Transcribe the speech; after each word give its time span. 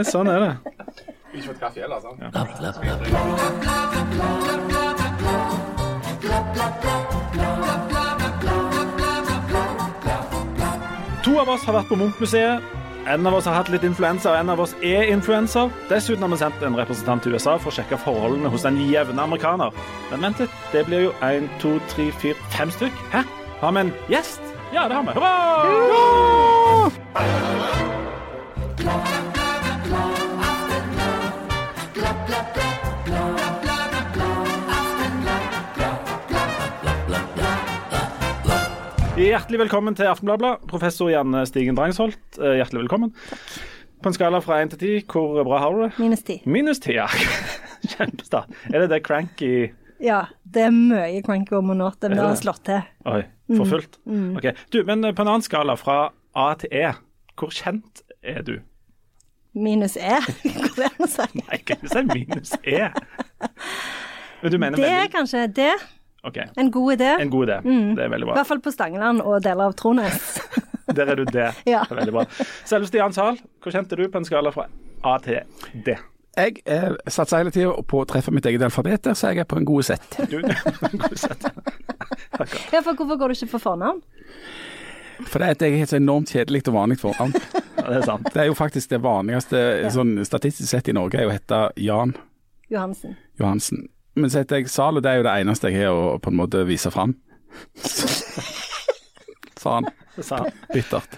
Nei, 0.00 0.06
sånn 0.08 0.30
er 0.32 0.40
det. 0.40 0.52
Ikke 1.36 1.50
fått 1.50 1.58
kaffe 1.60 1.82
heller, 1.84 2.00
sant? 2.00 2.16
To 11.20 11.34
av 11.36 11.52
oss 11.52 11.66
har 11.68 11.76
vært 11.76 11.90
på 11.90 11.98
Munch-museet. 12.00 12.64
En 13.10 13.28
av 13.28 13.36
oss 13.36 13.44
har 13.44 13.58
hatt 13.58 13.68
litt 13.68 13.84
influensa, 13.84 14.32
og 14.32 14.38
en 14.38 14.54
av 14.54 14.62
oss 14.64 14.72
er 14.80 15.12
influenser. 15.12 15.68
Dessuten 15.92 16.24
har 16.24 16.32
vi 16.32 16.40
sendt 16.40 16.64
en 16.64 16.78
representant 16.80 17.20
til 17.26 17.36
USA 17.36 17.58
for 17.60 17.68
å 17.68 17.76
sjekke 17.76 18.00
forholdene 18.00 18.48
hos 18.54 18.64
den 18.64 18.80
jevne 18.86 19.20
amerikaner. 19.20 19.68
Men 20.08 20.24
vent 20.30 20.40
litt, 20.46 20.56
det 20.72 20.86
blir 20.88 21.10
jo 21.10 21.12
én, 21.28 21.44
to, 21.60 21.76
tre, 21.92 22.08
fire, 22.24 22.40
fem 22.56 22.72
stykk. 22.72 22.96
Hæ? 23.12 23.20
Har 23.60 23.76
vi 23.76 23.84
en 23.84 23.92
gjest? 24.08 24.40
Ja, 24.72 24.88
det 24.88 24.96
har 24.96 25.04
vi. 25.04 25.12
Hurra! 27.20 27.79
Hjertelig 39.20 39.58
velkommen 39.60 39.92
til 39.92 40.08
Aftenbladet. 40.08 40.62
Professor 40.70 41.10
Janne 41.12 41.42
Stigen 41.44 41.76
Drangsholt, 41.76 42.38
eh, 42.40 42.54
hjertelig 42.56 42.86
velkommen. 42.86 43.10
På 44.00 44.08
en 44.08 44.14
skala 44.16 44.38
fra 44.40 44.62
1 44.62 44.70
til 44.72 44.78
10, 44.78 45.04
hvor 45.12 45.44
bra 45.44 45.58
har 45.60 45.74
du 45.76 45.82
det? 45.82 45.90
Minus 45.98 46.22
10. 46.22 46.38
Minus 46.46 46.80
10, 46.80 46.94
ja. 46.94 47.06
Kjempestart. 47.92 48.48
Er 48.72 48.80
det 48.80 48.88
det 48.94 49.02
cranky 49.04 49.74
Ja, 50.00 50.22
det 50.48 50.62
er 50.62 50.72
mye 50.72 51.20
cranky 51.20 51.52
om 51.58 51.68
og 51.68 51.76
nå, 51.76 51.90
Det 52.00 52.14
det 52.14 52.18
har 52.18 52.34
slått 52.40 52.64
til. 52.64 52.80
Oi, 53.04 53.20
for 53.58 53.68
fullt? 53.68 54.00
Ok. 54.40 54.48
Du, 54.72 54.80
men 54.88 55.04
eh, 55.04 55.12
på 55.12 55.20
en 55.20 55.34
annen 55.34 55.44
skala, 55.44 55.76
fra 55.76 56.00
A 56.32 56.54
til 56.56 56.72
E, 56.72 56.88
hvor 57.36 57.52
kjent 57.52 58.00
er 58.24 58.40
du? 58.40 58.56
Minus 59.52 59.98
E. 60.00 60.16
Er 60.48 60.72
det 60.80 60.92
å 60.96 61.12
si? 61.12 61.28
Nei, 61.44 61.60
kan 61.60 61.76
ikke 61.76 61.92
si 61.92 62.06
minus 62.08 62.56
E. 62.64 62.88
Men 64.40 64.52
du 64.52 64.56
mener 64.56 64.80
Det 64.80 64.88
er 64.88 65.02
veldig 65.02 65.12
kanskje 65.12 65.48
det. 65.60 65.74
OK. 66.26 66.38
En 66.60 66.70
god 66.70 66.92
idé. 66.92 67.10
En 67.20 67.30
god 67.32 67.48
idé. 67.48 67.58
Det 67.96 68.04
er 68.04 68.12
veldig 68.12 68.28
bra. 68.28 68.34
I 68.34 68.40
hvert 68.40 68.50
fall 68.50 68.62
på 68.64 68.72
Stangeland 68.74 69.22
og 69.24 69.40
deler 69.44 69.70
av 69.70 69.76
Trones. 69.78 70.34
Der 70.96 71.06
er 71.06 71.20
du 71.20 71.24
det. 71.24 71.52
Ja. 71.70 71.84
Det 71.86 71.94
er 71.94 72.00
veldig 72.00 72.14
bra. 72.16 72.24
Selveste 72.66 72.98
Jan 72.98 73.14
Sahl, 73.14 73.36
hvor 73.62 73.74
kjent 73.74 73.92
er 73.94 74.00
du 74.00 74.08
på 74.10 74.18
en 74.18 74.26
skala 74.26 74.50
fra 74.54 74.64
A 75.06 75.12
til 75.22 75.44
D? 75.86 75.94
Jeg 76.38 76.62
eh, 76.66 76.92
satser 77.10 77.40
hele 77.42 77.52
tida 77.54 77.70
på 77.86 78.02
å 78.02 78.06
treffe 78.08 78.32
mitt 78.34 78.46
eget 78.46 78.62
alfabet, 78.62 79.02
der, 79.06 79.16
så 79.18 79.30
jeg 79.30 79.42
er 79.42 79.48
på 79.50 79.58
en 79.58 79.66
god 79.66 79.86
sett. 79.86 80.18
Du, 80.30 80.38
god 81.04 81.16
sett. 81.18 81.46
Ja, 82.70 82.82
for 82.82 82.94
hvorfor 82.94 83.18
går 83.18 83.32
du 83.32 83.38
ikke 83.38 83.50
for 83.54 83.64
fornavn? 83.70 84.02
For 85.28 85.42
det 85.42 85.48
er 85.60 85.76
et 85.82 85.90
så 85.90 85.98
enormt 85.98 86.30
kjedelig 86.32 86.62
og 86.70 86.76
vanlig 86.78 87.00
fornavn. 87.02 87.36
Ja, 87.80 87.86
det 87.94 87.96
er 88.02 88.04
sant. 88.04 88.26
Det 88.34 88.42
er 88.42 88.48
jo 88.50 88.54
faktisk 88.58 88.90
det 88.92 88.98
vanligste 89.00 89.60
sånn 89.94 90.18
statistisk 90.28 90.68
sett 90.68 90.90
i 90.92 90.92
Norge, 90.92 91.16
er 91.16 91.30
å 91.30 91.32
hete 91.32 91.60
Jan 91.80 92.12
Johansen. 92.68 93.14
Johansen. 93.40 93.86
Men 94.14 94.30
så 94.30 94.42
heter 94.42 94.60
jeg 94.60 94.70
Zalo, 94.72 95.02
det 95.02 95.10
er 95.10 95.20
jo 95.20 95.26
det 95.28 95.36
eneste 95.42 95.70
jeg 95.70 95.84
har 95.86 95.94
å 95.94 96.18
på 96.22 96.32
en 96.32 96.40
måte 96.40 96.64
vise 96.68 96.90
fram. 96.92 97.14
Sa 99.60 99.76
han 99.76 99.88
bittert. 100.72 101.14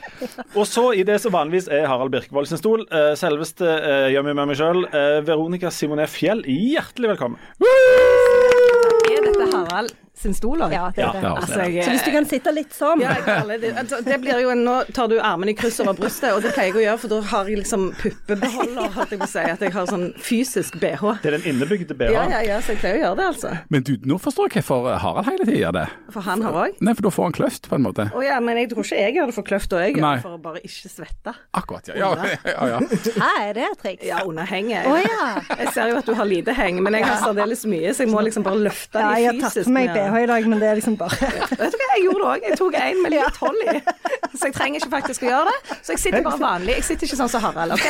Og 0.59 0.67
så 0.69 0.85
i 0.99 1.05
det 1.07 1.19
som 1.23 1.35
vanligvis 1.35 1.71
er 1.73 1.87
Harald 1.91 2.13
Birkevold 2.13 2.51
sin 2.51 2.61
stol, 2.61 2.85
uh, 2.93 3.13
selveste 3.19 3.65
uh, 3.65 4.09
gjør 4.13 4.27
meg 4.29 4.39
med 4.39 4.53
meg 4.53 4.61
sjøl, 4.61 4.85
uh, 4.93 5.19
Veronica 5.27 5.73
Simonet 5.75 6.11
Fjell, 6.13 6.45
hjertelig 6.47 7.15
velkommen. 7.15 7.41
Er 9.13 9.29
dette 9.29 9.49
Harald 9.55 10.02
sin 10.15 10.35
stol 10.37 10.61
òg? 10.63 10.71
Ja, 10.75 10.91
det 10.95 11.03
er 11.03 11.13
det. 11.17 11.23
ja. 11.25 11.31
Altså, 11.41 11.61
jeg, 11.67 11.85
Så 11.85 11.91
hvis 11.95 12.03
du 12.05 12.11
kan 12.15 12.27
sitte 12.29 12.53
litt 12.55 12.75
sånn 12.77 13.01
ja, 13.03 13.15
det, 13.25 13.71
altså, 13.81 13.99
det 14.05 14.19
blir 14.23 14.39
jo 14.45 14.51
en, 14.53 14.61
Nå 14.67 14.75
tar 14.95 15.09
du 15.11 15.17
armene 15.25 15.51
i 15.51 15.57
kryss 15.59 15.81
over 15.83 15.97
brystet, 15.99 16.31
og 16.37 16.43
det 16.45 16.53
pleier 16.55 16.69
jeg 16.71 16.77
å 16.79 16.83
gjøre, 16.85 16.99
for 17.03 17.11
da 17.15 17.21
har 17.33 17.49
jeg 17.51 17.59
liksom 17.63 17.87
puppebeholder, 17.99 18.91
holdt 18.95 19.15
jeg 19.15 19.21
på 19.23 19.27
å 19.27 19.31
si. 19.33 19.45
At 19.55 19.65
jeg 19.65 19.73
har 19.75 19.89
sånn 19.91 20.05
fysisk 20.23 20.77
bh. 20.83 21.03
Det 21.25 21.33
er 21.33 21.37
den 21.39 21.47
innebygde 21.55 21.97
BH. 21.99 22.13
Ja, 22.15 22.27
ja, 22.31 22.43
ja, 22.47 22.59
så 22.63 22.75
jeg 22.77 22.83
pleier 22.85 23.01
å 23.01 23.03
gjøre 23.03 23.19
det, 23.23 23.27
altså. 23.33 23.55
Men 23.73 23.87
du, 23.89 23.93
nå 24.13 24.19
forstår 24.23 24.53
jeg 24.53 24.63
hvorfor 24.69 24.99
Harald 25.03 25.27
hele 25.31 25.49
tida 25.49 25.59
gjør 25.65 25.75
det. 25.81 25.87
For 26.15 26.27
han 26.29 26.45
har 26.47 26.59
òg. 26.67 26.77
Nei, 26.85 26.95
for 26.99 27.09
da 27.09 27.13
får 27.17 27.29
han 27.31 27.37
kløft, 27.41 27.69
på 27.73 27.79
en 27.81 27.87
måte. 27.89 28.07
Å 28.13 28.23
ja, 28.27 28.39
men 28.45 28.61
jeg 28.63 28.71
tror 28.75 28.87
ikke 28.87 29.01
jeg 29.01 29.17
gjør 29.19 29.33
det 29.33 29.37
for 29.41 29.49
kløft, 29.49 29.75
og 29.75 29.83
jeg 29.83 29.97
gjør 29.97 30.07
det 30.07 30.23
for 30.29 30.37
å 30.37 30.41
bare 30.45 30.63
ikke 30.69 30.93
svette. 30.93 31.35
Akkurat, 31.59 31.89
ja. 31.91 31.99
Ja, 31.99 32.13
ja, 32.53 32.69
ja. 32.77 32.79
Hæ, 33.17 33.33
er 33.49 33.53
det 33.59 33.67
et 33.73 33.81
triks? 33.83 34.07
Ja, 34.13 34.23
under 34.29 34.47
henget. 34.53 34.87
Oh, 34.87 35.01
ja. 35.01 35.27
Jeg 35.59 35.73
ser 35.75 35.91
jo 35.95 35.99
at 36.03 36.07
du 36.07 36.15
har 36.21 36.29
lite 36.29 36.55
heng, 36.57 36.79
men 36.85 36.95
jeg 37.01 37.09
har 37.09 37.19
særdeles 37.25 37.65
mye, 37.71 37.91
så 37.97 38.05
jeg 38.07 38.13
må 38.13 38.23
liksom 38.29 38.45
bare 38.47 38.61
løfte 38.69 39.01
Ja, 39.03 39.11
de 39.17 39.25
jeg 39.25 39.31
har 39.33 39.41
tatt 39.47 39.57
fysisk. 39.57 39.73
meg 39.73 39.91
ned. 39.91 40.02
BH 40.03 40.19
i 40.23 40.27
dag, 40.31 40.49
men 40.53 40.61
det 40.63 40.69
er 40.69 40.79
liksom 40.81 40.97
bare 41.01 41.31
Vet 41.63 41.73
du 41.75 41.79
hva, 41.81 41.89
jeg 41.95 42.05
gjorde 42.07 42.19
det 42.23 42.29
òg. 42.33 42.47
Jeg 42.51 42.59
tok 42.59 42.77
en 42.83 43.03
med 43.03 43.15
litt 43.15 43.41
hold 43.43 43.63
i. 43.73 43.77
Så 44.33 44.49
jeg 44.49 44.55
trenger 44.57 44.81
ikke 44.83 44.91
faktisk 44.93 45.25
å 45.27 45.29
gjøre 45.31 45.53
det. 45.53 45.77
Så 45.85 45.95
jeg 45.95 46.03
sitter 46.03 46.25
bare 46.27 46.41
vanlig. 46.41 46.77
Jeg 46.81 46.87
sitter 46.89 47.09
ikke 47.09 47.19
sånn 47.21 47.31
som 47.33 47.43
Harald, 47.45 47.75
OK? 47.77 47.87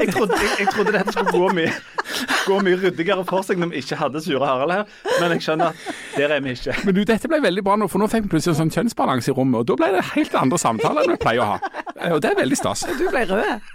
Jeg 0.00 0.12
trodde, 0.14 0.38
jeg, 0.40 0.52
jeg 0.64 0.70
trodde 0.74 0.94
dette 0.96 1.12
skulle 1.14 1.34
gå 1.34 1.50
mye, 1.56 1.72
gå 2.48 2.60
mye 2.64 2.78
ryddigere 2.80 3.24
for 3.28 3.44
seg 3.46 3.60
når 3.60 3.72
vi 3.74 3.82
ikke 3.84 3.98
hadde 4.00 4.22
sure 4.24 4.46
Harald 4.48 4.72
her, 4.74 4.84
men 5.20 5.34
jeg 5.36 5.44
skjønner 5.46 5.74
at 5.74 5.90
der 6.16 6.34
er 6.36 6.40
vi 6.44 6.54
ikke. 6.56 6.76
Men 6.86 6.96
du, 6.96 7.02
dette 7.08 7.30
ble 7.30 7.40
veldig 7.44 7.64
bra 7.66 7.76
nå, 7.80 7.88
for 7.92 8.02
nå 8.02 8.08
fikk 8.10 8.26
vi 8.26 8.32
plutselig 8.36 8.54
en 8.56 8.60
sånn 8.64 8.72
kjønnsbalanse 8.78 9.30
i 9.32 9.36
rommet, 9.36 9.60
og 9.62 9.68
da 9.72 9.78
ble 9.82 9.90
det 9.98 10.06
helt 10.14 10.36
andre 10.40 10.60
samtaler 10.60 11.04
enn 11.06 11.14
vi 11.14 11.20
pleier 11.22 11.44
å 11.44 11.50
ha. 11.52 11.60
Eh, 12.00 12.14
Og 12.16 12.22
det 12.24 12.32
er 12.32 12.40
veldig 12.40 12.58
stas. 12.58 12.86
Du 12.98 13.04
ble 13.12 13.26
rød. 13.28 13.68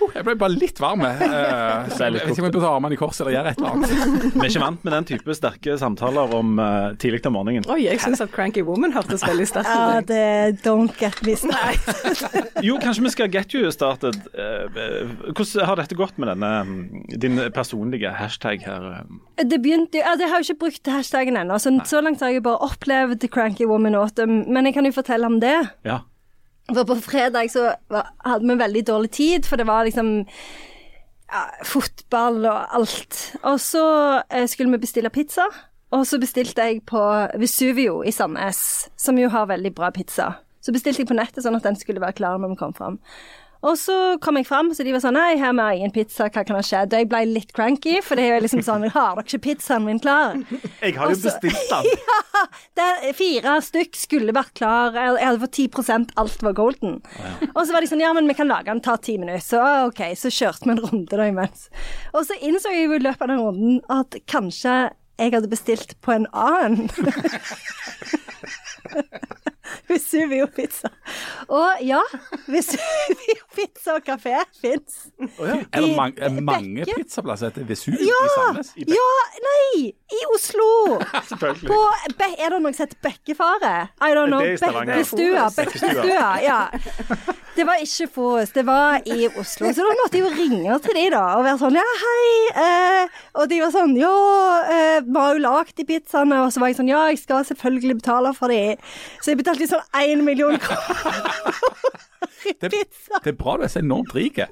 Oh, 0.00 0.10
Jeg 0.14 0.24
ble 0.26 0.34
bare 0.38 0.54
litt 0.54 0.78
varm. 0.82 1.02
eh, 1.02 1.20
Jeg 1.98 2.12
vet 2.14 2.28
ikke 2.28 2.42
om 2.42 2.46
jeg 2.48 2.52
burde 2.54 2.62
ta 2.64 2.72
armene 2.76 2.94
i 2.94 3.00
kors 3.00 3.18
eller 3.22 3.34
gjøre 3.34 3.52
et 3.52 3.58
eller 3.58 3.74
annet. 3.74 3.92
Vi 4.34 4.42
er 4.44 4.50
ikke 4.52 4.62
vant 4.62 4.84
med 4.86 4.94
den 4.94 5.08
type 5.10 5.34
sterke 5.38 5.76
samtaler 5.80 6.34
om 6.38 6.58
uh, 6.62 6.92
tidlig 7.02 7.20
om 7.28 7.34
morgenen. 7.38 7.66
Oi, 7.72 7.80
jeg 7.86 8.00
syns 8.02 8.22
at 8.24 8.30
Cranky 8.34 8.62
Woman 8.66 8.94
hørtes 8.94 9.24
veldig 9.26 9.46
sterkt 9.50 9.70
Ja, 9.72 9.98
ut. 9.98 10.08
det 10.10 10.62
Don't 10.64 10.94
get 11.00 11.18
me 11.26 11.34
started. 11.36 12.44
Jo, 12.68 12.78
kanskje 12.82 13.04
vi 13.06 13.10
skal 13.14 13.30
get 13.30 13.54
you 13.54 13.70
started. 13.74 14.16
Eh, 14.34 14.68
hvordan 15.34 15.66
har 15.68 15.78
dette 15.82 15.96
gått 15.98 16.16
med 16.18 16.30
denne 16.32 16.50
mm, 16.66 16.78
din 17.22 17.38
personlige 17.54 18.10
hashtag 18.18 18.64
her? 18.66 18.88
Det 19.38 19.60
begynte 19.62 20.00
ja, 20.02 20.14
Jeg 20.18 20.30
har 20.32 20.42
jo 20.42 20.48
ikke 20.48 20.62
brukt 20.66 20.90
hashtaggen 20.90 21.38
ennå, 21.38 21.58
så, 21.62 21.72
så 21.86 22.02
langt 22.04 22.22
har 22.24 22.32
jeg 22.34 22.42
bare 22.46 22.62
opplevd 22.66 23.28
Cranky 23.34 23.66
Woman 23.70 23.94
Autumn. 23.98 24.44
Men 24.52 24.66
jeg 24.68 24.74
kan 24.78 24.86
jo 24.88 24.94
fortelle 24.96 25.26
om 25.30 25.38
det. 25.42 25.56
Ja. 25.86 26.00
For 26.68 26.84
på 26.84 26.98
fredag 27.00 27.48
så 27.52 27.70
hadde 27.88 28.44
vi 28.44 28.58
veldig 28.60 28.82
dårlig 28.86 29.10
tid, 29.10 29.46
for 29.48 29.56
det 29.56 29.66
var 29.66 29.86
liksom 29.88 30.10
ja, 31.32 31.44
fotball 31.64 32.44
og 32.44 32.76
alt. 32.76 33.20
Og 33.42 33.60
så 33.60 33.84
eh, 34.30 34.44
skulle 34.48 34.74
vi 34.76 34.82
bestille 34.84 35.12
pizza, 35.12 35.48
og 35.90 36.04
så 36.06 36.20
bestilte 36.20 36.66
jeg 36.68 36.82
på 36.88 37.00
Vesuvio 37.40 38.02
i 38.04 38.12
Sandnes, 38.12 38.60
som 39.00 39.18
jo 39.18 39.30
har 39.32 39.48
veldig 39.48 39.72
bra 39.74 39.90
pizza. 39.90 40.34
Så 40.60 40.74
bestilte 40.74 41.00
jeg 41.00 41.08
på 41.08 41.16
nettet 41.16 41.44
sånn 41.44 41.56
at 41.56 41.64
den 41.64 41.78
skulle 41.80 42.02
være 42.04 42.18
klar 42.18 42.40
når 42.40 42.52
vi 42.52 42.60
kom 42.60 42.74
fram. 42.76 42.98
Og 43.66 43.74
så 43.80 43.94
kom 44.22 44.38
jeg 44.38 44.46
fram, 44.46 44.70
så 44.74 44.84
de 44.86 44.92
var 44.94 45.02
sånn 45.02 45.16
Nei, 45.18 45.32
her 45.40 45.50
har 45.50 45.56
vi 45.56 45.80
ingen 45.80 45.94
pizza, 45.94 46.28
hva 46.30 46.44
kan 46.46 46.58
ha 46.58 46.62
skjedd? 46.62 46.94
Og 46.94 47.02
jeg 47.02 47.08
ble 47.10 47.22
litt 47.26 47.52
cranky, 47.56 47.96
for 48.04 48.18
det 48.18 48.28
er 48.28 48.36
jo 48.36 48.44
liksom 48.44 48.62
sånn 48.66 48.86
Har 48.94 49.18
dere 49.18 49.26
ikke 49.26 49.44
pizzaen 49.48 49.86
min 49.86 49.98
klar? 50.02 50.38
Jeg 50.84 50.94
har 50.94 51.10
jo 51.10 51.18
bestilt 51.24 51.72
den. 51.72 51.88
Det, 52.78 52.86
fire 53.18 53.56
stykk 53.64 53.98
skulle 53.98 54.34
vært 54.36 54.54
klar. 54.58 54.94
Jeg 54.94 55.16
jeg 55.18 55.26
hadde 55.26 55.42
fått 55.42 55.58
10 55.58 56.14
alt 56.20 56.42
var 56.46 56.54
golden. 56.54 57.00
Og 57.48 57.62
så 57.66 57.74
var 57.74 57.82
de 57.82 57.90
sånn, 57.90 58.04
ja, 58.04 58.12
men 58.14 58.30
vi 58.30 58.36
kan 58.38 58.50
lage 58.50 58.70
den, 58.70 58.82
ta 58.84 58.94
ti 59.02 59.16
minutter. 59.18 59.42
Så 59.42 59.62
OK, 59.88 60.04
så 60.18 60.30
kjørte 60.30 60.68
vi 60.68 60.76
en 60.76 60.84
runde 60.84 61.18
da 61.18 61.26
imens. 61.26 61.66
Og 62.14 62.22
så 62.28 62.38
innså 62.38 62.70
jeg 62.74 62.86
jo 62.86 62.94
i 62.94 63.02
løpet 63.02 63.26
av 63.26 63.32
den 63.32 63.42
runden 63.42 63.80
at 63.90 64.20
kanskje 64.30 64.76
jeg 65.18 65.34
hadde 65.34 65.50
bestilt 65.50 65.96
på 66.04 66.14
en 66.14 66.28
annen. 66.30 66.86
Vesuvio 69.88 70.46
pizza. 70.56 70.90
Og 71.48 71.82
ja, 71.84 72.00
Vesuvio 72.46 73.38
pizza 73.56 73.96
og 73.98 74.04
kafé 74.06 74.36
fins. 74.60 75.08
Er 75.38 75.64
det 75.80 75.82
I 75.88 75.94
mange, 75.96 76.20
er 76.20 76.40
mange 76.44 76.86
pizzaplasser 76.88 77.52
etter 77.52 77.66
Vesuvio 77.68 78.04
Ja! 78.04 78.20
i 78.24 78.32
Sandnes? 78.36 78.72
Ja, 78.94 79.08
nei! 79.48 79.90
I 79.92 80.22
Oslo! 80.34 80.70
Selvfølgelig. 81.30 81.68
På, 81.68 81.80
er 82.28 82.54
det 82.54 82.62
noe 82.64 82.72
som 82.76 82.86
heter 82.86 83.02
Bekkefaret? 83.04 83.94
I 84.00 84.14
don't 84.16 84.32
know. 84.32 84.44
Bekkestua. 84.44 85.48
Bekkestua, 85.56 86.30
ja. 86.44 86.60
Det 87.58 87.64
var 87.66 87.80
ikke 87.82 88.06
Forus, 88.14 88.52
det 88.54 88.62
var 88.68 89.00
i 89.10 89.26
Oslo. 89.34 89.66
Så 89.74 89.82
da 89.82 89.94
måtte 89.98 90.18
jeg 90.20 90.22
jo 90.22 90.30
ringe 90.36 90.76
til 90.84 90.94
de 90.94 91.06
da, 91.10 91.22
og 91.38 91.42
være 91.46 91.58
sånn 91.58 91.78
Ja, 91.80 91.86
hei. 92.04 92.28
Eh, 92.64 93.16
og 93.40 93.48
de 93.50 93.58
var 93.64 93.72
sånn 93.74 93.96
Ja, 93.98 94.12
eh, 94.70 94.98
vi 95.02 95.18
har 95.18 95.34
jo 95.34 95.42
lagd 95.42 95.74
de 95.80 95.86
pizzaene. 95.88 96.38
Og 96.46 96.52
så 96.54 96.62
var 96.62 96.70
jeg 96.70 96.78
sånn 96.78 96.92
Ja, 96.92 97.02
jeg 97.10 97.18
skal 97.24 97.42
selvfølgelig 97.48 97.98
betale 97.98 98.30
for 98.38 98.54
de. 98.54 98.76
Så 99.24 99.32
jeg 99.32 99.40
betalte 99.42 99.66
sånn 99.70 99.82
én 100.04 100.22
million 100.26 100.54
kroner 100.62 101.58
i 102.48 102.54
Det, 102.62 102.70
pizza. 102.70 103.18
det 103.24 103.34
er 103.34 103.40
bra 103.42 103.56
du 103.58 103.66
er 103.66 103.72
så 103.74 103.82
enormt 103.82 104.14
rik. 104.16 104.38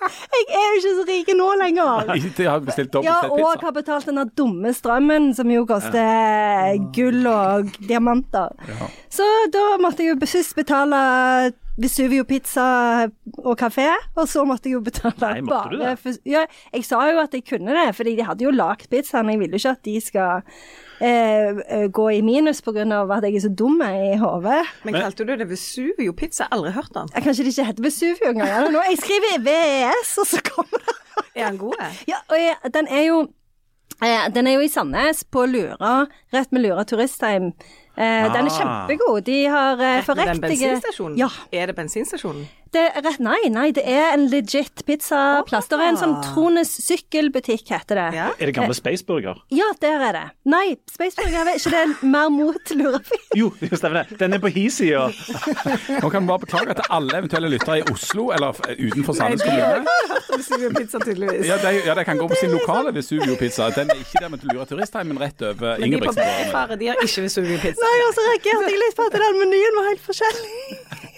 Jeg 0.00 0.44
er 0.48 0.66
jo 0.68 0.76
ikke 0.80 0.94
så 0.98 1.04
rik 1.08 1.32
nå 1.36 1.48
lenger. 1.60 2.12
Jeg 2.16 2.48
har 2.48 2.60
bestilt 2.64 2.92
dobbelt 2.92 3.08
Ja, 3.10 3.18
og 3.28 3.38
pizza. 3.38 3.66
har 3.66 3.72
betalt 3.76 4.06
den 4.10 4.30
dumme 4.38 4.72
strømmen, 4.74 5.34
som 5.36 5.50
jo 5.52 5.64
koster 5.68 6.78
gull 6.96 7.26
og 7.30 7.72
diamanter. 7.88 8.54
Så 9.12 9.26
da 9.52 9.76
måtte 9.82 10.04
jeg 10.06 10.14
jo 10.16 10.20
først 10.26 10.56
betale 10.56 11.52
Vesuvio 11.80 12.24
pizza 12.28 13.06
og 13.40 13.54
kafé, 13.56 13.86
og 14.18 14.26
så 14.28 14.42
måtte 14.44 14.68
jeg 14.68 14.74
jo 14.76 14.80
betale 14.84 15.14
Nei, 15.22 15.40
måtte 15.46 15.70
du 15.72 15.78
det? 15.80 16.18
ja, 16.28 16.42
Jeg 16.74 16.84
sa 16.84 16.98
jo 17.08 17.22
at 17.22 17.32
jeg 17.32 17.46
kunne 17.48 17.72
det, 17.72 17.94
fordi 17.96 18.16
de 18.18 18.26
hadde 18.26 18.44
jo 18.44 18.50
lagd 18.52 18.88
pizzaen. 18.92 19.30
Jeg 19.32 19.40
ville 19.40 19.56
jo 19.56 19.62
ikke 19.62 19.72
at 19.78 19.84
de 19.88 19.94
skal 20.04 20.42
eh, 21.00 21.56
eh, 21.70 21.86
gå 21.88 22.08
i 22.18 22.20
minus 22.26 22.60
pga. 22.60 22.84
at 22.84 23.24
jeg 23.24 23.34
er 23.38 23.40
så 23.46 23.52
dum 23.54 23.80
i 23.80 24.16
hodet. 24.20 24.60
Men 24.84 24.94
kalte 24.98 25.24
du 25.24 25.32
det 25.36 25.48
Vesuvio 25.48 26.12
pizza? 26.12 26.50
Aldri 26.52 26.72
hørt 26.76 26.92
den. 26.92 27.08
Eh, 27.16 27.22
Kanskje 27.24 27.44
det 27.48 27.54
ikke 27.56 27.64
heter 27.70 27.82
Vesuvio 27.88 28.28
engang. 28.34 28.76
Jeg 28.90 28.98
skriver 29.00 29.40
VES, 29.90 30.14
og 30.22 30.26
så 30.30 30.40
kommer 30.50 30.78
det 30.86 30.96
Er 31.34 31.50
den 31.50 31.58
god? 31.60 31.76
Ja, 32.08 32.22
og 32.30 32.38
jeg, 32.40 32.72
den 32.74 32.88
er 32.88 33.02
jo 33.08 33.20
eh, 34.02 34.24
Den 34.34 34.46
er 34.46 34.56
jo 34.58 34.64
i 34.64 34.68
Sandnes, 34.72 35.24
på 35.24 35.44
Lura, 35.50 36.06
rett 36.34 36.52
med 36.52 36.62
Lura 36.64 36.84
turistheim. 36.88 37.50
Eh, 37.98 38.32
Den 38.32 38.46
er 38.46 38.50
Ah. 38.50 38.56
kjempegod. 38.58 39.20
De 39.26 39.44
har 39.52 39.72
eh, 39.80 39.98
Rett 40.00 40.08
ved 40.08 40.16
den 40.26 40.40
bensinstasjonen? 40.40 41.18
Ja. 41.20 41.28
Er 41.52 41.66
det 41.66 41.76
bensinstasjonen? 41.76 42.46
Det 42.70 42.82
er 42.86 43.02
rett, 43.02 43.18
nei, 43.18 43.38
nei, 43.50 43.70
det 43.74 43.82
er 43.82 44.12
en 44.14 44.28
legit 44.30 44.84
pizzaplass. 44.86 45.66
Det 45.70 45.74
er 45.74 45.88
en 45.88 45.98
sånn 45.98 46.12
Trones 46.22 46.70
sykkelbutikk, 46.84 47.64
heter 47.72 47.98
det. 47.98 48.04
Ja. 48.14 48.28
Er 48.38 48.50
det 48.50 48.54
gamle 48.54 48.76
Spaceburger? 48.78 49.40
Ja, 49.50 49.66
der 49.82 50.04
er 50.06 50.14
det. 50.14 50.22
Nei, 50.50 50.76
Spaceburger, 50.90 51.50
er 51.50 51.58
ikke 51.58 51.72
det 51.74 51.80
er 51.80 51.94
mer 52.12 52.30
mot 52.30 52.70
Lurafy. 52.78 53.18
Jo, 53.38 53.50
det 53.58 53.72
stemmer 53.74 54.04
det. 54.04 54.20
Den 54.22 54.38
er 54.38 54.42
på 54.44 54.52
hi-sida. 54.54 55.08
Nå 55.10 56.12
kan 56.14 56.22
vi 56.22 56.30
bare 56.30 56.44
beklage 56.46 56.78
til 56.78 56.94
alle 56.94 57.18
eventuelle 57.18 57.50
lyttere 57.56 57.80
i 57.82 57.84
Oslo 57.90 58.28
eller 58.36 58.62
utenfor 58.78 59.18
Sandnes 59.18 59.42
kommune. 59.42 60.70
Pizza, 60.78 61.02
tydeligvis. 61.02 61.50
Ja, 61.50 61.58
de, 61.58 61.74
ja, 61.88 61.98
de 61.98 62.06
kan 62.06 62.22
gå 62.22 62.30
på 62.30 62.38
sin 62.38 62.54
lokale 62.54 62.94
Vesuvio-pizza. 62.94 63.72
Den 63.74 63.90
er 63.90 63.98
ikke 64.04 64.22
der 64.22 64.30
med 64.30 64.46
Lura 64.46 64.68
turistheim, 64.70 65.10
men 65.10 65.18
rett 65.22 65.42
over 65.42 65.74
Men 65.82 65.90
de 65.90 65.98
på 65.98 66.14
Ingebrigtsen. 66.14 66.78
De 66.78 66.90
har 66.92 67.02
ikke 67.02 67.26
Vesuvio 67.26 67.58
pizza. 67.58 67.82
Nei, 67.82 67.96
og 68.06 68.14
så 68.14 68.30
reagerte 68.30 68.70
jeg 68.70 68.82
litt 68.86 68.98
på 68.98 69.10
at 69.10 69.18
den 69.18 69.40
menyen 69.42 69.80
var 69.80 69.90
helt 69.90 70.06
forskjellig. 70.06 71.09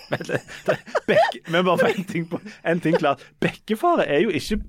Bekke, 1.07 1.41
men 1.51 1.65
bare 1.67 1.91
en 1.93 2.05
ting, 2.09 2.27
på, 2.31 2.41
en 2.65 2.81
ting 2.81 2.97
klart. 2.99 3.23
Bekkefare 3.43 4.07
er 4.07 4.25
jo 4.27 4.31
ikke 4.31 4.61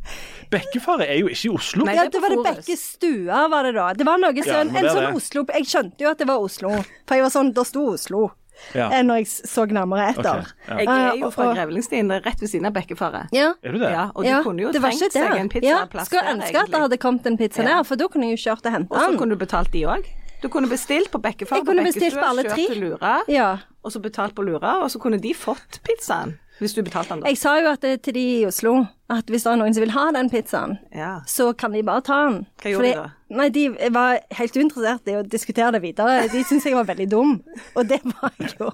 Bekkefare 0.53 1.07
er 1.09 1.19
jo 1.23 1.31
ikke 1.31 1.49
i 1.49 1.53
Oslo. 1.55 1.85
Nei, 1.87 1.95
Ja, 1.97 2.05
det 2.11 2.21
var 2.21 2.29
det 2.33 2.43
Bekkestua, 2.45 3.47
var 3.51 3.63
det 3.67 3.73
da. 3.77 3.87
Det 3.97 4.05
var 4.07 4.21
noe 4.21 4.33
sånn, 4.45 4.71
ja, 4.73 4.79
en 4.83 4.89
sånn. 4.93 5.17
Oslo 5.17 5.45
Jeg 5.53 5.65
skjønte 5.69 6.05
jo 6.05 6.11
at 6.13 6.17
det 6.21 6.27
var 6.29 6.43
Oslo, 6.45 6.71
for 7.07 7.15
jeg 7.19 7.25
var 7.25 7.33
sånn 7.33 7.53
Da 7.53 7.63
sto 7.67 7.89
Oslo. 7.95 8.31
Ja. 8.77 8.85
enn 8.93 9.07
Når 9.09 9.17
jeg 9.23 9.27
så 9.49 9.63
nærmere 9.65 10.11
etter. 10.13 10.43
Okay, 10.69 10.85
ja. 10.85 10.93
Jeg 10.93 11.15
er 11.15 11.17
jo 11.23 11.29
fra 11.33 11.47
Og- 11.49 11.55
Grevlingstien, 11.57 12.11
rett 12.23 12.39
ved 12.39 12.49
siden 12.51 12.67
av 12.69 12.73
Bekkefaret. 12.75 13.31
Ja. 13.33 13.53
Er 13.65 13.71
du 13.73 13.79
det? 13.81 13.89
Ja, 13.91 14.03
og 14.15 14.23
du 14.23 14.29
Ja, 14.29 14.43
kunne 14.45 14.61
jo 14.61 14.71
det 14.71 14.79
trengt 14.81 14.99
seg 15.01 15.11
der. 15.11 15.33
en 15.41 15.49
Ja, 15.49 15.53
pizzaplass 15.87 16.05
skulle 16.07 16.35
ønske 16.37 16.61
at 16.61 16.69
det 16.71 16.79
hadde 16.83 16.97
kommet 17.01 17.25
en 17.25 17.37
pizza 17.37 17.63
Ja. 17.63 17.77
der, 17.79 17.83
for 17.83 17.95
da 17.97 18.07
kunne 18.07 18.29
jeg 18.29 18.37
jo 18.37 18.43
kjørt 18.51 18.65
og 18.65 18.71
hentet 18.71 18.91
Og 18.91 18.99
så 19.01 19.17
kunne 19.17 19.29
du 19.33 19.35
betalt 19.45 19.71
de 19.73 19.81
òg. 19.89 20.05
Du 20.43 20.49
kunne 20.51 20.67
bestilt 20.67 21.09
på 21.13 21.21
Bekkefar 21.23 21.63
Bekkestua, 21.63 22.19
på 22.19 22.25
alle 22.27 22.43
kjørt 22.43 22.67
til 22.67 22.81
Lura, 22.83 23.13
Ja. 23.31 23.49
og 23.83 23.91
så 23.93 24.01
betalt 24.03 24.35
på 24.35 24.43
Lura, 24.43 24.81
og 24.83 24.89
så 24.91 24.99
kunne 24.99 25.17
de 25.23 25.31
fått 25.33 25.79
pizzaen. 25.87 26.35
Hvis 26.59 26.75
du 26.75 26.83
betalte 26.85 27.09
den, 27.15 27.21
da. 27.23 27.27
Jeg 27.31 27.37
sa 27.41 27.55
jo 27.59 27.71
at 27.71 27.81
det, 27.81 28.01
til 28.05 28.13
de 28.13 28.23
i 28.41 28.45
Oslo 28.45 28.85
at 29.09 29.25
hvis 29.31 29.43
det 29.47 29.51
er 29.51 29.57
noen 29.57 29.73
som 29.73 29.81
vil 29.81 29.91
ha 29.95 30.11
den 30.11 30.29
pizzaen, 30.29 30.77
Ja. 30.93 31.21
så 31.25 31.53
kan 31.57 31.71
de 31.73 31.81
bare 31.83 32.01
ta 32.01 32.19
den. 32.29 32.45
Hva 32.61 32.69
gjorde 32.75 32.83
de 32.91 32.93
da? 32.99 33.09
Nei, 33.33 33.47
De 33.53 33.63
var 33.95 34.19
helt 34.37 34.57
uinteressert 34.59 35.09
i 35.09 35.15
å 35.17 35.23
diskutere 35.25 35.71
det 35.75 35.81
videre. 35.83 36.27
De 36.31 36.43
syntes 36.45 36.67
jeg 36.69 36.75
var 36.77 36.85
veldig 36.89 37.07
dum, 37.11 37.33
og 37.73 37.87
det 37.89 37.99
var 38.11 38.33
jeg 38.37 38.51
jo. 38.59 38.69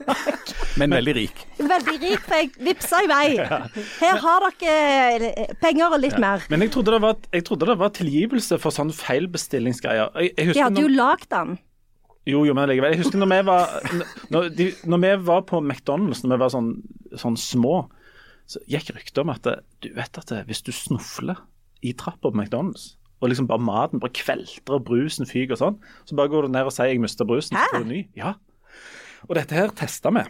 Men 0.81 0.95
veldig 0.97 1.15
rik. 1.15 1.45
Veldig 1.59 1.95
rik, 2.01 2.25
for 2.25 2.35
jeg 2.41 2.51
vippsa 2.67 2.99
i 3.05 3.09
vei. 3.11 3.23
Her 4.03 4.19
har 4.25 4.45
dere 4.59 5.31
eh, 5.31 5.53
penger 5.63 5.95
og 5.95 6.03
litt 6.03 6.17
mer. 6.21 6.43
Men 6.51 6.65
jeg 6.65 6.73
trodde, 6.75 6.97
det 6.97 7.01
var, 7.05 7.17
trodde 7.47 7.71
det 7.71 7.77
var 7.79 7.95
tilgivelse 7.95 8.59
for 8.61 8.75
sånn 8.75 8.91
feilbestillingsgreier. 8.95 10.11
Jeg, 10.19 10.35
jeg 10.37 10.57
De 10.59 10.65
hadde 10.65 10.83
jo 10.85 10.91
lagd 10.91 11.29
den. 11.33 11.55
jo, 12.29 12.43
jo, 12.45 12.53
men 12.57 12.69
likevel. 12.69 12.93
Jeg 12.93 13.03
husker 13.03 13.21
når 13.23 13.31
vi 13.31 13.39
var, 13.47 13.73
når, 14.33 14.51
de, 14.59 14.69
når 14.91 15.03
vi 15.05 15.13
var 15.31 15.47
på 15.49 15.63
McDonald's, 15.63 16.21
når 16.25 16.35
vi 16.35 16.43
var 16.43 16.53
sånn, 16.53 16.73
sånn 17.17 17.39
små, 17.39 17.79
så 18.49 18.61
gikk 18.69 18.91
ryktet 18.95 19.23
om 19.23 19.31
at 19.33 19.45
du 19.83 19.91
vet 19.95 20.19
at 20.19 20.31
det, 20.33 20.43
hvis 20.49 20.63
du 20.65 20.71
snufler 20.73 21.39
i 21.85 21.93
trappa 21.95 22.27
på 22.31 22.35
McDonald's, 22.35 22.95
og 23.21 23.29
liksom 23.29 23.47
bare 23.49 23.59
maten 23.63 23.99
bare 23.99 24.15
kvelter 24.15 24.77
og 24.77 24.85
brusen 24.87 25.27
fyker 25.27 25.57
og 25.57 25.61
sånn, 25.63 25.79
så 26.07 26.15
bare 26.15 26.31
går 26.31 26.47
du 26.47 26.53
ned 26.53 26.65
og 26.69 26.71
sier 26.75 26.87
'jeg 26.93 27.01
mista 27.01 27.25
brusen', 27.25 27.57
så 27.57 27.65
får 27.73 27.83
du 27.83 27.89
ny. 27.89 28.07
Ja. 28.15 28.33
Og 29.27 29.35
dette 29.35 29.51
her 29.53 29.67
testa 29.75 30.09
vi. 30.15 30.23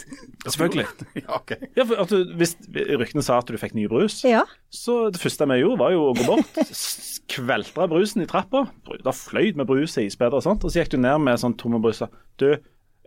Selvfølgelig. 0.48 0.86
Ja, 1.20 1.36
ok. 1.36 1.52
Ja, 1.76 1.84
for 1.84 2.00
at 2.00 2.08
du, 2.08 2.24
Hvis 2.36 2.56
ryktene 2.72 3.22
sa 3.22 3.38
at 3.38 3.46
du 3.46 3.56
fikk 3.60 3.74
ny 3.74 3.86
brus, 3.86 4.22
Ja. 4.24 4.42
så 4.72 5.10
det 5.12 5.20
første 5.20 5.46
vi 5.46 5.60
gjorde, 5.60 5.78
var 5.78 5.90
jo 5.92 6.06
å 6.10 6.14
gå 6.16 6.24
bort, 6.26 6.54
kveltre 7.34 7.88
brusen 7.88 8.22
i 8.22 8.26
trappa. 8.26 8.64
Da 9.04 9.10
fløyt 9.12 9.56
med 9.56 9.66
brus 9.68 9.98
i 9.98 10.06
isbeder 10.08 10.34
og 10.40 10.42
sånt, 10.42 10.64
og 10.64 10.70
så 10.72 10.80
gikk 10.82 10.90
du 10.96 10.96
ned 10.98 11.20
med 11.20 11.38
sånn 11.38 11.56
tomme 11.56 11.80
brus 11.82 12.00
og 12.02 12.08
sa 12.08 12.16
du, 12.38 12.56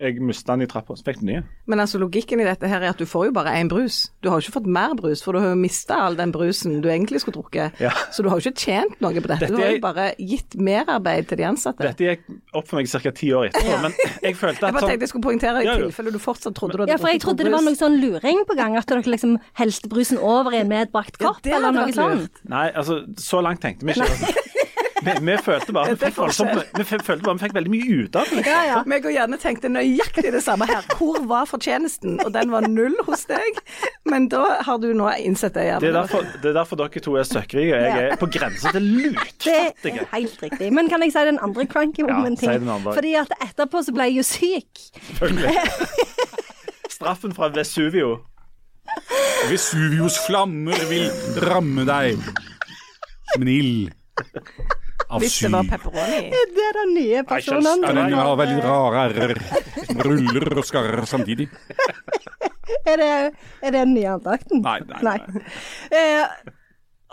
jeg 0.02 0.18
mista 0.26 0.56
den 0.56 0.66
i 0.66 0.68
trappa, 0.68 0.96
så 0.98 1.04
fikk 1.06 1.20
den 1.22 1.28
nye. 1.30 1.42
Men 1.70 1.80
altså, 1.80 2.00
logikken 2.02 2.42
i 2.42 2.46
dette 2.48 2.68
her 2.68 2.82
er 2.82 2.90
at 2.92 2.98
du 3.00 3.06
får 3.08 3.28
jo 3.28 3.32
bare 3.38 3.54
én 3.60 3.70
brus. 3.72 4.10
Du 4.24 4.30
har 4.30 4.40
jo 4.42 4.48
ikke 4.48 4.56
fått 4.58 4.66
mer 4.68 4.96
brus, 5.00 5.22
for 5.24 5.34
du 5.34 5.40
har 5.40 5.52
jo 5.54 5.60
mista 5.60 6.00
all 6.08 6.18
den 6.18 6.32
brusen 6.34 6.80
du 6.84 6.90
egentlig 6.90 7.22
skulle 7.22 7.38
drukket. 7.38 7.78
Ja. 7.80 7.92
Så 8.12 8.26
du 8.26 8.30
har 8.32 8.40
jo 8.42 8.50
ikke 8.50 8.64
tjent 8.66 9.00
noe 9.06 9.14
på 9.14 9.30
dette. 9.30 9.40
Dette 9.46 9.54
Du 9.54 9.62
har 9.62 9.70
er- 9.70 9.76
jo 9.78 9.84
bare 9.86 10.08
gitt 10.20 10.58
merarbeid 10.58 11.28
til 11.30 11.38
de 11.38 11.46
ansatte. 11.48 11.86
Dette 11.86 12.04
gikk 12.10 12.26
opp 12.54 12.68
for 12.68 12.82
meg 12.82 12.90
ca. 12.90 13.12
ti 13.12 13.30
år 13.32 13.52
etterpå, 13.52 13.82
men 13.86 13.94
jeg 14.24 14.36
følte 14.36 14.62
Jeg 14.68 14.74
bare 14.74 14.82
sånn, 14.82 14.90
tenkte 14.90 15.04
jeg 15.08 15.10
skulle 15.14 15.28
poengtere 15.30 15.62
i 15.62 15.66
Ja, 15.70 15.76
tilfelle 15.78 16.12
du 16.12 16.20
fortsatt 16.20 16.56
trodde 16.58 16.74
du 16.74 16.84
hadde 16.84 16.90
brus 16.90 16.98
ja, 16.98 17.02
for 17.06 17.14
jeg 17.14 17.22
trodde 17.22 17.44
det 17.48 17.54
var 17.54 17.62
noe 17.70 17.76
sånn 17.80 18.00
luring 18.02 18.44
på 18.50 18.58
gang. 18.60 18.76
At 18.82 18.88
dere 18.90 19.06
liksom 19.06 19.38
helte 19.62 19.88
brusen 19.94 20.18
over 20.18 20.52
i 20.58 20.58
en 20.64 20.68
medbrakt 20.74 21.18
kopp, 21.22 21.46
eller 21.46 21.72
noe 21.72 21.94
sånt. 21.94 22.42
Nei, 22.50 22.72
altså, 22.74 23.04
så 23.22 23.42
langt 23.46 23.62
tenkte 23.62 23.86
vi 23.86 23.94
ikke. 23.94 24.34
Vi, 25.04 25.14
vi 25.28 25.36
følte 25.44 25.74
bare 25.76 25.94
vi 25.94 26.00
fikk, 26.00 26.16
voldsomt, 26.18 26.62
vi 26.78 26.86
følte 26.88 27.18
bare 27.26 27.36
vi 27.38 27.44
fikk 27.44 27.56
veldig 27.58 27.72
mye 27.74 27.98
ut 28.04 28.18
av 28.20 28.30
det. 28.32 28.44
Ja, 28.48 28.62
ja. 28.70 28.80
Meg 28.90 29.06
og 29.08 29.14
Janne 29.16 29.40
tenkte 29.42 29.72
nøyaktig 29.72 30.32
det 30.36 30.42
samme 30.46 30.68
her. 30.70 30.86
Hvor 30.98 31.20
var 31.30 31.48
fortjenesten? 31.50 32.20
Og 32.24 32.32
den 32.36 32.54
var 32.54 32.68
null 32.70 32.96
hos 33.08 33.26
deg. 33.30 33.60
Men 34.10 34.28
da 34.32 34.44
har 34.68 34.82
du 34.84 34.90
nå 34.98 35.10
innsett 35.24 35.56
det, 35.58 35.68
Det 35.84 35.90
er 35.92 35.98
derfor, 36.00 36.28
det 36.44 36.52
er 36.52 36.58
derfor 36.60 36.80
dere 36.80 37.04
to 37.04 37.16
er 37.20 37.28
søkkrike. 37.28 37.80
Jeg 37.84 38.10
er 38.14 38.18
på 38.22 38.30
grensen 38.32 38.76
til 38.76 38.90
Det 39.44 39.94
er 39.94 40.06
helt 40.14 40.44
riktig. 40.44 40.72
Men 40.74 40.90
kan 40.92 41.04
jeg 41.06 41.16
si 41.16 41.26
den 41.30 41.40
andre 41.44 41.66
cranky 41.70 42.04
Ja, 42.04 42.12
woman-ting? 42.12 42.68
si. 42.68 42.84
Fordi 42.90 43.16
at 43.20 43.34
etterpå 43.44 43.84
så 43.84 43.96
ble 43.96 44.10
jeg 44.12 44.22
jo 44.22 44.28
syk. 44.28 44.86
Selvfølgelig. 45.14 45.58
Straffen 46.94 47.34
fra 47.36 47.50
Vesuvio. 47.56 48.20
Vesuvios 49.50 50.18
flammer 50.28 50.78
vil 50.90 51.10
ramme 51.44 51.84
deg 51.88 52.20
som 53.34 53.44
en 53.44 53.52
ild 53.52 53.92
av 55.14 55.20
Hvis 55.24 55.36
det 55.44 55.50
var 55.54 55.64
syv. 55.68 55.72
pepperoni. 55.76 56.22
Det 56.58 56.64
er 56.70 56.74
den 56.80 56.92
nye 56.98 57.20
personen. 57.30 57.78
Ja, 57.86 57.90
den 57.98 58.14
har 58.18 58.34
veldig 58.40 58.62
rare 58.66 59.00
r 59.30 59.32
som 59.86 59.98
ruller 60.08 60.46
og 60.58 60.66
skarrer 60.68 61.06
samtidig. 61.10 61.48
Er 62.88 62.98
det, 63.00 63.08
er 63.64 63.72
det 63.72 63.80
den 63.80 63.94
nye 63.94 64.10
andakten? 64.18 64.62
Nei, 64.64 64.80
nei, 64.88 65.00
nei. 65.04 65.18
Eh, 65.96 66.26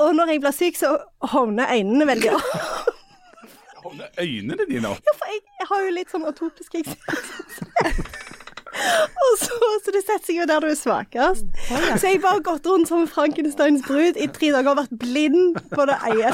og 0.02 0.14
når 0.17 0.26
jeg 0.32 0.41
blir 0.43 0.55
syk, 0.55 0.76
så 0.79 0.88
hovner 1.32 1.67
øynene 1.75 2.06
veldig 2.08 2.31
opp. 2.38 2.50
hovner 3.85 4.06
øynene 4.19 4.64
dine 4.70 4.88
opp. 4.94 5.02
Ja, 5.06 5.12
for 5.19 5.26
jeg, 5.31 5.38
jeg 5.61 5.67
har 5.70 5.79
jo 5.85 5.91
litt 5.94 6.11
sånn 6.14 6.26
atopisk 6.31 6.70
eksem. 6.81 6.99
Og 9.20 9.32
så, 9.43 9.56
så 9.85 9.88
det 9.93 10.00
setter 10.06 10.26
seg 10.31 10.37
jo 10.41 10.44
der 10.49 10.61
du 10.64 10.69
er 10.70 10.79
svakest. 10.79 11.44
Så 11.69 12.05
jeg 12.14 12.20
bare 12.23 12.37
har 12.38 12.44
gått 12.47 12.67
rundt 12.70 12.88
som 12.88 13.00
Frankensteins 13.11 13.83
brud 13.87 14.14
i 14.16 14.26
tre 14.33 14.49
dager 14.54 14.71
og 14.73 14.78
vært 14.85 14.95
blind 15.02 15.59
på 15.75 15.83
det 15.90 15.99
ene. 16.14 16.33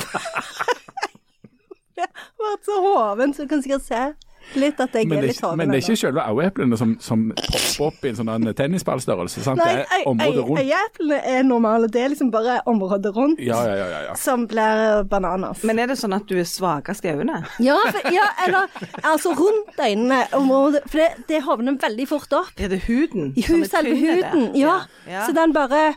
Vært 1.97 2.65
så 2.69 2.81
hoven, 2.85 3.35
så 3.35 3.45
du 3.47 3.49
kan 3.49 3.63
sikkert 3.65 3.87
se 3.87 4.07
litt 4.55 4.79
at 4.79 4.95
jeg 4.95 5.09
Men 5.11 5.19
er 5.19 5.25
litt 5.27 5.41
hoven. 5.43 5.59
men 5.59 5.73
det 5.73 5.79
er 5.81 5.83
ikke 5.83 5.99
selve 5.99 6.23
øyeeplene 6.23 6.77
som, 6.79 6.93
som 7.03 7.23
popper 7.35 7.87
opp 7.89 8.05
i 8.07 8.13
en 8.13 8.19
sånn 8.21 8.47
tennisballstørrelse. 8.55 9.43
Sant? 9.43 9.59
Nei, 9.59 9.73
det 9.81 9.87
er 9.97 10.05
området 10.07 10.45
rundt. 10.47 10.61
øyeeplene 10.63 11.19
er 11.33 11.43
normale. 11.49 11.89
Det 11.91 12.03
er 12.05 12.13
liksom 12.13 12.31
bare 12.31 12.61
området 12.71 13.11
rundt 13.17 13.43
Ja, 13.43 13.59
ja, 13.67 13.75
ja, 13.75 13.89
ja, 13.91 14.01
ja. 14.11 14.15
som 14.15 14.47
blir 14.47 15.03
bananas. 15.11 15.65
Men 15.67 15.83
er 15.83 15.91
det 15.91 15.99
sånn 15.99 16.15
at 16.15 16.29
du 16.31 16.37
er 16.39 16.47
svakest 16.47 17.05
i 17.09 17.11
øynene? 17.17 17.43
Ja, 17.59 17.75
for, 17.91 18.07
ja, 18.15 18.29
eller 18.47 18.71
altså 19.03 19.35
rundt 19.35 19.83
øynene. 19.83 20.23
Området, 20.39 20.85
for 20.87 21.03
det, 21.03 21.27
det 21.27 21.43
hovner 21.43 21.79
veldig 21.83 22.09
fort 22.15 22.39
opp. 22.39 22.55
Er 22.57 22.71
det 22.71 22.85
huden? 22.87 23.33
I 23.35 23.43
er 23.51 23.67
selve 23.73 23.99
huden. 23.99 24.51
Ja. 24.55 24.79
Ja. 25.11 25.27
Så 25.27 25.35
den 25.35 25.57
bare 25.57 25.97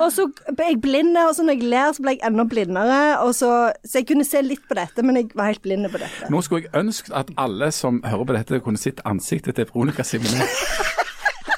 Og 0.00 0.08
så 0.12 0.26
ble 0.56 0.68
jeg 0.70 0.80
blind, 0.82 1.16
og 1.20 1.34
så 1.36 1.44
når 1.46 1.58
jeg 1.58 1.68
ler, 1.70 1.92
så 1.94 2.02
ble 2.02 2.16
jeg 2.16 2.22
enda 2.26 2.44
blindere. 2.48 2.98
Så, 3.36 3.50
så 3.84 4.00
jeg 4.00 4.08
kunne 4.08 4.26
se 4.26 4.42
litt 4.42 4.64
på 4.68 4.78
dette, 4.78 5.04
men 5.06 5.20
jeg 5.20 5.30
var 5.34 5.52
helt 5.52 5.62
blind 5.62 5.88
på 5.92 6.00
dette. 6.02 6.30
Nå 6.32 6.42
skulle 6.42 6.66
jeg 6.66 6.74
ønske 6.80 7.14
at 7.14 7.30
alle 7.38 7.70
som 7.74 8.02
hører 8.04 8.24
på 8.24 8.38
dette, 8.38 8.60
kunne 8.66 8.80
sett 8.80 9.02
ansiktet 9.06 9.58
til 9.58 9.68
Veronica 9.70 10.06
Simone. 10.06 10.48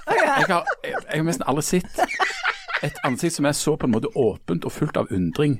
Jeg 0.09 0.47
har, 0.49 0.69
jeg, 0.85 0.95
jeg 1.15 1.25
nesten 1.27 1.47
aldri 1.49 1.65
sett 1.67 2.03
et 2.85 3.01
ansikt 3.05 3.35
som 3.35 3.49
er 3.49 3.57
så 3.57 3.75
på 3.77 3.89
en 3.89 3.95
måte 3.97 4.11
åpent 4.15 4.67
og 4.69 4.73
fullt 4.73 5.01
av 5.01 5.11
undring 5.15 5.59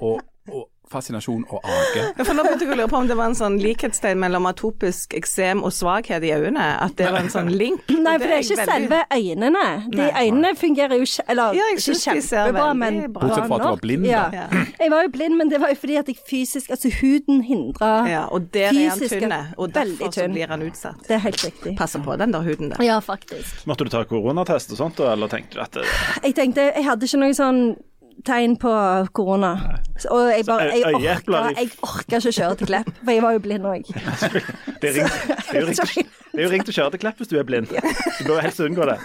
og, 0.00 0.20
og 0.52 0.66
fascinasjon 0.90 1.44
og 1.50 1.60
age. 1.64 2.02
Ja, 2.18 2.24
For 2.24 2.34
nå 2.34 2.42
begynte 2.46 2.66
jeg 2.66 2.74
å 2.74 2.78
lure 2.80 2.88
på 2.90 2.98
om 3.00 3.08
det 3.10 3.16
var 3.18 3.30
en 3.30 3.36
sånn 3.38 3.58
likhetstegn 3.62 4.18
mellom 4.20 4.46
atopisk 4.50 5.14
eksem 5.18 5.62
og 5.66 5.72
svakhet 5.74 6.24
i 6.26 6.32
øynene. 6.34 6.66
At 6.82 6.96
det 6.98 7.06
var 7.12 7.20
en 7.22 7.30
sånn 7.32 7.50
link. 7.54 7.86
Nei, 7.90 8.16
for 8.18 8.26
det 8.26 8.36
er 8.36 8.44
ikke 8.44 8.58
veldig- 8.58 8.74
selve 8.74 9.00
øynene. 9.14 9.64
De 9.94 10.08
øynene 10.24 10.52
fungerer 10.58 10.94
jo 10.98 11.06
ikke 11.06 11.24
Eller 11.30 11.52
Ja, 11.54 11.62
ikke 11.76 11.94
kjempebra, 12.00 12.74
men 12.76 13.00
bra. 13.12 13.22
Bortsett 13.22 13.46
fra 13.46 13.56
at 13.56 13.62
du 13.62 13.68
var 13.68 13.76
blind, 13.82 14.04
da. 14.04 14.30
Ja. 14.32 14.46
Jeg 14.80 14.90
var 14.90 15.02
jo 15.02 15.08
blind, 15.08 15.36
men 15.36 15.48
det 15.50 15.60
var 15.60 15.68
jo 15.68 15.74
fordi 15.80 15.96
at 15.98 16.06
jeg 16.08 16.16
fysisk 16.28 16.70
Altså 16.70 16.90
huden 17.00 17.42
hindra 17.42 17.90
Ja, 18.08 18.24
og 18.30 18.50
der 18.52 18.70
er 18.74 18.88
han 18.90 18.98
tynne, 18.98 19.40
og 19.58 19.72
derfor 19.72 20.10
så 20.12 20.28
blir 20.32 20.48
han 20.48 20.62
utsatt. 20.62 21.02
Det 21.06 21.16
er 21.18 21.18
helt 21.18 21.44
riktig. 21.44 21.76
Passer 21.78 21.98
på 22.00 22.16
den 22.18 22.32
der 22.32 22.40
huden 22.42 22.70
der. 22.70 22.82
Ja, 22.84 22.98
faktisk. 23.00 23.66
Måtte 23.66 23.84
du 23.84 23.90
ta 23.90 24.02
koronatest 24.04 24.72
og 24.72 24.78
sånt, 24.78 25.00
eller 25.00 25.28
tenkte 25.28 25.54
du 25.54 25.60
at 25.60 25.72
det, 25.72 25.84
Jeg 26.24 26.34
tenkte 26.34 26.72
Jeg 26.74 26.84
hadde 26.84 27.06
ikke 27.06 27.18
noe 27.20 27.34
sånn 27.36 27.76
tegn 28.26 28.56
på 28.60 28.70
korona. 29.16 29.52
Og 30.10 30.20
jeg 30.32 30.44
bare 30.48 30.62
Jeg 30.72 30.84
orka, 30.86 30.98
jeg 31.56 31.68
orka 31.82 32.16
ikke 32.20 32.32
kjøre 32.32 32.56
til 32.60 32.66
Klepp, 32.70 32.88
for 33.04 33.10
jeg 33.14 33.22
var 33.24 33.32
jo 33.36 33.40
blind 33.44 33.64
òg. 33.68 33.82
det, 34.80 34.86
er 34.88 34.92
det, 34.92 35.00
jo 35.00 35.06
ringt, 36.50 36.68
å- 36.68 36.72
å 36.72 36.74
kjøre 36.78 36.90
til 36.96 37.02
Klepp 37.04 37.18
hvis 37.22 37.30
du 37.32 37.36
er 37.40 37.46
blind. 37.48 37.66
Du 37.70 37.74
bør 38.28 38.40
helst 38.44 38.60
unngå 38.64 38.84
det. 38.92 38.98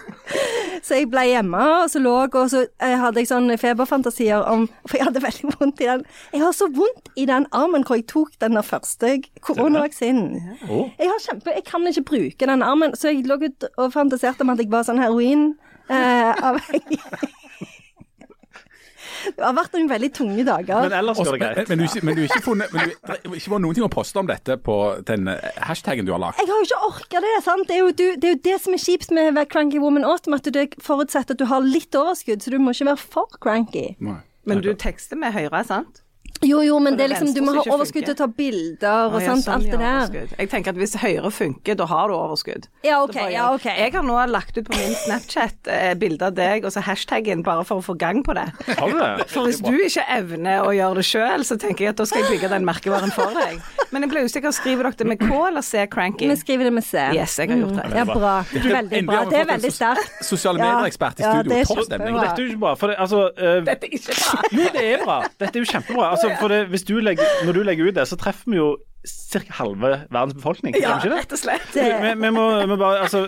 Så 0.85 0.91
jeg 0.99 1.07
ble 1.09 1.23
hjemme, 1.25 1.57
og 1.81 1.87
så 1.89 1.97
lå 1.97 2.11
og 2.27 2.35
så 2.51 2.59
eh, 2.83 2.93
hadde 3.01 3.17
jeg 3.17 3.25
sånne 3.31 3.55
feberfantasier 3.57 4.43
om 4.51 4.67
For 4.85 4.97
jeg 4.99 5.05
hadde 5.07 5.23
veldig 5.23 5.45
vondt 5.55 5.79
i 5.81 5.87
den 5.89 6.03
Jeg 6.35 6.41
har 6.43 6.53
så 6.53 6.67
vondt 6.69 7.09
i 7.17 7.25
den 7.25 7.47
armen 7.57 7.81
hvor 7.87 7.97
jeg 7.97 8.05
tok 8.11 8.35
den 8.43 8.53
der 8.59 8.65
første 8.67 9.15
koronavaksinen. 9.41 10.35
Jeg 10.69 11.07
har 11.09 11.19
kjempe 11.25 11.49
Jeg 11.55 11.65
kan 11.65 11.87
ikke 11.89 12.05
bruke 12.11 12.45
den 12.51 12.61
armen, 12.65 12.93
så 12.93 13.09
jeg 13.09 13.25
lå 13.25 13.35
og 13.41 13.87
fantaserte 13.95 14.45
om 14.45 14.53
at 14.53 14.61
jeg 14.61 14.69
var 14.69 14.85
sånn 14.85 15.01
heroinavhengig. 15.01 17.01
Det 19.31 19.45
har 19.45 19.55
vært 19.57 19.77
noen 19.77 19.89
veldig 19.89 20.11
tunge 20.15 20.45
dager. 20.47 20.85
Men 20.85 20.97
ellers 20.99 21.21
går 21.21 21.31
det 21.37 21.41
greit. 21.41 21.71
men, 21.71 21.81
du, 21.81 21.99
men 22.05 22.17
du 22.17 22.23
har 22.25 22.31
ikke 22.33 22.45
funnet 22.45 22.73
men 22.75 22.89
du, 22.89 22.95
det 22.95 23.15
har 23.15 23.39
ikke 23.39 23.55
vært 23.55 23.65
noen 23.65 23.77
ting 23.77 23.87
å 23.87 23.91
poste 23.91 24.21
om 24.21 24.29
dette 24.29 24.59
på 24.65 24.77
den 25.07 25.29
hashtagen 25.29 25.85
hashtaggen 25.85 26.07
du 26.07 26.13
har 26.13 26.21
lagt? 26.21 26.39
Jeg 26.39 26.49
har 26.49 26.61
jo 26.61 26.67
ikke 26.67 26.81
orka 26.89 27.21
det. 27.23 27.33
sant? 27.45 27.67
Det 27.67 27.75
er, 27.75 27.83
jo, 27.83 27.91
du, 27.91 28.05
det 28.19 28.29
er 28.29 28.35
jo 28.35 28.41
det 28.47 28.55
som 28.63 28.75
er 28.75 28.81
kjipt 28.81 29.11
med 29.15 29.33
være 29.35 29.49
Cranky 29.51 29.81
Woman 29.81 30.05
Autumn, 30.07 30.37
at 30.37 30.47
det 30.53 30.67
forutsetter 30.83 31.35
at 31.35 31.41
du 31.41 31.45
har 31.49 31.65
litt 31.65 31.95
overskudd, 31.95 32.43
så 32.43 32.53
du 32.53 32.59
må 32.59 32.75
ikke 32.75 32.89
være 32.91 33.01
for 33.01 33.39
cranky. 33.41 33.93
Nei. 34.03 34.21
Men 34.45 34.61
du 34.61 34.73
tekster 34.77 35.17
med 35.17 35.33
høyre, 35.33 35.63
sant? 35.65 36.04
Jo, 36.45 36.61
jo, 36.65 36.77
men 36.83 36.97
det 36.97 37.07
er 37.07 37.13
liksom, 37.15 37.31
du 37.35 37.41
må 37.45 37.55
ha 37.57 37.63
overskudd 37.73 38.05
til 38.05 38.15
å 38.15 38.19
ta 38.19 38.27
bilder 38.29 39.09
og 39.09 39.17
ah, 39.17 39.23
ja, 39.23 39.31
sant, 39.31 39.45
sånn, 39.45 39.55
alt 39.55 39.71
det 39.71 39.79
der. 39.79 39.97
overskudd. 39.99 40.35
Jeg 40.39 40.51
tenker 40.51 40.75
at 40.75 40.81
hvis 40.81 40.95
høyre 41.01 41.31
funker, 41.33 41.79
da 41.79 41.87
har 41.89 42.11
du 42.11 42.15
overskudd. 42.17 42.67
Ja, 42.85 43.01
OK. 43.03 43.15
Bare 43.17 43.31
ja, 43.33 43.47
ok. 43.55 43.67
Jeg 43.71 43.93
har 43.95 44.05
nå 44.05 44.17
lagt 44.29 44.59
ut 44.59 44.67
på 44.69 44.77
min 44.77 44.95
Snapchat 45.05 45.71
eh, 45.71 45.93
bilde 45.99 46.29
av 46.29 46.37
deg 46.37 46.67
og 46.67 46.73
så 46.75 46.83
hashtaggen 46.85 47.43
bare 47.45 47.65
for 47.67 47.81
å 47.81 47.85
få 47.85 47.97
gang 47.99 48.21
på 48.25 48.35
det. 48.37 48.47
Har 48.79 48.91
du 48.91 48.99
det? 48.99 49.27
For 49.31 49.49
hvis 49.49 49.61
du 49.63 49.73
ikke 49.75 50.05
evner 50.17 50.65
å 50.65 50.73
gjøre 50.75 51.01
det 51.01 51.07
sjøl, 51.09 51.45
så 51.47 51.57
tenker 51.61 51.87
jeg 51.87 51.95
at 51.95 52.01
da 52.01 52.07
skal 52.09 52.23
jeg 52.23 52.35
bygge 52.35 52.51
den 52.53 52.67
merkevaren 52.67 53.13
for 53.15 53.33
deg. 53.35 53.59
Men 53.93 54.05
jeg 54.05 54.13
ble 54.13 54.25
usikker, 54.27 54.55
skriver 54.55 54.89
dere 54.89 54.99
det 55.01 55.09
med 55.09 55.21
K 55.21 55.41
eller 55.49 55.65
C, 55.65 55.85
Cranky? 55.91 56.29
Vi 56.31 56.37
skriver 56.39 56.69
det 56.69 56.73
med 56.77 56.85
C. 56.85 56.99
Yes, 57.15 57.37
jeg 57.39 57.51
har 57.51 57.61
gjort 57.61 57.77
det. 57.79 57.87
Ja, 57.95 58.05
bra. 58.09 58.35
Veldig 58.53 59.01
bra. 59.07 59.21
Det 59.29 59.39
er 59.39 59.49
veldig 59.49 59.71
sterkt. 59.73 60.17
Sosiale 60.25 60.61
medier-ekspert 60.61 61.21
i 61.21 61.25
studio. 61.25 61.51
det 61.51 61.61
Topp 61.69 61.83
stemning. 61.87 62.17
Dette 62.19 62.35
er 62.35 62.43
jo 62.43 62.53
ikke 62.53 62.63
bra. 62.65 62.73
For 62.79 62.91
det, 62.91 62.97
altså, 63.05 63.21
uh... 63.31 63.59
Dette 63.65 63.89
er 63.89 63.97
ikke 63.97 64.17
bra. 64.19 64.43
Jo, 64.51 64.67
det 64.75 64.85
er 64.85 65.03
bra. 65.05 65.17
Dette 65.41 65.51
er 65.51 65.63
jo 65.63 65.69
kjempebra. 65.71 66.09
Altså, 66.15 66.31
for 66.39 66.51
det, 66.53 66.61
hvis 66.71 66.83
du 66.87 66.95
legger, 66.99 67.23
når 67.45 67.53
du 67.57 67.61
legger 67.67 67.89
ut 67.89 67.95
det, 67.97 68.07
så 68.09 68.17
treffer 68.19 68.51
vi 68.51 68.57
jo 68.59 68.71
ca. 69.05 69.41
halve 69.59 69.91
verdens 70.09 70.33
befolkning. 70.37 70.75
Ja, 70.81 70.97
ikke 70.97 71.11
det? 71.13 71.19
rett 71.23 71.35
og 71.37 71.41
slett. 71.43 71.67
Vi, 71.75 71.85
Vi, 72.05 72.13
vi 72.23 72.31
må, 72.33 72.45
vi 72.65 72.77
bare, 72.81 73.03
altså, 73.05 73.27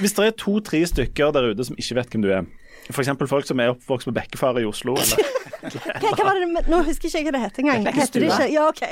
hvis 0.00 0.12
det 0.16 0.26
er 0.26 0.36
to-tre 0.40 0.80
stykker 0.90 1.32
der 1.36 1.52
ute 1.52 1.66
som 1.68 1.76
ikke 1.78 1.98
vet 2.00 2.14
hvem 2.14 2.24
du 2.26 2.30
er, 2.34 2.48
f.eks. 2.92 3.08
folk 3.30 3.46
som 3.48 3.60
er 3.64 3.70
oppvokst 3.72 4.10
med 4.10 4.18
Bekkefare 4.18 4.60
i 4.60 4.68
Oslo, 4.68 4.96
eller 5.00 5.22
Hva, 5.64 6.10
hva 6.12 6.24
var 6.26 6.36
det, 6.36 6.48
med- 6.52 6.66
nå 6.68 6.82
husker 6.84 7.08
ikke 7.08 7.18
jeg 7.22 7.24
hva 7.24 7.32
det 7.32 7.40
heter 7.46 7.62
engang. 7.64 7.86
Heter 7.96 8.20
det 8.20 8.26
ikke 8.28 8.48
Ja, 8.52 8.66
OK. 8.68 8.82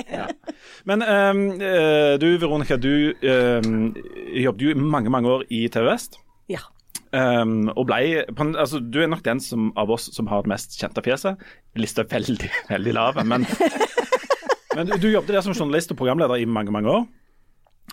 Men 0.89 1.03
ehm, 1.05 1.43
eh, 1.61 2.15
du 2.23 2.31
Veronica, 2.41 2.79
du 2.81 3.13
um, 3.21 3.91
jobbet 4.41 4.65
jo 4.65 4.73
i 4.73 4.79
mange, 4.81 5.13
mange 5.13 5.29
år 5.35 5.45
i 5.53 5.67
TV 5.69 5.85
Vest. 5.91 6.17
Ja. 7.13 7.43
ehm, 7.43 7.71
og 7.73 7.87
ble, 7.89 8.25
på 8.35 8.47
altså, 8.53 8.81
du 8.83 9.01
er 9.03 9.11
nok 9.13 9.25
den 9.27 9.41
som, 9.41 9.71
av 9.77 9.91
oss 9.93 10.09
som 10.15 10.31
har 10.33 10.45
det 10.45 10.53
mest 10.55 10.79
kjente 10.81 11.05
fjeset. 11.05 11.41
Lista 11.79 12.05
er 12.05 12.13
veldig, 12.13 12.51
veldig 12.73 12.95
lav, 12.97 13.21
men, 13.29 13.47
men 14.77 14.89
du, 14.89 14.97
du 14.99 15.11
jobbet 15.13 15.37
der 15.37 15.45
som 15.45 15.57
journalist 15.57 15.93
og 15.95 16.01
programleder 16.01 16.43
i 16.43 16.49
mange, 16.49 16.75
mange 16.75 16.91
år. 16.91 17.07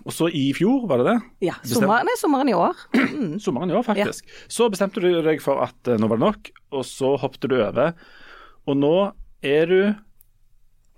Og 0.06 0.14
så 0.16 0.30
i 0.32 0.50
fjor, 0.56 0.86
var 0.88 1.02
det 1.02 1.10
det? 1.10 1.18
ja. 1.50 1.56
Sommeren, 1.68 2.08
nei, 2.08 2.16
sommeren 2.20 2.52
i 2.52 2.56
år. 2.56 2.78
Sommeren 3.46 3.72
i 3.72 3.76
år, 3.76 3.84
faktisk. 3.84 4.30
Så 4.48 4.70
bestemte 4.72 5.02
du 5.04 5.10
deg 5.26 5.42
for 5.44 5.60
at 5.66 5.90
uh, 5.90 5.98
nå 6.00 6.08
var 6.08 6.22
det 6.22 6.28
nok, 6.28 6.52
og 6.78 6.86
så 6.88 7.16
hoppet 7.20 7.50
du 7.52 7.58
over. 7.58 7.98
Og 8.70 8.78
nå 8.80 8.94
er 9.44 9.68
du 9.68 9.80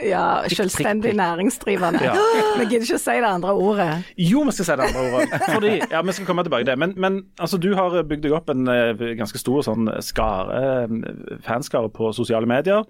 Ja, 0.02 0.42
selvstendig 0.50 1.14
næringsdrivende. 1.18 2.04
Ja. 2.04 2.14
Vi 2.60 2.66
gidder 2.66 2.86
ikke 2.88 3.00
å 3.00 3.04
si 3.04 3.18
det 3.18 3.30
andre 3.30 3.54
ordet. 3.54 3.90
Jo, 4.18 4.44
vi 4.48 4.56
skal 4.56 4.68
si 4.68 4.78
det 4.80 4.88
andre 4.88 5.04
ordet. 5.08 5.42
Fordi, 5.56 5.74
ja, 5.92 6.02
Vi 6.08 6.16
skal 6.18 6.30
komme 6.30 6.46
tilbake 6.48 6.66
til 6.66 6.72
det. 6.72 6.78
Men, 6.82 6.94
men 6.98 7.20
altså, 7.40 7.60
du 7.62 7.72
har 7.78 7.98
bygd 8.10 8.26
deg 8.26 8.36
opp 8.38 8.52
en 8.54 8.68
eh, 8.72 9.04
ganske 9.20 9.42
stor 9.42 9.66
sånn 9.68 9.92
skare, 10.06 10.62
eh, 10.62 11.38
fanskare 11.46 11.92
på 11.94 12.12
sosiale 12.18 12.50
medier. 12.50 12.88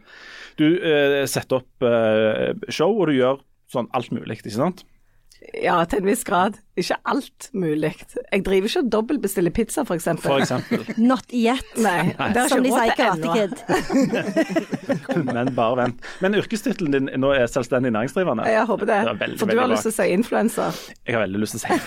Du 0.60 0.68
eh, 0.68 1.22
setter 1.30 1.62
opp 1.62 1.88
eh, 1.88 2.52
show, 2.70 2.96
og 2.96 3.12
du 3.12 3.18
gjør 3.20 3.44
sånn 3.72 3.92
alt 3.96 4.12
mulig, 4.16 4.42
ikke 4.42 4.56
sant? 4.56 4.86
Ja, 5.58 5.80
til 5.90 6.04
en 6.04 6.10
viss 6.12 6.26
grad. 6.28 6.60
Ikke 6.80 6.96
alt 7.12 7.50
mulig. 7.52 7.90
Jeg 8.32 8.46
driver 8.48 8.64
ikke 8.70 8.80
og 8.80 8.86
dobbeltbestiller 8.94 9.52
pizza, 9.52 9.82
f.eks. 9.84 10.06
For 10.24 10.40
eksempel. 10.40 10.86
Not 11.12 11.28
yet. 11.36 11.68
Nei, 11.76 12.16
har 12.16 12.32
Som 12.48 12.64
de 12.64 12.72
ikke 12.72 12.80
sier 12.80 12.88
i 12.88 12.96
Karate. 12.96 13.28
Men 15.36 15.52
bare 15.58 15.76
vent. 15.82 16.00
Men 16.24 16.32
yrkestittelen 16.40 16.96
din 16.96 17.10
nå 17.20 17.34
er 17.36 17.52
selvstendig 17.52 17.92
næringsdrivende? 17.92 18.48
Jeg 18.48 18.64
håper 18.70 18.88
det. 18.88 19.02
Det 19.10 19.18
veldig, 19.26 19.36
For 19.42 19.52
du 19.52 19.60
har 19.60 19.68
lyst 19.74 19.84
til 19.90 19.92
å 19.92 19.96
si 19.98 20.06
influenser. 20.16 20.72
Jeg 21.04 21.12
har 21.18 21.22
veldig 21.26 21.40
lyst 21.44 21.52
til 21.58 21.60
å 21.60 21.62
si 21.66 21.70
det. 21.76 21.82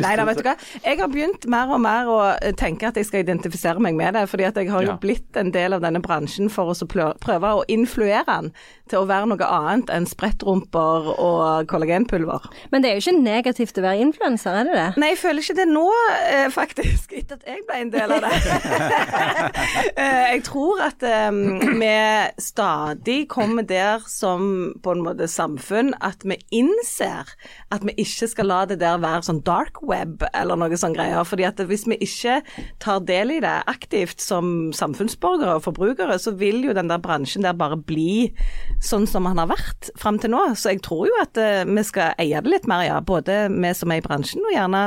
Nei 0.00 0.14
da, 0.18 0.24
vet 0.26 0.40
du 0.40 0.44
hva. 0.48 0.54
Jeg 0.86 0.96
har 1.02 1.08
begynt 1.12 1.44
mer 1.52 1.68
og 1.76 1.80
mer 1.84 2.04
å 2.10 2.16
eh, 2.32 2.54
tenke 2.58 2.88
at 2.88 2.96
jeg 2.98 3.06
skal 3.10 3.20
identifisere 3.26 3.76
meg 3.84 3.92
med 4.00 4.10
det. 4.16 4.24
Fordi 4.32 4.44
at 4.48 4.56
jeg 4.56 4.72
har 4.72 4.80
jo 4.88 4.92
Ja. 4.94 4.98
blitt 4.98 5.36
en 5.38 5.52
del 5.54 5.70
av 5.76 5.80
denne 5.84 6.00
bransjen 6.02 6.48
for 6.50 6.64
å 6.72 6.74
prøve 7.20 7.48
å 7.60 7.64
influere 7.68 8.24
den 8.26 8.48
til 8.90 8.98
å 9.04 9.06
være 9.06 9.26
noe 9.30 9.46
annet 9.60 9.86
enn 9.94 10.06
sprettrumper 10.08 11.12
og 11.12 11.68
kollagenpulver. 11.70 12.40
Men 12.72 12.80
det 12.82 12.88
er 12.90 12.94
jo 12.98 13.04
ikke 13.04 13.20
negativt 13.22 13.49
å 13.50 13.84
være 13.84 14.04
influenser, 14.04 14.60
er 14.60 14.68
det 14.68 14.76
det? 14.76 14.86
Nei, 15.00 15.12
jeg 15.14 15.20
føler 15.20 15.44
ikke 15.44 15.58
det 15.58 15.66
nå, 15.70 15.86
eh, 16.30 16.46
faktisk, 16.54 17.14
etter 17.18 17.38
at 17.40 17.46
jeg 17.48 17.64
ble 17.68 17.80
en 17.84 17.92
del 17.94 18.16
av 18.16 18.26
det. 18.26 18.34
Eh, 20.00 20.34
jeg 20.34 20.42
tror 20.46 20.80
at 20.82 21.02
um, 21.30 21.58
vi 21.80 21.90
stadig 22.40 23.28
kommer 23.30 23.64
der 23.66 24.02
som 24.08 24.72
på 24.82 24.94
en 24.94 25.02
måte 25.04 25.26
samfunn 25.30 25.92
at 26.04 26.22
vi 26.26 26.38
innser 26.54 27.28
at 27.74 27.84
vi 27.86 27.94
ikke 28.02 28.28
skal 28.30 28.48
la 28.50 28.60
det 28.68 28.78
der 28.80 29.00
være 29.02 29.26
sånn 29.26 29.42
dark 29.46 29.80
web 29.86 30.24
eller 30.30 30.58
noe 30.58 30.78
sånn 30.78 30.94
greier. 30.96 31.22
fordi 31.26 31.46
at 31.48 31.60
hvis 31.68 31.86
vi 31.90 31.98
ikke 32.02 32.40
tar 32.82 33.02
del 33.08 33.36
i 33.36 33.40
det 33.42 33.56
aktivt 33.70 34.22
som 34.22 34.70
samfunnsborgere 34.76 35.58
og 35.58 35.66
forbrukere, 35.68 36.18
så 36.18 36.34
vil 36.38 36.64
jo 36.64 36.74
den 36.76 36.90
der 36.90 37.02
bransjen 37.02 37.46
der 37.46 37.56
bare 37.58 37.78
bli 37.78 38.30
sånn 38.82 39.06
som 39.10 39.28
han 39.28 39.40
har 39.42 39.50
vært 39.52 39.90
fram 40.00 40.18
til 40.22 40.34
nå. 40.34 40.42
Så 40.58 40.74
jeg 40.74 40.82
tror 40.86 41.06
jo 41.10 41.20
at 41.22 41.38
uh, 41.40 41.62
vi 41.68 41.86
skal 41.86 42.14
eie 42.20 42.40
det 42.40 42.52
litt 42.52 42.68
mer, 42.70 42.84
ja. 42.86 42.98
Både 43.04 43.39
vi 43.48 43.70
som 43.76 43.92
er 43.92 44.00
i 44.00 44.04
bransjen, 44.04 44.44
og 44.44 44.54
gjerne 44.54 44.82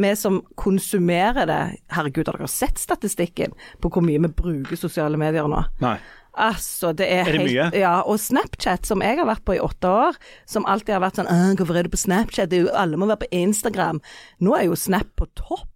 vi 0.00 0.12
som 0.18 0.40
konsumerer 0.60 1.48
det. 1.50 1.60
Herregud, 1.94 2.30
har 2.30 2.38
dere 2.38 2.50
sett 2.52 2.80
statistikken 2.80 3.56
på 3.82 3.92
hvor 3.92 4.04
mye 4.04 4.22
vi 4.24 4.32
bruker 4.40 4.80
sosiale 4.80 5.20
medier 5.20 5.48
nå? 5.50 5.64
Nei. 5.84 5.98
Altså, 6.38 6.92
det 6.94 7.08
er, 7.10 7.26
Er 7.26 7.32
det 7.32 7.40
helt 7.40 7.50
mye? 7.50 7.70
Ja, 7.80 7.94
og 8.06 8.20
Snapchat, 8.22 8.86
som 8.86 9.02
jeg 9.02 9.18
har 9.18 9.26
vært 9.26 9.42
på 9.46 9.56
i 9.56 9.62
åtte 9.62 9.90
år, 9.90 10.18
som 10.46 10.66
alltid 10.70 10.94
har 10.94 11.02
vært 11.02 11.18
sånn 11.18 11.30
'Hvorfor 11.58 11.76
er 11.76 11.82
du 11.82 11.90
på 11.90 12.04
Snapchat? 12.04 12.52
Jo, 12.54 12.68
alle 12.72 12.96
må 12.96 13.06
være 13.10 13.26
på 13.26 13.32
Instagram.' 13.32 14.00
Nå 14.40 14.54
er 14.54 14.68
jo 14.70 14.76
Snap 14.76 15.08
på 15.16 15.26
topp. 15.34 15.66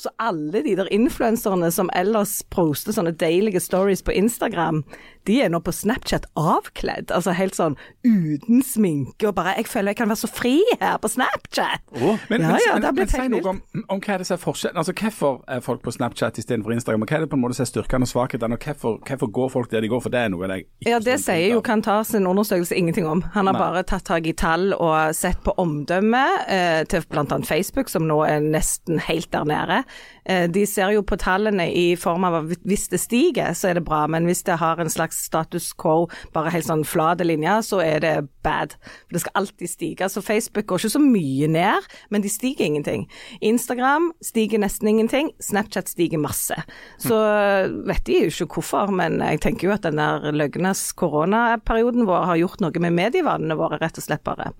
Så 0.00 0.08
alle 0.18 0.62
de 0.64 0.74
der 0.76 0.88
influenserne 0.90 1.70
som 1.70 1.90
ellers 1.94 2.42
poster 2.50 2.94
sånne 2.96 3.12
deilige 3.12 3.60
stories 3.60 4.00
på 4.02 4.14
Instagram, 4.16 4.82
de 5.28 5.40
er 5.44 5.50
nå 5.52 5.60
på 5.64 5.72
Snapchat 5.74 6.26
avkledd. 6.38 7.10
Altså 7.14 7.34
helt 7.36 7.56
sånn 7.58 7.76
uten 8.06 8.62
sminke 8.64 9.28
og 9.28 9.34
bare 9.36 9.56
'Jeg 9.56 9.66
føler 9.66 9.90
jeg 9.90 9.96
kan 9.96 10.08
være 10.08 10.22
så 10.22 10.30
fri 10.30 10.60
her 10.80 10.96
på 10.98 11.08
Snapchat'. 11.08 11.84
Oh, 12.00 12.18
Men, 12.30 12.40
Ja, 12.40 12.58
ja, 12.66 12.74
men, 12.74 12.82
det 12.82 12.94
men 12.94 13.08
si 13.08 13.28
noe 13.28 13.48
om, 13.48 13.62
om 13.88 14.00
hva 14.00 14.14
er 14.14 14.18
det 14.18 14.26
som 14.26 14.34
er 14.34 14.42
forskjellen. 14.44 14.76
Altså, 14.76 14.92
hvorfor 14.92 15.44
er 15.48 15.60
folk 15.60 15.82
på 15.82 15.90
Snapchat 15.92 16.38
istedenfor 16.38 16.72
Instagram? 16.72 17.02
Hva 17.02 17.16
er 17.16 17.20
det 17.20 17.30
på 17.30 17.36
en 17.36 17.42
måte 17.42 17.54
som 17.54 17.62
er 17.62 17.72
styrkene 17.72 18.06
og 18.06 18.08
svakhetene, 18.08 18.54
og 18.54 18.64
hvorfor, 18.64 18.98
hvorfor 19.06 19.30
går 19.30 19.48
folk 19.48 19.70
der 19.70 19.80
de 19.80 19.88
går? 19.88 20.00
For 20.00 20.10
det 20.10 20.20
er 20.20 20.28
noe 20.28 20.48
jeg 20.48 20.64
ikke 20.64 20.90
Ja, 20.90 20.98
det 20.98 21.20
sier 21.20 21.54
jo 21.54 21.60
Kantars 21.60 22.14
undersøkelse 22.14 22.76
ingenting 22.76 23.06
om. 23.06 23.22
Han 23.34 23.46
har 23.46 23.52
Nei. 23.52 23.60
bare 23.60 23.82
tatt 23.82 24.04
tak 24.04 24.26
i 24.26 24.32
tall 24.32 24.72
og 24.72 25.14
sett 25.14 25.42
på 25.44 25.52
omdømmet 25.58 26.48
eh, 26.48 26.84
til 26.84 27.04
bl.a. 27.10 27.24
Facebook, 27.44 27.88
som 27.88 28.06
nå 28.08 28.22
er 28.24 28.40
nesten 28.40 28.98
helt 28.98 29.30
der 29.32 29.44
nede. 29.44 29.84
Eh, 30.30 30.46
de 30.50 30.62
ser 30.68 30.94
jo 30.94 31.02
på 31.06 31.18
tallene 31.20 31.66
i 31.74 31.96
form 31.98 32.24
av 32.28 32.38
at 32.38 32.66
hvis 32.68 32.88
det 32.92 33.00
stiger, 33.02 33.52
så 33.58 33.70
er 33.70 33.78
det 33.78 33.84
bra, 33.88 34.04
men 34.10 34.28
hvis 34.28 34.44
det 34.46 34.60
har 34.62 34.80
en 34.80 34.92
slags 34.92 35.18
status 35.26 35.72
quo, 35.74 36.06
bare 36.34 36.52
helt 36.54 36.68
sånn 36.68 36.86
flate 36.86 37.26
linje, 37.26 37.56
så 37.66 37.82
er 37.84 38.04
det 38.04 38.14
bad. 38.46 38.76
For 39.08 39.16
det 39.16 39.24
skal 39.24 39.42
alltid 39.42 39.72
stige. 39.72 40.08
Så 40.10 40.22
Facebook 40.24 40.68
går 40.70 40.82
ikke 40.84 40.94
så 40.94 41.02
mye 41.02 41.50
ned, 41.50 41.90
men 42.14 42.24
de 42.24 42.32
stiger 42.32 42.68
ingenting. 42.68 43.06
Instagram 43.44 44.10
stiger 44.24 44.62
nesten 44.62 44.92
ingenting, 44.92 45.32
Snapchat 45.42 45.90
stiger 45.92 46.22
masse. 46.22 46.56
Så 47.02 47.18
vet 47.88 48.06
de 48.06 48.22
jo 48.24 48.46
ikke 48.46 48.60
hvorfor, 48.60 48.94
men 48.94 49.20
jeg 49.24 49.42
tenker 49.44 49.68
jo 49.68 49.76
at 49.76 49.84
den 49.86 50.00
der 50.00 50.30
løgnes 50.36 50.86
koronaperioden 50.98 52.08
vår 52.08 52.28
har 52.32 52.42
gjort 52.44 52.64
noe 52.64 52.82
med 52.86 52.96
medievanene 52.96 53.58
våre, 53.58 53.80
rett 53.82 54.00
og 54.00 54.06
slett 54.06 54.24
bare. 54.26 54.52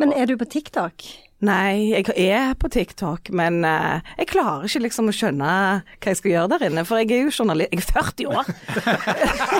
Men 0.00 0.14
er 0.16 0.28
du 0.30 0.36
på 0.40 0.48
TikTok? 0.56 1.08
Nei, 1.44 1.92
jeg 1.92 2.08
er 2.16 2.54
på 2.56 2.70
TikTok, 2.72 3.28
men 3.36 3.58
uh, 3.60 4.00
jeg 4.16 4.30
klarer 4.30 4.64
ikke 4.64 4.80
liksom 4.86 5.10
å 5.10 5.12
skjønne 5.12 5.48
hva 5.84 6.08
jeg 6.08 6.16
skal 6.16 6.30
gjøre 6.30 6.48
der 6.54 6.62
inne, 6.70 6.84
for 6.88 6.96
jeg 6.96 7.10
er 7.12 7.26
jo 7.26 7.32
journalist 7.34 7.74
Jeg 7.74 7.82
er 7.82 7.88
40 7.92 8.30
år! 8.30 8.48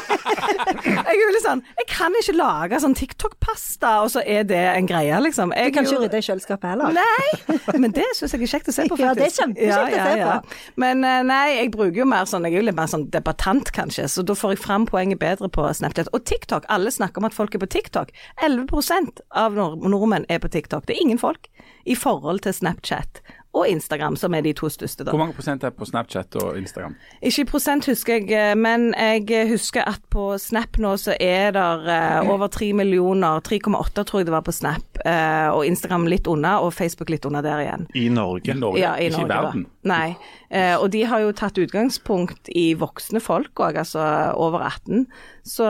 jeg 0.86 1.02
er 1.04 1.20
jo 1.20 1.26
litt 1.34 1.44
sånn 1.44 1.60
Jeg 1.76 1.88
kan 1.90 2.16
ikke 2.16 2.34
lage 2.38 2.80
sånn 2.80 2.96
TikTok-pasta, 2.96 3.90
og 4.06 4.08
så 4.14 4.22
er 4.24 4.48
det 4.48 4.62
en 4.70 4.88
greie, 4.88 5.20
liksom. 5.20 5.52
Jeg 5.52 5.74
du 5.74 5.76
kan 5.76 5.90
ikke 5.90 6.00
rydde 6.06 6.22
i 6.22 6.26
kjøleskapet 6.30 6.72
heller? 6.72 6.96
Nei, 6.96 7.76
men 7.84 7.92
det 7.98 8.08
syns 8.16 8.32
jeg 8.32 8.46
er 8.46 8.52
kjekt 8.54 8.72
å 8.72 8.76
se 8.78 8.88
på, 8.88 8.96
faktisk. 8.96 9.04
Ja, 9.06 9.12
det 9.20 9.26
er 9.28 9.36
kjempekjekt 9.36 9.92
ja, 9.92 10.00
ja, 10.00 10.16
ja. 10.16 10.30
å 10.32 10.40
se 10.40 10.56
på. 10.56 10.80
Men 10.80 11.04
uh, 11.04 11.20
nei, 11.28 11.44
jeg 11.58 11.74
bruker 11.76 12.00
jo 12.00 12.08
mer 12.08 12.24
sånn 12.30 12.48
Jeg 12.48 12.56
er 12.56 12.62
jo 12.62 12.66
litt 12.70 12.78
mer 12.80 12.88
sånn 12.88 13.04
debattant, 13.12 13.68
kanskje, 13.76 14.08
så 14.16 14.24
da 14.24 14.38
får 14.38 14.56
jeg 14.56 14.62
fram 14.64 14.88
poenget 14.88 15.20
bedre 15.20 15.52
på 15.52 15.68
Snapchat. 15.76 16.08
Og 16.16 16.24
TikTok, 16.24 16.64
alle 16.72 16.94
snakker 16.94 17.20
om 17.20 17.28
at 17.28 17.36
folk 17.36 17.52
er 17.52 17.60
på 17.60 17.68
TikTok. 17.76 18.16
11% 18.40 19.20
av 19.36 19.60
nordmenn 19.60 20.24
er 20.32 20.40
på 20.40 20.48
TikTok. 20.56 20.88
Det 20.88 20.96
er 20.96 21.04
ingen 21.04 21.20
folk 21.20 21.50
i 21.86 21.94
forhold 21.98 22.44
til 22.46 22.54
Snapchat 22.56 23.22
og 23.56 23.68
Instagram, 23.68 24.16
som 24.20 24.34
er 24.36 24.44
de 24.44 24.52
to 24.56 24.68
største. 24.68 25.04
Da. 25.04 25.12
Hvor 25.14 25.20
mange 25.22 25.36
prosent 25.36 25.64
er 25.64 25.72
på 25.72 25.86
Snapchat 25.88 26.36
og 26.42 26.58
Instagram? 26.58 26.96
Ikke 27.22 27.44
i 27.44 27.48
prosent 27.48 27.88
husker 27.88 28.18
jeg, 28.18 28.28
eh, 28.36 28.54
men 28.58 28.90
jeg 28.92 29.48
husker 29.50 29.86
at 29.88 30.02
på 30.12 30.28
Snap 30.40 30.76
nå 30.82 30.92
så 31.00 31.16
er 31.20 31.54
det 31.56 31.64
uh, 31.88 32.28
over 32.32 32.50
3 32.52 32.72
millioner, 32.76 33.40
3,8 33.40 34.04
tror 34.04 34.20
jeg 34.20 34.28
det 34.28 34.36
var 34.36 34.44
på 34.46 34.54
Snap, 34.54 35.00
uh, 35.00 35.56
og 35.56 35.64
Instagram 35.66 36.08
litt 36.10 36.28
unna, 36.28 36.58
og 36.60 36.74
Facebook 36.76 37.12
litt 37.12 37.24
unna 37.28 37.42
der 37.44 37.64
igjen. 37.64 37.88
I 37.94 38.08
Norge? 38.12 38.52
I 38.52 38.58
Norge. 38.60 38.82
Ja, 38.82 38.96
i 39.00 39.08
Ikke 39.08 39.22
Norge, 39.22 39.32
i 39.32 39.36
verden? 39.36 39.66
Da. 39.66 39.94
Nei. 39.94 40.08
Uh, 40.52 40.76
og 40.78 40.90
de 40.94 41.02
har 41.08 41.24
jo 41.24 41.34
tatt 41.36 41.58
utgangspunkt 41.58 42.50
i 42.54 42.68
voksne 42.78 43.22
folk 43.22 43.58
òg, 43.62 43.80
altså 43.82 44.04
over 44.38 44.62
18. 44.68 45.06
Så 45.46 45.66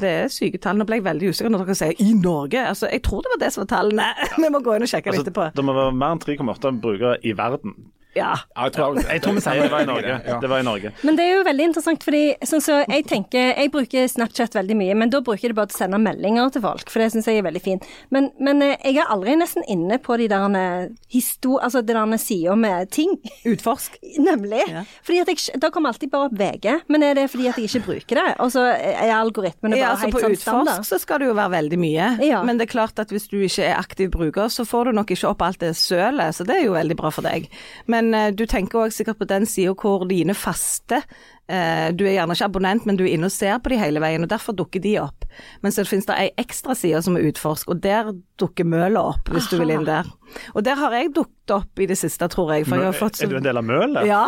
det 0.00 0.14
er 0.24 0.32
syke 0.32 0.60
tall. 0.62 0.80
Nå 0.80 0.86
ble 0.88 1.00
jeg 1.00 1.08
veldig 1.08 1.32
usikker 1.32 1.52
når 1.52 1.66
dere 1.66 1.78
sier 1.78 2.00
'i 2.00 2.14
Norge'. 2.16 2.64
Altså, 2.70 2.88
jeg 2.92 3.02
tror 3.02 3.24
det 3.24 3.34
var 3.34 3.44
det 3.44 3.52
som 3.52 3.64
var 3.64 3.70
tallene. 3.76 4.08
Vi 4.42 4.50
må 4.52 4.62
gå 4.64 4.76
inn 4.76 4.86
og 4.86 4.90
sjekke 4.90 5.12
altså, 5.12 5.24
det 5.24 5.32
etterpå. 5.32 5.50
Det 5.56 5.64
må 5.64 5.76
være 5.76 5.94
mer 5.96 6.16
enn 6.16 6.24
3,8 6.24 6.74
brukere 6.80 7.16
i 7.24 7.36
verden. 7.36 7.76
Ja. 8.16 8.32
Ja, 8.56 8.64
jeg 8.66 8.72
tror, 8.72 8.98
Jeg 9.02 9.22
tror 9.22 9.36
vi 9.36 9.42
sier 9.44 9.62
det 9.62 9.70
var 9.72 9.84
i 9.84 9.88
Norge. 9.88 10.14
Det 10.42 10.48
var 10.50 10.62
i 10.62 10.66
Norge. 10.66 10.92
Men 11.06 11.18
det 11.18 11.24
er 11.26 11.34
jo 11.36 11.44
veldig 11.46 11.66
interessant, 11.70 12.04
fordi 12.06 12.22
sånn 12.48 12.62
så 12.64 12.78
jeg 12.88 13.04
tenker 13.08 13.52
Jeg 13.52 13.70
bruker 13.74 14.08
Snapchat 14.10 14.56
veldig 14.58 14.76
mye, 14.78 14.96
men 14.98 15.12
da 15.12 15.20
bruker 15.24 15.48
jeg 15.48 15.52
det 15.52 15.58
bare 15.58 15.70
til 15.70 15.78
å 15.78 15.82
sende 15.84 16.00
meldinger 16.02 16.50
til 16.54 16.64
folk, 16.64 16.90
for 16.90 17.02
det 17.02 17.10
syns 17.14 17.28
jeg 17.30 17.40
er 17.42 17.46
veldig 17.46 17.62
fint. 17.62 17.86
Men, 18.14 18.30
men 18.40 18.62
eh, 18.64 18.76
jeg 18.88 19.02
er 19.02 19.12
aldri 19.12 19.36
nesten 19.38 19.66
inne 19.70 20.00
på 20.02 20.16
de 20.20 20.28
der 20.30 20.56
eh, 20.58 20.88
histo... 21.14 21.58
Altså 21.58 21.82
de 21.84 21.94
der 21.94 22.16
sida 22.20 22.54
med 22.56 22.90
ting. 22.94 23.14
Utforsk. 23.48 23.98
Nemlig. 24.28 24.62
Ja. 24.70 24.84
Fordi 25.04 25.20
at 25.22 25.32
jeg, 25.32 25.60
Da 25.62 25.70
kommer 25.74 25.92
alltid 25.92 26.10
bare 26.12 26.28
opp 26.30 26.36
VG, 26.38 26.68
men 26.88 27.04
er 27.06 27.18
det 27.18 27.28
fordi 27.32 27.48
at 27.50 27.58
jeg 27.60 27.68
ikke 27.70 27.84
bruker 27.86 28.20
det? 28.22 28.26
Og 28.44 28.52
så 28.54 28.64
er 28.72 29.12
algoritmene 29.14 29.76
bare 29.76 29.80
Ja, 29.82 29.92
altså 29.94 30.08
helt 30.08 30.16
På 30.16 30.22
sånn 30.24 30.36
utforsk 30.38 30.88
så 30.88 30.98
skal 31.02 31.22
det 31.22 31.28
jo 31.30 31.36
være 31.38 31.54
veldig 31.58 31.78
mye, 31.80 32.08
Ja. 32.24 32.42
men 32.46 32.58
det 32.58 32.68
er 32.68 32.72
klart 32.72 32.98
at 33.02 33.12
hvis 33.12 33.28
du 33.30 33.36
ikke 33.40 33.66
er 33.66 33.76
aktiv 33.78 34.10
bruker, 34.14 34.48
så 34.52 34.64
får 34.68 34.88
du 34.90 34.98
nok 34.98 35.12
ikke 35.14 35.28
opp 35.30 35.42
alt 35.44 35.60
det 35.62 35.74
sølet, 35.78 36.34
så 36.36 36.46
det 36.48 36.56
er 36.58 36.64
jo 36.66 36.74
veldig 36.76 36.96
bra 36.98 37.10
for 37.14 37.26
deg. 37.26 37.48
Men 37.90 38.07
eh, 38.14 38.30
du 38.34 38.44
tenker 38.48 38.84
òg 38.84 38.94
sikkert 38.94 39.18
på 39.20 39.28
den 39.28 39.46
sida 39.48 39.74
hvor 39.78 40.04
dine 40.08 40.34
faste 40.36 41.00
eh, 41.48 41.88
Du 41.96 42.04
er 42.06 42.14
gjerne 42.18 42.36
ikke 42.36 42.48
abonnent, 42.48 42.86
men 42.88 42.98
du 42.98 43.04
er 43.06 43.14
inne 43.14 43.28
og 43.30 43.34
ser 43.34 43.58
på 43.62 43.72
de 43.72 43.78
hele 43.80 44.02
veien, 44.04 44.24
og 44.24 44.30
derfor 44.30 44.56
dukker 44.56 44.82
de 44.84 44.96
opp. 45.02 45.26
Men 45.64 45.74
så 45.74 45.84
finnes 45.88 46.08
det 46.08 46.16
ei 46.18 46.28
ekstra 46.40 46.76
side 46.78 47.00
som 47.04 47.18
er 47.18 47.28
utforsk, 47.30 47.70
og 47.72 47.82
der 47.84 48.12
dukker 48.40 48.68
møla 48.68 49.02
opp, 49.14 49.30
hvis 49.32 49.50
du 49.50 49.58
vil 49.60 49.74
inn 49.74 49.86
der. 49.88 50.08
Og 50.54 50.64
der 50.66 50.78
har 50.80 50.96
jeg 50.96 51.14
dukket 51.16 51.54
opp 51.56 51.80
i 51.80 51.88
det 51.88 51.98
siste, 51.98 52.28
tror 52.32 52.52
jeg. 52.54 52.66
For 52.68 52.80
jeg 52.80 52.90
har 52.90 52.98
fått 52.98 53.20
så 53.20 53.26
Er 53.26 53.32
du 53.32 53.38
en 53.40 53.48
del 53.48 53.60
av 53.60 53.64
mølet? 53.68 54.04
ja, 54.08 54.24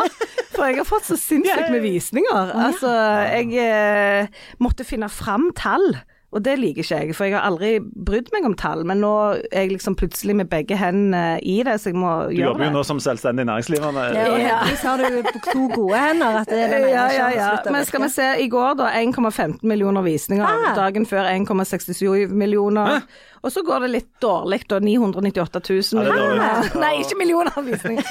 for 0.55 0.65
jeg 0.67 0.81
har 0.81 0.87
fått 0.89 1.09
så 1.09 1.19
sinnssykt 1.19 1.69
med 1.73 1.85
visninger. 1.85 2.55
Altså, 2.67 2.91
jeg 3.29 3.53
eh, 3.61 4.41
måtte 4.63 4.87
finne 4.87 5.09
fram 5.11 5.51
tall. 5.57 5.93
Og 6.31 6.39
det 6.45 6.53
liker 6.61 6.79
ikke 6.85 6.97
jeg, 7.01 7.15
for 7.17 7.27
jeg 7.27 7.35
har 7.35 7.43
aldri 7.43 7.73
brydd 8.07 8.29
meg 8.31 8.45
om 8.47 8.53
tall. 8.55 8.85
Men 8.87 9.01
nå 9.03 9.09
er 9.51 9.65
jeg 9.65 9.73
liksom 9.73 9.97
plutselig 9.99 10.35
med 10.39 10.47
begge 10.51 10.77
hendene 10.79 11.39
i 11.43 11.57
det, 11.67 11.73
så 11.83 11.91
jeg 11.91 11.97
må 11.99 12.07
gjøre 12.07 12.29
det. 12.31 12.37
Du 12.37 12.43
jobber 12.45 12.65
jo 12.69 12.75
nå 12.77 12.83
som 12.87 13.01
selvstendig 13.03 13.43
næringsdrivende. 13.49 14.05
Ja, 14.15 14.27
og 14.31 14.39
Ja. 14.39 14.59
heldigvis 14.61 14.85
har 14.87 14.97
du 14.97 15.41
to 15.51 15.65
gode 15.75 15.99
hender. 15.99 16.39
At 16.41 16.47
det 16.53 16.61
er 16.63 16.71
den 16.77 16.85
ene 16.87 16.93
Ja, 16.93 17.07
ja, 17.17 17.27
ja. 17.35 17.49
Men 17.71 17.83
skal 17.85 18.05
vi 18.05 18.09
se, 18.15 18.29
i 18.39 18.47
går 18.47 18.79
da 18.79 18.87
1,15 19.01 19.59
millioner 19.67 20.01
visninger. 20.07 20.45
Ah. 20.47 20.71
Dagen 20.79 21.05
før 21.05 21.27
1,67 21.35 22.31
millioner. 22.31 23.01
Og 23.43 23.51
så 23.51 23.63
går 23.65 23.87
det 23.87 23.89
litt 23.97 24.09
dårlig, 24.21 24.61
da. 24.69 24.79
998 24.79 25.61
000. 25.67 26.05
Ja, 26.05 26.07
det 26.07 26.15
er 26.15 26.21
dårlig. 26.21 26.81
Nei, 26.81 26.93
ikke 27.03 27.17
millioner 27.19 27.57
visninger. 27.65 28.03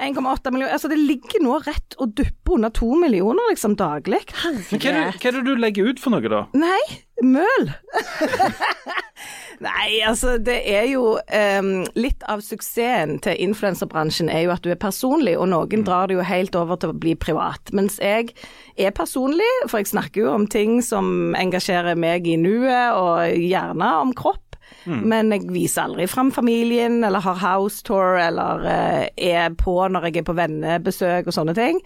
1,8 0.00 0.50
millioner. 0.52 0.72
Altså 0.74 0.88
det 0.90 0.98
ligger 0.98 1.42
nå 1.44 1.58
rett 1.64 1.96
og 2.00 2.14
dupper 2.18 2.56
under 2.58 2.70
to 2.74 2.90
millioner 2.98 3.50
liksom 3.50 3.76
daglig. 3.78 4.20
Men 4.44 4.60
hva 4.62 4.78
er, 4.78 4.98
det, 4.98 5.04
hva 5.20 5.30
er 5.30 5.36
det 5.38 5.44
du 5.46 5.54
legger 5.60 5.90
ut 5.92 6.02
for 6.02 6.14
noe, 6.14 6.30
da? 6.30 6.44
Nei, 6.58 6.80
møl. 7.26 7.70
Nei, 9.64 10.00
altså 10.04 10.34
det 10.42 10.56
er 10.68 10.88
jo 10.90 11.14
um, 11.16 11.70
Litt 11.96 12.24
av 12.30 12.42
suksessen 12.44 13.20
til 13.24 13.38
influenserbransjen 13.46 14.28
er 14.32 14.46
jo 14.46 14.54
at 14.54 14.64
du 14.64 14.72
er 14.74 14.80
personlig, 14.80 15.36
og 15.38 15.48
noen 15.52 15.84
drar 15.86 16.10
det 16.10 16.18
jo 16.18 16.26
helt 16.26 16.58
over 16.58 16.80
til 16.80 16.92
å 16.92 16.98
bli 16.98 17.14
privat. 17.18 17.72
Mens 17.76 18.00
jeg 18.02 18.34
er 18.76 18.96
personlig, 18.96 19.50
for 19.68 19.80
jeg 19.80 19.92
snakker 19.94 20.24
jo 20.24 20.32
om 20.34 20.48
ting 20.50 20.80
som 20.84 21.36
engasjerer 21.38 21.98
meg 21.98 22.26
i 22.28 22.38
nuet, 22.40 22.98
og 22.98 23.38
gjerne 23.38 23.94
om 24.02 24.14
kropp. 24.16 24.40
Men 24.84 25.32
jeg 25.32 25.46
viser 25.52 25.86
aldri 25.86 26.06
fram 26.08 26.30
familien, 26.32 26.98
eller 27.06 27.22
har 27.24 27.40
house 27.40 27.84
tour, 27.86 28.18
eller 28.20 28.64
uh, 28.64 29.04
er 29.16 29.54
på 29.56 29.76
når 29.88 30.08
jeg 30.08 30.20
er 30.20 30.26
på 30.28 30.36
vennebesøk 30.36 31.30
og 31.30 31.36
sånne 31.36 31.56
ting. 31.56 31.80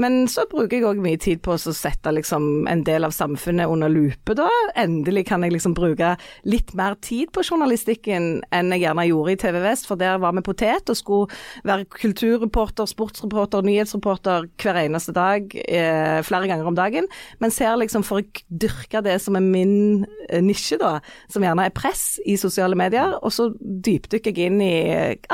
Men 0.00 0.24
så 0.30 0.44
bruker 0.50 0.78
jeg 0.78 0.86
òg 0.88 1.00
mye 1.02 1.18
tid 1.22 1.42
på 1.44 1.54
å 1.54 1.74
sette 1.74 2.10
liksom 2.14 2.66
en 2.70 2.82
del 2.86 3.06
av 3.06 3.14
samfunnet 3.14 3.70
under 3.70 3.92
lupe, 3.92 4.34
da. 4.36 4.48
Endelig 4.80 5.26
kan 5.28 5.44
jeg 5.46 5.54
liksom 5.54 5.76
bruke 5.76 6.14
litt 6.48 6.72
mer 6.74 6.96
tid 7.04 7.30
på 7.34 7.44
journalistikken 7.46 8.42
enn 8.54 8.72
jeg 8.74 8.84
gjerne 8.84 9.06
gjorde 9.06 9.34
i 9.36 9.40
TV 9.44 9.60
Vest, 9.64 9.86
for 9.88 10.00
der 10.00 10.18
var 10.22 10.34
vi 10.34 10.44
potet 10.46 10.90
og 10.90 10.98
skulle 10.98 11.40
være 11.68 11.86
kulturreporter, 11.94 12.88
sportsreporter, 12.90 13.62
nyhetsreporter 13.66 14.48
hver 14.60 14.80
eneste 14.82 15.14
dag, 15.14 15.54
eh, 15.64 16.18
flere 16.26 16.50
ganger 16.50 16.70
om 16.70 16.78
dagen. 16.78 17.06
Mens 17.42 17.60
her 17.62 17.78
liksom 17.78 18.06
for 18.06 18.22
å 18.22 18.42
dyrke 18.50 19.02
det 19.04 19.20
som 19.22 19.38
er 19.38 19.46
min 19.46 20.06
eh, 20.28 20.42
nisje, 20.42 20.80
da, 20.82 20.98
som 21.30 21.44
gjerne 21.46 21.68
er 21.68 21.76
press 21.76 22.18
i 22.26 22.34
sosiale 22.40 22.78
medier, 22.78 23.14
og 23.22 23.30
så 23.34 23.52
dypdykker 23.60 24.34
jeg 24.34 24.50
inn 24.50 24.60
i 24.64 24.74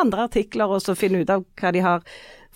andre 0.00 0.28
artikler 0.28 0.70
og 0.70 0.84
så 0.84 0.96
finner 0.98 1.24
ut 1.24 1.32
av 1.32 1.46
hva 1.56 1.72
de 1.72 1.82
har 1.84 2.04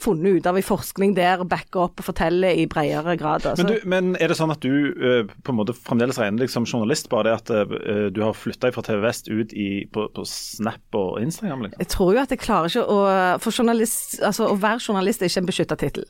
funnet 0.00 0.40
ut 0.40 0.46
av 0.46 0.58
i 0.58 0.64
forskning 0.64 1.14
der, 1.16 1.44
backer 1.48 1.86
opp 1.86 2.02
og 2.02 2.08
forteller 2.08 2.56
i 2.58 2.66
bredere 2.70 3.16
grad. 3.20 3.46
Altså. 3.46 3.64
Men, 3.64 3.72
du, 3.72 3.88
men 3.88 4.16
er 4.18 4.32
det 4.32 4.38
sånn 4.38 4.52
at 4.54 4.64
du 4.64 4.70
uh, 4.98 5.22
på 5.46 5.54
en 5.54 5.60
måte 5.60 5.76
fremdeles 5.76 6.18
regner 6.20 6.44
deg 6.44 6.52
som 6.52 6.66
journalist, 6.68 7.08
bare 7.12 7.30
det 7.30 7.36
at 7.38 7.52
uh, 7.70 8.06
du 8.14 8.22
har 8.24 8.36
flytta 8.36 8.72
fra 8.74 8.84
TV 8.86 9.02
Vest 9.04 9.30
ut 9.30 9.52
i, 9.52 9.84
på, 9.94 10.08
på 10.14 10.26
Snap 10.28 10.98
og 10.98 11.20
Instagram? 11.22 11.66
liksom? 11.66 11.82
Jeg 11.84 11.92
tror 11.94 12.14
jo 12.16 12.24
at 12.24 12.34
jeg 12.34 12.42
klarer 12.42 12.72
ikke 12.72 12.84
å 12.84 12.98
For 13.42 13.54
journalist, 13.54 14.18
altså 14.24 14.48
å 14.50 14.58
være 14.60 14.82
journalist 14.82 15.22
er 15.22 15.30
ikke 15.30 15.44
en 15.44 15.50
beskytta 15.50 15.78
tittel. 15.80 16.08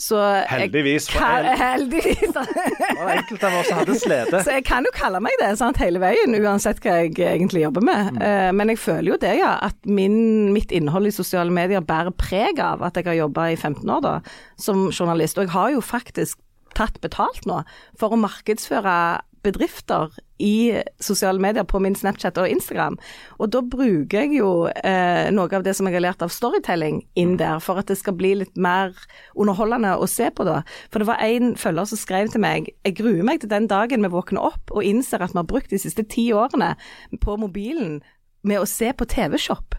Så 0.00 0.18
Heldigvis. 0.50 1.08
For 1.10 1.22
kan, 1.22 1.46
heldigvis. 1.58 2.22
det 2.34 2.96
var 2.98 3.12
enkelte 3.14 3.48
av 3.48 3.58
oss 3.60 3.68
som 3.70 3.80
hadde 3.80 3.98
slede. 4.00 4.42
Så 4.46 4.56
jeg 4.56 4.66
kan 4.66 4.86
jo 4.86 4.92
kalle 4.96 5.20
meg 5.24 5.36
det 5.42 5.52
sant, 5.60 5.78
hele 5.82 6.02
veien, 6.02 6.34
uansett 6.40 6.82
hva 6.84 6.98
jeg 7.02 7.14
egentlig 7.18 7.64
jobber 7.64 7.84
med. 7.86 8.22
Eh, 8.22 8.50
men 8.56 8.72
jeg 8.72 8.82
føler 8.82 9.14
jo 9.14 9.20
det, 9.22 9.36
ja. 9.40 9.54
At 9.64 9.78
min, 9.86 10.52
mitt 10.54 10.74
innhold 10.74 11.10
i 11.10 11.14
sosiale 11.14 11.54
medier 11.54 11.84
bærer 11.84 12.14
preg 12.18 12.62
av 12.62 12.82
at 12.86 12.98
jeg 12.98 13.08
har 13.10 13.22
jobba 13.24 13.50
i 13.52 13.58
15 13.58 13.94
år 13.96 14.02
da, 14.04 14.16
som 14.60 14.88
journalist. 14.90 15.38
Og 15.38 15.48
jeg 15.48 15.54
har 15.54 15.74
jo 15.76 15.84
faktisk 15.84 16.40
tatt 16.74 16.98
betalt 17.04 17.46
nå 17.46 17.62
for 18.00 18.14
å 18.14 18.18
markedsføre 18.18 18.96
bedrifter 19.44 20.14
i 20.38 20.82
sosiale 21.02 21.38
medier 21.42 21.66
på 21.68 21.78
min 21.82 21.94
Snapchat 21.94 22.38
og 22.42 22.50
Instagram. 22.50 22.96
Og 23.38 23.52
da 23.54 23.60
bruker 23.62 24.24
jeg 24.24 24.40
jo 24.40 24.66
eh, 24.66 25.30
noe 25.34 25.52
av 25.54 25.66
det 25.66 25.76
som 25.76 25.86
jeg 25.88 25.98
har 25.98 26.06
lært 26.06 26.24
av 26.24 26.32
storytelling 26.34 27.02
inn 27.20 27.36
der, 27.40 27.60
for 27.62 27.80
at 27.80 27.90
det 27.90 27.98
skal 28.00 28.16
bli 28.18 28.34
litt 28.42 28.56
mer 28.56 28.94
underholdende 29.38 29.94
å 29.98 30.08
se 30.10 30.30
på 30.34 30.46
da. 30.48 30.62
For 30.90 31.02
det 31.02 31.10
var 31.10 31.22
en 31.24 31.54
følger 31.60 31.90
som 31.90 32.00
skrev 32.00 32.32
til 32.32 32.42
meg 32.44 32.72
jeg 32.84 32.98
gruer 32.98 33.22
meg 33.26 33.42
til 33.42 33.52
den 33.52 33.68
dagen 33.70 34.04
vi 34.04 34.12
våkner 34.12 34.50
opp 34.50 34.74
og 34.74 34.84
innser 34.86 35.22
at 35.22 35.34
vi 35.34 35.42
har 35.42 35.48
brukt 35.48 35.72
de 35.72 35.80
siste 35.80 36.06
ti 36.10 36.30
årene 36.34 36.74
på 37.22 37.38
mobilen 37.40 38.00
med 38.44 38.60
å 38.60 38.68
se 38.68 38.90
på 38.92 39.06
TV-shop. 39.08 39.78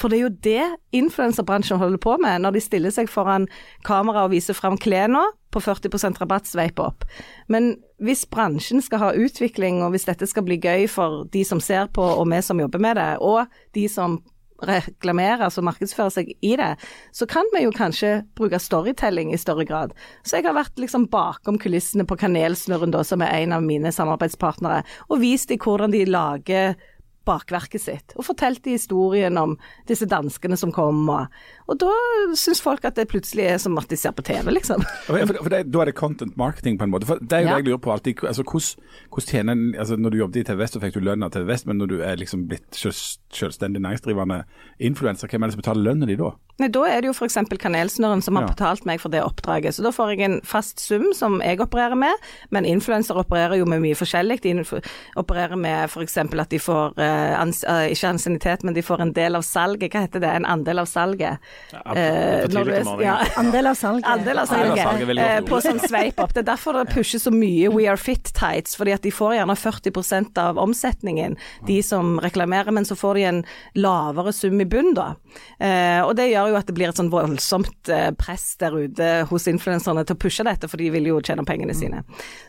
For 0.00 0.08
det 0.08 0.18
er 0.18 0.24
jo 0.24 0.32
det 0.46 0.96
influenserbransjen 0.96 1.80
holder 1.80 2.00
på 2.00 2.16
med 2.22 2.40
når 2.44 2.56
de 2.56 2.64
stiller 2.64 2.94
seg 2.94 3.10
foran 3.12 3.46
kamera 3.86 4.24
og 4.24 4.32
viser 4.32 4.56
fram 4.56 4.78
klærne 4.80 5.22
på 5.52 5.60
40% 5.60 6.20
rabatt 6.22 6.48
sveip 6.48 6.80
opp. 6.80 7.04
Men 7.50 7.74
hvis 8.00 8.24
bransjen 8.30 8.80
skal 8.84 9.02
ha 9.02 9.14
utvikling, 9.18 9.82
og 9.84 9.92
hvis 9.92 10.06
dette 10.08 10.28
skal 10.30 10.46
bli 10.46 10.60
gøy 10.62 10.86
for 10.88 11.26
de 11.34 11.44
som 11.44 11.60
ser 11.60 11.90
på 11.92 12.04
og 12.04 12.28
vi 12.30 12.40
som 12.44 12.62
jobber 12.62 12.80
med 12.80 12.96
det, 12.96 13.10
og 13.20 13.50
de 13.76 13.88
som 13.90 14.20
reklamerer, 14.66 15.44
altså 15.46 15.62
markedsfører 15.64 16.12
seg 16.14 16.32
i 16.44 16.52
det, 16.60 16.74
så 17.16 17.26
kan 17.28 17.48
vi 17.54 17.64
jo 17.64 17.72
kanskje 17.74 18.20
bruke 18.36 18.60
storytelling 18.60 19.32
i 19.32 19.40
større 19.40 19.64
grad. 19.68 19.94
Så 20.22 20.38
jeg 20.38 20.48
har 20.48 20.56
vært 20.56 20.80
liksom 20.80 21.08
bakom 21.12 21.58
kulissene 21.60 22.06
på 22.08 22.18
Kanelsnurren, 22.20 22.92
da, 22.94 23.02
som 23.06 23.24
er 23.24 23.32
en 23.40 23.56
av 23.56 23.64
mine 23.64 23.92
samarbeidspartnere, 23.94 24.82
og 25.08 25.22
vist 25.24 25.50
dem 25.50 25.60
hvordan 25.64 25.94
de 25.94 26.04
lager 26.08 26.76
bakverket 27.28 27.82
sitt, 27.82 28.12
og 28.16 28.24
fortalte 28.24 28.70
historien 28.72 29.36
om 29.38 29.56
disse 29.88 30.06
danskene 30.08 30.56
som 30.56 30.72
kom, 30.72 31.02
og, 31.12 31.76
da 31.78 31.90
syns 32.38 32.62
folk 32.64 32.84
at 32.88 32.96
det 32.96 33.08
plutselig 33.10 33.44
er 33.46 33.58
som 33.62 33.76
at 33.78 33.88
de 33.90 33.96
ser 34.00 34.14
på 34.16 34.22
TV, 34.26 34.50
liksom. 34.50 34.82
For, 35.06 35.18
for, 35.26 35.36
for 35.42 35.50
det, 35.52 35.60
Da 35.72 35.82
er 35.82 35.90
det 35.90 35.94
content 35.98 36.36
marketing 36.40 36.78
på 36.78 36.84
en 36.86 36.90
måte. 36.94 37.06
For 37.06 37.18
det 37.20 37.32
er 37.32 37.40
jo 37.44 37.46
Ja. 37.50 37.54
det 37.54 37.64
jeg 37.64 37.68
lurer 37.70 37.82
på 37.84 37.92
alltid. 37.92 38.24
Altså, 38.24 38.42
hvordan, 38.42 39.26
tjener 39.26 39.52
en 39.52 39.74
altså, 39.78 39.96
Når 39.96 40.10
du 40.10 40.18
jobbet 40.18 40.36
i 40.40 40.44
TV 40.44 40.58
Vest, 40.58 40.74
så 40.74 40.80
fikk 40.82 40.94
du 40.94 41.00
lønn 41.00 41.22
av 41.22 41.30
TV 41.34 41.46
Vest, 41.46 41.66
men 41.66 41.78
når 41.78 41.86
du 41.92 42.00
er 42.02 42.16
liksom 42.16 42.46
blitt 42.48 42.70
selv- 42.76 43.18
selvstendig 43.32 43.80
næringsdrivende 43.82 44.42
influenser, 44.80 45.28
hvem 45.28 45.42
er 45.42 45.46
det 45.50 45.54
som 45.54 45.62
betaler 45.62 45.84
lønnen 45.90 46.08
din 46.08 46.18
da? 46.18 46.30
Nei, 46.60 46.68
Da 46.68 46.82
er 46.86 47.00
det 47.02 47.08
jo 47.10 47.14
f.eks. 47.16 47.38
Kanelsnurren 47.58 48.22
som 48.22 48.36
har 48.36 48.44
Ja. 48.44 48.52
betalt 48.54 48.84
meg 48.86 49.00
for 49.00 49.08
det 49.12 49.22
oppdraget. 49.24 49.74
Så 49.74 49.82
da 49.82 49.90
får 49.90 50.10
jeg 50.14 50.20
en 50.28 50.40
fast 50.44 50.78
sum 50.80 51.10
som 51.16 51.40
jeg 51.40 51.58
opererer 51.60 51.96
med, 51.96 52.12
men 52.50 52.64
influensere 52.68 53.16
opererer 53.24 53.56
jo 53.58 53.64
med 53.66 53.80
mye 53.80 53.96
forskjellig. 53.96 54.40
De 54.44 54.52
opererer 55.16 55.56
med 55.56 55.84
f.eks. 55.90 56.16
at 56.20 56.48
de 56.50 56.58
får 56.60 56.98
eh, 57.00 57.40
ans 57.40 57.64
eh, 57.64 57.88
ikke 57.94 58.10
ansiennitet, 58.12 58.62
men 58.64 58.74
de 58.76 58.82
får 58.84 59.00
en 59.06 59.12
del 59.16 59.36
av 59.38 59.42
salget. 59.46 59.90
Hva 59.94 60.04
heter 60.06 60.20
det? 60.20 60.30
En 60.40 60.44
andel 60.44 60.78
av 60.84 60.86
salget. 60.90 61.38
Eh, 61.72 62.46
du 62.46 62.56
tidlig 62.56 62.76
er- 62.80 63.02
ja, 63.04 63.16
Andel 63.40 63.66
av 63.72 63.74
salget. 63.80 64.04
Andel 64.06 64.38
av 64.42 64.52
Andel 64.52 64.70
av 64.70 64.76
salget. 64.76 64.84
salget 64.84 65.18
eh, 65.24 65.40
på 65.48 65.60
sånn 65.64 65.80
sveip 65.80 66.20
opp. 66.20 66.34
Det 66.36 66.44
er 66.44 66.50
derfor 66.52 66.76
det 66.78 66.86
pusher 66.94 67.18
så 67.22 67.32
mye 67.34 67.70
We 67.72 67.86
Are 67.88 67.96
Fit 68.00 68.32
Tights, 68.36 68.76
fordi 68.76 68.92
at 68.96 69.02
de 69.06 69.10
får 69.14 69.38
gjerne 69.38 69.56
40% 69.56 70.38
av 70.44 70.58
omsetningen, 70.60 71.36
de 71.66 71.80
som 71.86 72.18
reklamerer, 72.22 72.70
men 72.76 72.84
så 72.84 72.96
får 72.98 73.14
de 73.20 73.24
en 73.30 73.42
lavere 73.80 74.32
sum 74.36 74.60
i 74.60 74.66
bunn, 74.68 74.92
da. 74.94 75.14
Eh, 75.60 76.00
og 76.04 76.14
det 76.18 76.30
gjør 76.32 76.49
jo 76.50 76.58
at 76.58 76.68
det 76.68 76.74
blir 76.76 76.90
et 76.90 76.98
sånn 76.98 77.10
voldsomt 77.12 77.90
eh, 77.92 78.10
press 78.18 78.54
der 78.60 78.74
ute 78.76 79.10
hos 79.30 79.48
influenserne 79.50 80.04
til 80.06 80.16
å 80.16 80.20
pushe 80.20 80.46
dette, 80.46 80.68
for 80.70 80.80
de 80.80 80.90
vil 80.94 81.08
jo 81.10 81.20
tjene 81.24 81.44
pengene 81.48 81.76
sine. 81.76 82.02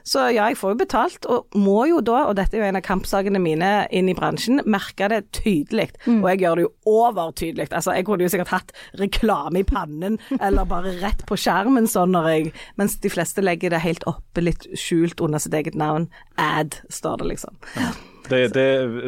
Så 0.08 0.28
ja, 0.34 0.50
jeg 0.50 0.60
får 0.60 0.74
jo 0.74 0.80
betalt, 0.82 1.28
og 1.32 1.58
må 1.58 1.86
jo 1.90 2.02
da, 2.06 2.26
og 2.30 2.38
dette 2.40 2.58
er 2.58 2.64
jo 2.64 2.70
en 2.70 2.80
av 2.80 2.86
kampsakene 2.86 3.42
mine 3.42 3.72
inn 3.96 4.12
i 4.12 4.18
bransjen, 4.18 4.64
merke 4.66 5.10
det 5.12 5.24
tydelig. 5.38 5.90
Og 6.08 6.28
jeg 6.34 6.44
gjør 6.44 6.60
det 6.60 6.68
jo 6.68 6.74
overtydelig. 6.92 7.70
Altså, 7.72 7.96
jeg 7.98 8.08
kunne 8.08 8.28
jo 8.28 8.34
sikkert 8.34 8.56
hatt 8.56 8.76
reklame 9.02 9.62
i 9.64 9.68
pannen, 9.68 10.20
eller 10.46 10.70
bare 10.70 10.98
rett 11.02 11.26
på 11.30 11.40
skjermen 11.40 11.90
sånn 11.90 12.16
når 12.16 12.32
jeg 12.32 12.50
Mens 12.80 12.98
de 13.04 13.10
fleste 13.12 13.44
legger 13.44 13.72
det 13.74 13.82
helt 13.84 14.04
oppe, 14.10 14.44
litt 14.44 14.66
skjult 14.80 15.22
under 15.24 15.42
sitt 15.42 15.56
eget 15.56 15.78
navn. 15.78 16.08
Ad, 16.42 16.80
står 16.94 17.22
det 17.22 17.30
liksom. 17.34 17.58
Det, 17.76 17.92
det, 18.30 18.42
det, 18.56 18.68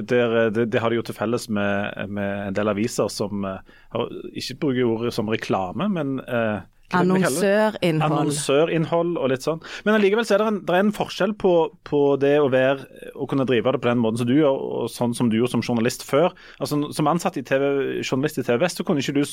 det, 0.09 0.65
det 0.73 0.81
har 0.81 0.89
de 0.89 0.99
jo 0.99 1.05
til 1.05 1.17
felles 1.17 1.49
med, 1.49 2.09
med 2.09 2.47
en 2.49 2.57
del 2.57 2.71
aviser 2.71 3.11
som 3.13 3.45
eh, 3.47 3.73
har, 3.95 4.13
ikke 4.33 4.59
bruker 4.65 4.93
ordet 4.95 5.13
som 5.15 5.31
reklame, 5.31 5.89
men 5.93 6.19
eh? 6.25 6.61
Annonsørinnhold. 6.93 8.03
Annonsørinnhold 8.05 9.15
og 9.17 9.31
litt 9.31 9.45
sånn. 9.45 9.61
Men 9.85 9.97
allikevel 9.97 10.25
så 10.27 10.35
er 10.35 10.43
det 10.43 10.49
en, 10.51 10.59
er 10.67 10.79
en 10.79 10.91
forskjell 10.93 11.33
på, 11.41 11.53
på 11.87 12.01
det 12.21 12.35
å 12.41 12.49
være 12.53 13.09
å 13.17 13.27
kunne 13.29 13.47
drive 13.49 13.73
det 13.73 13.81
på 13.83 13.89
den 13.89 14.01
måten 14.03 14.21
som 14.21 14.29
du 14.29 14.35
gjør, 14.35 14.59
og 14.83 14.91
sånn 14.93 15.15
som 15.17 15.31
du 15.31 15.39
gjorde 15.39 15.55
som 15.55 15.65
journalist 15.65 16.05
før. 16.05 16.35
Altså 16.59 16.79
Som 16.93 17.09
ansatt 17.09 17.39
i 17.39 17.45
TV, 17.47 17.65
journalist 18.03 18.37
i 18.41 18.45
TV 18.45 18.59
Vest, 18.61 18.79
så 18.79 18.85
kunne 18.87 19.03
ikke 19.03 19.17
du 19.17 19.23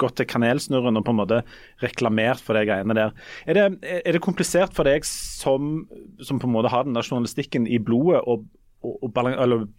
gått 0.00 0.16
til 0.20 0.30
Kanelsnurren 0.30 1.00
og 1.00 1.04
på 1.06 1.14
en 1.14 1.20
måte 1.20 1.42
reklamert 1.84 2.40
for 2.44 2.56
de 2.56 2.64
greiene 2.68 2.96
der. 2.96 3.12
Er 3.44 3.58
det, 3.58 3.66
er 4.00 4.16
det 4.16 4.24
komplisert 4.24 4.72
for 4.76 4.88
deg 4.88 5.04
som, 5.08 5.84
som 6.24 6.40
på 6.40 6.48
en 6.48 6.56
måte 6.56 6.72
har 6.72 6.88
den 6.88 6.96
der 6.96 7.06
journalistikken 7.06 7.68
i 7.68 7.82
blodet, 7.82 8.24
å 8.24 8.40
å- 8.82 8.96
å 9.02 9.08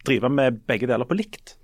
drive 0.06 0.30
med 0.30 0.62
begge 0.66 0.86
deler 0.90 1.08
på 1.08 1.16
likt? 1.18 1.56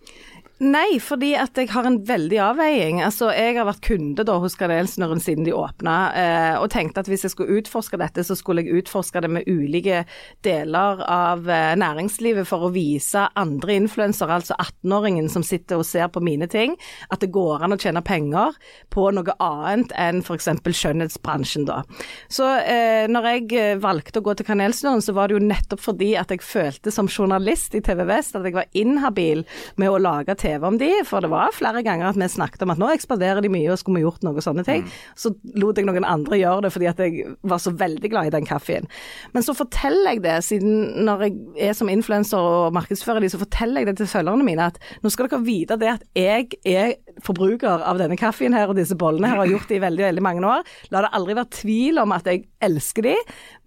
Nei, 0.58 0.98
fordi 0.98 1.36
at 1.38 1.54
jeg 1.54 1.68
har 1.70 1.86
en 1.86 2.00
veldig 2.02 2.38
avveiing. 2.42 2.98
Altså, 3.06 3.28
jeg 3.30 3.54
har 3.54 3.66
vært 3.68 3.84
kunde 3.86 4.24
da 4.26 4.40
hos 4.42 4.56
Kanelsnurren 4.58 5.20
siden 5.22 5.46
de 5.46 5.52
åpna, 5.54 5.96
eh, 6.18 6.54
og 6.58 6.72
tenkte 6.72 7.04
at 7.04 7.10
hvis 7.10 7.22
jeg 7.28 7.30
skulle 7.30 7.60
utforske 7.60 7.98
dette, 8.00 8.24
så 8.26 8.34
skulle 8.34 8.64
jeg 8.66 8.80
utforske 8.80 9.22
det 9.22 9.30
med 9.30 9.46
ulike 9.46 10.00
deler 10.42 11.04
av 11.06 11.46
eh, 11.46 11.76
næringslivet 11.78 12.48
for 12.50 12.66
å 12.66 12.72
vise 12.74 13.28
andre 13.38 13.76
influensere, 13.78 14.40
altså 14.40 14.56
18-åringen 14.58 15.28
som 15.30 15.44
sitter 15.46 15.78
og 15.78 15.86
ser 15.86 16.10
på 16.10 16.24
mine 16.26 16.50
ting, 16.50 16.74
at 17.14 17.22
det 17.22 17.30
går 17.30 17.62
an 17.62 17.76
å 17.76 17.78
tjene 17.78 18.02
penger 18.02 18.58
på 18.90 19.06
noe 19.14 19.38
annet 19.38 19.94
enn 19.94 20.24
f.eks. 20.26 20.50
skjønnhetsbransjen, 20.66 21.68
da. 21.70 21.84
Så 22.26 22.50
eh, 22.64 23.06
når 23.06 23.30
jeg 23.30 23.46
eh, 23.54 23.76
valgte 23.78 24.18
å 24.18 24.26
gå 24.26 24.34
til 24.34 24.50
Kanelsnurren, 24.50 25.06
så 25.06 25.14
var 25.14 25.30
det 25.30 25.38
jo 25.38 25.46
nettopp 25.46 25.86
fordi 25.86 26.16
at 26.18 26.34
jeg 26.34 26.42
følte 26.42 26.90
som 26.90 27.06
journalist 27.06 27.78
i 27.78 27.84
TV 27.84 28.02
Vest 28.10 28.34
at 28.34 28.42
jeg 28.42 28.58
var 28.58 28.66
inhabil 28.74 29.46
med 29.78 29.94
å 29.94 30.02
lage 30.02 30.34
TV 30.34 30.47
om 30.64 30.78
de, 30.80 30.90
for 31.08 31.24
det 31.24 31.30
var 31.32 31.54
flere 31.56 31.82
ganger 31.86 32.10
at 32.10 32.18
vi 32.18 32.28
snakket 32.30 32.64
om 32.64 32.72
at 32.74 32.80
nå 32.80 32.90
ekspanderer 32.94 33.44
de 33.44 33.50
mye 33.52 33.70
og 33.72 33.80
skulle 33.80 34.00
vi 34.00 34.06
gjort 34.06 34.24
noe 34.26 34.44
sånne 34.44 34.64
ting. 34.66 34.86
Så 35.18 35.32
lot 35.58 35.78
jeg 35.78 35.88
noen 35.88 36.06
andre 36.08 36.40
gjøre 36.40 36.66
det 36.66 36.72
fordi 36.74 36.88
at 36.90 37.02
jeg 37.02 37.34
var 37.48 37.62
så 37.62 37.72
veldig 37.76 38.10
glad 38.12 38.30
i 38.30 38.34
den 38.38 38.48
kaffen. 38.48 38.88
Men 39.34 39.46
så 39.46 39.54
forteller 39.56 40.16
jeg 40.16 40.24
det, 40.24 40.36
siden 40.46 41.04
når 41.08 41.26
jeg 41.26 41.68
er 41.68 41.76
som 41.78 41.90
influenser 41.92 42.38
og 42.38 42.74
markedsfører 42.76 43.24
de, 43.24 43.30
så 43.32 43.40
forteller 43.40 43.82
jeg 43.82 43.90
det 43.90 43.98
til 44.02 44.10
følgerne 44.10 44.46
mine 44.46 44.70
at 44.72 44.80
nå 45.04 45.12
skal 45.12 45.28
dere 45.28 45.44
vite 45.46 45.78
det 45.80 45.92
at 45.96 46.06
jeg 46.18 46.58
er 46.68 46.94
forbruker 47.24 47.82
av 47.86 47.98
denne 48.00 48.18
kaffen 48.18 48.54
her 48.54 48.70
og 48.70 48.78
disse 48.78 48.96
bollene 48.98 49.30
her, 49.30 49.38
og 49.38 49.46
har 49.46 49.54
gjort 49.56 49.72
det 49.72 49.78
i 49.78 49.82
veldig, 49.82 50.04
veldig 50.08 50.24
mange 50.24 50.44
år. 50.46 50.68
La 50.94 51.02
det 51.04 51.12
aldri 51.18 51.36
være 51.38 51.52
tvil 51.58 52.02
om 52.02 52.14
at 52.14 52.28
jeg 52.30 52.44
elsker 52.64 53.08
de, 53.08 53.16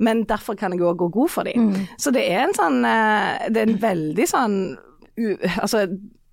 men 0.04 0.24
derfor 0.30 0.58
kan 0.60 0.76
jeg 0.76 0.84
òg 0.88 1.02
gå 1.02 1.10
god 1.18 1.34
for 1.34 1.48
de. 1.48 1.56
Så 2.00 2.14
det 2.16 2.24
er 2.32 2.46
en 2.46 2.56
sånn 2.56 2.82
eh, 2.88 3.50
Det 3.52 3.62
er 3.62 3.70
en 3.70 3.82
veldig 3.82 4.28
sånn 4.30 4.58
Altså 5.62 5.86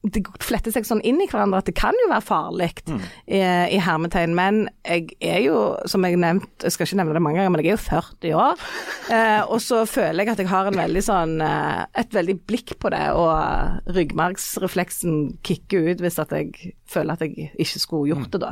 det 0.06 0.22
fletter 0.44 0.70
seg 0.70 0.86
sånn 0.86 1.02
inn 1.06 1.18
i 1.18 1.26
hverandre 1.26 1.58
at 1.58 1.66
det 1.66 1.74
kan 1.78 1.96
jo 1.98 2.06
være 2.10 2.22
farlig 2.22 2.68
i, 2.86 3.40
i 3.40 3.80
hermetegn. 3.82 4.34
Men 4.38 4.60
jeg 4.86 5.08
er 5.18 5.40
jo, 5.42 5.58
som 5.90 6.06
jeg 6.06 6.20
nevnt, 6.22 6.46
jeg 6.62 6.74
skal 6.74 6.86
ikke 6.86 7.00
nevne 7.00 7.16
det 7.16 7.22
mange 7.24 7.40
ganger, 7.40 7.52
men 7.54 7.62
jeg 7.64 7.72
er 7.72 7.76
jo 7.76 7.84
40 7.88 8.38
år. 8.44 8.62
Eh, 9.08 9.40
og 9.48 9.56
så 9.64 9.78
føler 9.88 10.20
jeg 10.20 10.34
at 10.34 10.40
jeg 10.42 10.50
har 10.50 10.66
en 10.68 10.76
veldig 10.76 11.00
sånn, 11.00 11.30
eh, 11.40 11.78
et 11.96 12.12
veldig 12.12 12.34
blikk 12.44 12.74
på 12.76 12.90
det, 12.92 13.06
og 13.16 13.94
ryggmargsrefleksen 13.96 15.14
kicker 15.48 15.86
ut 15.88 16.02
hvis 16.04 16.20
at 16.20 16.34
jeg 16.36 16.74
føler 16.92 17.16
at 17.16 17.24
jeg 17.24 17.48
ikke 17.56 17.80
skulle 17.80 18.10
gjort 18.12 18.36
det 18.36 18.42
da. 18.42 18.50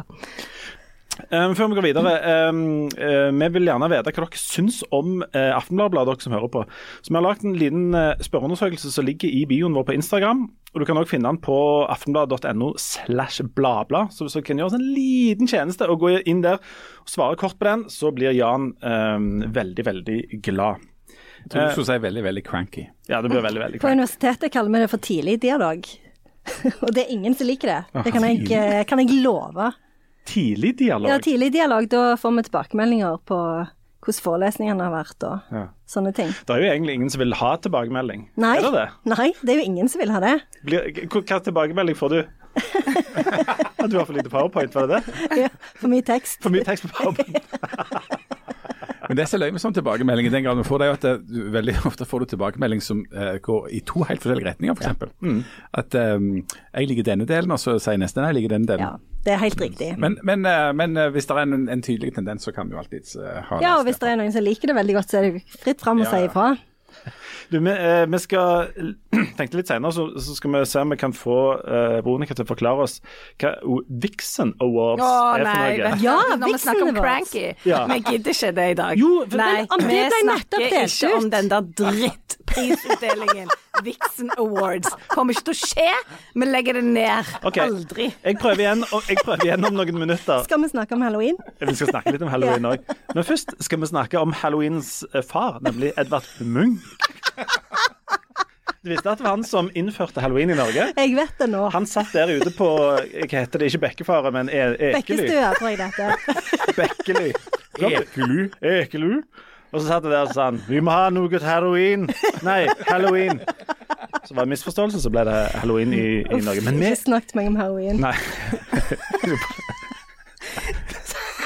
Um, 1.31 1.55
før 1.57 1.71
vi 1.71 1.77
går 1.79 1.87
videre, 1.87 2.13
um, 2.51 2.61
uh, 2.93 3.31
vi 3.33 3.49
vil 3.55 3.69
gjerne 3.71 3.89
vite 3.91 4.13
hva 4.13 4.27
dere 4.27 4.41
syns 4.41 4.83
om 4.95 5.23
uh, 5.25 5.53
Aftenbladet, 5.57 6.05
dere 6.11 6.25
som 6.27 6.35
hører 6.37 6.51
på. 6.53 6.65
Så 7.01 7.13
Vi 7.13 7.17
har 7.17 7.25
lagd 7.25 7.47
en 7.47 7.57
liten 7.57 7.87
uh, 7.97 8.13
spørreundersøkelse 8.23 8.93
som 8.93 9.07
ligger 9.09 9.33
i 9.33 9.45
bioen 9.49 9.77
vår 9.77 9.87
på 9.89 9.97
Instagram. 9.97 10.45
og 10.75 10.81
Du 10.81 10.87
kan 10.89 11.01
også 11.01 11.15
finne 11.15 11.33
den 11.33 11.41
på 11.45 11.59
aftenbladet.no 11.93 12.75
slash 12.81 13.47
blabla. 13.57 14.07
Så 14.13 14.27
hvis 14.27 14.37
dere 14.37 14.49
kan 14.49 14.61
gjøre 14.61 14.73
oss 14.73 14.79
en 14.79 14.91
liten 14.97 15.51
tjeneste 15.51 15.89
og 15.89 16.05
gå 16.05 16.19
inn 16.29 16.45
der 16.45 16.61
og 16.61 17.11
svare 17.11 17.39
kort 17.41 17.57
på 17.59 17.69
den, 17.69 17.87
så 17.93 18.13
blir 18.15 18.37
Jan 18.37 18.75
um, 18.83 19.31
veldig, 19.57 19.87
veldig 19.89 20.21
glad. 20.45 20.85
Jeg 21.47 21.53
tror 21.53 21.63
du 21.63 21.77
skulle 21.77 21.93
si 21.95 22.03
veldig, 22.03 22.23
veldig 22.27 22.43
cranky. 22.43 22.89
Ja, 23.07 23.21
det 23.23 23.31
blir 23.31 23.45
veldig, 23.45 23.61
veldig 23.63 23.79
cranky. 23.79 23.87
På 23.87 23.95
universitetet 23.95 24.53
kaller 24.53 24.75
vi 24.75 24.83
det 24.83 24.91
for 24.91 25.03
tidlig 25.03 25.41
dialog. 25.45 25.87
Og 26.85 26.91
det 26.95 27.05
er 27.05 27.13
ingen 27.15 27.37
som 27.39 27.47
liker 27.47 27.71
det. 27.71 28.05
Det 28.05 28.13
kan 28.15 28.27
jeg, 28.27 28.47
eh, 28.51 28.83
kan 28.87 29.03
jeg 29.03 29.21
love. 29.23 29.71
Tidlig 30.27 30.75
dialog. 30.81 31.09
Ja, 31.11 31.19
tidlig 31.23 31.53
dialog, 31.55 31.89
da 31.93 32.05
får 32.21 32.37
vi 32.37 32.43
tilbakemeldinger 32.49 33.19
på 33.29 33.39
hvordan 34.07 34.23
forelesningene 34.23 34.85
har 34.87 34.93
vært 34.95 35.25
og 35.27 35.41
Ja. 35.55 35.65
sånne 35.91 36.13
ting. 36.15 36.29
Det 36.47 36.55
er 36.55 36.61
jo 36.63 36.71
egentlig 36.73 36.95
ingen 36.95 37.11
som 37.11 37.19
vil 37.25 37.33
ha 37.35 37.57
tilbakemelding. 37.57 38.29
Nei, 38.37 38.57
Er 38.59 38.63
det 38.63 38.73
det? 38.73 38.89
nei, 39.17 39.33
det 39.43 39.51
er 39.55 39.59
jo 39.63 39.65
ingen 39.67 39.89
som 39.89 40.01
vil 40.01 40.11
ha 40.15 40.21
det. 40.21 40.35
Blir, 40.65 40.81
hva 41.11 41.41
tilbakemelding 41.43 41.97
får 41.99 42.09
du? 42.15 42.21
At 43.83 43.91
du 43.91 43.99
har 43.99 44.07
for 44.07 44.15
lite 44.15 44.31
powerpoint, 44.31 44.75
var 44.75 44.87
det 44.87 45.01
det? 45.03 45.39
Ja, 45.43 45.49
for 45.77 45.89
mye 45.93 46.03
tekst. 46.07 46.39
For 46.43 46.51
mye 46.55 46.65
tekst 46.65 46.87
på 46.87 46.95
powerpoint? 46.95 47.43
Men 49.09 49.19
det 49.19 49.27
som 49.29 49.39
er 49.39 49.45
løye 49.47 49.57
med 49.57 49.63
sånn 49.63 49.77
tilbakemelding, 49.77 50.29
i 50.29 50.33
den 50.35 50.47
grad 50.47 50.61
vi 50.61 50.67
får 50.67 50.83
det, 50.83 50.87
er 50.87 50.91
jo 50.93 50.99
at 50.99 51.07
det, 51.07 51.43
veldig 51.57 51.75
ofte 51.91 52.09
får 52.09 52.25
du 52.25 52.33
tilbakemelding 52.35 52.85
som 52.85 53.03
uh, 53.15 53.35
går 53.43 53.69
i 53.77 53.83
to 53.87 54.05
helt 54.09 54.25
forskjellige 54.25 54.51
retninger, 54.51 54.77
f.eks. 54.79 55.17
Mm. 55.23 55.43
At 55.83 55.99
um, 56.01 56.31
jeg 56.45 56.91
liker 56.93 57.11
denne 57.11 57.29
delen, 57.29 57.55
og 57.55 57.63
så 57.63 57.77
sier 57.83 58.01
neste 58.03 58.23
nei, 58.23 58.33
jeg 58.33 58.41
liker 58.41 58.57
denne 58.57 58.71
delen. 58.71 58.87
Ja, 58.87 59.21
det 59.27 59.35
er 59.35 59.43
helt 59.43 59.61
riktig. 59.63 59.91
Men, 60.03 60.19
men, 60.27 60.47
eh, 60.47 60.71
men 60.79 60.97
eh, 61.01 61.11
hvis 61.15 61.27
det 61.27 61.35
er 61.35 61.43
en, 61.47 61.67
en 61.73 61.83
tydelig 61.83 62.15
tendens, 62.15 62.47
så 62.47 62.55
kan 62.55 62.71
vi 62.71 62.77
jo 62.77 62.83
alltids 62.83 63.17
ha 63.19 63.43
ha 63.51 63.61
Ja, 63.63 63.77
og 63.81 63.89
hvis 63.89 63.99
det 64.03 64.13
er 64.13 64.21
noen 64.21 64.35
som 64.35 64.45
liker 64.47 64.71
det 64.71 64.77
veldig 64.79 64.99
godt, 65.01 65.13
så 65.13 65.21
er 65.21 65.29
det 65.31 65.45
fritt 65.59 65.83
fram 65.83 66.03
å 66.03 66.07
Ja, 66.07 66.13
si 66.15 66.29
ifra. 66.29 66.53
Du, 67.51 67.59
vi, 67.59 67.71
eh, 67.71 68.05
vi 68.11 68.19
skal 68.23 68.71
tenkte 69.39 69.61
litt 69.61 69.71
senere, 69.71 69.93
så, 69.95 70.07
så 70.23 70.37
skal 70.39 70.55
vi 70.57 70.63
se 70.69 70.83
om 70.83 70.95
vi 70.95 70.99
kan 71.01 71.15
få 71.17 71.39
uh, 71.61 71.99
Veronica 72.01 72.37
til 72.37 72.47
å 72.47 72.51
forklare 72.51 72.87
oss 72.87 72.99
hva 73.43 73.55
Vixen 74.03 74.55
Awards 74.63 75.05
Å 75.05 75.11
er 75.37 75.45
for 75.45 75.51
nei, 75.51 75.69
noe. 75.83 75.93
Ja, 76.03 76.17
når 76.35 76.55
vi 76.55 76.63
snakker 76.65 76.89
om 76.89 76.99
cranky. 76.99 77.45
Ja. 77.69 77.85
Vi 77.91 78.01
gidder 78.03 78.35
ikke 78.35 78.55
det 78.57 78.71
i 78.73 78.79
dag. 78.83 78.99
Jo, 79.01 79.13
nei, 79.35 79.53
Men 79.63 79.71
om 79.77 79.85
det 79.85 79.93
vi 79.93 80.01
ble 80.15 80.25
nettopp 80.33 80.67
ikke 80.83 81.15
om 81.21 81.31
den 81.37 81.53
der 81.53 81.71
drittprisutdelingen. 81.85 83.55
Vixen 83.85 84.31
Awards. 84.39 84.93
Kommer 85.13 85.37
ikke 85.37 85.49
til 85.51 85.57
å 85.57 85.61
skje. 85.61 85.91
Vi 86.35 86.49
legger 86.49 86.79
det 86.81 86.85
ned. 86.87 87.33
Okay. 87.43 87.67
Aldri. 87.67 88.09
Jeg 88.25 88.39
prøver, 88.41 88.65
igjen, 88.65 88.85
og 88.91 89.11
jeg 89.11 89.21
prøver 89.25 89.49
igjen 89.49 89.69
om 89.69 89.77
noen 89.77 90.01
minutter. 90.01 90.45
Skal 90.47 90.63
vi 90.63 90.71
snakke 90.73 90.97
om 90.97 91.05
halloween? 91.07 91.41
Vi 91.61 91.77
skal 91.77 91.93
snakke 91.95 92.15
litt 92.17 92.25
om 92.25 92.33
halloween 92.33 92.71
òg. 92.73 92.97
Men 93.15 93.27
først 93.27 93.57
skal 93.65 93.83
vi 93.83 93.91
snakke 93.93 94.21
om 94.21 94.35
halloweens 94.37 95.01
eh, 95.13 95.25
far, 95.27 95.61
nemlig 95.65 95.93
Edvard 96.01 96.29
Munch. 96.41 96.87
Du 98.87 98.93
visste 98.93 99.11
at 99.11 99.19
det 99.19 99.25
var 99.27 99.33
han 99.35 99.43
som 99.43 99.67
innførte 99.75 100.23
halloween 100.23 100.53
i 100.55 100.57
Norge? 100.59 100.85
Jeg 100.95 101.15
vet 101.17 101.41
det 101.41 101.49
nå. 101.51 101.65
Han 101.75 101.89
satt 101.91 102.13
der 102.15 102.31
ute 102.39 102.53
på 102.55 102.69
Hva 102.79 103.27
heter 103.33 103.59
det? 103.59 103.73
Ikke 103.73 103.81
Bekkefare, 103.83 104.31
men 104.31 104.47
e 104.47 104.61
Ekely. 104.93 104.93
Bekkestua, 104.95 105.49
tror 105.59 105.73
jeg 105.73 105.81
det 105.81 105.89
heter. 105.91 106.77
Bekkely. 106.79 107.33
Ekelu. 107.99 108.45
Ekelu. 108.63 109.11
Og 109.77 109.83
så 109.83 109.91
satt 109.91 110.07
jeg 110.09 110.13
der 110.15 110.25
og 110.25 110.33
sa 110.33 110.49
han, 110.49 110.61
vi 110.71 110.81
må 110.81 110.95
ha 110.95 111.11
noe 111.13 111.41
heroin. 111.45 112.07
Nei, 112.47 112.63
halloween. 112.89 113.43
Så 114.25 114.35
var 114.35 114.47
det 114.47 114.55
misforståelse, 114.55 115.03
så 115.05 115.11
ble 115.13 115.27
det 115.29 115.37
halloween 115.61 115.93
i, 115.93 116.07
i 116.25 116.41
Norge. 116.41 116.65
Men 116.65 116.81
vi 116.81 116.89
Ikke 116.89 117.03
snakket 117.03 117.37
meg 117.37 117.51
om 117.53 117.59
heroin. 117.61 118.01
Nei. 118.01 118.17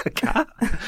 Hva? 0.00 0.44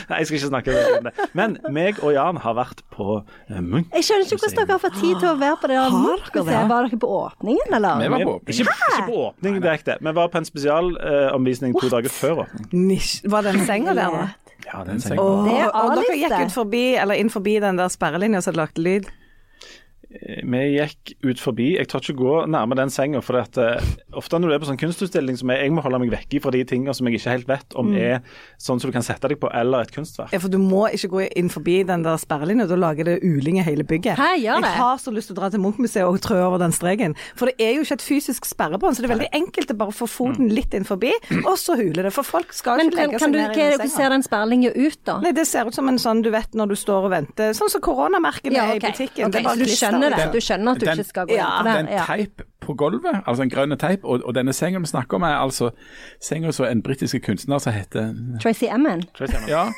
Nei, 0.09 0.19
jeg 0.23 0.29
skal 0.29 0.37
ikke 0.39 0.49
snakke 0.49 0.73
om 0.73 1.07
det. 1.09 1.13
Men 1.37 1.59
meg 1.75 1.99
og 2.01 2.15
Jan 2.15 2.39
har 2.41 2.55
vært 2.57 2.81
på 2.95 3.19
eh, 3.19 3.59
Munch. 3.59 3.91
Jeg 3.93 4.07
skjønner 4.07 4.25
ikke 4.29 4.39
hvordan 4.39 4.59
dere 4.61 4.77
har 4.77 4.83
fått 4.87 4.99
tid 5.03 5.19
til 5.19 5.29
å 5.29 5.35
være 5.41 5.59
på 5.61 5.71
det 5.73 5.79
der 5.81 5.97
Munch-museet. 5.97 6.71
Var 6.71 6.87
dere 6.89 7.01
på 7.03 7.11
åpningen, 7.19 7.77
eller? 7.79 8.01
Vi 8.01 8.13
var 8.15 8.25
på 8.25 8.37
åpning. 8.39 8.55
Ikke, 8.55 8.77
ikke 8.93 9.09
på 9.11 9.19
åpning 9.27 9.59
direkte. 9.67 9.99
Vi 10.01 10.15
var 10.21 10.31
på 10.33 10.41
en 10.41 10.49
spesialomvisning 10.49 11.77
to 11.77 11.91
dager 11.93 12.15
før 12.15 12.45
åpning. 12.47 12.71
Nisj. 12.93 13.19
Var 13.35 13.51
den 13.51 13.61
senga 13.69 13.97
der, 13.99 14.17
da? 14.17 14.25
Ja, 14.67 14.85
Den 14.87 15.01
sengen. 15.03 15.19
Og, 15.19 15.49
og 15.49 15.97
dere 15.99 16.19
gikk 16.21 16.37
ut 16.47 16.55
forbi, 16.55 16.85
eller 17.01 17.19
inn 17.19 17.33
forbi 17.33 17.59
den 17.63 17.81
der 17.81 17.91
sperrelinja 17.93 18.43
som 18.45 18.57
lagde 18.59 18.83
lyd? 18.83 19.11
Vi 20.13 20.63
gikk 20.77 21.15
ut 21.25 21.41
forbi. 21.41 21.73
Jeg 21.79 21.89
tør 21.89 22.03
ikke 22.05 22.17
gå 22.19 22.35
nærme 22.51 22.77
den 22.79 22.91
senga. 22.93 23.23
For 23.25 23.39
at, 23.41 23.57
eh, 23.59 23.81
ofte 24.19 24.39
når 24.39 24.49
du 24.49 24.55
er 24.55 24.63
på 24.63 24.69
sånn 24.69 24.81
kunstutstilling 24.81 25.39
som 25.39 25.53
jeg 25.55 25.73
må 25.73 25.83
holde 25.85 26.01
meg 26.03 26.13
vekk 26.13 26.37
fra 26.43 26.53
de 26.55 26.63
tingene 26.69 26.95
som 26.95 27.07
jeg 27.09 27.19
ikke 27.19 27.33
helt 27.33 27.49
vet 27.49 27.77
om 27.79 27.93
er 27.97 28.21
sånn 28.61 28.81
som 28.81 28.91
du 28.91 28.93
kan 28.95 29.05
sette 29.05 29.29
deg 29.29 29.41
på, 29.41 29.51
eller 29.53 29.83
et 29.87 29.93
kunstverk. 29.93 30.33
Ja, 30.33 30.41
for 30.43 30.53
du 30.53 30.59
må 30.59 30.87
ikke 30.93 31.11
gå 31.13 31.25
inn 31.37 31.49
forbi 31.53 31.83
den 31.89 32.05
der 32.05 32.17
sperrelinja, 32.21 32.67
da 32.69 32.77
lager 32.77 33.05
det 33.09 33.19
uling 33.23 33.59
i 33.59 33.65
hele 33.67 33.85
bygget. 33.85 34.17
Hæ, 34.17 34.37
gjør 34.41 34.63
det? 34.63 34.71
Jeg 34.73 34.81
har 34.83 34.97
så 34.99 35.15
lyst 35.15 35.31
til 35.31 35.37
å 35.37 35.41
dra 35.41 35.51
til 35.51 35.61
Munch-museet 35.65 36.07
og 36.09 36.21
trø 36.25 36.39
over 36.47 36.59
den 36.63 36.73
streken. 36.73 37.17
For 37.37 37.51
det 37.51 37.57
er 37.59 37.77
jo 37.77 37.87
ikke 37.87 37.99
et 38.01 38.07
fysisk 38.07 38.49
sperrebånd, 38.49 38.97
så 38.97 39.05
det 39.05 39.11
er 39.11 39.15
veldig 39.17 39.31
enkelt 39.33 39.73
å 39.73 39.79
bare 39.83 39.97
få 39.97 40.09
foten 40.11 40.53
litt 40.53 40.75
inn 40.75 40.85
forbi, 40.89 41.13
og 41.45 41.57
så 41.61 41.77
huler 41.79 42.09
det. 42.09 42.13
For 42.13 42.27
folk 42.27 42.53
skal 42.53 42.77
Men 42.81 42.91
ikke 42.93 43.01
legge 43.01 43.19
kan 43.19 43.27
seg 43.27 43.33
ned 43.33 43.41
i 43.41 43.43
den 43.43 43.73
hvordan 43.73 43.79
Men 43.83 43.95
ser 43.97 44.09
den 44.17 44.27
sperrelinja 44.27 44.73
ut, 44.77 44.99
da? 45.05 45.19
Nei, 45.23 45.33
det 45.33 45.47
ser 45.49 45.67
ut 45.69 45.75
som 45.75 45.89
en 45.89 45.99
sånn 45.99 46.23
du 46.23 46.31
vet 46.31 46.53
når 46.59 46.73
du 46.73 46.77
står 46.77 47.09
og 47.09 47.13
venter. 47.15 47.53
Sånn 47.57 47.71
som 47.73 47.81
koronamerkene 47.85 48.57
Ja, 48.57 48.69
er 48.73 48.77
i 48.77 48.83
butikken. 48.83 49.29
Okay, 49.29 49.31
det 49.31 49.41
er 49.41 49.49
bare. 49.49 50.02
Skjønner 50.03 50.17
det? 50.17 50.25
Den- 50.25 50.33
Du 50.33 50.41
skjønner 50.41 50.71
at 50.73 50.79
du 50.79 50.87
den- 50.87 50.99
ikke 50.99 51.07
skal 51.09 51.27
gå 51.27 51.31
inn 51.33 51.39
Ja, 51.39 51.63
Det 51.63 51.73
er 51.73 51.83
det? 51.83 51.93
en 51.93 52.07
teip 52.07 52.43
på 52.61 52.77
gulvet, 52.77 53.23
altså 53.27 53.43
en 53.43 53.51
grønn 53.51 53.77
teip, 53.79 54.05
og, 54.05 54.23
og 54.25 54.35
denne 54.35 54.53
senga 54.53 54.79
vi 54.79 54.87
snakker 54.87 55.15
om 55.15 55.23
er 55.23 55.37
altså 55.41 55.71
senga 56.21 56.53
som 56.53 56.67
en 56.67 56.83
britisk 56.83 57.23
kunstner 57.23 57.59
som 57.61 57.73
heter 57.73 58.15
Tracy 58.41 58.67
Emin. 58.67 59.05
Ja, 59.49 59.69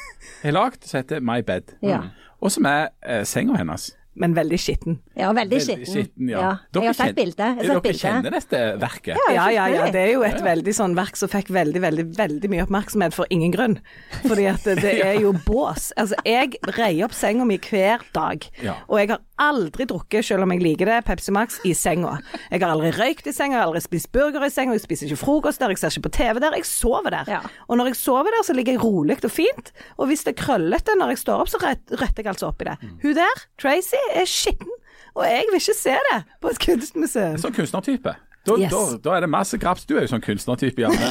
har 0.43 0.53
lagd, 0.53 0.85
som 0.85 0.99
heter 1.03 1.21
My 1.21 1.41
Bed. 1.43 1.75
Ja. 1.83 2.03
Og 2.43 2.51
som 2.53 2.67
er 2.67 2.89
eh, 3.03 3.23
senga 3.25 3.57
hennes. 3.57 3.93
Men 4.17 4.33
veldig 4.33 4.59
skitten. 4.63 5.01
Ja, 5.17 5.33
veldig 5.33 5.59
Veldig 5.59 5.87
skitten. 5.91 6.29
ja. 6.31 6.39
Ja. 6.41 6.51
Dere 6.73 6.83
Jeg 6.85 6.87
har 6.87 6.95
sett 6.95 7.17
bilde. 7.17 7.35
bildet. 7.35 7.39
Jeg 7.39 7.57
har 7.57 7.63
Dere 7.65 7.75
sett 7.75 7.83
bildet. 7.83 8.01
kjenner 8.01 8.31
dette 8.31 8.61
verket? 8.79 9.17
Ja, 9.35 9.49
ja, 9.51 9.67
ja. 9.67 9.87
Det 9.91 9.97
er 9.97 10.13
jo 10.13 10.23
et 10.23 10.39
veldig 10.41 10.71
sånn 10.75 10.95
verk 10.95 11.17
som 11.17 11.29
fikk 11.29 11.49
veldig, 11.51 11.81
veldig 11.83 12.05
veldig 12.17 12.49
mye 12.53 12.63
oppmerksomhet 12.63 13.13
for 13.13 13.27
ingen 13.31 13.51
grunn. 13.51 13.79
Fordi 14.23 14.47
at 14.47 14.63
det 14.63 15.01
er 15.09 15.19
jo 15.19 15.33
bås. 15.33 15.93
Altså, 15.99 16.15
jeg 16.25 16.55
reier 16.79 17.05
opp 17.09 17.13
senga 17.13 17.45
mi 17.45 17.59
hver 17.59 17.99
dag. 18.15 18.47
Og 18.89 18.99
jeg 19.01 19.09
har 19.11 19.19
aldri 19.43 19.85
drukket, 19.91 20.25
selv 20.27 20.45
om 20.45 20.53
jeg 20.55 20.61
liker 20.63 20.87
det, 20.87 20.99
Pepsi 21.09 21.33
Max 21.35 21.57
i 21.67 21.73
senga. 21.75 22.17
Jeg 22.53 22.61
har 22.63 22.71
aldri 22.75 22.93
røykt 22.95 23.27
i 23.27 23.33
senga, 23.35 23.57
jeg 23.57 23.63
har 23.65 23.71
aldri 23.71 23.83
spist 23.85 24.11
burger 24.15 24.45
i 24.47 24.51
senga, 24.55 24.77
jeg 24.77 24.85
spiser 24.85 25.09
ikke 25.11 25.21
frokost 25.25 25.59
der, 25.63 25.73
jeg 25.75 25.81
ser 25.83 25.95
ikke 25.97 26.05
på 26.09 26.13
TV 26.19 26.41
der, 26.45 26.55
jeg 26.59 26.69
sover 26.69 27.11
der. 27.17 27.31
Ja. 27.31 27.41
Og 27.69 27.77
når 27.81 27.91
jeg 27.93 27.97
sover 28.03 28.31
der, 28.37 28.45
så 28.47 28.55
ligger 28.55 28.77
jeg 28.77 28.85
rolig 28.85 29.19
og 29.25 29.31
fint. 29.35 29.73
Og 29.99 30.07
hvis 30.11 30.23
det 30.27 30.35
er 30.37 30.43
krøllete 30.45 30.95
når 31.01 31.15
jeg 31.15 31.23
står 31.25 31.43
opp, 31.47 31.51
så 31.55 31.59
rett- 31.65 31.97
retter 32.01 32.23
jeg 32.23 32.33
altså 32.35 32.53
opp 32.53 32.63
i 32.63 32.69
det. 32.71 32.77
Hun 33.03 33.15
der, 33.19 33.43
Tracy, 33.59 34.01
er 34.15 34.25
skitten. 34.31 34.71
Og 35.15 35.25
jeg 35.27 35.45
vil 35.51 35.61
ikke 35.61 35.77
se 35.79 35.97
det 36.11 36.21
på 36.43 36.51
et 36.51 36.59
kunstmuseum. 36.65 37.37
Sånn 37.43 37.55
kunstnertype. 37.55 38.15
Da, 38.45 38.57
Yes. 38.61 38.71
da, 38.75 38.81
da 39.01 39.13
er 39.17 39.21
det 39.25 39.31
masse 39.33 39.57
graps. 39.57 39.87
Du 39.89 39.95
er 39.97 40.03
jo 40.05 40.11
sånn 40.11 40.21
kunstnertype, 40.21 40.83
Janne. 40.85 41.07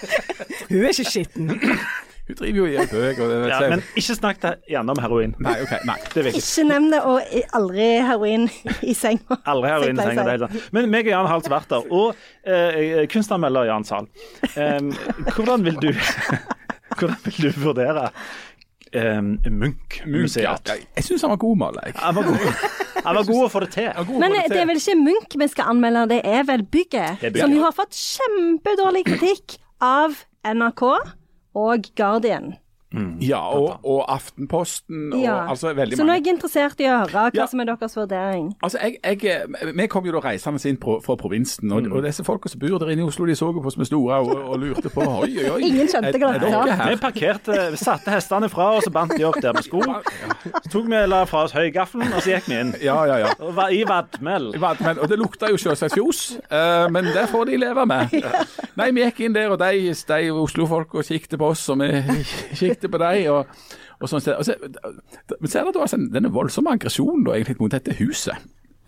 Hun 0.70 0.84
er 0.84 0.92
ikke 0.92 1.08
skitten. 1.08 1.48
Hun 2.30 2.36
driver 2.38 2.58
jo 2.60 2.66
i 2.70 2.76
en 2.78 2.90
bøk 2.90 3.18
og 3.24 3.30
det, 3.32 3.38
Ja, 3.50 3.60
men 3.72 3.82
ikke 3.98 4.14
snakk 4.14 4.44
gjerne 4.70 4.94
om 4.94 5.00
heroin. 5.02 5.32
Nei, 5.42 5.56
ok, 5.64 5.72
nei. 5.88 5.96
Det 6.12 6.22
jeg 6.22 6.34
ikke. 6.34 6.42
Ikke 6.44 6.66
nevn 6.68 6.90
det, 6.92 7.00
og 7.02 7.40
aldri 7.58 7.88
heroin 8.06 8.46
i 8.86 8.94
senga. 8.94 9.40
Aldri 9.50 9.72
heroin 9.72 9.98
i 9.98 10.04
senga. 10.04 10.26
det 10.28 10.34
er 10.34 10.36
helt 10.36 10.46
sant. 10.46 10.68
Men 10.76 10.90
meg 10.92 11.08
og 11.08 11.14
Jan 11.14 11.30
har 11.30 11.40
altså 11.40 11.52
vært 11.52 11.72
der. 11.72 11.88
Og 11.90 12.22
eh, 12.46 13.02
kunstanmelder 13.10 13.66
Jan 13.70 13.88
Zahl, 13.88 14.06
em, 14.54 14.92
hvordan 15.34 15.66
vil 15.66 15.82
du 15.82 15.90
Hvordan 17.00 17.20
vil 17.24 17.36
du 17.46 17.60
vurdere 17.62 18.08
um, 18.96 19.36
Munch, 19.46 20.00
ja. 20.00 20.06
Munch-museet? 20.10 20.68
Jeg, 20.68 20.86
jeg 20.96 21.06
syns 21.06 21.22
han 21.22 21.30
var 21.30 21.38
god 21.44 21.60
Malle. 21.60 21.84
Han 21.96 22.16
var 22.16 22.26
god. 22.26 22.64
Han 23.04 23.16
var 23.16 23.28
god 23.28 23.44
å 23.46 23.50
få 23.52 23.62
det 23.64 23.70
til. 23.76 24.16
Men 24.20 24.34
det 24.34 24.58
er 24.58 24.66
vel 24.68 24.80
ikke 24.80 24.98
Munch 24.98 25.38
vi 25.40 25.48
skal 25.52 25.70
anmelde, 25.74 26.08
det 26.16 26.20
er 26.26 26.42
vel 26.48 26.64
er 26.64 26.66
bygget. 26.74 27.30
Som 27.38 27.54
jo 27.54 27.62
har 27.64 27.76
fått 27.76 27.96
kjempedårlig 27.96 29.06
kritikk 29.08 29.60
av 29.80 30.18
NRK 30.44 30.84
og 31.54 31.90
Guardian. 31.96 32.54
Ja, 33.22 33.38
og, 33.54 33.84
og 33.86 34.00
Aftenposten 34.10 35.12
og 35.14 35.20
Ja. 35.22 35.46
altså 35.50 35.70
veldig 35.76 35.96
Så 35.96 36.02
nå 36.04 36.10
er 36.10 36.18
jeg 36.18 36.32
interessert 36.34 36.80
i 36.82 36.88
å 36.90 36.96
høre 37.04 37.10
hva 37.12 37.30
Ja. 37.34 37.46
som 37.46 37.60
er 37.60 37.68
deres 37.70 37.94
vurdering. 37.96 38.48
Altså, 38.62 38.78
jeg, 38.82 38.98
jeg, 39.22 39.74
Vi 39.76 39.86
kom 39.86 40.04
jo 40.06 40.12
da 40.16 40.18
reisende 40.24 40.58
inn 40.68 40.76
pro, 40.76 40.96
fra 41.00 41.14
provinsen, 41.16 41.70
og, 41.72 41.86
og 41.92 42.02
disse 42.02 42.24
folka 42.26 42.48
som 42.50 42.58
bor 42.60 42.78
der 42.82 42.90
inne 42.90 43.04
i 43.04 43.06
Oslo, 43.06 43.26
de 43.26 43.36
så 43.38 43.46
jo 43.52 43.60
på 43.60 43.66
oss 43.70 43.76
med 43.78 43.86
store 43.86 44.18
og, 44.24 44.32
og 44.50 44.58
lurte 44.58 44.90
på 44.90 45.00
Oi, 45.06 45.30
oi, 45.38 45.50
oi. 45.50 45.60
Ingen 45.68 45.86
skjønte 45.88 46.18
hva 46.18 46.32
det 46.38 46.50
var. 46.50 46.66
dere 46.66 46.88
Vi 46.90 46.96
parkerte, 47.04 47.58
satte 47.78 48.10
hestene 48.10 48.48
fra 48.50 48.70
oss 48.80 48.86
og 48.90 48.92
bandt 48.96 49.14
de 49.16 49.24
opp 49.28 49.38
der 49.42 49.52
med 49.54 49.62
sko. 49.68 49.80
Så 49.84 50.72
tok 50.72 50.90
vi 50.90 51.04
la 51.06 51.22
fra 51.30 51.44
oss 51.46 51.54
høygaffelen, 51.54 52.10
og 52.12 52.22
så 52.24 52.34
gikk 52.34 52.48
vi 52.50 52.58
inn. 52.58 52.74
Ja, 52.82 52.98
ja, 53.06 53.20
ja. 53.26 53.30
Og 53.38 53.54
var 53.54 53.70
i 53.70 53.84
vadmel. 53.86 54.50
Var- 54.58 54.82
og 55.00 55.06
det 55.08 55.18
lukta 55.20 55.48
jo 55.50 55.56
selvsagt 55.60 55.94
fjos, 55.94 56.24
uh, 56.50 56.88
men 56.90 57.04
det 57.14 57.28
får 57.30 57.46
de 57.52 57.56
leve 57.60 57.86
med. 57.86 58.18
Nei, 58.80 58.90
vi 58.96 59.04
gikk 59.06 59.20
inn 59.28 59.34
der, 59.36 59.50
og 59.54 59.58
de, 59.62 59.94
de 59.94 60.20
Oslo-folka 60.34 61.02
kikket 61.06 61.38
på 61.38 61.50
oss, 61.54 61.68
og 61.70 61.78
vi 61.82 61.90
kikket 62.60 62.79
på 62.88 62.98
deg. 62.98 63.28
Og, 63.30 63.46
og 64.00 64.08
sånn, 64.08 64.22
og 64.38 64.44
så, 64.44 64.54
men 65.40 65.48
ser 65.50 65.68
du 65.72 65.80
altså 65.80 65.96
en- 65.96 66.08
denne 66.14 66.32
voldsomme 66.32 66.70
aggresjonen 66.72 67.24
da, 67.26 67.32
egentlig 67.36 67.60
mot 67.60 67.70
dette 67.70 67.92
huset. 68.00 68.34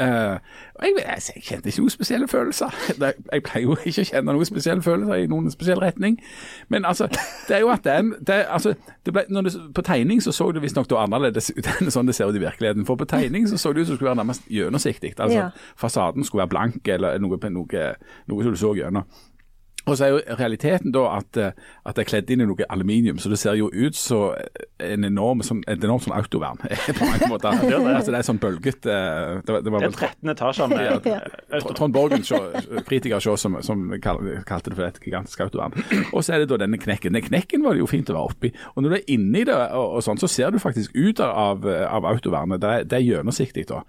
Uh, 0.01 0.39
og 0.75 0.83
jeg, 0.87 0.95
jeg, 0.97 1.23
jeg 1.37 1.43
kjente 1.45 1.69
ikke 1.69 1.83
noen 1.83 1.91
spesielle 1.93 2.27
følelser. 2.29 2.73
Jeg 3.33 3.43
pleier 3.45 3.67
jo 3.69 3.75
ikke 3.85 4.01
å 4.03 4.07
kjenne 4.09 4.33
noen 4.33 4.47
spesielle 4.49 4.83
følelser 4.83 5.15
i 5.21 5.27
noen 5.31 5.51
spesiell 5.53 5.79
retning. 5.79 6.17
Men 6.73 6.85
altså, 6.89 7.07
det 7.49 7.55
er 7.59 7.61
jo 7.61 7.69
at 7.71 7.85
den 7.85 8.15
det, 8.27 8.41
altså, 8.51 8.73
det 9.07 9.13
ble, 9.15 9.23
det, 9.29 9.53
På 9.77 9.83
tegning 9.87 10.23
så 10.25 10.33
så 10.33 10.49
det 10.57 10.63
visstnok 10.65 10.91
annerledes 10.97 11.53
ut 11.55 11.69
enn 11.77 11.91
sånn 11.93 12.09
det 12.09 12.17
ser 12.17 12.33
ut 12.33 12.39
i 12.41 12.43
virkeligheten. 12.43 12.87
For 12.89 12.97
på 12.97 13.05
tegning 13.05 13.47
så 13.47 13.61
så 13.61 13.73
det 13.77 13.85
ut 13.85 13.87
som 13.87 13.95
det 13.95 14.01
skulle 14.01 14.11
være 14.15 14.23
nærmest 14.25 14.49
gjennomsiktig. 14.51 15.13
Altså 15.19 15.39
Ja. 15.39 15.51
fasaden 15.77 16.25
skulle 16.25 16.47
være 16.47 16.55
blank 16.57 16.89
eller 16.89 17.19
noe, 17.23 17.39
noe, 17.53 17.85
noe 18.33 18.43
som 18.49 18.53
du 18.57 18.59
så 18.59 18.73
gjennom. 18.75 19.05
Og 19.87 19.97
så 19.99 20.07
er 20.07 20.13
jo 20.13 20.21
realiteten 20.39 20.93
da 20.95 21.05
at, 21.17 21.37
eh, 21.41 21.57
at 21.87 21.97
det 21.97 22.05
er 22.05 22.09
kledd 22.09 22.31
inn 22.31 22.45
i 22.45 22.47
noe 22.47 22.67
aluminium, 22.71 23.19
så 23.19 23.31
det 23.33 23.39
ser 23.41 23.57
jo 23.59 23.69
ut 23.73 23.97
som 23.99 24.37
en 24.83 25.07
enorm, 25.07 25.43
sånn, 25.47 25.63
et 25.71 25.83
enormt 25.83 26.07
sånn 26.07 26.15
autovern 26.17 26.61
på 26.99 27.09
mange 27.09 27.31
måter. 27.31 27.57
altså 27.57 28.15
det 28.15 28.21
er 28.21 28.29
sånn 28.29 28.41
bølget 28.43 28.87
eh, 28.87 29.41
Det 29.43 29.57
var, 29.57 29.65
det 29.67 29.73
Det 29.73 29.89
er 29.89 29.99
13 30.13 30.33
etasjer 30.35 30.73
med 30.73 31.09
ja, 31.11 31.63
Trond 31.73 31.95
Borgen, 31.95 32.27
kritiker 32.87 33.23
sjå, 33.23 33.37
som, 33.41 33.59
som 33.67 33.85
kalte 34.03 34.71
det 34.71 34.79
for 34.79 34.87
et 34.87 35.03
gigantisk 35.03 35.43
autovern. 35.45 35.75
Og 36.13 36.23
så 36.23 36.37
er 36.37 36.43
det 36.43 36.51
da 36.53 36.61
denne 36.63 36.79
knekken. 36.81 37.17
Den 37.17 37.27
knekken 37.27 37.67
var 37.67 37.75
det 37.75 37.83
jo 37.83 37.91
fint 37.91 38.11
å 38.13 38.17
være 38.17 38.33
oppi. 38.37 38.53
Og 38.75 38.85
når 38.85 38.95
du 38.95 38.99
er 39.01 39.15
inni 39.15 39.45
det, 39.49 39.57
og, 39.57 39.99
og 39.99 40.07
sånn, 40.07 40.21
så 40.21 40.31
ser 40.31 40.55
du 40.55 40.61
faktisk 40.63 40.95
ut 40.95 41.21
av, 41.25 41.67
av 41.67 42.07
autovernet. 42.09 42.63
Det 42.63 42.73
er, 42.73 42.89
det 42.89 42.99
er 42.99 43.07
gjennomsiktig. 43.09 43.67
da. 43.71 43.83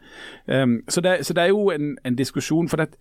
Um, 0.47 0.79
så, 0.89 1.03
det, 1.06 1.19
så 1.27 1.36
det 1.38 1.45
er 1.45 1.53
jo 1.53 1.67
en, 1.73 1.95
en 2.03 2.17
diskusjon. 2.17 2.69
for 2.71 2.82
det 2.82 2.93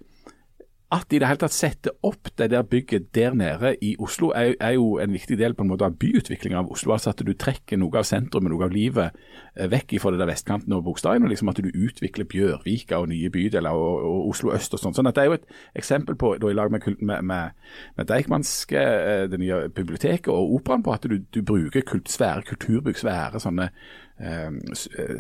at 0.93 1.07
de 1.09 1.17
i 1.17 1.21
det 1.23 1.29
hele 1.29 1.41
tatt 1.41 1.55
setter 1.55 1.95
opp 2.05 2.29
det 2.37 2.51
der 2.53 2.67
bygget 2.69 3.07
der 3.17 3.33
nede 3.37 3.73
i 3.81 3.95
Oslo, 4.03 4.29
er, 4.37 4.53
er 4.61 4.75
jo 4.77 4.99
en 5.01 5.15
viktig 5.15 5.39
del 5.41 5.55
på 5.57 5.65
en 5.65 5.71
måte 5.71 5.87
av 5.87 5.97
byutviklingen 5.97 6.59
av 6.61 6.69
Oslo. 6.75 6.93
altså 6.93 7.15
At 7.15 7.23
du 7.25 7.33
trekker 7.33 7.81
noe 7.81 7.97
av 8.03 8.05
sentrum 8.05 8.51
og 8.51 8.53
noe 8.53 8.67
av 8.69 8.75
livet 8.75 9.17
eh, 9.57 9.71
vekk 9.73 9.95
fra 10.03 10.13
det 10.13 10.21
der 10.21 10.29
vestkanten 10.29 10.75
og 10.77 10.85
Bogstadøyen. 10.85 11.25
og 11.25 11.33
liksom 11.33 11.49
At 11.49 11.63
du 11.65 11.71
utvikler 11.73 12.29
Bjørvika 12.29 13.01
og 13.01 13.09
nye 13.09 13.31
bydeler 13.33 13.73
og, 13.73 14.05
og 14.11 14.29
Oslo 14.35 14.53
øst 14.53 14.77
og 14.77 14.83
sånn. 14.83 14.97
sånn 14.99 15.09
at 15.09 15.17
Det 15.17 15.25
er 15.25 15.31
jo 15.31 15.39
et 15.39 15.49
eksempel 15.81 16.19
på, 16.21 16.35
da 16.43 16.53
i 16.53 16.59
lag 16.59 16.75
med, 16.75 16.85
med, 17.01 17.25
med, 17.25 17.57
med 17.97 18.11
Deichmanske, 18.13 18.85
eh, 18.85 19.25
det 19.33 19.41
nye 19.41 19.69
biblioteket 19.73 20.29
og 20.29 20.59
operaen, 20.61 20.85
på 20.85 20.93
at 20.93 21.09
du, 21.09 21.23
du 21.25 21.41
bruker 21.41 21.89
kult, 21.89 22.13
svære 22.13 22.45
kulturbygg, 22.53 23.01
svære 23.01 23.41
sånne 23.41 23.71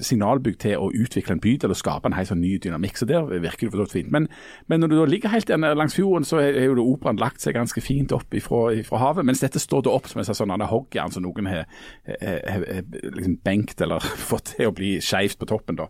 signalbygg 0.04 0.58
til 0.62 0.76
å 0.78 0.90
utvikle 0.94 1.36
en 1.36 1.40
bydel 1.42 1.72
og 1.74 1.78
skape 1.78 2.06
en 2.10 2.16
helt 2.16 2.28
sånn 2.30 2.42
ny 2.42 2.52
dynamikk. 2.62 2.98
Så 3.00 3.08
der 3.08 3.26
virker 3.42 3.66
det 3.66 3.72
for 3.74 3.84
så 3.84 3.96
fint. 3.96 4.10
Men, 4.14 4.28
men 4.70 4.82
når 4.82 4.92
du 4.92 4.96
da 5.00 5.06
ligger 5.10 5.32
helt 5.32 5.48
der 5.50 5.74
langs 5.78 5.96
fjorden, 5.96 6.26
så 6.28 6.40
er 6.42 6.58
jo 6.68 6.84
operaen 6.84 7.20
lagt 7.20 7.42
seg 7.42 7.56
ganske 7.56 7.82
fint 7.84 8.12
opp 8.14 8.34
ifra, 8.36 8.64
ifra 8.78 9.00
havet. 9.02 9.26
Mens 9.28 9.42
dette 9.42 9.62
står 9.62 9.86
da 9.86 9.94
opp 9.96 10.08
som 10.10 10.22
en 10.22 10.28
sånn 10.28 10.52
annen 10.54 10.70
hoggjern 10.70 11.12
som 11.14 11.24
noen 11.26 11.48
har 11.50 11.64
har- 12.06 12.40
har 12.52 12.82
liksom 12.82 13.36
benkt 13.44 13.80
eller 13.80 14.00
fått 14.30 14.54
til 14.56 14.68
å 14.70 14.74
bli 14.76 14.94
skeivt 15.00 15.38
på 15.40 15.46
toppen. 15.50 15.76
da. 15.76 15.88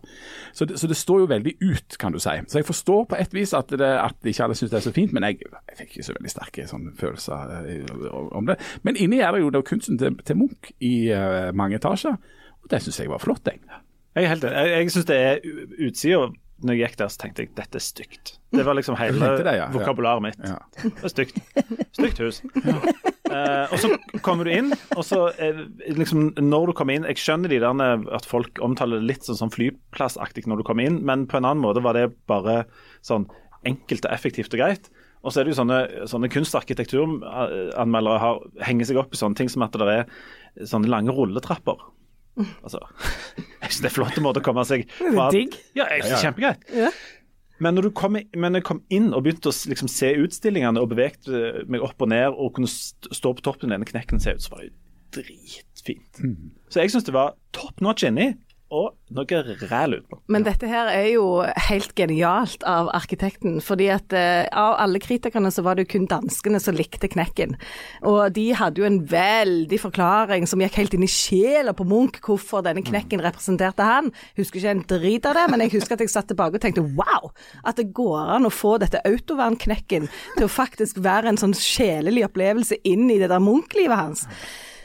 Så 0.53 0.65
det, 0.65 0.79
så 0.79 0.87
det 0.87 0.97
står 0.97 1.23
jo 1.23 1.31
veldig 1.31 1.55
ut, 1.61 1.97
kan 1.99 2.11
du 2.13 2.19
si. 2.19 2.35
Så 2.47 2.59
jeg 2.61 2.65
forstår 2.67 3.05
på 3.09 3.19
et 3.19 3.33
vis 3.33 3.53
at, 3.53 3.69
det, 3.69 3.81
at 3.81 4.17
ikke 4.25 4.43
alle 4.47 4.55
syns 4.57 4.71
det 4.71 4.79
er 4.79 4.87
så 4.87 4.93
fint, 4.95 5.13
men 5.13 5.23
jeg, 5.27 5.39
jeg 5.43 5.77
fikk 5.81 5.97
ikke 5.97 6.07
så 6.09 6.15
veldig 6.17 6.33
sterke 6.33 6.67
sånn, 6.69 6.89
følelser 6.99 7.55
eh, 7.67 8.07
om 8.37 8.45
det. 8.49 8.57
Men 8.83 8.97
inni 8.99 9.19
er 9.23 9.33
det 9.35 9.41
jo 9.43 9.51
da 9.53 9.61
kunsten 9.65 9.97
til, 10.01 10.15
til 10.25 10.39
Munch 10.39 10.71
i 10.83 10.93
uh, 11.13 11.51
mange 11.57 11.77
etasjer. 11.79 12.17
Og 12.63 12.71
det 12.71 12.79
syns 12.83 13.01
jeg 13.01 13.11
var 13.11 13.21
flott, 13.23 13.47
jeg. 13.49 13.61
Jeg 14.13 14.29
helt. 14.29 14.45
Jeg, 14.45 14.71
jeg 14.77 14.93
syns 14.93 15.09
det 15.09 15.19
er 15.19 15.43
utsida 15.87 16.29
når 16.63 16.77
jeg 16.77 16.87
gikk 16.87 16.99
der, 17.01 17.09
så 17.11 17.19
tenkte 17.19 17.43
jeg 17.43 17.49
dette 17.57 17.79
er 17.79 17.83
stygt. 17.83 18.35
Det 18.53 18.63
var 18.63 18.77
liksom 18.77 18.95
hele 18.95 19.19
det, 19.19 19.43
ja. 19.43 19.65
Ja. 19.65 19.71
vokabularet 19.73 20.23
mitt. 20.23 20.39
Ja. 20.39 20.61
Det 20.79 21.09
er 21.09 21.11
stygt. 21.11 21.41
Stygt 21.97 22.21
hus. 22.23 22.39
Eh, 23.33 23.73
og 23.73 23.79
så 23.81 23.89
kommer 24.21 24.45
du 24.47 24.53
inn, 24.53 24.67
og 24.93 25.03
så 25.07 25.25
uh, 25.33 25.61
liksom, 25.89 26.27
når 26.37 26.69
du 26.69 26.73
kommer 26.77 26.93
inn 26.93 27.07
Jeg 27.09 27.17
skjønner 27.17 27.49
de 27.49 27.57
der 27.63 28.03
at 28.13 28.27
folk 28.29 28.61
omtaler 28.61 29.01
det 29.01 29.09
litt 29.09 29.25
sånn, 29.25 29.39
sånn 29.39 29.53
flyplassaktig 29.53 30.45
når 30.45 30.61
du 30.61 30.65
kommer 30.67 30.85
inn, 30.85 30.99
men 31.07 31.25
på 31.27 31.39
en 31.39 31.47
annen 31.49 31.63
måte 31.63 31.81
var 31.83 31.97
det 31.97 32.11
bare 32.29 32.61
sånn 33.01 33.25
enkelt 33.65 34.05
og 34.05 34.13
effektivt 34.13 34.53
og 34.53 34.61
greit. 34.61 34.91
Og 35.23 35.31
så 35.31 35.39
er 35.39 35.47
det 35.47 35.53
jo 35.55 35.59
sånne, 35.61 35.79
sånne 36.11 36.29
kunstarkitekturanmeldere 36.29 38.21
har, 38.21 38.41
henger 38.67 38.89
seg 38.91 38.99
opp 39.01 39.15
i 39.15 39.19
sånne 39.19 39.39
ting 39.39 39.49
som 39.51 39.63
at 39.65 39.75
det 39.79 39.89
er 39.95 40.67
sånne 40.69 40.91
lange 40.91 41.15
rulletrapper. 41.15 41.79
Altså, 42.37 42.79
jeg 43.61 43.69
synes 43.69 43.81
det 43.81 43.89
er 43.89 43.91
en 43.91 43.97
flott 43.97 44.21
måte 44.25 44.41
å 44.41 44.45
komme 44.45 44.63
seg 44.67 44.87
fra 45.15 45.27
digg. 45.33 45.57
Ja, 45.77 45.87
jeg 45.91 46.05
synes 46.05 46.13
det 46.13 46.19
er 46.19 46.25
kjempegreit. 46.29 46.71
Ja. 46.73 46.93
Men 47.63 47.77
når, 47.77 47.87
du 47.87 47.95
kom, 47.95 48.17
men 48.17 48.57
jeg 48.57 48.65
kom 48.67 48.81
inn 48.91 49.11
og 49.13 49.23
begynte 49.23 49.51
å 49.51 49.55
liksom, 49.71 49.89
se 49.91 50.09
utstillingene 50.19 50.81
og 50.81 50.89
bevegte 50.91 51.65
meg 51.71 51.83
opp 51.85 52.01
og 52.01 52.09
ned 52.11 52.33
og 52.33 52.55
kunne 52.57 52.69
stå 52.69 53.35
på 53.37 53.45
toppen 53.45 53.69
av 53.69 53.77
denne 53.77 53.87
knekken 53.87 54.19
og 54.19 54.25
ut, 54.25 54.43
så 54.43 54.51
var 54.51 54.63
det 54.63 54.71
jo 54.71 54.79
dritfint. 55.13 56.23
Så 56.73 56.81
jeg 56.81 56.91
syns 56.91 57.05
det 57.07 57.15
var 57.15 57.35
top 57.55 57.83
notch 57.85 58.07
inni, 58.07 58.33
og 58.73 58.93
noe 59.13 59.41
ræl 59.69 59.97
utpå. 59.99 60.17
Men 60.33 60.45
dette 60.47 60.67
her 60.69 60.89
er 60.89 61.11
jo 61.13 61.25
helt 61.67 61.93
genialt 61.97 62.63
av 62.67 62.89
arkitekten. 62.95 63.59
fordi 63.61 63.89
at 63.93 64.13
eh, 64.17 64.47
av 64.49 64.75
alle 64.81 64.99
kritikerne 64.99 65.51
så 65.53 65.61
var 65.61 65.75
det 65.75 65.85
jo 65.85 65.91
kun 65.93 66.07
danskene 66.09 66.59
som 66.59 66.75
likte 66.75 67.07
knekken. 67.07 67.55
Og 68.01 68.33
de 68.33 68.47
hadde 68.57 68.81
jo 68.81 68.87
en 68.87 69.01
veldig 69.09 69.79
forklaring 69.79 70.47
som 70.49 70.61
gikk 70.63 70.79
helt 70.79 70.97
inn 70.97 71.05
i 71.05 71.11
sjela 71.11 71.75
på 71.77 71.85
Munch, 71.85 72.19
hvorfor 72.25 72.65
denne 72.65 72.83
knekken 72.85 73.21
representerte 73.21 73.85
han. 73.85 74.11
Husker 74.39 74.59
ikke 74.59 74.73
en 74.73 74.85
drit 74.89 75.29
av 75.29 75.37
det, 75.37 75.47
men 75.51 75.65
jeg 75.65 75.75
husker 75.77 75.97
at 75.97 76.03
jeg 76.05 76.13
satt 76.13 76.31
tilbake 76.31 76.57
og 76.57 76.65
tenkte 76.65 76.85
wow, 76.97 77.31
at 77.63 77.77
det 77.77 77.91
går 77.93 78.35
an 78.37 78.49
å 78.49 78.53
få 78.53 78.77
dette 78.81 79.03
autovernknekken 79.05 80.09
til 80.37 80.47
å 80.47 80.51
faktisk 80.51 81.01
være 81.03 81.29
en 81.29 81.41
sånn 81.41 81.57
sjelelig 81.57 82.25
opplevelse 82.29 82.81
inn 82.87 83.09
i 83.11 83.19
det 83.21 83.29
der 83.31 83.43
Munch-livet 83.43 83.99
hans. 83.99 84.27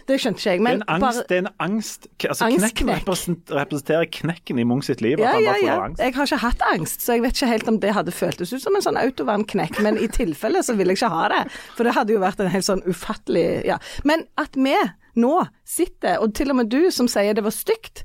Det 0.08 0.16
skjønte 0.22 0.40
ikke 0.40 0.50
jeg. 0.50 0.58
Det 0.58 0.64
er 0.64 0.64
Men 0.64 0.82
en 0.82 0.88
angst. 1.04 1.24
Det 1.28 1.36
er 1.36 1.42
en 1.42 1.48
angst. 1.60 2.06
Altså, 2.24 2.44
Angstknekk. 2.48 2.74
knekken 2.78 2.88
represent- 2.94 3.52
representerer 3.58 4.06
knekken 4.18 4.58
i 4.58 4.64
Munch 4.64 4.86
sitt 4.88 5.02
liv. 5.04 5.18
Ja, 5.20 5.34
ja, 5.38 5.54
ja. 5.62 5.74
angst. 5.84 6.00
Jeg 6.00 6.14
har 6.16 6.26
ikke 6.30 6.38
hatt 6.46 6.62
angst, 6.72 7.04
så 7.04 7.12
jeg 7.18 7.22
vet 7.26 7.36
ikke 7.36 7.50
helt 7.52 7.68
om 7.68 7.78
det 7.82 7.92
hadde 7.94 8.10
føltes 8.16 8.52
ut 8.56 8.62
som 8.64 8.74
en 8.78 8.82
sånn 8.82 8.96
autovernknekk. 9.00 9.82
Men 9.84 9.98
i 10.00 10.08
tilfelle 10.08 10.62
så 10.64 10.74
vil 10.78 10.88
jeg 10.88 10.96
ikke 11.02 11.10
ha 11.12 11.28
det, 11.34 11.42
for 11.76 11.84
det 11.84 11.94
hadde 11.94 12.12
jo 12.16 12.20
vært 12.24 12.40
en 12.40 12.48
helt 12.48 12.64
sånn 12.64 12.82
ufattelig 12.88 13.64
Ja. 13.68 13.76
Men 14.04 14.24
at 14.38 14.56
vi 14.56 14.74
nå 15.18 15.46
sitter, 15.66 16.18
og 16.22 16.32
til 16.34 16.50
og 16.50 16.56
med 16.56 16.68
du 16.70 16.90
som 16.90 17.08
sier 17.10 17.34
det 17.34 17.44
var 17.44 17.50
stygt, 17.52 18.04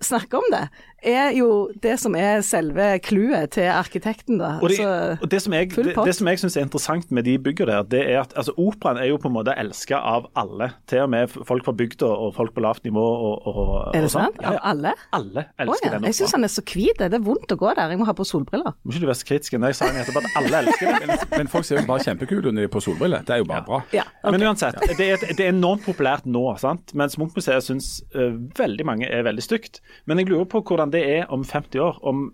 snakker 0.00 0.38
om 0.38 0.46
det, 0.52 0.68
er 1.02 1.32
jo 1.36 1.70
det 1.82 1.96
som 2.00 2.14
er 2.18 2.42
selve 2.46 2.86
clouet 3.04 3.52
til 3.56 3.68
arkitekten, 3.72 4.40
da. 4.40 4.56
Og 4.60 4.68
det, 4.68 4.80
Altså, 4.80 5.16
og 5.22 5.30
det 5.30 5.40
som 5.42 5.52
jeg, 5.52 5.70
full 5.72 5.88
det, 5.88 5.94
pott. 5.94 6.06
det 6.08 6.14
som 6.16 6.28
jeg 6.30 6.40
syns 6.40 6.56
er 6.56 6.64
interessant 6.66 7.10
med 7.10 7.26
de 7.26 7.36
byggene 7.38 7.72
der, 7.72 7.82
det 7.82 8.02
er 8.12 8.20
at 8.22 8.32
altså, 8.36 8.54
operaen 8.56 9.00
er 9.00 9.10
jo 9.10 9.18
på 9.20 9.28
en 9.28 9.34
måte 9.34 9.54
elska 9.58 9.98
av 9.98 10.28
alle. 10.38 10.70
Til 10.90 11.04
og 11.04 11.10
med 11.12 11.34
folk 11.48 11.64
fra 11.66 11.74
bygda 11.76 12.06
og 12.08 12.34
folk 12.36 12.54
på 12.54 12.64
lavt 12.64 12.84
nivå. 12.84 13.04
Og, 13.04 13.46
og, 13.46 13.72
er 13.94 14.00
det 14.00 14.10
og 14.10 14.14
sånn. 14.14 14.28
sant? 14.28 14.40
Ja, 14.40 14.48
Av 14.50 14.56
ja. 14.56 14.62
alle? 14.72 14.94
Alle 15.16 15.44
elsker 15.58 15.74
oh, 15.74 15.86
ja. 15.86 15.92
den 15.96 16.08
Jeg 16.08 16.18
syns 16.20 16.36
han 16.36 16.46
er 16.46 16.52
så 16.52 16.64
hvit. 16.66 17.00
Det 17.00 17.18
er 17.18 17.24
vondt 17.24 17.54
å 17.54 17.58
gå 17.60 17.72
der. 17.76 17.92
Jeg 17.94 18.00
må 18.00 18.08
ha 18.08 18.16
på 18.16 18.26
solbriller. 18.28 18.76
Må 18.82 18.94
ikke 18.94 19.04
du 19.04 19.08
være 19.10 19.20
så 19.20 19.28
kritisk. 19.30 19.58
Når 19.60 19.74
jeg 19.74 19.80
sa 19.80 19.90
nettopp 19.94 20.20
at 20.22 20.38
alle 20.40 20.62
elsker 20.64 20.90
det. 20.90 20.98
Men, 21.10 21.18
men 21.32 21.48
folk 21.50 21.64
ser 21.66 21.80
jo 21.80 21.86
bare 21.88 22.04
kjempekule 22.04 22.52
når 22.52 22.62
de 22.62 22.68
er 22.68 22.72
på 22.72 22.82
solbriller. 22.84 23.22
Det 23.26 23.34
er 23.34 23.40
jo 23.40 23.46
bare 23.48 23.64
bra. 23.66 23.78
Ja, 23.94 24.04
ok. 24.22 24.34
Men 24.34 24.44
uansett, 24.46 24.76
det 24.98 25.06
er, 25.14 25.22
det 25.24 25.46
er 25.46 25.50
enormt 25.50 25.82
populært 25.86 26.26
nå, 26.28 26.42
sant? 26.60 26.92
mens 26.98 27.16
Munchmuseet 27.18 27.64
syns 27.64 27.88
uh, 28.14 28.36
veldig 28.58 28.86
mange 28.86 29.08
er 29.08 29.24
veldig 29.26 29.44
stygt. 29.44 29.80
Men 30.10 30.20
jeg 30.20 30.30
lurer 30.30 30.46
på 30.50 30.62
hvordan 30.66 30.89
det 30.94 31.02
er 31.18 31.30
om 31.32 31.44
50 31.46 31.82
år, 31.84 32.00
om, 32.06 32.26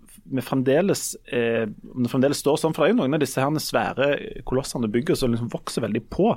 fremdeles, 0.43 1.15
eh, 1.33 1.67
om 1.93 2.05
det 2.05 2.11
fremdeles 2.11 2.41
står 2.43 2.59
sånn. 2.61 2.75
For 2.75 2.83
det 2.83 2.91
er 2.91 2.95
jo 2.95 3.01
noen 3.01 3.17
av 3.17 3.23
disse 3.23 3.41
her 3.41 3.61
svære 3.63 4.09
kolossene 4.47 4.89
bygges 4.91 5.23
som 5.23 5.33
liksom 5.33 5.51
vokser 5.53 5.85
veldig 5.85 6.03
på. 6.13 6.33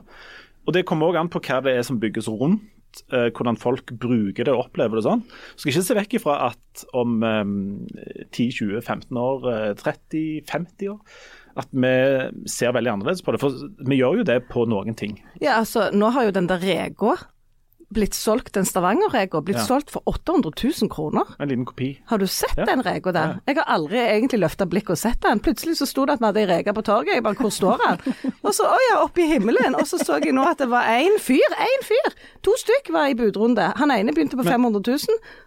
Og 0.66 0.76
Det 0.76 0.84
kommer 0.86 1.10
òg 1.10 1.18
an 1.18 1.32
på 1.32 1.42
hva 1.42 1.62
det 1.64 1.74
er 1.78 1.82
som 1.86 1.98
bygges 2.00 2.28
rundt, 2.28 3.02
eh, 3.12 3.30
hvordan 3.34 3.58
folk 3.58 3.92
bruker 3.98 4.44
det 4.44 4.52
og 4.54 4.66
opplever 4.66 4.98
det 5.00 5.06
sånn. 5.06 5.24
Skal 5.56 5.72
ikke 5.72 5.86
se 5.88 5.98
vekk 5.98 6.16
ifra 6.20 6.38
at 6.50 6.84
om 6.94 7.22
eh, 7.24 7.44
10-20-15 8.30 9.20
år, 9.20 9.50
eh, 9.50 9.74
30-50 9.80 10.94
år 10.94 11.00
at 11.58 11.68
vi 11.74 11.90
ser 12.48 12.72
veldig 12.76 12.92
annerledes 12.92 13.24
på 13.26 13.34
det. 13.34 13.40
For 13.42 13.70
vi 13.88 13.98
gjør 13.98 14.20
jo 14.20 14.26
det 14.28 14.38
på 14.52 14.64
noen 14.70 14.96
ting. 14.96 15.18
Ja, 15.42 15.58
altså, 15.58 15.88
nå 15.90 16.12
har 16.14 16.28
jo 16.28 16.36
den 16.36 16.48
der 16.50 16.62
rega 16.62 17.16
blitt 17.92 18.14
solgt, 18.14 18.56
en 18.56 18.64
Stavanger-rega, 18.64 19.40
blitt 19.42 19.56
Ja. 19.58 19.64
solgt 19.66 19.90
for 19.90 20.02
800 20.06 20.52
000 20.62 20.88
kroner. 20.88 21.24
En 21.40 21.48
liten 21.48 21.64
kopi. 21.66 21.98
Har 22.06 22.18
du 22.18 22.26
sett 22.26 22.56
Ja. 22.56 22.64
den 22.64 22.82
reka 22.82 23.12
der? 23.12 23.40
Jeg 23.46 23.56
har 23.56 23.64
aldri 23.66 23.98
egentlig 23.98 24.40
løfta 24.40 24.64
blikket 24.66 24.90
og 24.90 24.98
sett 24.98 25.20
den. 25.20 25.40
Plutselig 25.40 25.76
så 25.76 25.86
sto 25.86 26.04
det 26.06 26.12
at 26.14 26.20
vi 26.20 26.26
hadde 26.26 26.40
ei 26.40 26.46
reke 26.62 26.72
på 26.74 26.82
torget. 26.86 27.14
Jeg 27.14 27.22
bare, 27.22 27.34
hvor 27.34 27.50
står 27.50 27.78
den? 27.82 28.14
Og 28.44 28.52
så, 28.54 28.64
å 28.64 28.78
ja, 28.90 29.02
oppe 29.04 29.18
i 29.22 29.26
himmelen. 29.26 29.74
Og 29.74 29.86
så 29.86 29.98
så 29.98 30.20
jeg 30.22 30.32
nå 30.32 30.46
at 30.46 30.58
det 30.58 30.68
var 30.70 30.84
én 30.84 31.18
fyr, 31.18 31.50
én 31.58 31.82
fyr. 31.82 32.14
To 32.42 32.54
stykk 32.56 32.92
var 32.92 33.06
i 33.10 33.14
budrunde. 33.14 33.72
Han 33.76 33.90
ene 33.90 34.12
begynte 34.12 34.36
på 34.38 34.44
500 34.44 34.80
000. 34.86 34.98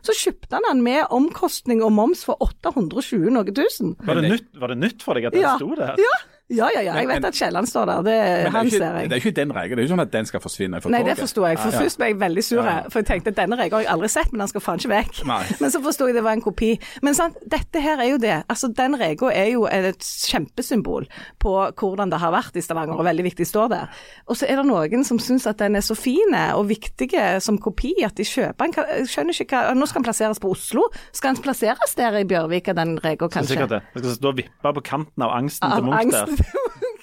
Så 0.04 0.12
kjøpte 0.14 0.52
han 0.60 0.64
den 0.70 0.84
med 0.84 1.06
omkostning 1.10 1.82
og 1.84 1.92
moms 1.92 2.24
for 2.26 2.36
820 2.42 3.30
noe 3.32 3.46
tusen. 3.56 3.96
Var 4.04 4.16
det, 4.20 4.30
nytt, 4.32 4.48
var 4.60 4.68
det 4.68 4.78
nytt 4.78 5.02
for 5.02 5.14
deg 5.16 5.26
at 5.26 5.34
den 5.34 5.42
Ja. 5.42 5.56
sto 5.58 5.74
der? 5.76 5.96
Ja, 5.98 6.16
ja, 6.56 6.68
ja. 6.76 6.82
ja. 6.82 6.94
Jeg 7.00 7.08
Men- 7.08 7.22
vet 7.22 7.26
at 7.26 7.34
Kielland 7.34 7.68
står 7.68 7.86
der. 7.86 7.96
Det, 7.96 8.06
Men 8.06 8.44
det 8.46 8.52
han 8.52 8.56
er, 8.56 8.70
ikke, 8.70 8.78
ser 8.78 8.98
jeg. 9.00 9.10
det 9.10 9.16
er 9.18 9.22
ikke 9.24 9.36
den 9.42 9.52
regelen. 9.56 9.78
Det 9.78 9.84
er 9.84 9.88
ikke 9.88 9.94
sånn 9.96 10.02
at 10.08 10.12
den 10.12 10.26
skal 10.26 10.40
forsvinne 10.44 10.82
For 10.82 10.90
Nei, 10.94 11.04
det 11.04 11.18
forsto 11.18 11.46
jeg. 11.48 11.58
For 11.60 11.72
Ja. 11.72 11.80
først 11.82 11.98
ble 11.98 12.06
jeg 12.12 12.20
veldig 12.20 12.44
sur, 12.44 12.64
Ja, 12.64 12.76
ja. 12.78 12.90
for 12.90 13.00
jeg 13.00 13.08
tenkte 13.08 13.28
at 13.34 13.36
denne 13.42 13.58
regelen 13.58 13.74
har 13.74 13.82
jeg 13.84 13.92
aldri 13.94 14.10
sett, 14.10 14.32
men 14.32 14.40
den 14.40 14.48
skal 14.48 14.62
faen 14.62 14.80
ikke 14.80 14.90
vekk. 14.94 15.26
Nei. 15.26 15.44
Men 15.62 15.70
så 15.72 15.82
forsto 15.84 16.06
jeg 16.08 16.16
det 16.16 16.24
var 16.24 16.32
en 16.34 16.42
kopi. 16.42 16.80
Men 17.02 17.14
sant, 17.16 17.36
dette 17.48 17.82
her 17.82 17.98
er 18.00 18.10
jo 18.12 18.18
det. 18.18 18.44
Altså, 18.50 18.68
den 18.74 18.96
regelen 19.00 19.32
er 19.34 19.50
jo 19.54 19.66
et 19.66 20.00
kjempesymbol 20.00 21.08
på 21.40 21.54
hvordan 21.80 22.10
det 22.12 22.20
har 22.20 22.32
vært 22.34 22.56
i 22.58 22.62
Stavanger, 22.62 22.98
og 23.00 23.06
veldig 23.06 23.24
viktig 23.30 23.46
står 23.48 23.70
der. 23.70 23.88
Og 24.28 24.36
så 24.40 24.48
er 24.50 24.56
det 24.62 24.66
noen 24.68 25.04
som 25.08 25.20
syns 25.20 25.48
at 25.48 25.58
den 25.62 25.76
er 25.76 25.82
så 25.86 25.96
fin 25.96 26.34
og 26.56 26.68
viktig 26.70 27.10
som 27.42 27.58
kopi 27.58 27.94
at 28.06 28.16
de 28.16 28.24
kjøper 28.24 28.66
den. 28.66 28.74
Jeg 28.74 29.08
skjønner 29.12 29.34
ikke 29.44 29.54
hva 29.64 29.74
Nå 29.74 29.88
skal 29.90 30.02
den 30.02 30.08
plasseres 30.08 30.40
på 30.40 30.52
Oslo. 30.54 30.84
Skal 31.12 31.34
den 31.36 31.44
plasseres 31.44 31.96
der 31.98 32.16
i 32.20 32.24
Bjørvika, 32.30 32.74
den 32.76 32.98
regelen, 33.04 33.30
Det 33.30 33.34
kanskje? 33.38 33.56
sikkert 33.56 33.70
det. 33.70 33.82
Den 33.94 34.04
skal 34.04 34.16
stå 34.16 34.28
og 34.30 34.38
vippe 34.38 34.74
på 34.74 34.82
kanten 34.84 35.24
av 35.24 35.32
angsten 35.38 35.72
Av 35.72 35.78
til 35.80 35.84
Munch 35.86 36.12
der. 36.12 36.43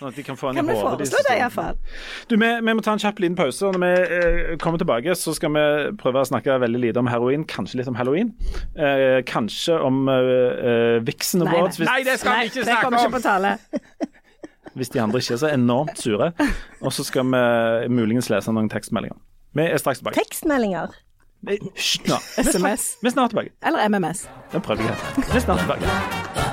Sånn 0.00 0.09
at 0.09 0.16
de 0.16 0.22
kan 0.24 0.37
få 0.40 0.48
den 0.55 0.62
Kan 0.62 0.70
i 0.72 0.76
hodet. 0.81 1.74
Du, 2.31 2.37
vi, 2.40 2.46
vi 2.48 2.72
må 2.72 2.81
ta 2.85 2.94
en 2.96 3.03
kjapp 3.03 3.18
liten 3.20 3.37
pause. 3.37 3.66
og 3.68 3.76
Når 3.76 3.83
vi 3.83 4.16
eh, 4.16 4.53
kommer 4.62 4.81
tilbake, 4.81 5.12
så 5.18 5.35
skal 5.37 5.53
vi 5.53 5.64
prøve 6.00 6.22
å 6.22 6.29
snakke 6.31 6.57
veldig 6.62 6.81
lite 6.87 7.03
om 7.03 7.11
heroin. 7.11 7.44
Kanskje 7.48 7.83
litt 7.83 7.90
om 7.90 7.98
halloween. 7.98 8.33
Eh, 8.81 9.20
kanskje 9.29 9.76
om 9.85 10.07
eh, 10.09 10.31
eh, 10.72 10.96
Vixen 11.05 11.44
Awards, 11.44 11.83
nei. 11.83 11.85
nei. 11.85 11.98
Nei, 11.98 12.07
det 12.09 12.16
skal 12.22 12.38
vi 12.38 12.48
ikke 12.48 12.62
Det 12.62 12.70
snakke 12.70 12.87
kommer 12.87 13.05
ikke 13.05 13.12
om! 13.12 13.18
på 13.18 13.22
tale. 13.26 13.53
hvis 14.81 14.92
de 14.94 15.03
andre 15.03 15.20
ikke 15.20 15.37
er 15.37 15.42
så 15.42 15.53
enormt 15.53 16.00
sure. 16.00 16.33
Og 16.81 16.96
så 16.96 17.05
skal 17.05 17.29
vi 17.29 17.92
muligens 17.92 18.31
lese 18.33 18.55
noen 18.57 18.72
tekstmeldinger. 18.72 19.18
Vi 19.59 19.66
er 19.66 19.83
straks 19.83 20.00
tilbake. 20.00 20.16
Tekstmeldinger. 20.22 20.96
Hysj 21.50 22.07
nå. 22.09 22.20
SMS. 22.46 22.94
Vi 23.03 23.11
er 23.11 23.16
snart 23.18 23.35
tilbake. 23.35 23.53
Eller 23.66 23.88
MMS. 23.88 24.24
Det 24.53 24.62
prøver 24.64 24.88
jeg. 24.88 25.26
Vi 25.26 25.37
er 25.37 25.44
snart 25.44 25.66
tilbake. 25.66 26.49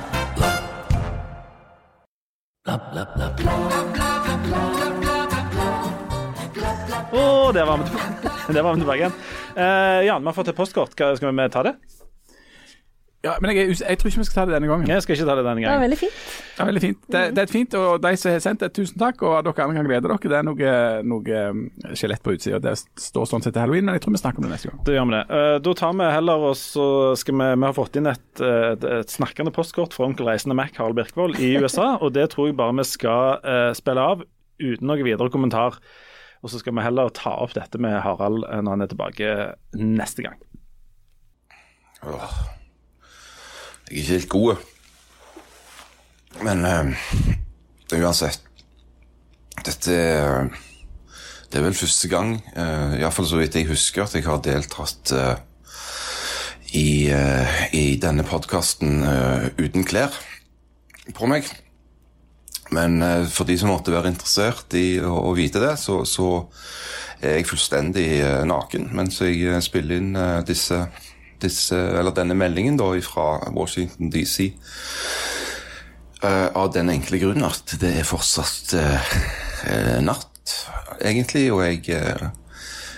Og 7.12 7.54
der 7.54 7.64
var 7.64 7.78
vi 7.80 8.80
tilbake, 8.80 8.98
igjen. 8.98 9.14
Uh, 9.56 10.04
Jan, 10.04 10.20
vi 10.20 10.28
har 10.28 10.36
fått 10.36 10.50
et 10.52 10.58
postkort. 10.58 10.92
Skal 10.92 11.16
vi 11.16 11.48
ta 11.54 11.62
det? 11.64 11.74
Ja, 13.26 13.32
men 13.42 13.50
jeg, 13.50 13.64
er 13.66 13.80
jeg 13.82 13.98
tror 13.98 14.12
ikke 14.12 14.20
vi 14.20 14.24
skal 14.28 14.36
ta 14.36 14.42
det 14.46 14.54
denne 14.54 14.68
gangen. 14.70 14.86
Jeg 14.86 15.02
skal 15.02 15.16
ikke 15.16 15.24
ta 15.26 15.34
det 15.34 15.42
denne 15.42 15.58
Det 15.58 15.64
er 15.66 15.72
gangen. 15.72 15.84
veldig 15.88 15.98
fint. 15.98 16.18
Ja, 16.54 16.66
veldig 16.68 16.82
fint. 16.84 16.98
Det, 17.10 17.22
det 17.34 17.42
er 17.42 17.50
fint, 17.50 17.74
og 17.74 18.02
de 18.04 18.12
som 18.20 18.30
har 18.30 18.42
sendt 18.44 18.62
det, 18.62 18.68
tusen 18.76 19.00
takk. 19.00 19.22
Og 19.26 19.32
dere 19.42 19.64
andre 19.64 19.78
kan 19.80 19.88
glede 19.88 20.06
dere. 20.06 20.18
Det 20.22 20.36
er 20.38 20.44
noe, 20.46 20.74
noe 21.02 21.40
um, 21.50 21.64
skjelett 21.98 22.22
på 22.22 22.36
utsida. 22.36 22.60
Det 22.62 22.76
står 22.78 23.26
sånn 23.26 23.42
sett 23.42 23.56
til 23.56 23.64
halloween, 23.64 23.88
men 23.88 23.98
jeg 23.98 24.04
tror 24.04 24.14
vi 24.14 24.20
snakker 24.22 24.38
om 24.38 24.46
det 24.46 24.52
neste 24.52 24.70
gang. 24.70 24.82
Da 24.86 24.94
gjør 24.94 25.08
vi 25.08 25.16
det. 25.16 25.22
Uh, 25.32 25.56
da 25.66 25.74
tar 25.80 25.96
vi 25.98 26.10
heller 26.14 26.44
og 26.50 26.54
så 26.60 26.86
skal 27.18 27.38
vi 27.40 27.48
Vi 27.58 27.66
har 27.66 27.74
fått 27.74 27.98
inn 27.98 28.10
et, 28.10 28.42
et, 28.44 28.86
et 29.00 29.14
snakkende 29.16 29.52
postkort 29.56 29.96
fra 29.96 30.06
onkel 30.06 30.30
Reisende 30.30 30.54
Mac 30.58 30.78
Harald 30.78 30.98
Birkvold 31.00 31.40
i 31.42 31.56
USA, 31.58 31.96
og 32.02 32.14
det 32.14 32.28
tror 32.36 32.52
jeg 32.52 32.58
bare 32.60 32.76
vi 32.78 32.86
skal 32.86 33.42
uh, 33.42 33.72
spille 33.74 34.04
av 34.12 34.22
uten 34.62 34.86
noe 34.86 35.02
videre 35.02 35.30
kommentar. 35.34 35.80
Og 36.42 36.52
så 36.52 36.60
skal 36.62 36.76
vi 36.78 36.86
heller 36.86 37.10
ta 37.18 37.34
opp 37.42 37.56
dette 37.58 37.80
med 37.82 37.98
Harald 38.04 38.44
eh, 38.46 38.60
når 38.62 38.76
han 38.76 38.84
er 38.84 38.92
tilbake 38.92 39.32
neste 39.74 40.22
gang. 40.22 40.38
Åh. 42.06 42.57
Jeg 43.88 43.96
er 43.96 44.00
ikke 44.02 44.12
helt 44.12 44.28
god. 44.28 44.56
Men 46.44 46.64
eh, 46.64 46.90
uansett. 47.98 48.42
Dette 49.64 49.92
er 49.92 50.48
Det 51.48 51.58
er 51.58 51.64
vel 51.64 51.74
første 51.74 52.08
gang, 52.12 52.34
uh, 52.60 52.92
iallfall 53.00 53.24
så 53.26 53.38
vidt 53.40 53.54
jeg 53.56 53.70
husker, 53.70 54.04
at 54.04 54.14
jeg 54.14 54.26
har 54.26 54.42
deltatt 54.44 55.12
eh, 55.16 55.38
i, 56.76 57.08
eh, 57.08 57.62
i 57.72 57.96
denne 57.96 58.20
podkasten 58.28 59.00
uten 59.56 59.86
klær 59.88 60.12
på 61.16 61.24
meg. 61.24 61.48
Men 62.74 63.02
eh, 63.02 63.26
for 63.32 63.48
de 63.48 63.56
som 63.58 63.72
måtte 63.72 63.92
være 63.94 64.12
interessert 64.12 64.74
i 64.76 64.98
å, 65.00 65.14
å 65.30 65.34
vite 65.36 65.62
det, 65.62 65.74
så, 65.80 66.02
så 66.08 66.28
er 67.20 67.38
jeg 67.38 67.48
fullstendig 67.48 68.08
eh, 68.20 68.42
naken 68.48 68.90
mens 68.96 69.20
jeg 69.24 69.40
eh, 69.48 69.62
spiller 69.64 70.02
inn 70.02 70.12
disse 70.46 70.48
disse 70.48 70.82
disse, 71.42 71.76
denne 72.16 72.36
meldingen 72.38 72.78
da 72.78 72.90
fra 73.04 73.50
Washington 73.54 74.10
DC. 74.14 74.52
Uh, 76.18 76.48
av 76.58 76.72
den 76.74 76.90
enkle 76.90 77.20
grunn 77.22 77.44
at 77.46 77.76
det 77.78 77.92
er 78.00 78.06
fortsatt 78.06 78.72
uh, 78.74 79.12
eh, 79.70 79.98
natt, 80.02 80.54
egentlig, 80.98 81.44
og 81.52 81.62
jeg 81.62 81.84
eh, 81.94 82.24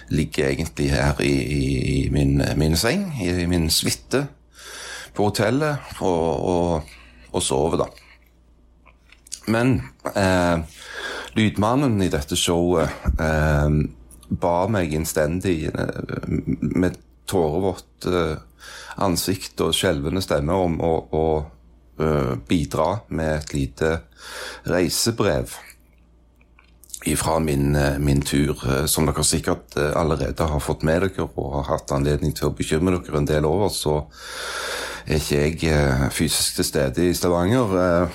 ligger 0.09 0.49
egentlig 0.49 0.91
her 0.91 1.21
i, 1.21 1.35
i, 1.35 2.09
min, 2.13 2.41
min 2.57 2.77
seng, 2.77 3.11
i 3.21 3.47
min 3.51 3.69
suite 3.71 4.25
på 5.15 5.29
hotellet, 5.29 5.93
og, 6.01 6.47
og, 6.55 6.95
og 7.33 7.43
sover, 7.45 7.85
da. 7.85 7.89
Men 9.51 9.81
eh, 10.15 10.63
lydmannen 11.39 12.01
i 12.05 12.11
dette 12.13 12.39
showet 12.39 12.91
eh, 13.21 13.79
ba 14.31 14.57
meg 14.71 14.95
innstendig, 14.95 15.71
eh, 15.71 16.21
med 16.61 16.99
tårevått 17.31 18.07
eh, 18.11 18.37
ansikt 19.01 19.61
og 19.65 19.75
skjelvende 19.77 20.23
stemme, 20.25 20.55
om 20.55 20.79
å, 20.85 20.93
å 21.15 21.25
eh, 22.03 22.37
bidra 22.49 22.93
med 23.09 23.35
et 23.39 23.55
lite 23.57 23.97
reisebrev 24.69 25.55
ifra 27.09 27.39
min, 27.41 27.75
eh, 27.77 27.99
min 27.99 28.23
tur, 28.27 28.61
som 28.91 29.09
dere 29.09 29.25
sikkert 29.25 29.79
allerede 29.79 30.51
har 30.53 30.65
fått 30.65 30.85
med 30.85 31.07
dere 31.07 31.29
og 31.31 31.61
har 31.61 31.71
hatt 31.75 31.97
anledning 31.97 32.35
til 32.37 32.51
å 32.51 32.57
bekymre 32.57 33.01
dere 33.01 33.23
en 33.23 33.31
del 33.31 33.49
over, 33.49 33.73
så 33.73 34.03
er 35.11 35.17
ikke 35.17 35.71
jeg 35.71 36.11
fysisk 36.13 36.59
til 36.59 36.67
stede 36.69 37.07
i 37.09 37.15
Stavanger 37.17 38.11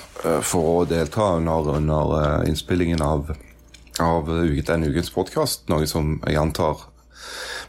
for 0.46 0.68
å 0.70 0.84
delta 0.88 1.32
under, 1.36 1.72
under 1.74 2.46
innspillingen 2.46 3.02
av, 3.02 3.32
av 4.00 4.30
den 4.30 4.86
ukens 4.86 5.10
podkast, 5.12 5.66
noe 5.68 5.90
som 5.90 6.14
jeg 6.22 6.38
antar 6.40 6.86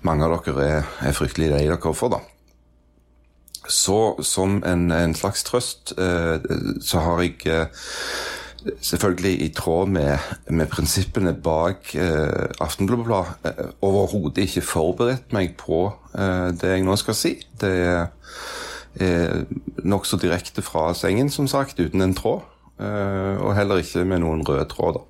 mange 0.05 0.26
av 0.26 0.39
dere 0.45 0.66
er, 0.66 0.89
er 1.01 1.16
fryktelig 1.18 1.51
lei 1.53 1.64
dere 1.68 1.93
for, 1.93 2.14
da. 2.14 2.22
Så 3.68 4.16
som 4.24 4.62
en, 4.66 4.91
en 4.91 5.16
slags 5.16 5.43
trøst, 5.43 5.93
eh, 5.99 6.39
så 6.82 7.01
har 7.03 7.22
jeg 7.22 7.47
eh, 7.51 7.68
selvfølgelig 8.82 9.41
i 9.41 9.47
tråd 9.55 9.91
med, 9.91 10.18
med 10.49 10.70
prinsippene 10.72 11.34
bak 11.34 11.95
eh, 11.95 12.47
Aftenbladet 12.64 13.26
eh, 13.43 13.66
overhodet 13.82 14.47
ikke 14.47 14.62
forberedt 14.62 15.34
meg 15.36 15.58
på 15.60 15.88
eh, 16.16 16.53
det 16.55 16.78
jeg 16.78 16.86
nå 16.88 16.95
skal 16.99 17.18
si. 17.18 17.34
Det 17.60 17.74
er 17.84 18.08
eh, 19.03 19.43
nokså 19.84 20.20
direkte 20.22 20.64
fra 20.64 20.93
sengen, 20.95 21.30
som 21.30 21.47
sagt, 21.47 21.80
uten 21.80 22.01
en 22.01 22.16
tråd. 22.16 22.47
Eh, 22.80 23.36
og 23.41 23.55
heller 23.58 23.84
ikke 23.84 24.05
med 24.05 24.24
noen 24.24 24.45
rød 24.47 24.66
tråd, 24.72 25.01
da. 25.01 25.03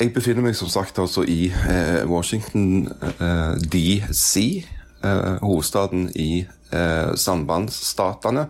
Jeg 0.00 0.14
befinner 0.16 0.40
meg 0.40 0.54
som 0.56 0.68
sagt 0.72 0.96
altså 0.96 1.26
i 1.28 1.50
eh, 1.52 2.06
Washington 2.08 2.86
eh, 3.20 3.56
DC, 3.60 4.64
eh, 5.04 5.34
hovedstaden 5.42 6.06
i 6.16 6.46
eh, 6.72 7.10
sambandstatene. 7.20 8.46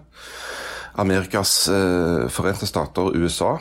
Amerikas 1.03 1.55
eh, 1.75 2.29
forente 2.31 2.71
stater, 2.71 3.11
USA. 3.19 3.57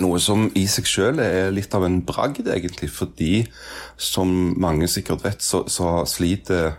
Noe 0.00 0.16
som 0.24 0.46
i 0.56 0.64
seg 0.64 0.88
selv 0.88 1.20
er 1.26 1.52
litt 1.52 1.76
av 1.76 1.84
en 1.84 2.00
bragd, 2.08 2.48
egentlig, 2.48 2.88
fordi 2.88 3.42
som 4.00 4.32
mange 4.56 4.88
sikkert 4.88 5.26
vet, 5.28 5.44
så, 5.44 5.66
så 5.68 6.06
sliter 6.08 6.70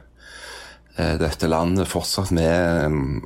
eh, 0.97 1.19
dette 1.21 1.53
landet 1.53 1.91
fortsatt 1.91 2.33
med 2.33 2.97
mm, 2.97 3.17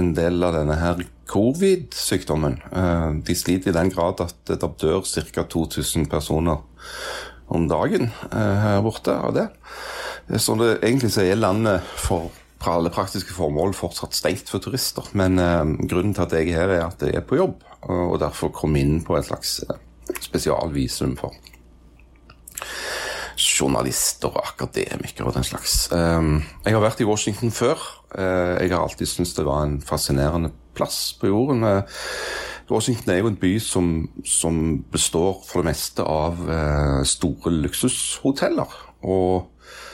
en 0.00 0.14
del 0.16 0.40
av 0.40 0.56
denne 0.56 0.80
her 0.80 1.04
covid-sykdommen. 1.32 2.60
Eh, 2.72 3.10
de 3.24 3.36
sliter 3.36 3.72
i 3.72 3.76
den 3.76 3.90
grad 3.92 4.20
at 4.24 4.36
det 4.48 4.60
dør 4.60 5.02
ca. 5.06 5.44
2000 5.48 6.08
personer 6.10 6.60
om 7.52 7.66
dagen 7.68 8.10
eh, 8.30 8.62
her 8.64 8.84
borte 8.84 9.14
av 9.16 9.34
det. 9.36 9.48
Så 10.40 10.56
det, 10.60 10.78
egentlig 10.82 11.12
så 11.14 11.24
er 11.24 11.40
landet 11.40 11.84
for 11.98 12.30
alle 12.68 12.92
praktiske 12.94 13.34
formål 13.34 13.72
fortsatt 13.74 14.14
stengt 14.14 14.50
for 14.52 14.62
turister. 14.62 15.08
Men 15.18 15.40
eh, 15.40 15.64
grunnen 15.88 16.14
til 16.16 16.26
at 16.26 16.36
jeg 16.36 16.52
er 16.52 16.60
her, 16.60 16.76
er 16.76 16.84
at 16.90 17.06
jeg 17.06 17.16
er 17.16 17.26
på 17.26 17.40
jobb, 17.40 17.64
og, 17.88 18.18
derfor 18.22 18.52
kom 18.54 18.76
inn 18.78 19.00
på 19.02 19.16
et 19.18 19.26
slags 19.26 19.56
spesialvisum 20.22 21.16
for 21.18 21.34
journalister 23.42 24.30
og 24.30 24.44
akademikere 24.52 25.26
og 25.26 25.34
den 25.34 25.46
slags. 25.46 25.88
Jeg 25.90 26.74
har 26.76 26.82
vært 26.84 27.00
i 27.02 27.06
Washington 27.08 27.50
før. 27.50 27.80
Jeg 28.14 28.70
har 28.70 28.84
alltid 28.84 29.08
syntes 29.10 29.32
det 29.34 29.46
var 29.48 29.64
en 29.64 29.80
fascinerende 29.82 30.52
plass 30.74 31.12
på 31.20 31.30
jorden. 31.30 31.64
Uh, 31.64 31.82
Washington 32.70 33.12
er 33.12 33.20
jo 33.20 33.32
en 33.32 33.40
by 33.40 33.56
som, 33.60 33.90
som 34.24 34.62
består 34.92 35.42
for 35.46 35.60
det 35.60 35.72
meste 35.72 36.06
av 36.06 36.40
uh, 36.46 37.02
store 37.08 37.52
luksushoteller. 37.64 38.78
Og 39.02 39.50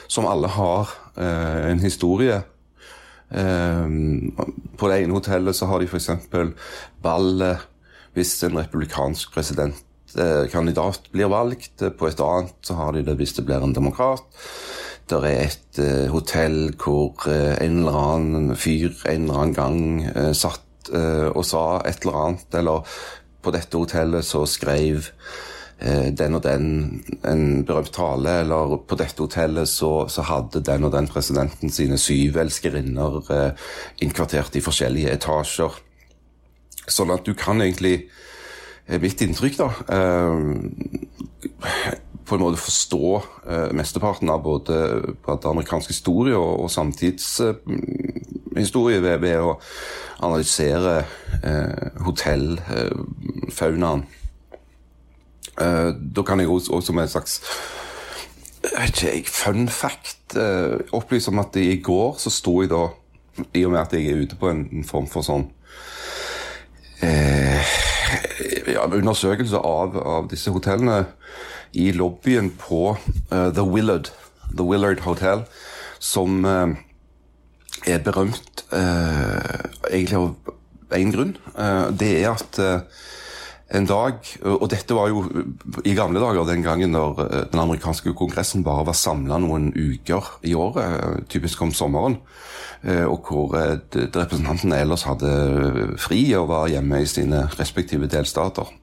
som 0.09 0.25
alle 0.25 0.49
har 0.49 0.89
en 1.19 1.81
historie. 1.83 2.39
På 3.29 4.89
det 4.89 4.95
ene 4.95 5.13
hotellet 5.13 5.57
så 5.57 5.67
har 5.69 5.81
de 5.81 5.89
f.eks. 5.89 6.07
ballet 7.03 7.65
hvis 8.19 8.35
en 8.43 8.57
republikansk 8.59 9.33
presidentkandidat 9.33 11.01
eh, 11.05 11.11
blir 11.13 11.31
valgt. 11.31 11.83
På 11.97 12.09
et 12.09 12.23
annet 12.23 12.55
så 12.65 12.77
har 12.79 12.95
de 12.95 13.05
det 13.05 13.17
hvis 13.19 13.35
det 13.37 13.45
blir 13.47 13.63
en 13.63 13.75
demokrat. 13.75 14.25
Det 15.09 15.19
er 15.25 15.47
et 15.47 15.81
eh, 15.81 16.07
hotell 16.13 16.73
hvor 16.77 17.27
eh, 17.29 17.55
en 17.63 17.81
eller 17.81 17.99
annen 17.99 18.55
fyr 18.59 18.91
en 19.09 19.27
eller 19.27 19.43
annen 19.43 19.57
gang 19.57 19.79
eh, 20.11 20.33
satt 20.37 20.61
eh, 20.61 20.68
og 20.89 21.43
sa 21.45 21.61
et 21.85 22.05
eller 22.05 22.15
annet, 22.17 22.55
eller 22.55 22.87
på 23.41 23.53
dette 23.55 23.79
hotellet 23.79 24.25
så 24.25 24.43
skrev 24.49 25.09
eh, 25.79 26.09
den 26.15 26.35
og 26.37 26.43
den 26.43 26.65
en 27.27 27.65
berømt 27.67 27.93
tale, 27.95 28.39
eller 28.43 28.77
på 28.87 28.97
dette 28.99 29.23
hotellet 29.23 29.69
så, 29.69 30.07
så 30.11 30.25
hadde 30.27 30.63
den 30.65 30.87
og 30.87 30.93
den 30.95 31.07
presidenten 31.11 31.71
sine 31.73 31.97
syv 32.01 32.39
elskerinner 32.43 33.21
eh, 33.35 33.69
innkvartert 34.03 34.55
i 34.59 34.63
forskjellige 34.65 35.13
etasjer. 35.15 35.79
Sånn 36.89 37.13
at 37.13 37.25
du 37.27 37.35
kan 37.37 37.61
egentlig 37.61 38.09
er 38.89 39.01
mitt 39.01 39.21
inntrykk, 39.21 39.59
da. 39.59 39.69
Eh, 39.95 40.35
på 42.29 42.35
en 42.37 42.45
måte 42.45 42.61
forstå 42.61 43.05
eh, 43.49 43.69
mesteparten 43.75 44.29
av 44.29 44.43
både, 44.45 44.75
både 45.25 45.49
amerikansk 45.49 45.87
historie 45.93 46.35
og, 46.37 46.59
og 46.65 46.71
samtidshistorie 46.71 49.01
ved, 49.03 49.17
ved 49.23 49.37
å 49.41 49.59
analysere 50.19 51.05
eh, 51.43 51.87
hotellfaunaen. 52.05 54.03
Eh, 55.59 55.89
da 56.15 56.21
kan 56.27 56.39
jeg 56.39 56.49
også, 56.49 56.71
også 56.77 56.91
med 56.93 57.03
en 57.03 57.15
slags 57.15 57.33
ikke, 58.85 59.23
fun 59.31 59.69
fact 59.69 60.35
eh, 60.37 60.79
opplyse 60.95 61.31
om 61.31 61.39
at 61.39 61.55
i 61.59 61.81
går 61.83 62.15
så 62.19 62.29
sto 62.33 62.61
jeg 62.61 62.71
da, 62.71 62.87
i 63.55 63.65
og 63.65 63.71
med 63.71 63.81
at 63.81 63.93
jeg 63.95 64.07
er 64.07 64.21
ute 64.23 64.35
på 64.39 64.49
en, 64.51 64.65
en 64.73 64.87
form 64.87 65.07
for 65.07 65.21
sånn 65.23 65.47
eh, 67.03 67.63
ja, 68.67 68.85
undersøkelse 68.85 69.57
av, 69.57 69.97
av 69.97 70.27
disse 70.31 70.51
hotellene 70.51 71.05
i 71.73 71.91
lobbyen 71.91 72.51
på 72.57 72.95
uh, 72.95 73.49
The 73.53 73.63
Willard, 73.63 74.11
The 74.55 74.65
Willard 74.65 75.03
Hotel, 75.05 75.43
som 75.99 76.45
uh, 76.45 76.69
er 77.87 78.01
berømt 78.03 78.65
eh, 78.75 79.61
egentlig 79.87 80.17
av 80.17 80.97
én 80.97 81.13
grunn. 81.13 81.31
Det 81.95 82.09
er 82.19 82.33
at 82.33 82.57
en 83.71 83.87
dag, 83.87 84.17
og 84.43 84.65
dette 84.69 84.97
var 84.97 85.07
jo 85.07 85.21
i 85.87 85.93
gamle 85.95 86.19
dager 86.19 86.43
den 86.49 86.65
gangen 86.65 86.91
når 86.91 87.21
den 87.53 87.61
amerikanske 87.61 88.11
kongressen 88.19 88.65
bare 88.67 88.83
var 88.89 88.97
samla 88.99 89.39
noen 89.39 89.69
uker 89.71 90.27
i 90.43 90.57
året, 90.59 91.23
typisk 91.31 91.63
om 91.63 91.71
sommeren, 91.71 92.19
og 92.83 93.31
hvor 93.31 93.55
representantene 93.55 94.81
ellers 94.83 95.07
hadde 95.07 95.95
fri 96.01 96.25
og 96.35 96.49
var 96.51 96.69
hjemme 96.73 96.99
i 97.05 97.09
sine 97.09 97.45
respektive 97.55 98.11
delstater. 98.11 98.75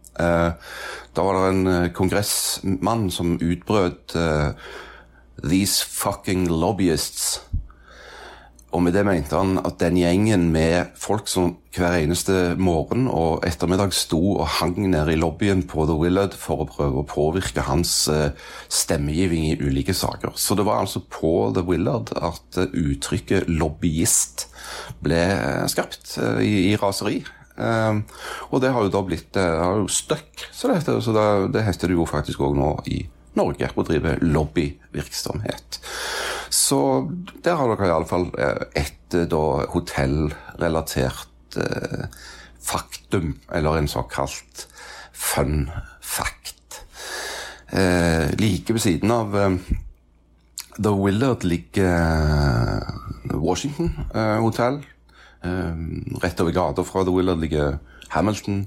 Eh, 1.17 1.23
Da 1.23 1.25
var 1.25 1.35
det 1.35 1.49
en 1.49 1.67
eh, 1.67 1.93
kongressmann 1.93 3.11
som 3.11 3.39
utbrøt 3.41 4.17
uh, 4.17 4.53
'These 5.43 5.85
fucking 5.85 6.49
lobbyists'. 6.49 7.41
Og 8.73 8.83
med 8.83 8.93
det 8.93 9.07
mente 9.07 9.37
han 9.37 9.59
at 9.65 9.79
den 9.81 9.97
gjengen 9.97 10.53
med 10.53 10.87
folk 10.97 11.29
som 11.29 11.57
hver 11.73 11.97
eneste 11.97 12.57
morgen 12.59 13.09
og 13.09 13.47
ettermiddag 13.47 13.93
sto 13.93 14.37
og 14.37 14.47
hang 14.47 14.91
nede 14.91 15.13
i 15.13 15.17
lobbyen 15.17 15.63
på 15.63 15.87
The 15.87 15.97
Willard 15.97 16.35
for 16.35 16.61
å 16.61 16.69
prøve 16.69 17.01
å 17.01 17.07
påvirke 17.09 17.65
hans 17.65 17.89
stemmegiving 18.05 18.35
stemmegivning 18.69 19.47
i 19.47 19.57
ulike 19.63 19.95
saker. 19.95 20.35
Så 20.35 20.55
det 20.55 20.67
var 20.67 20.81
altså 20.81 21.01
på 21.01 21.53
The 21.55 21.63
Willard 21.63 22.13
at 22.17 22.59
eh, 22.59 22.69
uttrykket 22.75 23.49
'lobbyist' 23.49 24.49
ble 25.01 25.23
eh, 25.25 25.67
skapt 25.69 26.19
eh, 26.19 26.43
i 26.45 26.77
raseri. 26.77 27.25
Eh, 27.57 27.99
og 28.51 28.63
det 28.63 28.73
har 28.75 28.87
jo 28.87 28.93
da 28.93 29.03
blitt 29.07 29.37
eh, 29.41 29.59
har 29.63 29.83
jo 29.83 29.89
støkk, 29.91 30.49
så 30.53 30.71
det 30.71 30.81
heter. 30.81 31.01
Så 31.05 31.15
det, 31.17 31.27
det 31.57 31.67
heter 31.67 31.93
det 31.93 31.99
jo 31.99 32.09
faktisk 32.09 32.45
òg 32.47 32.57
nå 32.59 32.73
i 32.93 33.03
Norge, 33.37 33.69
å 33.77 33.85
drive 33.85 34.17
lobbyvirksomhet. 34.25 35.81
Så 36.53 36.79
der 37.45 37.59
har 37.59 37.73
dere 37.73 37.91
iallfall 37.91 38.31
et 38.39 39.17
eh, 39.17 39.37
hotellrelatert 39.75 41.61
eh, 41.61 42.07
faktum, 42.67 43.37
eller 43.53 43.79
en 43.79 43.91
såkalt 43.91 44.67
fun 45.13 45.69
fact. 46.01 46.83
Eh, 47.73 48.31
like 48.39 48.73
ved 48.73 48.83
siden 48.83 49.11
av 49.11 49.37
eh, 49.37 49.59
The 50.77 50.93
Willard 50.93 51.45
ligger 51.45 52.85
Washington 53.35 53.93
eh, 54.15 54.39
hotell. 54.41 54.81
Eh, 55.47 56.21
rett 56.25 56.41
over 56.43 56.55
gata 56.57 56.85
fra 56.87 57.05
The 57.07 57.15
Willard 57.15 57.43
ligger 57.43 57.79
Hamilton. 58.15 58.65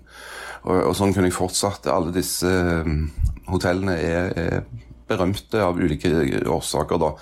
Og, 0.64 0.76
og 0.90 0.94
sånn 0.98 1.16
kunne 1.16 1.30
jeg 1.30 1.38
fortsatt. 1.38 1.90
Alle 1.92 2.16
disse 2.16 2.50
eh, 2.50 2.94
hotellene 3.52 3.98
er, 4.00 4.32
er 4.40 4.88
berømte 5.10 5.62
av 5.64 5.80
ulike 5.80 6.12
årsaker. 6.48 7.02
da. 7.02 7.14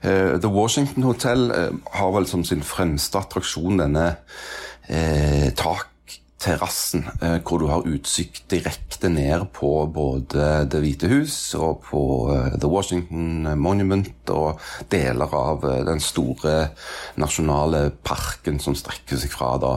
Eh, 0.00 0.34
The 0.40 0.50
Washington 0.50 1.06
Hotel 1.08 1.50
eh, 1.50 1.72
har 1.98 2.14
vel 2.14 2.28
som 2.30 2.44
sin 2.46 2.62
fremste 2.66 3.20
attraksjon 3.20 3.82
denne 3.82 4.06
eh, 4.88 5.50
takterrassen, 5.50 5.90
eh, 6.48 7.38
hvor 7.42 7.58
du 7.58 7.66
har 7.70 7.86
utsikt 7.88 8.46
direkte 8.52 9.08
ned 9.08 9.46
på 9.56 9.86
både 9.92 10.64
Det 10.70 10.80
hvite 10.82 11.08
hus 11.08 11.36
og 11.58 11.84
på 11.88 12.00
eh, 12.34 12.56
The 12.60 12.68
Washington 12.70 13.46
Monument 13.60 14.32
og 14.34 14.60
deler 14.92 15.34
av 15.34 15.64
eh, 15.64 15.82
den 15.88 16.00
store 16.00 16.70
nasjonale 17.20 17.90
parken 18.04 18.60
som 18.60 18.76
strekker 18.76 19.20
seg 19.20 19.32
fra 19.32 19.54
da 19.62 19.74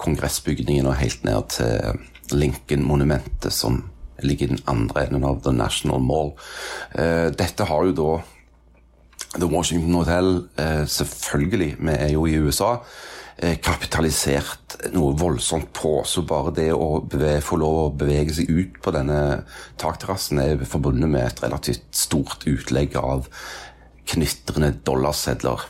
kongressbygningen 0.00 0.88
og 0.90 0.98
helt 1.00 1.26
ned 1.28 1.52
til 1.54 2.02
Lincoln-monumentet 2.34 3.54
som 3.54 3.84
ligger 4.20 4.48
i 4.48 4.56
den 4.56 4.64
andre 4.66 5.06
enden 5.06 5.24
av 5.24 5.42
The 5.44 5.54
National 5.54 6.02
Mall. 6.02 6.32
Dette 7.38 7.64
har 7.70 7.84
jo 7.86 7.94
da 7.94 8.16
The 9.38 9.46
Washington 9.46 9.94
Hotel, 9.94 10.32
selvfølgelig, 10.90 11.76
vi 11.78 11.94
er 11.94 12.10
jo 12.16 12.26
i 12.26 12.34
USA, 12.42 12.80
kapitalisert 13.62 14.78
noe 14.94 15.14
voldsomt 15.18 15.70
på. 15.76 15.92
Så 16.06 16.24
bare 16.26 16.54
det 16.56 16.68
å 16.74 16.98
bevege, 17.06 17.44
få 17.46 17.58
lov 17.60 17.78
å 17.80 17.88
bevege 17.94 18.34
seg 18.34 18.50
ut 18.50 18.78
på 18.82 18.94
denne 18.94 19.20
takterrassen 19.78 20.42
er 20.42 20.64
forbundet 20.66 21.10
med 21.12 21.26
et 21.26 21.42
relativt 21.44 21.86
stort 21.94 22.46
utlegg 22.50 22.96
av 22.98 23.28
knitrende 24.08 24.72
dollarsedler. 24.86 25.66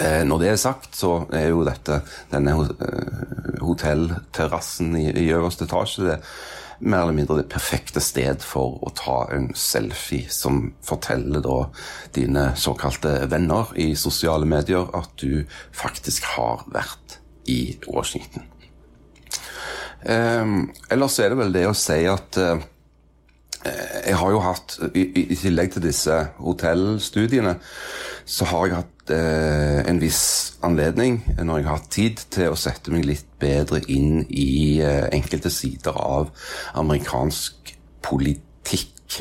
Eh, 0.00 0.22
når 0.24 0.40
det 0.40 0.48
er 0.48 0.60
sagt, 0.60 0.94
så 0.96 1.24
er 1.36 1.50
jo 1.50 1.64
dette 1.66 2.00
denne 2.30 2.54
eh, 2.56 3.60
hotellterrassen 3.60 4.94
i, 4.96 5.08
i 5.24 5.28
øverste 5.34 5.66
etasje 5.68 6.06
det 6.06 6.18
mer 6.80 7.04
eller 7.04 7.16
mindre 7.16 7.38
det 7.40 7.50
perfekte 7.52 8.00
sted 8.02 8.42
for 8.44 8.78
å 8.84 8.92
ta 8.96 9.18
en 9.34 9.50
selfie 9.56 10.30
som 10.32 10.72
forteller 10.86 11.44
da 11.44 11.58
dine 12.16 12.50
såkalte 12.56 13.26
venner 13.30 13.72
i 13.80 13.92
sosiale 13.98 14.48
medier 14.48 14.88
at 14.96 15.12
du 15.20 15.44
faktisk 15.76 16.28
har 16.36 16.64
vært 16.72 17.20
i 17.50 17.76
Washington. 17.86 18.46
Eh, 20.02 20.44
ellers 20.90 21.18
er 21.20 21.32
det 21.32 21.40
vel 21.40 21.56
det 21.56 21.66
å 21.68 21.76
si 21.76 22.00
at 22.08 22.40
eh, 22.40 22.68
jeg 23.60 24.16
har 24.16 24.32
jo 24.32 24.40
hatt, 24.40 24.78
i, 24.96 25.04
i 25.34 25.36
tillegg 25.36 25.74
til 25.74 25.84
disse 25.84 26.16
hotellstudiene, 26.40 27.58
så 28.24 28.48
har 28.48 28.66
jeg 28.66 28.78
hatt 28.78 28.99
eh, 29.14 29.80
en 29.88 30.00
viss 30.00 30.56
anledning, 30.62 31.20
når 31.38 31.58
jeg 31.58 31.66
har 31.66 31.78
hatt 31.78 31.90
tid, 31.92 32.22
til 32.32 32.52
å 32.52 32.58
sette 32.58 32.92
meg 32.92 33.06
litt 33.08 33.28
bedre 33.40 33.80
inn 33.92 34.24
i 34.28 34.80
eh, 34.84 35.08
enkelte 35.14 35.52
sider 35.52 35.96
av 35.96 36.30
amerikansk 36.80 37.74
politikk. 38.04 39.20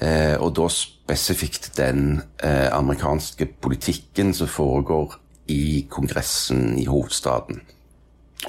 Eh, 0.00 0.36
og 0.40 0.54
da 0.56 0.68
spesifikt 0.72 1.72
den 1.76 2.22
eh, 2.42 2.68
amerikanske 2.72 3.50
politikken 3.60 4.32
som 4.36 4.48
foregår 4.48 5.18
i 5.50 5.86
Kongressen 5.90 6.78
i 6.78 6.86
hovedstaden. 6.88 7.60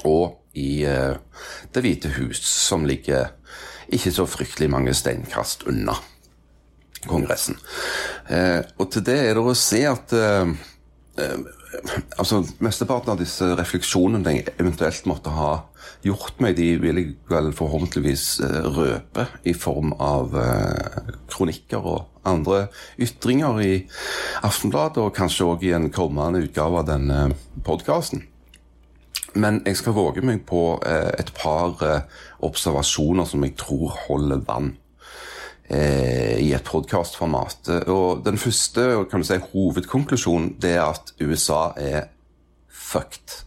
Og 0.04 0.38
i 0.54 0.84
eh, 0.88 1.18
Det 1.74 1.82
hvite 1.82 2.14
hus, 2.16 2.40
som 2.44 2.84
ligger 2.84 3.32
ikke 3.92 4.12
så 4.12 4.26
fryktelig 4.28 4.70
mange 4.70 4.94
steinkast 4.94 5.66
unna 5.68 5.96
Kongressen. 7.08 7.58
Eh, 8.30 8.60
og 8.78 8.92
til 8.92 9.04
det 9.06 9.18
er 9.18 9.34
det 9.36 9.42
å 9.42 9.56
se 9.58 9.82
at 9.88 10.14
eh, 10.14 10.52
eh, 11.18 11.42
altså 12.20 12.42
Mesteparten 12.62 13.14
av 13.14 13.20
disse 13.20 13.48
refleksjonene 13.58 14.36
jeg 14.36 14.54
eventuelt 14.54 15.08
måtte 15.10 15.32
ha 15.34 15.52
gjort 16.06 16.40
meg, 16.42 16.56
de 16.58 16.76
vil 16.82 16.98
jeg 17.00 17.14
vel 17.30 17.50
forhåpentligvis 17.54 18.26
røpe 18.74 19.26
i 19.46 19.54
form 19.54 19.92
av 20.02 20.34
kronikker 21.30 21.86
og 21.86 22.26
andre 22.26 22.64
ytringer 23.02 23.60
i 23.62 23.72
Aftenbladet, 24.42 24.98
og 24.98 25.14
kanskje 25.14 25.46
òg 25.46 25.64
i 25.66 25.72
en 25.76 25.88
kommende 25.94 26.42
utgave 26.42 26.82
av 26.82 26.90
denne 26.90 27.20
podkasten. 27.66 28.26
Men 29.38 29.62
jeg 29.66 29.78
skal 29.78 29.96
våge 29.96 30.26
meg 30.26 30.42
på 30.46 30.76
et 30.82 31.30
par 31.38 31.78
observasjoner 32.42 33.30
som 33.30 33.46
jeg 33.46 33.56
tror 33.62 33.94
holder 34.08 34.42
vann 34.46 34.74
i 35.72 36.50
et 36.52 36.66
podkastformat. 36.66 37.70
Og 37.88 38.20
den 38.26 38.36
første 38.38 38.84
kan 39.10 39.22
du 39.22 39.26
si, 39.26 39.38
hovedkonklusjonen 39.52 40.56
det 40.60 40.74
er 40.76 40.84
at 40.90 41.14
USA 41.22 41.70
er 41.80 42.10
fucked. 42.68 43.38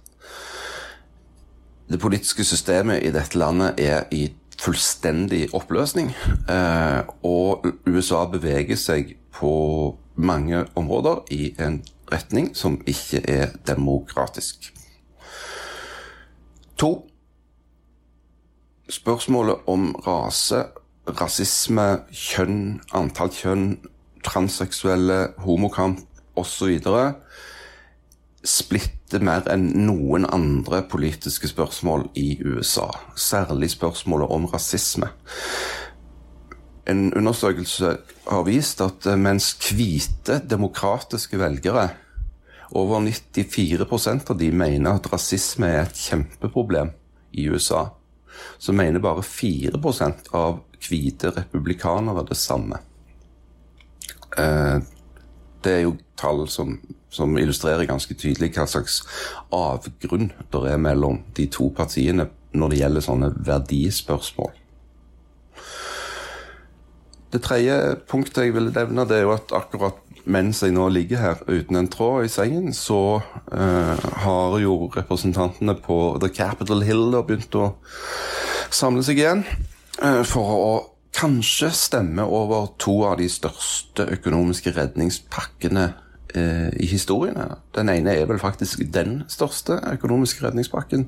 Det 1.86 2.00
politiske 2.02 2.44
systemet 2.44 3.04
i 3.06 3.12
dette 3.14 3.38
landet 3.38 3.78
er 3.78 4.08
i 4.12 4.30
fullstendig 4.60 5.50
oppløsning. 5.54 6.10
Eh, 6.50 7.02
og 7.24 7.68
USA 7.88 8.26
beveger 8.32 8.80
seg 8.80 9.16
på 9.36 9.52
mange 10.16 10.66
områder 10.76 11.26
i 11.36 11.52
en 11.60 11.84
retning 12.12 12.54
som 12.58 12.80
ikke 12.88 13.22
er 13.30 13.54
demokratisk. 13.68 14.72
To. 16.78 17.06
Spørsmålet 18.90 19.56
om 19.68 19.96
rase, 20.08 20.64
rasisme, 21.08 21.88
kjønn, 22.12 22.80
antall 22.98 23.32
kjønn, 23.34 23.68
transseksuelle, 24.26 25.36
homokamp 25.46 26.02
osv. 26.36 26.80
splitter 28.46 29.24
mer 29.26 29.46
enn 29.50 29.70
noen 29.86 30.26
andre 30.26 30.82
politiske 30.90 31.50
spørsmål 31.50 32.10
i 32.18 32.40
USA. 32.46 32.90
Særlig 33.16 33.72
spørsmålet 33.74 34.34
om 34.34 34.48
rasisme. 34.50 35.10
En 36.86 37.14
undersøkelse 37.18 37.96
har 38.28 38.44
vist 38.46 38.82
at 38.82 39.08
mens 39.18 39.56
hvite, 39.72 40.42
demokratiske 40.46 41.40
velgere 41.42 41.90
over 42.76 43.00
94% 43.00 44.30
av 44.30 44.38
de 44.38 44.52
mener 44.52 44.98
at 44.98 45.10
rasisme 45.14 45.70
er 45.70 45.86
et 45.86 46.02
kjempeproblem 46.08 46.92
i 47.38 47.48
USA. 47.50 47.88
Så 48.58 48.74
mener 48.76 49.04
bare 49.04 49.24
4% 49.24 50.32
av 50.36 50.60
hvite 50.90 51.32
republikanere 51.36 52.26
det 52.30 52.38
samme. 52.40 52.82
Eh, 54.38 54.78
det 55.66 55.74
er 55.74 55.82
jo 55.86 55.96
tall 56.20 56.46
som, 56.52 56.78
som, 57.10 57.38
illustrerer 57.38 57.88
ganske 57.90 58.14
tydelig 58.14 58.54
hva 58.56 58.68
slags 58.70 59.02
avgrunn 59.54 60.30
det 60.54 60.62
er 60.72 60.82
mellom 60.82 61.24
de 61.36 61.48
to 61.52 61.72
partiene 61.76 62.30
når 62.56 62.72
det 62.72 62.80
gjelder 62.80 63.04
sånne 63.04 63.32
verdispørsmål. 63.48 64.54
Det 67.34 67.42
tredje 67.44 67.76
punktet 68.08 68.46
jeg 68.46 68.56
vil 68.56 68.70
nevne, 68.72 69.04
det 69.10 69.18
er 69.18 69.26
jo 69.26 69.34
at 69.36 69.52
akkurat 69.56 69.98
mens 70.26 70.64
jeg 70.64 70.74
nå 70.74 70.88
ligger 70.90 71.20
her 71.22 71.42
uten 71.46 71.78
en 71.78 71.90
tråd 71.92 72.26
i 72.26 72.32
sengen, 72.32 72.72
så 72.74 73.20
eh, 73.54 74.06
har 74.24 74.56
jo 74.62 74.88
representantene 74.96 75.76
på 75.84 75.98
The 76.24 76.32
Capitol 76.34 76.82
Hill 76.86 77.12
begynt 77.28 77.58
å 77.60 77.74
samle 78.74 79.04
seg 79.06 79.22
igjen 79.22 79.44
for 79.96 80.56
å 80.56 80.74
kanskje 81.16 81.70
stemme 81.72 82.26
over 82.28 82.74
to 82.82 82.98
av 83.08 83.20
de 83.22 83.28
største 83.32 84.08
økonomiske 84.18 84.74
redningspakkene 84.76 85.86
uh, 86.36 86.70
i 86.76 86.88
historiene. 86.90 87.48
Den 87.76 87.92
ene 87.94 88.16
er 88.16 88.28
vel 88.30 88.42
faktisk 88.42 88.84
den 88.94 89.22
største 89.32 89.78
økonomiske 89.94 90.44
redningspakken. 90.46 91.08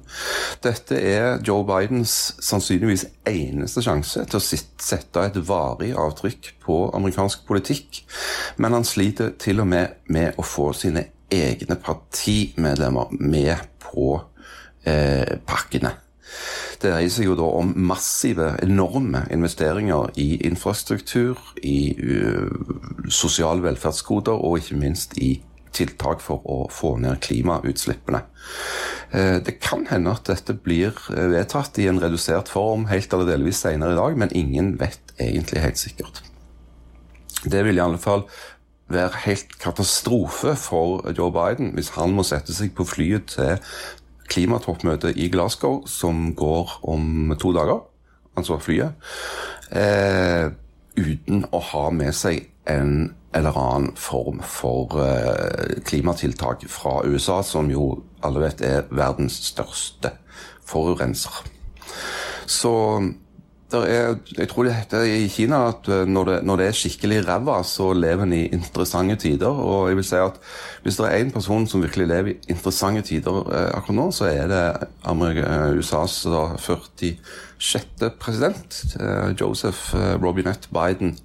Dette 0.63 0.99
er 1.01 1.41
Joe 1.47 1.65
Bidens 1.67 2.37
sannsynligvis 2.43 3.07
eneste 3.27 3.83
sjanse 3.83 4.23
til 4.29 4.39
å 4.39 4.45
sette 4.45 5.27
et 5.27 5.41
varig 5.49 5.93
avtrykk 5.97 6.53
på 6.63 6.79
amerikansk 6.95 7.43
politikk, 7.49 8.03
men 8.57 8.77
han 8.77 8.87
sliter 8.87 9.35
til 9.39 9.63
og 9.63 9.71
med 9.73 9.99
med 10.07 10.39
å 10.39 10.45
få 10.45 10.71
sine 10.77 11.09
egne 11.33 11.75
partimedlemmer 11.83 13.11
med 13.19 13.57
på 13.83 14.13
eh, 14.87 15.35
pakkene. 15.43 15.91
Det 16.77 16.91
dreier 16.91 17.11
seg 17.13 17.29
jo 17.29 17.35
da 17.39 17.47
om 17.59 17.73
massive, 17.89 18.51
enorme 18.63 19.23
investeringer 19.33 20.11
i 20.21 20.29
infrastruktur, 20.47 21.39
i 21.65 21.93
uh, 21.97 22.49
sosiale 23.09 23.65
velferdsgoder 23.65 24.37
og 24.37 24.59
ikke 24.61 24.79
minst 24.79 25.17
i 25.17 25.37
tiltak 25.77 26.21
for 26.23 26.45
å 26.49 26.59
få 26.73 26.95
ned 27.01 27.21
klimautslippene. 27.25 28.21
Uh, 29.13 29.37
det 29.41 29.57
kan 29.63 29.87
hende 29.89 30.13
at 30.13 30.29
dette 30.29 30.57
blir 30.57 30.93
vedtatt 31.09 31.79
i 31.81 31.89
en 31.89 32.01
redusert 32.03 32.51
form 32.53 32.87
helt 32.91 33.13
eller 33.13 33.33
delvis 33.33 33.63
senere 33.65 33.95
i 33.95 34.01
dag, 34.01 34.21
men 34.21 34.35
ingen 34.37 34.75
vet 34.81 35.15
egentlig 35.17 35.65
helt 35.65 35.81
sikkert. 35.81 36.21
Det 37.47 37.63
vil 37.65 37.77
i 37.77 37.83
alle 37.83 38.01
fall 38.01 38.25
være 38.87 39.23
helt 39.25 39.57
katastrofe 39.59 40.55
for 40.55 41.11
Joe 41.17 41.31
Biden 41.31 41.73
hvis 41.75 41.91
han 41.97 42.13
må 42.15 42.23
sette 42.27 42.55
seg 42.55 42.71
på 42.75 42.85
flyet 42.87 43.33
til 43.35 43.57
klimatoppmøtet 44.27 45.17
i 45.17 45.29
Glasgow, 45.33 45.81
som 45.87 46.33
går 46.35 46.79
om 46.87 47.33
to 47.39 47.53
dager, 47.55 47.81
altså 48.37 48.59
flyet, 48.61 48.93
eh, 49.71 50.49
uten 50.97 51.45
å 51.51 51.61
ha 51.71 51.89
med 51.93 52.15
seg 52.15 52.47
en 52.67 53.13
eller 53.37 53.57
annen 53.59 53.93
form 53.99 54.41
for 54.43 54.97
eh, 55.03 55.77
klimatiltak 55.85 56.65
fra 56.71 57.01
USA, 57.05 57.41
som 57.43 57.69
jo 57.71 57.89
alle 58.25 58.47
vet 58.47 58.63
er 58.65 58.87
verdens 58.89 59.37
største 59.51 60.13
forurenser. 60.67 61.45
Så 62.47 62.73
er, 63.67 64.13
jeg 64.37 64.47
tror 64.47 64.63
det 64.63 64.75
heter 64.77 65.01
i 65.03 65.25
Kina 65.27 65.57
at 65.67 65.89
eh, 65.91 66.05
når 66.07 66.29
det, 66.29 66.35
når 66.47 66.59
det 66.59 66.67
er 66.69 66.77
skikkelig 66.79 67.17
ræva, 67.27 67.57
så 67.67 67.89
lever 67.91 68.23
en 68.23 68.35
i 68.37 68.45
interessante 68.55 69.17
tider. 69.19 69.51
Og 69.51 69.89
jeg 69.89 69.97
vil 69.99 70.07
si 70.07 70.21
at 70.21 70.37
hvis 70.85 70.95
det 70.95 71.07
er 71.07 71.25
én 71.25 71.33
person 71.33 71.67
som 71.67 71.83
virkelig 71.83 72.07
lever 72.07 72.31
i 72.31 72.37
interessante 72.53 73.03
tider 73.09 73.41
eh, 73.51 73.67
akkurat 73.75 73.99
nå, 73.99 74.07
så 74.15 74.29
er 74.31 74.47
det 74.47 74.63
eh, 75.03 75.79
USAs 75.81 76.21
40 76.63 77.11
sjette 77.57 78.09
president, 78.19 78.95
eh, 78.99 79.33
Joseph 79.39 79.95
eh, 79.95 80.15
Robinette 80.21 80.69
Biden, 80.71 81.15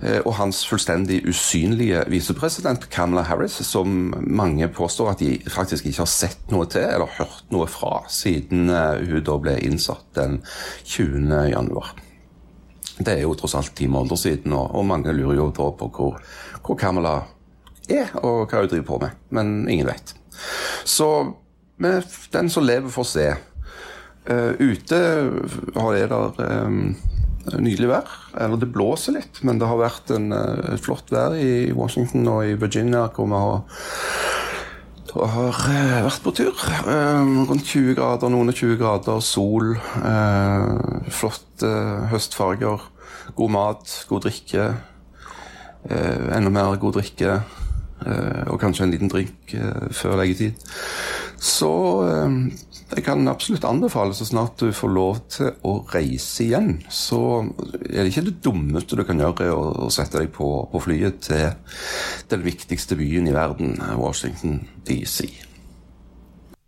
eh, 0.00 0.20
og 0.24 0.34
hans 0.38 0.62
fullstendig 0.68 1.22
usynlige 1.28 2.04
visepresident, 2.08 2.88
Kamala 2.90 3.22
Harris, 3.28 3.58
som 3.66 4.14
mange 4.26 4.68
påstår 4.68 5.12
at 5.12 5.20
de 5.20 5.36
faktisk 5.52 5.86
ikke 5.86 6.04
har 6.04 6.12
sett 6.12 6.54
noe 6.54 6.68
til 6.72 6.86
eller 6.86 7.18
hørt 7.18 7.52
noe 7.52 7.68
fra 7.70 8.02
siden 8.08 8.70
hun 8.72 9.20
da 9.24 9.36
ble 9.40 9.58
innsatt 9.66 10.08
den 10.16 10.40
20. 10.84 11.28
januar. 11.52 11.92
Det 12.98 13.14
er 13.16 13.22
jo 13.24 13.36
tross 13.36 13.54
alt 13.58 13.74
ti 13.76 13.88
måneder 13.90 14.16
siden, 14.20 14.52
og 14.52 14.84
mange 14.86 15.12
lurer 15.16 15.38
jo 15.40 15.52
da 15.52 15.68
på 15.76 15.88
hvor, 15.92 16.18
hvor 16.62 16.78
Kamala 16.80 17.14
er, 17.88 18.12
og 18.22 18.48
hva 18.48 18.62
hun 18.62 18.72
driver 18.72 18.88
på 18.88 19.00
med. 19.04 19.22
Men 19.30 19.54
ingen 19.68 19.88
vet. 19.88 20.14
Så 20.84 21.08
den 22.32 22.50
som 22.50 22.64
lever, 22.64 22.92
får 22.92 23.08
se. 23.08 23.26
Eh, 24.30 24.52
ute 24.62 24.98
har 25.74 25.96
det 25.96 26.46
eh, 26.46 26.76
nydelig 27.50 27.90
vær. 27.90 28.12
Eller 28.38 28.60
det 28.60 28.70
blåser 28.72 29.16
litt, 29.18 29.40
men 29.46 29.58
det 29.60 29.68
har 29.68 29.80
vært 29.80 30.12
en, 30.14 30.30
uh, 30.32 30.76
flott 30.80 31.10
vær 31.12 31.34
i 31.38 31.72
Washington 31.74 32.28
og 32.30 32.46
i 32.46 32.54
Virginia, 32.58 33.08
hvor 33.12 33.28
vi 33.28 33.40
har, 33.42 33.64
har 35.34 35.58
eh, 35.72 35.98
vært 36.06 36.22
på 36.24 36.34
tur. 36.38 36.62
Eh, 36.86 37.32
rundt 37.50 37.66
20 37.66 37.98
grader, 37.98 38.32
noen 38.32 38.52
og 38.52 38.58
20 38.58 38.78
grader, 38.80 39.20
sol. 39.24 39.74
Flotte 41.12 41.74
høstfarger. 42.12 42.88
God 43.36 43.52
mat, 43.54 43.98
god 44.08 44.28
drikke. 44.28 44.70
Enda 45.90 46.50
mer 46.52 46.78
god 46.78 47.00
drikke. 47.00 47.42
og 48.50 48.58
kanskje 48.58 48.82
en 48.84 48.90
liten 48.90 49.10
drink 49.10 49.52
før 49.94 50.16
leggetid. 50.18 50.58
Så 51.38 51.70
jeg 52.96 53.04
kan 53.06 53.28
absolutt 53.30 53.64
anbefale 53.64 54.14
så 54.16 54.26
snart 54.28 54.60
du 54.60 54.72
får 54.74 54.92
lov 54.92 55.20
til 55.32 55.52
å 55.68 55.78
reise 55.92 56.44
igjen, 56.44 56.74
så 56.92 57.20
er 57.88 58.02
det 58.02 58.10
ikke 58.10 58.26
det 58.28 58.36
dummeste 58.44 58.98
du 58.98 59.04
kan 59.08 59.22
gjøre 59.22 59.48
å, 59.54 59.64
å 59.86 59.90
sette 59.92 60.20
deg 60.20 60.32
på, 60.34 60.48
på 60.72 60.82
flyet 60.84 61.22
til 61.28 61.48
den 62.32 62.44
viktigste 62.44 62.98
byen 63.00 63.30
i 63.30 63.34
verden, 63.36 63.78
Washington 64.00 64.60
DC. 64.88 65.28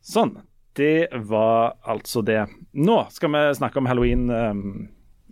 Sånn. 0.04 0.36
Det 0.74 1.06
var 1.30 1.76
altså 1.86 2.18
det. 2.26 2.48
Nå 2.74 2.96
skal 3.14 3.30
vi 3.30 3.42
snakke 3.54 3.78
om 3.78 3.86
halloween, 3.86 4.24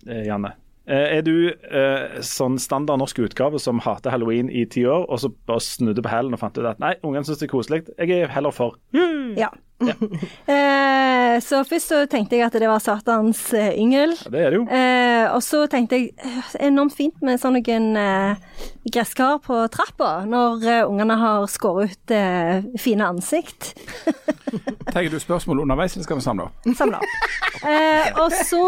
eh, 0.06 0.20
Janne. 0.28 0.52
Eh, 0.86 1.18
er 1.18 1.22
du 1.22 1.50
eh, 1.50 2.20
sånn 2.26 2.56
standard 2.62 2.98
norsk 2.98 3.20
utgave 3.22 3.58
som 3.62 3.78
hater 3.84 4.10
halloween 4.14 4.48
i 4.50 4.64
ti 4.70 4.82
år, 4.86 5.04
og 5.06 5.20
så 5.22 5.32
bare 5.46 5.62
snudde 5.62 6.02
på 6.02 6.10
hælen 6.10 6.34
og 6.34 6.42
fant 6.42 6.58
ut 6.58 6.66
at 6.66 6.82
nei, 6.82 6.96
ungene 7.06 7.26
syns 7.26 7.42
det 7.42 7.46
er 7.46 7.52
koselig. 7.52 7.82
Jeg 7.98 8.24
er 8.24 8.32
heller 8.34 8.54
for. 8.54 8.78
Ja. 9.38 9.52
eh, 10.52 11.36
så 11.42 11.62
først 11.66 11.92
så 11.92 12.00
tenkte 12.10 12.36
jeg 12.38 12.46
at 12.46 12.56
det 12.58 12.68
var 12.70 12.82
Satans 12.82 13.40
eh, 13.56 13.72
yngel. 13.80 14.14
Ja, 14.24 14.32
det 14.32 14.42
er 14.42 14.54
det 14.54 14.60
jo. 14.60 14.64
Eh, 14.66 15.26
og 15.32 15.42
så 15.44 15.64
tenkte 15.70 15.98
jeg 15.98 16.12
enormt 16.60 16.96
fint 16.96 17.16
med 17.24 17.40
sånn 17.40 17.56
noen 17.58 17.98
eh, 17.98 18.60
gresskar 18.92 19.40
på 19.44 19.58
trappa 19.72 20.24
når 20.28 20.66
eh, 20.66 20.82
ungene 20.88 21.16
har 21.20 21.46
skåret 21.50 22.12
ut 22.12 22.80
fine 22.80 23.06
ansikt. 23.06 23.72
Tar 24.92 25.08
du 25.08 25.18
spørsmål 25.20 25.62
underveis, 25.64 25.94
eller 25.96 26.04
skal 26.06 26.18
vi 26.18 26.24
samle 26.24 26.48
opp? 26.48 26.70
Samle 26.76 27.00
opp. 27.00 27.18
Eh, 27.62 28.08
og 28.20 28.34
så 28.48 28.62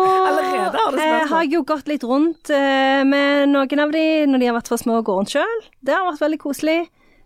har 1.30 1.40
jeg 1.42 1.52
jo 1.56 1.64
gått 1.68 1.88
litt 1.90 2.04
rundt 2.06 2.50
med 2.50 3.50
noen 3.50 3.84
av 3.84 3.94
de 3.94 4.04
når 4.30 4.40
de 4.40 4.50
har 4.50 4.56
vært 4.56 4.70
for 4.72 4.80
små 4.80 5.00
og 5.00 5.08
går 5.08 5.20
rundt 5.20 5.34
sjøl. 5.34 5.64
Det 5.84 5.96
har 5.96 6.06
vært 6.08 6.24
veldig 6.24 6.40
koselig. 6.46 6.78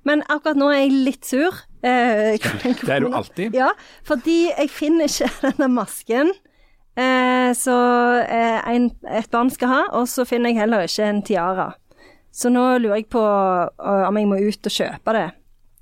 Men 0.09 0.23
akkurat 0.33 0.59
nå 0.59 0.71
er 0.73 0.83
jeg 0.87 0.95
litt 1.09 1.29
sur. 1.29 1.57
Eh, 1.85 2.39
Det 2.81 2.93
er 2.95 3.05
du 3.05 3.11
alltid. 3.21 3.57
Ja, 3.57 3.73
fordi 4.09 4.47
jeg 4.49 4.71
finner 4.73 5.11
ikke 5.11 5.29
denne 5.51 5.69
masken. 5.75 6.33
Eh, 6.99 7.51
så 7.55 7.75
eh, 8.25 8.63
en, 8.73 8.89
et 9.07 9.29
barn 9.31 9.53
skal 9.55 9.71
ha, 9.71 9.83
og 10.01 10.09
så 10.11 10.25
finner 10.27 10.51
jeg 10.51 10.63
heller 10.65 10.89
ikke 10.89 11.11
en 11.13 11.21
tiara. 11.27 11.69
Så 12.35 12.51
nå 12.53 12.65
lurer 12.83 13.01
jeg 13.01 13.09
på 13.13 13.23
eh, 13.23 14.07
om 14.09 14.19
jeg 14.19 14.31
må 14.31 14.41
ut 14.43 14.71
og 14.71 14.75
kjøpe 14.75 15.15
det. 15.17 15.29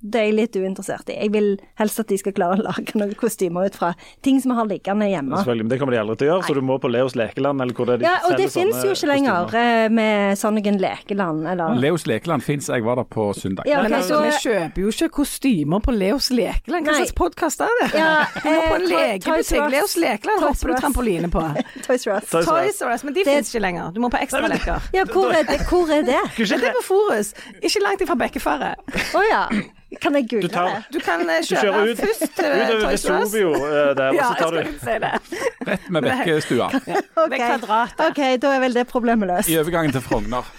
Det 0.07 0.21
er 0.21 0.27
jeg 0.29 0.35
litt 0.39 0.57
uinteressert 0.57 1.09
i. 1.11 1.17
Jeg 1.19 1.33
vil 1.35 1.49
helst 1.81 1.99
at 2.03 2.07
de 2.13 2.17
skal 2.21 2.33
klare 2.37 2.57
å 2.59 2.63
lage 2.67 2.95
noen 2.95 3.15
kostymer 3.19 3.67
ut 3.67 3.75
fra 3.75 3.95
ting 4.23 4.41
som 4.43 4.53
vi 4.53 4.57
har 4.61 4.67
liggende 4.71 5.09
hjemme. 5.11 5.37
Selvfølgelig, 5.41 5.65
men 5.67 5.73
Det 5.75 5.79
kommer 5.81 5.97
de 5.97 6.01
aldri 6.03 6.17
til 6.21 6.29
å 6.29 6.31
gjøre, 6.35 6.47
så 6.47 6.55
du 6.55 6.61
må 6.69 6.77
på 6.83 6.91
Leos 6.93 7.17
lekeland 7.19 7.61
eller 7.65 7.75
hvor 7.75 7.87
det 7.91 7.95
er 7.97 7.99
de 7.99 8.05
Ja, 8.07 8.15
og 8.29 8.37
det 8.39 8.49
finnes 8.55 8.85
jo 8.85 8.93
ikke 8.95 9.09
lenger 9.11 9.47
kostymer. 9.47 9.85
eh, 9.85 9.89
med 9.89 10.39
sånn 10.39 10.55
noen 10.61 10.79
lekeland, 10.81 11.47
eller 11.53 11.75
Leos 11.83 12.07
lekeland 12.07 12.43
fins, 12.47 12.69
jeg 12.69 12.85
var 12.87 12.97
der 12.97 13.05
på 13.05 13.27
søndag. 13.35 13.67
Ja, 13.67 13.83
Men 13.83 13.93
ok, 13.93 13.99
altså, 13.99 14.15
så- 14.15 14.23
vi 14.23 14.31
kjøper 14.47 14.79
jo 14.85 14.89
ikke 14.95 15.09
kostymer 15.21 15.81
på 15.83 15.97
Leos 15.97 16.31
lekeland. 16.31 16.87
Hva 16.87 16.95
slags 17.01 17.13
podkast 17.15 17.61
er 17.61 17.69
det? 17.83 17.91
Ja, 17.99 18.25
du 18.43 18.49
må 18.49 18.61
på 18.63 18.75
en 18.77 18.83
eh, 18.83 19.19
lekebutikk. 19.19 19.71
Leos 19.71 19.97
lekeland 19.97 20.41
hopper 20.47 20.69
du 20.69 20.75
trampoline 20.81 21.31
på. 21.31 21.43
Toys 21.87 22.07
R 22.07 22.17
Us. 22.21 22.31
Toys 22.31 22.83
R 22.83 22.93
Us. 22.95 23.05
Men 23.05 23.15
de 23.15 23.25
Det- 23.25 23.33
finnes 23.33 23.51
ikke 23.55 23.63
lenger. 23.63 23.93
Du 23.93 24.01
må 24.01 24.11
på 24.11 24.21
ekstra 24.23 24.47
leker. 24.49 24.81
Ja, 24.95 25.05
hvor 25.05 25.33
er 25.35 25.43
det? 25.45 25.61
Hvor 25.67 25.91
er 25.91 26.03
det? 26.03 26.23
Det 26.37 26.53
er 26.63 26.73
på 26.81 26.85
Forus, 26.87 27.35
ikke 27.63 27.83
langt 27.83 28.01
ifra 28.01 28.15
Bekkefaret. 28.17 28.77
Å 29.15 29.23
ja. 29.31 29.49
Kan 30.03 30.15
jeg 30.19 30.25
google 30.31 30.49
Du 30.49 30.55
tar- 30.55 30.69
det? 30.69 30.83
Du 30.93 30.99
kan 31.01 31.21
kjøre 31.27 31.87
Du 31.87 31.91
ut, 31.93 31.99
først 31.99 32.21
til 32.37 32.45
utover 32.45 32.81
Toys 32.87 33.05
R 33.05 33.07
Us. 33.17 33.21
Vesuvio 33.35 33.55
eh, 33.55 33.61
der, 33.97 34.09
og 34.09 34.15
Ja, 34.15 34.23
så 34.23 34.35
tar 34.39 34.51
du 34.51 34.57
si 34.79 34.87
det. 35.05 35.13
Rett 35.69 35.91
med 35.91 36.03
Bekkestua. 36.03 36.67
okay. 37.25 37.39
kvadratet. 37.39 38.01
OK, 38.11 38.21
da 38.43 38.47
er 38.57 38.61
vel 38.61 38.75
det 38.75 38.87
problemet 38.91 39.29
løst. 39.31 39.49
I 39.49 39.59
overgangen 39.61 39.93
til 39.93 40.01
Frogner. 40.05 40.43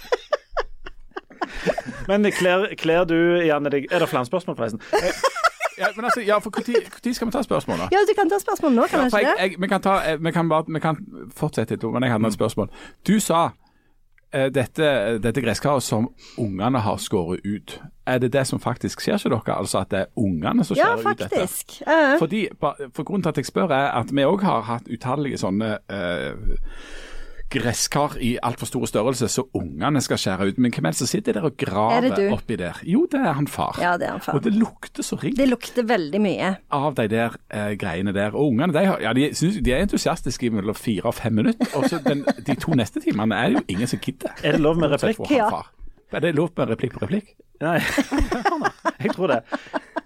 Men 2.08 2.24
kler, 2.32 3.04
du 3.04 3.14
Janne 3.44 3.70
deg 3.72 3.86
Er 3.92 3.98
det 4.02 4.08
flere 4.08 4.24
spørsmål, 4.26 4.56
forresten? 4.56 4.80
Ja, 5.78 5.86
men 5.96 6.04
altså, 6.08 6.20
ja, 6.26 6.38
for 6.42 6.50
Når 6.50 7.14
skal 7.14 7.26
vi 7.28 7.32
ta 7.32 7.42
spørsmålet? 7.42 7.88
Ja, 7.94 7.98
du 8.08 8.12
kan 8.18 8.30
ta 8.30 8.38
spørsmål 8.42 8.72
nå, 8.74 8.86
kan 8.90 8.98
Ja, 8.98 9.04
du 9.04 9.08
ikke 9.16 9.26
jeg, 9.28 9.34
det? 9.38 9.42
jeg, 9.52 9.60
vi, 9.62 9.66
kan 9.70 9.80
ta, 9.82 9.92
eh, 10.10 10.16
vi, 10.24 10.30
kan 10.34 10.48
bare, 10.50 10.64
vi 10.68 10.78
kan 10.82 10.96
fortsette 11.36 11.74
litt, 11.76 11.84
men 11.94 12.02
jeg 12.02 12.10
hadde 12.12 12.26
et 12.26 12.32
spørsmål. 12.34 12.68
Du 13.06 13.20
sa 13.22 13.44
eh, 13.44 13.50
dette, 14.32 15.18
dette 15.24 15.40
gresskaret 15.40 15.82
som 15.82 16.10
ungene 16.38 16.78
har 16.84 16.96
skåret 17.00 17.40
ut. 17.44 17.78
Er 18.06 18.18
det 18.20 18.32
det 18.32 18.46
som 18.46 18.60
faktisk 18.60 19.00
skjer 19.00 19.16
hos 19.16 19.24
dere? 19.24 19.54
Altså 19.56 19.78
at 19.80 19.90
det 19.90 19.98
er 20.04 20.10
ungene 20.20 20.64
som 20.64 20.76
Ja, 20.76 20.94
ut 20.96 21.04
dette? 21.04 21.28
faktisk. 21.28 21.78
Ja. 21.86 22.16
Fordi, 22.20 22.48
for 22.60 23.04
Grunnen 23.04 23.22
til 23.22 23.28
at 23.32 23.36
jeg 23.40 23.46
spør, 23.48 23.72
er 23.72 23.90
at 24.00 24.12
vi 24.12 24.24
òg 24.28 24.42
har 24.44 24.62
hatt 24.68 24.88
utallige 24.92 25.38
sånne 25.40 25.78
eh, 25.88 26.34
gresskar 27.50 28.16
i 28.20 28.34
altfor 28.44 28.66
store 28.68 28.88
størrelse 28.90 29.28
så 29.32 29.44
ungene 29.56 30.00
skal 30.04 30.18
skjære 30.20 30.48
ut. 30.50 30.58
Men 30.60 30.72
hvem 30.74 30.88
er 30.88 30.94
det 30.94 30.98
som 31.00 31.08
sitter 31.10 31.32
der 31.38 31.46
og 31.48 31.54
Er 31.56 31.64
graver 31.64 32.32
oppi 32.34 32.56
der? 32.60 32.80
Jo, 32.84 33.06
det 33.10 33.20
er 33.20 33.32
han 33.38 33.48
far. 33.48 33.78
Ja, 33.80 33.94
det 34.00 34.06
er 34.08 34.16
han 34.16 34.20
far. 34.24 34.34
Og 34.38 34.44
det 34.44 34.52
lukter 34.54 35.02
så 35.06 35.16
ringt 35.22 35.38
Det 35.40 35.48
lukter 35.48 35.82
veldig 35.88 36.20
mye. 36.20 36.50
av 36.70 36.94
de 36.98 37.08
der 37.08 37.36
eh, 37.50 37.72
greiene 37.80 38.12
der. 38.12 38.34
Og 38.36 38.52
ungene 38.52 38.72
de, 38.76 38.84
ja, 39.02 39.12
de, 39.16 39.30
synes, 39.34 39.58
de 39.64 39.72
er 39.72 39.82
entusiastiske 39.86 40.46
i 40.46 40.48
mellom 40.50 40.74
fire 40.74 41.06
og 41.08 41.14
fem 41.14 41.32
minutter. 41.40 41.66
Og 41.78 41.88
så 41.88 41.98
den, 42.04 42.24
de 42.46 42.54
to 42.54 42.72
neste 42.76 43.00
timene 43.00 43.34
er 43.34 43.48
det 43.48 43.60
jo 43.62 43.64
ingen 43.76 43.86
som 43.88 43.98
gidder. 44.04 44.34
Er 44.44 44.52
det 44.52 44.60
lov 44.60 44.76
med 44.76 44.90
replikk? 44.96 45.18
han 45.28 45.36
Ja. 45.36 45.48
far. 45.50 45.72
Er 46.12 46.20
det 46.24 46.34
lov 46.36 46.50
med 46.56 46.68
replikk 46.70 46.94
på 46.96 47.04
replikk? 47.04 47.34
Nei, 47.60 47.80
jeg 49.02 49.12
tror 49.16 49.26
det. 49.32 49.40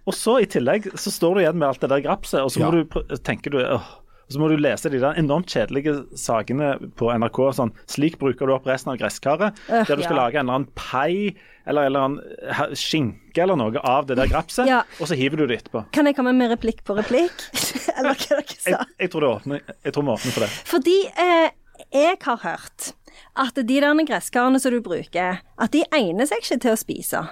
Og 0.09 0.15
så 0.17 0.39
i 0.43 0.47
tillegg 0.51 0.89
så 0.99 1.13
står 1.15 1.35
du 1.37 1.41
igjen 1.45 1.59
med 1.61 1.69
alt 1.69 1.81
det 1.85 1.91
der 1.93 2.01
grapset, 2.03 2.41
og 2.43 2.51
så 2.51 2.59
må 2.65 2.71
Ja. 2.73 2.83
du 2.83 3.17
tenker 3.23 3.51
du 3.55 3.59
åh, 3.63 3.85
og 4.27 4.35
så 4.35 4.41
må 4.41 4.49
du 4.49 4.57
lese 4.61 4.89
de 4.93 5.01
der 5.03 5.19
enormt 5.21 5.51
kjedelige 5.53 5.97
sakene 6.19 6.75
på 6.97 7.11
NRK. 7.13 7.41
sånn, 7.59 7.73
Slik 7.91 8.19
bruker 8.21 8.47
du 8.49 8.55
opp 8.55 8.67
resten 8.71 8.93
av 8.95 9.01
gresskaret. 9.01 9.59
Øh, 9.69 9.83
der 9.89 9.97
du 9.99 10.03
skal 10.05 10.17
ja. 10.17 10.21
lage 10.23 10.39
en 10.41 10.47
eller 10.47 10.61
annen 10.63 10.71
pai 10.79 11.35
eller 11.67 11.83
en 11.85 11.91
eller 11.93 12.07
annen 12.07 12.39
eh, 12.49 12.63
skinke 12.79 13.43
eller 13.45 13.59
noe 13.61 13.79
av 13.87 14.07
det 14.09 14.17
der 14.19 14.31
grapset, 14.31 14.67
Ja. 14.73 14.83
og 14.99 15.11
så 15.11 15.19
hiver 15.19 15.43
du 15.43 15.47
det 15.51 15.61
etterpå. 15.63 15.85
Kan 15.95 16.09
jeg 16.11 16.17
komme 16.19 16.33
med 16.37 16.51
replikk 16.55 16.83
på 16.89 16.97
replikk? 16.99 17.45
Eller 17.99 18.17
hva 18.17 18.39
dere 18.41 18.57
sa? 18.57 18.85
jeg, 18.99 19.11
tror 19.13 19.21
det 19.21 19.29
åpner, 19.29 19.61
jeg 19.85 19.93
tror 19.95 20.07
vi 20.07 20.13
åpner 20.17 20.33
for 20.35 20.47
det. 20.47 20.51
Fordi 20.71 20.97
eh, 21.23 21.51
jeg 21.93 22.17
har 22.25 22.41
hørt 22.43 22.93
at 23.37 23.55
de 23.69 23.79
der 23.81 24.05
gresskarene 24.09 24.59
som 24.61 24.73
du 24.73 24.81
bruker, 24.85 25.43
at 25.61 25.73
de 25.75 25.85
egner 25.93 26.27
seg 26.29 26.41
ikke 26.43 26.59
til 26.65 26.73
å 26.75 26.81
spise. 26.81 27.23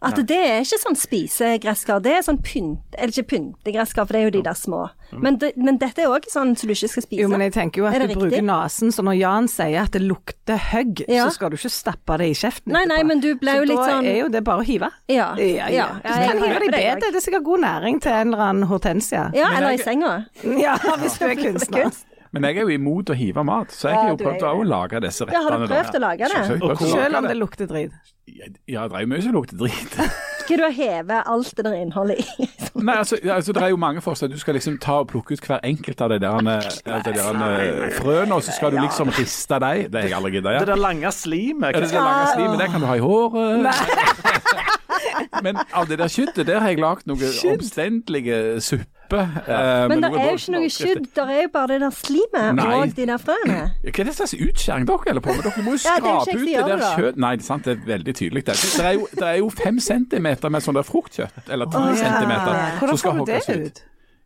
At 0.00 0.16
det 0.26 0.36
er 0.40 0.62
ikke 0.64 0.78
sånn 0.80 0.96
spisegresskar, 0.96 1.98
det 2.00 2.12
er 2.16 2.22
sånn 2.24 2.38
pynt... 2.40 2.94
Eller 2.96 3.12
ikke 3.12 3.26
pyntegresskar, 3.34 4.06
for 4.08 4.16
det 4.16 4.20
er 4.22 4.24
jo 4.30 4.32
de 4.38 4.42
der 4.46 4.56
små. 4.56 4.86
Men, 5.12 5.36
det, 5.42 5.50
men 5.60 5.76
dette 5.80 6.00
er 6.04 6.08
òg 6.08 6.24
sånn 6.30 6.54
som 6.56 6.70
du 6.70 6.72
ikke 6.72 6.88
skal 6.88 7.04
spise. 7.04 7.20
Jo, 7.20 7.28
men 7.28 7.42
jeg 7.44 7.52
tenker 7.52 7.82
jo 7.82 7.88
at 7.90 7.96
du 7.98 8.04
riktig? 8.06 8.16
bruker 8.22 8.44
nesen, 8.46 8.92
så 8.96 9.04
når 9.04 9.18
Jan 9.18 9.48
sier 9.52 9.82
at 9.82 9.92
det 9.96 10.00
lukter 10.06 10.56
høgg, 10.70 11.02
Ja. 11.10 11.26
så 11.28 11.34
skal 11.36 11.52
du 11.52 11.58
ikke 11.58 11.72
stappe 11.74 12.16
det 12.22 12.30
i 12.32 12.36
kjeften 12.40 12.72
Nei, 12.72 12.84
nei, 12.88 13.00
men 13.04 13.20
du 13.20 13.28
ble 13.40 13.58
jo 13.58 13.66
litt 13.68 13.76
sånn... 13.76 14.00
så 14.00 14.08
da 14.08 14.14
er 14.14 14.18
jo 14.22 14.28
det 14.32 14.42
bare 14.46 14.62
å 14.64 14.66
hive. 14.70 14.88
Ja. 15.12 15.30
Ja, 15.36 15.68
ja. 15.68 15.68
Ja, 15.68 15.88
Du 16.00 16.08
kan 16.08 16.20
er 16.30 16.46
hive 16.46 16.60
deg 16.64 16.70
det 16.72 16.84
det, 17.04 17.10
det 17.12 17.20
er 17.20 17.26
sikkert 17.26 17.44
god 17.50 17.64
næring 17.66 18.00
til 18.00 18.12
en 18.16 18.32
eller 18.32 18.46
annen 18.48 18.68
hortensia. 18.70 19.26
Ja, 19.36 19.50
Men 19.52 19.56
eller 19.60 19.76
jeg- 19.76 19.80
i 19.80 19.88
senga. 19.90 20.14
Ja, 20.64 20.78
hvis 21.02 21.18
du 21.20 21.26
er 21.28 21.36
kunstner. 21.44 21.92
Men 22.32 22.46
jeg 22.46 22.60
er 22.60 22.68
jo 22.68 22.74
imot 22.76 23.10
å 23.10 23.14
hive 23.18 23.42
mat, 23.42 23.72
så 23.74 23.88
jeg 23.90 23.96
Ja, 23.96 24.00
har 24.02 24.10
jo 24.12 24.16
er 24.18 24.24
prøvd 24.24 24.44
å 24.46 24.64
lage 24.70 25.00
disse 25.02 25.24
Ja, 25.26 25.30
rettene. 25.30 25.42
har 25.42 25.58
du 25.58 25.72
prøvd 25.72 25.94
å 25.98 26.02
lage 26.04 26.28
det? 26.30 26.42
Selv 26.92 27.16
om 27.18 27.26
det 27.26 27.36
lukter 27.36 27.66
drit. 27.66 27.92
Ja, 28.70 28.86
det 28.86 28.94
er 28.94 29.00
jo 29.02 29.10
mye 29.10 29.22
som 29.24 29.32
lukter 29.34 29.56
drit. 29.58 29.96
Skal 30.50 30.58
du 30.58 30.66
heve 30.74 31.18
alt 31.30 31.50
det 31.56 31.64
der 31.66 31.74
innholdet 31.78 32.22
i? 32.22 32.46
Nei, 32.74 32.94
altså, 32.96 33.18
altså, 33.22 33.52
Det 33.54 33.62
er 33.62 33.68
jo 33.70 33.76
mange 33.78 34.00
forslag. 34.02 34.32
Du 34.32 34.38
skal 34.38 34.56
liksom 34.58 34.78
ta 34.82 35.00
og 35.02 35.08
plukke 35.12 35.34
ut 35.38 35.46
hver 35.46 35.60
enkelt 35.66 36.00
av 36.02 36.10
de 36.10 36.18
der, 36.22 36.38
eh, 36.54 37.02
de 37.06 37.12
der 37.14 37.42
eh, 37.46 37.90
frøene, 37.98 38.34
og 38.34 38.42
så 38.42 38.54
skal 38.56 38.74
du 38.74 38.80
liksom 38.80 39.12
riste 39.14 39.58
dem. 39.62 39.90
Det 39.90 40.00
har 40.02 40.08
jeg 40.08 40.16
aldri 40.18 40.32
giddet. 40.38 40.58
Det 40.64 40.70
der 40.72 40.80
lange 40.80 41.12
slimet. 41.14 41.74
Ja, 41.74 41.80
det 41.84 41.90
der 41.92 42.02
lange 42.06 42.26
slimet, 42.34 42.58
det 42.62 42.70
kan 42.72 42.80
du 42.82 42.86
ha 42.90 42.96
i 42.98 43.04
håret. 43.04 43.66
Men 45.46 45.60
av 45.72 45.88
det 45.90 45.98
der 46.00 46.08
kjøttet, 46.08 46.46
der 46.46 46.62
har 46.62 46.72
jeg 46.72 46.80
lagd 46.80 47.06
noe 47.10 47.30
omstendelige 47.52 48.60
suppe. 48.64 48.88
Ja. 49.10 49.88
med 49.90 49.90
Men 49.90 50.04
det 50.04 50.10
er 50.14 50.28
jo 50.28 50.38
ikke 50.38 50.52
noe 50.54 50.70
skydd, 50.70 51.06
det 51.16 51.24
er 51.24 51.40
jo 51.42 51.50
bare 51.52 51.72
det 51.72 51.80
der 51.82 51.94
slimet 51.94 52.60
og 52.62 52.96
de 52.96 53.06
der 53.10 53.18
frøene. 53.18 53.60
Hva 53.82 53.90
er 53.90 54.10
det 54.10 54.14
slags 54.20 54.34
utskjæring 54.38 54.86
dere 54.86 55.02
holder 55.06 55.24
på 55.24 55.34
med? 55.34 55.42
Dere 55.48 55.64
må 55.66 55.74
jo 55.74 55.80
Ja, 55.88 55.96
skrape 55.98 56.36
ja, 56.36 56.38
ut 56.38 56.46
det 56.46 56.66
der 56.70 56.84
kjøttet 56.84 56.96
kjøtt... 56.98 57.22
Nei, 57.24 57.32
det 57.36 57.44
er 57.44 57.48
sant, 57.48 57.66
det 57.66 57.74
er 57.74 57.86
veldig 57.90 58.14
tydelig. 58.14 58.44
Det, 58.46 58.58
er, 58.84 58.92
jo, 58.98 59.08
det 59.12 59.26
er 59.26 59.38
jo 59.42 59.50
fem 59.50 59.80
centimeter 59.82 60.54
med 60.54 60.66
sånn 60.66 60.78
der 60.78 60.86
fruktkjøtt, 60.86 61.48
eller 61.50 61.70
ti 61.74 61.86
centimeter, 61.98 62.84
som 62.84 63.02
skal 63.02 63.18
hogges 63.18 63.50
ut. 63.50 63.82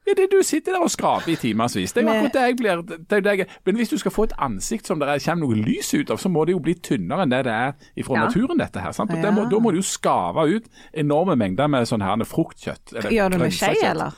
Ja, 0.07 0.13
det 0.17 0.31
du 0.31 0.43
sitter 0.45 0.73
der 0.73 0.83
og 0.85 0.91
skraper 0.91 1.33
i 1.33 1.37
timevis. 1.37 1.93
Det 1.93 2.03
er 2.03 2.09
jo 2.09 2.13
akkurat 2.13 2.33
det 2.35 2.43
jeg 2.43 2.57
blir 2.57 2.83
det 3.09 3.25
det 3.25 3.39
jeg, 3.39 3.47
Men 3.65 3.77
hvis 3.77 3.89
du 3.89 3.97
skal 3.99 4.11
få 4.13 4.25
et 4.25 4.33
ansikt 4.39 4.87
som 4.87 4.99
det 4.99 5.09
er- 5.09 5.19
kommer 5.25 5.47
noe 5.47 5.55
lys 5.65 5.95
ut 5.95 6.11
av, 6.11 6.19
så 6.19 6.29
må 6.29 6.45
det 6.45 6.53
jo 6.53 6.59
bli 6.61 6.75
tynnere 6.75 7.23
enn 7.23 7.31
det 7.31 7.45
det 7.45 7.53
er 7.53 7.73
fra 8.05 8.15
Ja. 8.15 8.25
naturen, 8.27 8.59
dette 8.59 8.81
her. 8.81 8.93
Sant? 8.93 9.11
Og 9.11 9.17
Ja. 9.17 9.23
det 9.23 9.33
må, 9.35 9.49
Da 9.51 9.57
må 9.59 9.71
du 9.71 9.77
jo 9.79 9.83
skave 9.83 10.57
ut 10.57 10.65
enorme 10.93 11.37
mengder 11.37 11.67
med 11.69 11.87
sånn 11.87 12.03
her 12.03 12.17
fruktkjøtt. 12.25 12.93
Gjør 13.11 13.31
du 13.33 13.39
med 13.39 13.51
skje, 13.53 13.75
eller? 13.83 14.13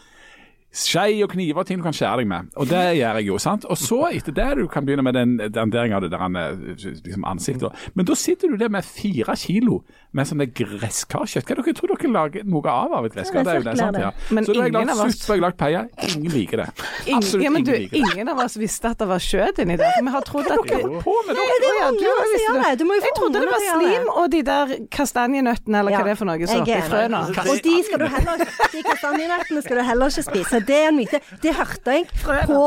Skei 0.76 1.22
og 1.24 1.30
kniver 1.32 1.62
og 1.62 1.66
ting 1.70 1.78
du 1.80 1.84
kan 1.86 1.94
skjære 1.96 2.20
deg 2.20 2.26
med. 2.28 2.50
Og 2.60 2.68
det 2.68 2.82
gjør 2.98 3.16
jeg 3.20 3.26
jo. 3.30 3.38
sant? 3.40 3.64
Og 3.72 3.78
så 3.80 4.00
etter 4.12 4.34
det 4.36 4.48
du 4.58 4.66
kan 4.68 4.84
begynne 4.84 5.04
med 5.06 5.16
den 5.16 5.36
danderingen 5.54 5.96
av 5.96 6.02
det 6.04 6.10
der 6.12 6.24
eh, 6.26 6.84
liksom 7.06 7.24
ansiktet. 7.24 7.72
Men 7.96 8.04
da 8.10 8.14
sitter 8.18 8.52
du 8.52 8.58
der 8.60 8.68
med 8.74 8.84
fire 8.84 9.32
kilo 9.40 9.78
med 10.16 10.28
sånne 10.28 10.46
gresskarkjøtt. 10.56 11.48
Hva 11.48 11.56
dere 11.62 11.74
tror 11.76 11.92
dere 11.94 12.10
lager 12.12 12.44
noe 12.48 12.68
av 12.72 12.92
av 13.00 13.08
et 13.08 13.16
gresskar? 13.16 13.44
Det 13.46 13.54
er 13.54 13.60
jo 13.62 13.66
det, 13.70 13.76
sant? 13.80 13.98
Ja. 14.04 14.10
Men 14.36 14.44
så 14.44 14.52
da 14.52 14.60
har 14.60 14.68
jeg 14.68 14.74
ingen 14.74 14.86
lagd 14.86 14.92
av 15.00 15.06
oss- 15.06 15.16
suppe, 15.16 15.32
jeg 15.32 15.40
har 15.40 15.46
lagd 15.48 15.58
peier. 15.60 15.88
Ingen 16.12 16.32
liker 16.36 16.62
det. 16.62 16.68
Ingen, 17.06 17.16
Absolutt 17.22 17.44
ja, 17.46 17.50
men 17.56 17.64
du, 17.66 17.72
ingen 17.72 17.82
liker 17.86 17.96
det. 17.96 18.12
ingen 18.16 18.28
av 18.34 18.44
oss 18.44 18.56
visste 18.60 18.92
at 18.92 19.00
det 19.00 19.08
var 19.10 19.24
skjøt 19.26 19.62
inni 19.64 19.76
der. 19.80 19.96
Vi 20.06 20.12
har 20.16 20.28
trodd 20.28 20.50
at 20.52 20.62
det, 20.70 20.82
På 21.06 21.16
med 21.26 21.40
det. 21.40 21.48
Det 21.64 21.72
er 21.72 21.80
jo 21.80 21.90
du 21.96 22.04
ungene 22.04 22.28
som 22.28 22.44
gjør 22.46 22.62
det. 22.66 22.72
Du 22.80 22.84
må 22.88 23.00
jo 23.00 23.04
få 23.04 23.10
Jeg 23.10 23.16
trodde 23.22 23.42
det 23.46 23.50
var 23.54 23.64
slim 23.72 24.08
og 24.16 24.30
de 24.36 24.42
der 24.50 24.76
kastanjenøttene, 24.92 25.80
eller 25.80 25.96
hva 25.96 26.04
det 26.04 26.12
er 26.14 26.20
for 26.20 26.28
noe, 26.28 26.46
som 26.52 26.60
er 26.60 26.68
oppi 26.68 26.88
frøene. 26.90 27.22
Og 27.46 27.60
de 27.64 27.76
skal 27.88 28.02
du 28.02 28.06
heller 28.16 28.44
De 28.76 28.82
kastanjenøttene 28.90 29.62
skal 29.64 29.80
du 29.80 29.84
heller 29.88 30.12
ikke 30.12 30.26
spise. 30.30 30.62
Det 30.66 30.76
er 30.76 30.90
en 30.90 30.98
myte. 30.98 31.20
Det 31.42 31.54
hørte 31.56 31.96
jeg 31.96 32.08
på, 32.48 32.62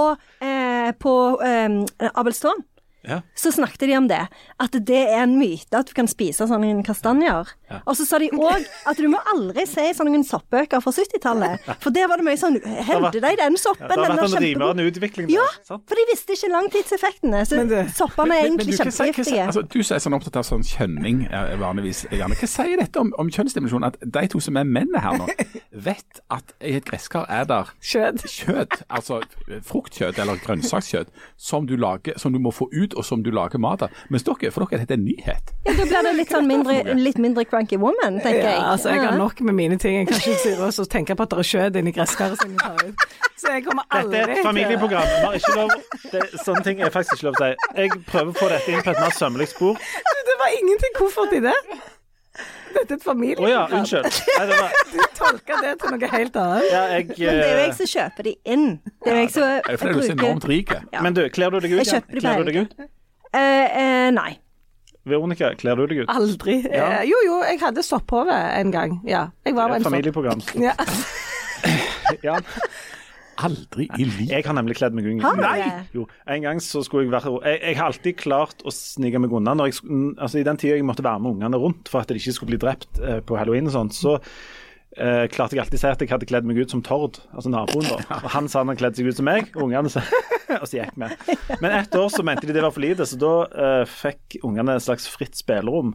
eh, 0.45 0.91
på 1.00 1.16
eh, 1.45 2.12
Abelstårn. 2.14 2.64
Ja. 3.08 3.22
Så 3.36 3.52
snakket 3.56 3.88
de 3.88 3.97
om 3.97 4.08
det. 4.10 4.22
At 4.60 4.76
det 4.76 5.02
er 5.08 5.24
en 5.24 5.38
myte 5.39 5.80
at 5.80 5.89
du 5.89 5.95
kan 5.97 6.10
spise 6.12 6.47
sånne 6.50 6.84
kastanjer. 6.88 7.54
Og 7.86 7.95
så 7.97 8.05
sa 8.07 8.20
de 8.22 8.30
òg 8.34 8.65
at 8.89 8.97
du 8.97 9.07
må 9.11 9.20
aldri 9.34 9.65
se 9.70 9.86
sånne 9.97 10.22
soppbøker 10.26 10.82
fra 10.84 10.91
70-tallet. 10.95 11.67
For 11.84 11.93
der 11.95 12.09
var 12.09 12.22
det 12.22 12.26
mye 12.28 12.39
sånn 12.39 12.57
Hevde 12.59 13.11
de 13.22 13.34
den 13.39 13.57
soppen? 13.59 13.88
Det 13.88 13.97
har 13.97 14.03
den 14.03 14.17
vært 14.17 14.20
var 14.20 14.39
en 14.39 14.47
kjempegod. 14.49 14.82
utvikling 14.89 15.28
der. 15.30 15.36
Ja, 15.39 15.47
sant? 15.67 15.86
for 15.89 15.95
de 15.99 16.05
visste 16.11 16.36
ikke 16.36 16.51
langtidseffektene. 16.53 17.43
Så 17.45 17.63
det- 17.70 17.86
soppene 17.95 18.38
er 18.39 18.47
egentlig 18.49 18.78
kjempegiftige. 18.80 19.45
Altså, 19.47 19.61
du 19.67 19.84
som 19.84 19.95
er 19.95 19.99
sånn 20.05 20.17
opptatt 20.20 20.39
av 20.41 20.47
sånn 20.47 20.63
kjønning 20.65 21.24
vanligvis, 21.59 22.05
Janne. 22.11 22.36
Hva 22.39 22.47
sier 22.49 22.78
dette 22.78 22.99
om, 22.99 23.13
om 23.20 23.30
kjønnsdimensjon? 23.30 23.86
At 23.86 23.97
de 24.01 24.28
to 24.28 24.39
som 24.39 24.57
er 24.57 24.63
mennene 24.67 24.99
her 25.03 25.17
nå, 25.20 25.28
vet 25.74 26.22
at 26.32 26.53
i 26.61 26.76
et 26.80 26.86
gresskar 26.86 27.26
er 27.30 27.45
der 27.49 27.70
kjød. 27.82 28.24
kjød 28.28 28.80
altså 28.89 29.22
fruktkjød 29.65 30.20
eller 30.20 30.39
grønnsakskjød 30.43 31.05
som 31.38 31.65
du, 31.70 31.76
lager, 31.80 32.17
som 32.20 32.34
du 32.34 32.39
må 32.39 32.51
få 32.55 32.67
ut 32.74 32.93
og 32.97 33.05
som 33.05 33.24
du 33.24 33.32
lager 33.32 33.59
mat 33.61 33.82
av. 33.86 33.89
Mens 34.09 34.24
dere, 34.28 34.51
for 34.51 34.65
dere 34.65 34.80
er 34.82 34.86
dette 34.86 34.97
en 34.97 35.05
nyhet. 35.05 35.53
Ja, 35.65 35.74
da 35.78 35.86
blir 35.86 36.03
det 36.09 36.15
litt 36.17 36.34
sånn 36.34 36.47
mindre, 36.49 36.95
litt 36.99 37.17
mindre 37.22 37.45
cranky 37.60 37.78
woman, 37.78 38.20
tenker 38.20 38.39
jeg. 38.39 38.55
Ja, 38.55 38.72
altså, 38.72 38.89
jeg 38.89 39.03
har 39.03 39.18
nok 39.18 39.41
med 39.41 39.53
mine 39.53 39.78
ting. 39.78 39.97
Jeg 39.97 40.07
kan 40.07 40.16
ikke 40.16 40.39
sitte 40.39 40.82
og 40.82 40.89
tenke 40.89 41.16
på 41.16 41.24
at 41.24 41.32
det 41.32 41.39
er 41.39 41.49
skjøt 41.51 41.76
inni 41.80 41.91
gresskaret 41.91 42.39
som 42.41 42.51
jeg 42.51 42.60
tar 42.60 42.88
ut. 42.88 43.05
Så 43.39 43.53
jeg 43.53 43.64
kommer 43.66 43.84
aldri 43.91 44.18
Dette 44.18 44.32
er 44.32 44.39
et 44.39 44.47
familieprogram. 44.47 45.12
Vi 45.12 45.22
har 45.26 45.38
ikke 45.39 45.53
lov 45.55 45.70
det, 46.12 46.24
Sånne 46.43 46.64
ting 46.64 46.82
er 46.82 46.91
faktisk 46.95 47.20
ikke 47.20 47.30
lov 47.30 47.38
å 47.38 47.43
si. 47.43 47.70
Jeg 47.84 48.01
prøver 48.07 48.34
å 48.34 48.39
få 48.39 48.49
dette 48.51 48.74
inn 48.74 48.84
på 48.84 48.91
et 48.95 48.99
mer 49.03 49.16
sømmelig 49.16 49.47
spor. 49.53 49.80
Det 50.30 50.36
var 50.41 50.57
ingenting 50.60 50.97
koffert 50.97 51.36
i 51.36 51.41
det. 51.47 51.55
Dette 52.70 52.93
er 52.93 52.95
et 52.95 52.99
Å 52.99 52.99
ja, 52.99 53.05
familieprogram. 53.07 53.74
unnskyld. 53.80 54.20
Nei, 54.30 54.43
det 54.49 54.60
var, 54.60 54.76
Du 54.91 54.99
tolker 55.18 55.64
det 55.66 55.72
til 55.82 55.95
noe 55.95 56.12
helt 56.12 56.38
annet. 56.43 56.68
ja, 56.70 56.84
jeg, 56.93 57.07
Men 57.10 57.18
det 57.18 57.32
er 57.32 57.39
jo 57.39 57.64
jeg 57.64 57.72
eh, 57.72 57.80
som 57.80 57.89
kjøper 57.95 58.30
de 58.30 58.36
inn. 58.55 58.68
Det 58.86 59.10
er 59.10 59.18
jo 59.18 59.24
jeg 59.24 59.34
som 59.34 59.41
Det 59.41 59.49
er 59.49 59.74
jeg 59.74 59.80
bruker... 59.80 59.93
du 59.93 59.99
er 59.99 60.12
så 60.12 60.18
enormt 60.20 60.47
rik. 60.51 60.76
Ja. 60.93 61.01
Men 61.03 61.18
du, 61.18 61.24
kler 61.34 61.55
du 61.55 61.60
deg 61.66 61.74
ut? 61.74 61.82
Jeg 61.82 61.91
kjøper 61.95 62.20
de 62.20 62.28
på 62.28 62.38
Kler 62.51 62.62
uh? 62.62 62.88
Eh, 63.30 63.66
eh, 63.82 64.12
nei. 64.16 64.32
Veronica, 65.08 65.54
kler 65.58 65.76
du 65.80 65.86
deg 65.88 66.04
ut? 66.04 66.10
Aldri. 66.12 66.60
Ja. 66.68 67.00
Eh, 67.00 67.08
Jo, 67.10 67.16
jo, 67.26 67.39
jeg 67.47 67.60
hadde 67.62 67.84
sopphove 67.86 68.36
en 68.60 68.72
gang. 68.72 69.00
Ja. 69.08 69.28
Jeg 69.45 69.56
var 69.56 69.70
Et 69.72 69.76
en 69.80 69.84
sopp. 69.84 69.91
familieprogram. 69.93 70.41
Ja. 70.68 70.74
Ja. 72.26 72.39
Aldri 73.39 73.86
i 73.95 74.04
livet. 74.04 74.32
Jeg 74.34 74.43
har 74.43 74.56
nemlig 74.58 74.76
kledd 74.80 74.95
meg. 74.97 75.06
Nei! 75.39 75.60
Jo, 75.95 76.04
en 76.28 76.41
gang 76.43 76.60
så 76.64 76.82
skulle 76.84 77.06
jeg 77.06 77.14
være 77.14 77.32
jeg, 77.45 77.60
jeg 77.70 77.78
har 77.78 77.86
alltid 77.93 78.18
klart 78.20 78.64
å 78.68 78.74
snike 78.76 79.22
meg 79.24 79.32
unna. 79.38 79.54
Når 79.56 79.70
jeg, 79.70 79.78
altså 80.20 80.41
I 80.41 80.43
den 80.47 80.60
tida 80.60 80.76
jeg 80.76 80.84
måtte 80.88 81.06
være 81.06 81.22
med 81.24 81.38
ungene 81.38 81.62
rundt 81.62 81.88
for 81.91 82.02
at 82.04 82.12
de 82.12 82.20
ikke 82.20 82.34
skulle 82.36 82.52
bli 82.56 82.60
drept 82.66 83.00
eh, 83.00 83.22
på 83.24 83.38
halloween 83.39 83.70
og 83.72 83.76
sånt, 83.78 83.95
så 83.95 84.18
eh, 84.98 85.26
klarte 85.32 85.56
jeg 85.56 85.64
alltid 85.64 85.80
å 85.80 85.82
si 85.82 85.90
at 85.92 86.04
jeg 86.04 86.12
hadde 86.12 86.28
kledd 86.30 86.48
meg 86.50 86.60
ut 86.62 86.74
som 86.74 86.82
Tord, 86.86 87.20
altså 87.34 87.52
naboen. 87.54 87.88
da. 87.90 88.20
Og 88.24 88.30
han 88.34 88.50
sa 88.52 88.64
han 88.64 88.72
hadde 88.72 88.82
kledd 88.82 89.00
seg 89.00 89.10
ut 89.10 89.20
som 89.20 89.28
meg, 89.30 89.52
og 89.56 89.68
ungene 89.68 89.92
sa 89.94 90.04
og 90.60 90.68
så 90.68 90.80
gikk 90.80 90.96
vi. 90.98 91.38
Men 91.62 91.76
ett 91.78 91.96
år 91.96 92.10
så 92.14 92.26
mente 92.26 92.50
de 92.50 92.56
det 92.56 92.66
var 92.66 92.74
for 92.76 92.84
lite, 92.84 93.08
så 93.08 93.20
da 93.22 93.34
eh, 93.50 93.84
fikk 93.90 94.40
ungene 94.44 94.78
et 94.80 94.86
slags 94.86 95.08
fritt 95.12 95.38
spillerom 95.38 95.94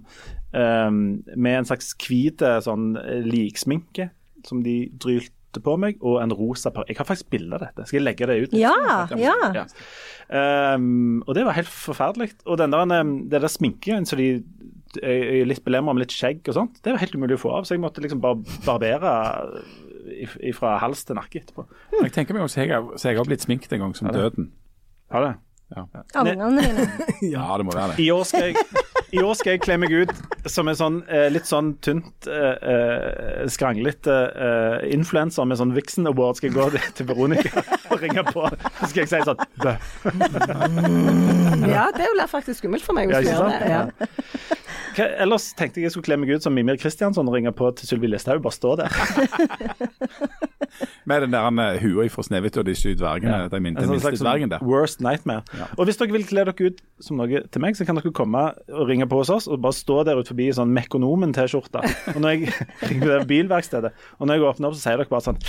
eh, 0.55 0.91
med 0.91 1.61
en 1.61 1.71
slags 1.71 1.95
hvit 2.05 2.45
eh, 2.45 2.61
sånn 2.65 2.93
eh, 3.01 3.25
liksminke 3.27 4.11
som 4.47 4.63
de 4.65 4.85
drylte 5.01 5.63
på 5.65 5.77
meg, 5.79 6.01
og 6.03 6.19
en 6.19 6.35
rosa 6.35 6.73
par... 6.75 6.87
Jeg 6.91 6.99
har 6.99 7.07
faktisk 7.07 7.31
bilde 7.31 7.55
av 7.55 7.63
dette. 7.63 7.87
Skal 7.87 8.01
jeg 8.01 8.07
legge 8.09 8.27
det 8.27 8.39
ut? 8.43 8.57
Ja, 8.59 8.75
ja. 9.15 9.35
Ja. 9.55 9.65
Um, 10.75 11.23
og 11.29 11.37
det 11.37 11.45
var 11.47 11.55
helt 11.55 11.71
forferdelig. 11.71 12.33
Og 12.49 12.59
den 12.59 12.75
der, 12.75 13.13
det 13.31 13.43
der 13.45 13.53
sminken 13.53 14.09
som 14.09 14.19
de 14.19 14.43
er 15.03 15.45
litt 15.49 15.65
belemra 15.65 15.95
med 15.95 16.05
litt 16.05 16.15
skjegg 16.15 16.43
og 16.51 16.55
sånt, 16.59 16.83
det 16.85 16.93
var 16.95 17.01
helt 17.03 17.15
umulig 17.17 17.39
å 17.39 17.43
få 17.47 17.55
av. 17.59 17.65
Så 17.69 17.75
jeg 17.75 17.83
måtte 17.85 18.03
liksom 18.05 18.21
bare 18.23 18.43
barbere 18.67 19.15
fra 20.55 20.77
hals 20.83 21.05
til 21.09 21.17
nakke 21.17 21.41
etterpå. 21.43 21.65
Jeg 22.03 22.13
tenker 22.13 22.37
meg 22.37 22.45
også, 22.45 22.61
jeg 22.65 22.75
har, 22.77 22.85
så 23.01 23.09
jeg 23.11 23.17
har 23.19 23.25
blitt 23.29 23.43
sminket 23.47 23.73
en 23.73 23.87
gang 23.87 23.95
som 23.97 24.13
døden. 24.13 24.53
Har 25.11 25.29
det? 25.31 25.35
Ja. 25.75 25.81
Ja, 27.25 27.57
det 27.57 27.65
må 27.67 27.73
være 27.75 27.95
det. 27.97 28.03
I 28.05 28.11
år 28.13 28.23
skal 28.29 28.51
jeg, 28.53 28.57
i 29.17 29.23
år 29.25 29.33
skal 29.35 29.55
jeg 29.57 29.63
kle 29.65 29.79
meg 29.81 29.91
ut 29.97 30.13
som 30.53 30.69
en 30.71 30.77
sånn 30.79 30.99
eh, 31.09 31.25
litt 31.33 31.49
sånn 31.49 31.73
tynt, 31.83 32.29
eh, 32.31 32.69
eh, 32.75 33.47
skranglete 33.51 34.13
eh, 34.13 34.77
influenser 34.95 35.49
med 35.49 35.59
sånn 35.59 35.73
Vixen 35.75 36.07
Award. 36.07 36.37
Skal 36.39 36.53
jeg 36.53 36.59
gå 36.61 36.69
til- 37.01 37.09
Veronica 37.09 37.65
og 37.91 37.97
ringe 38.05 38.23
på. 38.29 38.45
Så 38.83 38.91
skal 38.93 39.01
jeg 39.03 39.11
si 39.11 39.23
sånn 39.25 39.41
Bø. 39.65 39.73
ja, 41.73 41.89
det 41.97 42.07
blir 42.13 42.29
faktisk 42.31 42.61
skummelt 42.63 42.85
for 42.85 42.95
meg 43.01 43.11
hvis 43.11 43.25
du 43.27 43.33
gjør 43.33 43.51
det. 43.51 43.73
Ja. 43.73 43.83
Hva, 44.95 45.07
ellers 45.25 45.49
tenkte 45.59 45.81
jeg 45.81 45.89
jeg 45.89 45.95
skulle 45.95 46.07
kle 46.07 46.17
meg 46.23 46.31
ut 46.37 46.45
som 46.45 46.55
Mimir 46.55 46.77
Kristiansson 46.79 47.27
og 47.29 47.35
ringe 47.35 47.51
på 47.57 47.71
til 47.79 47.89
Sylvi 47.89 48.07
Listhaug. 48.13 48.43
Bare 48.45 48.55
stå 48.55 48.75
der. 48.79 48.95
Med 51.07 51.23
den 51.23 51.35
der 51.35 51.47
eh, 51.63 51.81
hua 51.83 52.07
fra 52.11 52.25
Snehvit 52.27 52.57
og 52.59 52.67
de 52.67 52.75
syv 52.79 52.97
dvergene. 52.99 53.45
En 53.47 53.53
den 53.53 53.77
sånn 53.79 53.93
minste 53.95 54.09
slags 54.09 54.23
dvergen 54.23 54.53
der. 54.55 54.65
worst 54.65 55.03
nightmare. 55.05 55.45
Og 55.77 55.89
hvis 55.89 55.99
dere 56.01 56.15
vil 56.17 56.27
kle 56.29 56.47
dere 56.49 56.71
ut 56.71 56.81
som 57.05 57.21
noe 57.21 57.43
til 57.45 57.63
meg, 57.63 57.77
så 57.79 57.87
kan 57.87 57.99
dere 57.99 58.15
komme 58.17 58.47
og 58.73 58.89
ringe 58.89 59.07
på 59.11 59.21
hos 59.21 59.33
oss 59.35 59.49
og 59.51 59.61
bare 59.65 59.77
stå 59.77 60.01
der 60.09 60.21
ute 60.21 60.33
forbi 60.33 60.49
i 60.51 60.57
sånn 60.57 60.73
Mekonomen-T-skjorte. 60.75 61.85
Og 62.15 62.23
når 62.25 62.37
jeg 62.37 62.55
ringer 62.91 63.13
det 63.13 63.21
bilverkstedet, 63.31 63.93
og 64.19 64.31
når 64.31 64.41
jeg 64.41 64.49
åpner 64.51 64.71
opp, 64.71 64.79
så 64.79 64.87
sier 64.89 65.03
dere 65.03 65.13
bare 65.13 65.29
sånn 65.31 65.43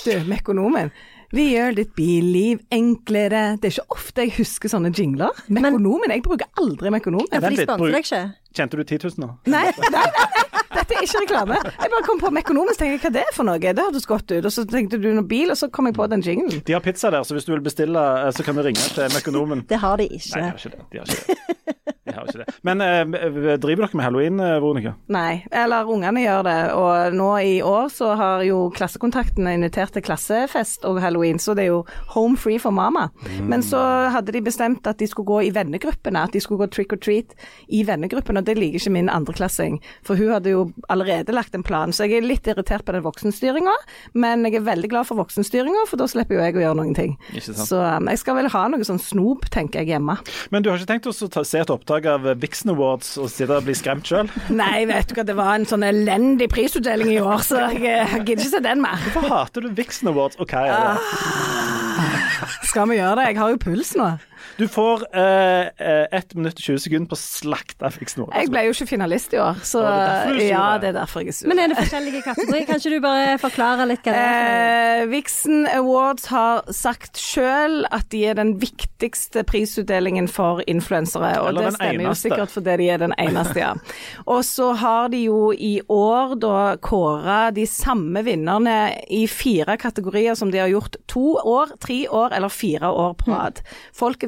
Du, 0.00 0.14
Mekonomen. 0.30 0.92
Vi 1.30 1.44
gjør 1.52 1.76
ditt 1.78 1.92
billiv 1.94 2.58
enklere. 2.74 3.40
Det 3.62 3.68
er 3.68 3.74
ikke 3.76 3.94
ofte 3.94 4.24
jeg 4.24 4.32
husker 4.40 4.72
sånne 4.72 4.90
jingler. 4.96 5.30
Mekonomen. 5.54 6.10
Jeg 6.10 6.24
bruker 6.26 6.48
aldri 6.58 6.90
Mekonomen. 6.90 7.28
Ja, 7.30 7.38
for 7.44 7.54
de 7.54 7.66
sponser 7.68 7.94
deg 7.94 8.02
ikke. 8.08 8.22
Kjente 8.58 8.80
du 8.80 8.82
10 8.82 8.98
000 9.04 9.22
nå? 9.22 9.28
Nei, 9.52 9.60
nei, 9.78 9.90
nei, 9.94 10.02
nei, 10.10 10.64
dette 10.74 10.96
er 10.98 11.04
ikke 11.06 11.20
reklame. 11.22 11.60
Jeg 11.70 11.92
bare 11.92 12.02
kom 12.08 12.18
på 12.18 12.32
Mekonomen, 12.34 12.74
så 12.74 12.82
tenkte 12.82 12.96
jeg 12.96 13.04
hva 13.04 13.12
det 13.14 13.22
er 13.28 13.36
for 13.36 13.46
noe. 13.46 13.60
Det 13.62 13.78
hørtes 13.78 14.08
godt 14.10 14.26
ut. 14.34 14.48
Og 14.50 14.50
så 14.56 14.64
tenkte 14.74 14.98
du 14.98 15.06
noe 15.14 15.26
bil, 15.30 15.54
og 15.54 15.60
så 15.60 15.70
kom 15.70 15.86
jeg 15.86 15.94
på 16.00 16.08
den 16.10 16.26
jinglen. 16.26 16.64
De 16.66 16.74
har 16.74 16.82
pizza 16.82 17.12
der, 17.14 17.22
så 17.22 17.38
hvis 17.38 17.46
du 17.46 17.54
vil 17.54 17.62
bestille, 17.62 18.02
eh, 18.24 18.32
så 18.34 18.42
kan 18.46 18.58
du 18.58 18.64
ringe 18.66 18.82
til 18.96 19.14
Mekonomen. 19.14 19.62
Det 19.70 19.78
har 19.86 20.02
de 20.02 20.08
Nei, 20.10 20.18
ikke. 20.18 20.34
de 20.34 20.42
har 20.48 20.58
ikke 20.58 20.74
det. 20.74 20.82
De 20.90 21.04
har 21.04 21.14
ikke 21.14 21.38
det. 21.38 21.94
Jeg 22.10 22.18
har 22.18 22.28
ikke 22.28 22.42
det. 22.42 22.56
Men 22.66 22.82
eh, 22.84 23.56
driver 23.60 23.86
dere 23.86 23.98
med 23.98 24.06
halloween, 24.06 24.40
eh, 24.42 24.56
Veronica? 24.58 24.94
Nei, 25.12 25.42
eller 25.62 25.90
ungene 25.90 26.24
gjør 26.24 26.46
det. 26.46 26.58
Og 26.76 27.16
nå 27.16 27.30
i 27.46 27.56
år 27.64 27.88
så 27.94 28.12
har 28.18 28.44
jo 28.46 28.62
klassekontaktene 28.76 29.54
invitert 29.58 29.94
til 29.94 30.04
klassefest 30.06 30.86
og 30.88 31.00
halloween, 31.02 31.40
så 31.42 31.54
det 31.56 31.66
er 31.66 31.72
jo 31.72 31.82
home 32.14 32.38
free 32.40 32.60
for 32.62 32.74
mamma. 32.74 33.08
Men 33.40 33.64
så 33.66 33.80
hadde 34.14 34.34
de 34.34 34.42
bestemt 34.44 34.86
at 34.90 35.00
de 35.00 35.08
skulle 35.10 35.30
gå 35.30 35.40
i 35.48 35.52
vennegruppene, 35.54 36.26
at 36.26 36.34
de 36.34 36.42
skulle 36.42 36.64
gå 36.64 36.70
trick 36.74 36.94
or 36.94 37.00
treat 37.00 37.34
i 37.68 37.82
vennegruppene, 37.86 38.42
og 38.42 38.48
det 38.48 38.56
liker 38.58 38.80
ikke 38.80 38.94
min 38.94 39.10
andreklassing. 39.12 39.78
For 40.06 40.18
hun 40.18 40.34
hadde 40.34 40.54
jo 40.54 40.66
allerede 40.92 41.34
lagt 41.34 41.54
en 41.56 41.66
plan, 41.66 41.94
så 41.94 42.06
jeg 42.06 42.20
er 42.20 42.28
litt 42.28 42.48
irritert 42.50 42.86
på 42.86 42.94
den 42.96 43.04
voksenstyringa. 43.06 43.74
Men 44.18 44.44
jeg 44.46 44.60
er 44.60 44.66
veldig 44.66 44.90
glad 44.92 45.08
for 45.08 45.20
voksenstyringa, 45.20 45.86
for 45.90 46.00
da 46.00 46.08
slipper 46.10 46.38
jo 46.38 46.44
jeg 46.44 46.58
å 46.58 46.64
gjøre 46.64 46.80
noen 46.80 46.96
ting. 46.96 47.16
Så 47.40 47.80
um, 47.80 48.10
jeg 48.10 48.22
skal 48.22 48.38
vel 48.40 48.50
ha 48.52 48.64
noe 48.72 48.86
sånn 48.86 49.00
snop, 49.02 49.48
tenker 49.52 49.82
jeg, 49.82 49.94
hjemme. 49.94 50.16
Men 50.54 50.64
du 50.64 50.70
har 50.70 50.80
ikke 50.80 50.94
tenkt 50.94 51.10
å 51.10 51.30
ta, 51.32 51.44
se 51.46 51.60
et 51.62 51.72
opptak 51.72 51.99
av 52.08 52.24
Vixen 52.40 52.72
Awards 52.72 53.12
og 53.20 53.28
sitte 53.32 53.58
og 53.58 53.66
bli 53.66 53.74
skremt 53.76 54.08
sjøl? 54.08 54.30
Nei, 54.54 54.86
vet 54.88 55.10
du 55.10 55.16
hva, 55.18 55.24
det 55.26 55.36
var 55.38 55.52
en 55.58 55.66
sånn 55.68 55.84
elendig 55.86 56.48
prisutdeling 56.52 57.12
i 57.12 57.20
år, 57.20 57.44
så 57.46 57.60
jeg, 57.66 57.82
jeg 57.84 58.24
gidder 58.24 58.44
ikke 58.46 58.54
se 58.54 58.62
den 58.64 58.82
mer. 58.84 59.04
Hvorfor 59.10 59.28
hater 59.34 59.66
du 59.66 59.74
Vixen 59.76 60.10
Awards, 60.12 60.40
og 60.40 60.50
hva 60.50 60.64
er 60.66 60.74
det? 60.88 60.94
Skal 62.70 62.88
vi 62.90 63.00
gjøre 63.00 63.18
det? 63.20 63.30
Jeg 63.32 63.40
har 63.42 63.54
jo 63.54 63.60
puls 63.60 63.94
nå. 63.98 64.10
Du 64.58 64.66
får 64.68 65.04
eh, 65.16 65.70
eh, 65.80 66.06
1 66.18 66.34
minutt 66.38 66.58
og 66.58 66.64
20 66.64 66.82
sekunder 66.86 67.08
på 67.10 67.16
å 67.18 67.20
slakte 67.20 67.90
Vixen 68.00 68.24
Awards. 68.24 68.36
Jeg 68.40 68.52
ble 68.52 68.64
jo 68.66 68.74
ikke 68.74 68.88
finalist 68.90 69.34
i 69.36 69.40
år, 69.42 69.60
så 69.66 69.82
ja, 69.84 69.94
det 70.30 70.46
er 70.46 70.50
ja, 70.50 70.64
det. 70.82 70.90
er 70.92 70.98
derfor 71.00 71.24
jeg 71.24 71.32
er 71.32 71.38
sur. 71.38 71.48
Men 71.50 71.62
er 71.64 71.72
det 71.72 71.78
forskjellige 71.80 72.22
kategorier? 72.26 72.66
Kan 72.68 72.80
ikke 72.82 72.92
du 72.94 73.00
bare 73.04 73.38
forklare 73.42 73.86
litt 73.90 74.04
hva 74.06 74.14
det 74.16 74.24
er? 74.26 75.00
Eh, 75.00 75.06
Vixen 75.10 75.66
Awards 75.74 76.28
har 76.32 76.62
sagt 76.74 77.20
sjøl 77.20 77.82
at 77.90 78.08
de 78.12 78.24
er 78.30 78.38
den 78.38 78.54
viktigste 78.62 79.44
prisutdelingen 79.48 80.28
for 80.30 80.62
influensere, 80.70 81.32
og 81.40 81.50
Eller 81.52 81.70
det 81.70 81.74
stemmer 81.76 81.90
stemmer 81.90 82.04
jo 82.04 82.10
eneste. 82.10 82.28
sikkert 82.28 82.54
fordi 82.54 82.76
de 82.80 82.88
er 82.94 83.02
den 83.04 83.14
eneste, 83.18 83.58
ja. 83.60 83.72
Og 84.26 84.44
så 84.46 84.72
har 84.80 85.08
de 85.12 85.24
jo 85.24 85.50
i 85.52 85.80
år 85.90 86.36
da 86.40 86.76
kåra 86.82 87.40
de 87.54 87.66
samme 87.68 88.22
vinnerne 88.26 88.76
i 89.10 89.24
fire 89.30 89.76
kategorier 89.80 90.36
som 90.38 90.50
de 90.52 90.60
har 90.62 90.70
gjort 90.72 90.96
to 91.10 91.36
år, 91.40 91.74
tre 91.82 92.02
år 92.08 92.36
eller 92.36 92.52
fire 92.52 92.90
år 92.90 93.14
på 93.20 93.30
rad. 93.32 93.60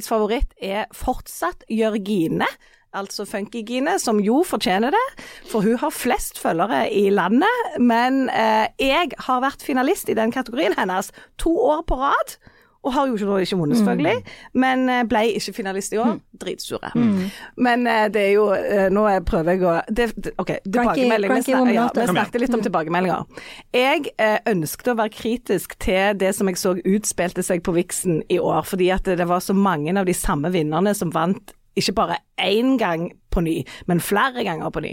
Folkets 0.03 0.11
favoritt 0.11 0.55
er 0.59 0.87
fortsatt 0.95 1.65
Jørgine. 1.71 2.47
Altså 2.93 3.25
Funkygine, 3.25 3.99
som 3.99 4.19
jo 4.21 4.43
fortjener 4.45 4.93
det, 4.93 5.05
for 5.49 5.63
hun 5.65 5.79
har 5.81 5.95
flest 5.95 6.39
følgere 6.39 6.91
i 6.93 7.09
landet. 7.11 7.79
Men 7.81 8.29
eh, 8.29 8.67
jeg 8.79 9.15
har 9.19 9.41
vært 9.41 9.63
finalist 9.65 10.11
i 10.11 10.17
den 10.19 10.33
kategorien 10.33 10.75
hennes 10.77 11.13
to 11.39 11.55
år 11.57 11.85
på 11.89 11.97
rad. 11.97 12.37
Og 12.83 12.93
har 12.97 13.07
jo 13.07 13.15
ikke, 13.15 13.41
ikke 13.45 13.57
vunnet, 13.61 13.77
selvfølgelig, 13.79 14.25
men 14.59 14.89
eh, 14.91 15.03
ble 15.07 15.21
ikke 15.39 15.53
finalist 15.55 15.93
i 15.95 16.01
år. 16.03 16.17
Dritsure. 16.43 16.91
Men 17.63 17.87
eh, 17.87 18.09
det 18.11 18.23
er 18.25 18.33
jo 18.35 18.49
eh, 18.57 18.89
Nå 18.91 19.05
er- 19.07 19.21
prøver 19.23 19.53
jeg 19.55 19.63
å 19.63 19.75
det, 19.89 20.09
det, 20.17 20.33
OK, 20.43 20.51
tilbakemelding. 20.67 21.31
Vi 21.37 21.43
snak- 21.47 21.73
ja, 21.77 21.85
vi 21.95 22.07
snakket 22.11 22.41
litt 22.43 22.55
om 22.59 22.65
tilbakemeldinger. 22.67 23.25
Jeg 23.73 24.11
eh, 24.19 24.39
ønsket 24.51 24.91
å 24.93 24.97
være 24.99 25.15
kritisk 25.15 25.79
til 25.79 26.19
det 26.19 26.35
som 26.35 26.51
jeg 26.51 26.59
så 26.59 26.75
utspilte 26.83 27.43
seg 27.47 27.63
på 27.63 27.73
Vixen 27.79 28.23
i 28.29 28.39
år, 28.43 28.63
fordi 28.67 28.91
at 28.91 29.05
det 29.05 29.29
var 29.31 29.39
så 29.47 29.55
mange 29.55 29.95
av 29.99 30.07
de 30.11 30.15
samme 30.19 30.51
vinnerne 30.51 30.95
som 30.99 31.11
vant 31.15 31.55
ikke 31.79 31.95
bare 31.97 32.19
én 32.41 32.79
gang 32.81 33.11
på 33.33 33.41
ny, 33.41 33.55
men 33.89 34.01
flere 34.05 34.45
ganger 34.45 34.71
på 34.73 34.83
ny. 34.85 34.93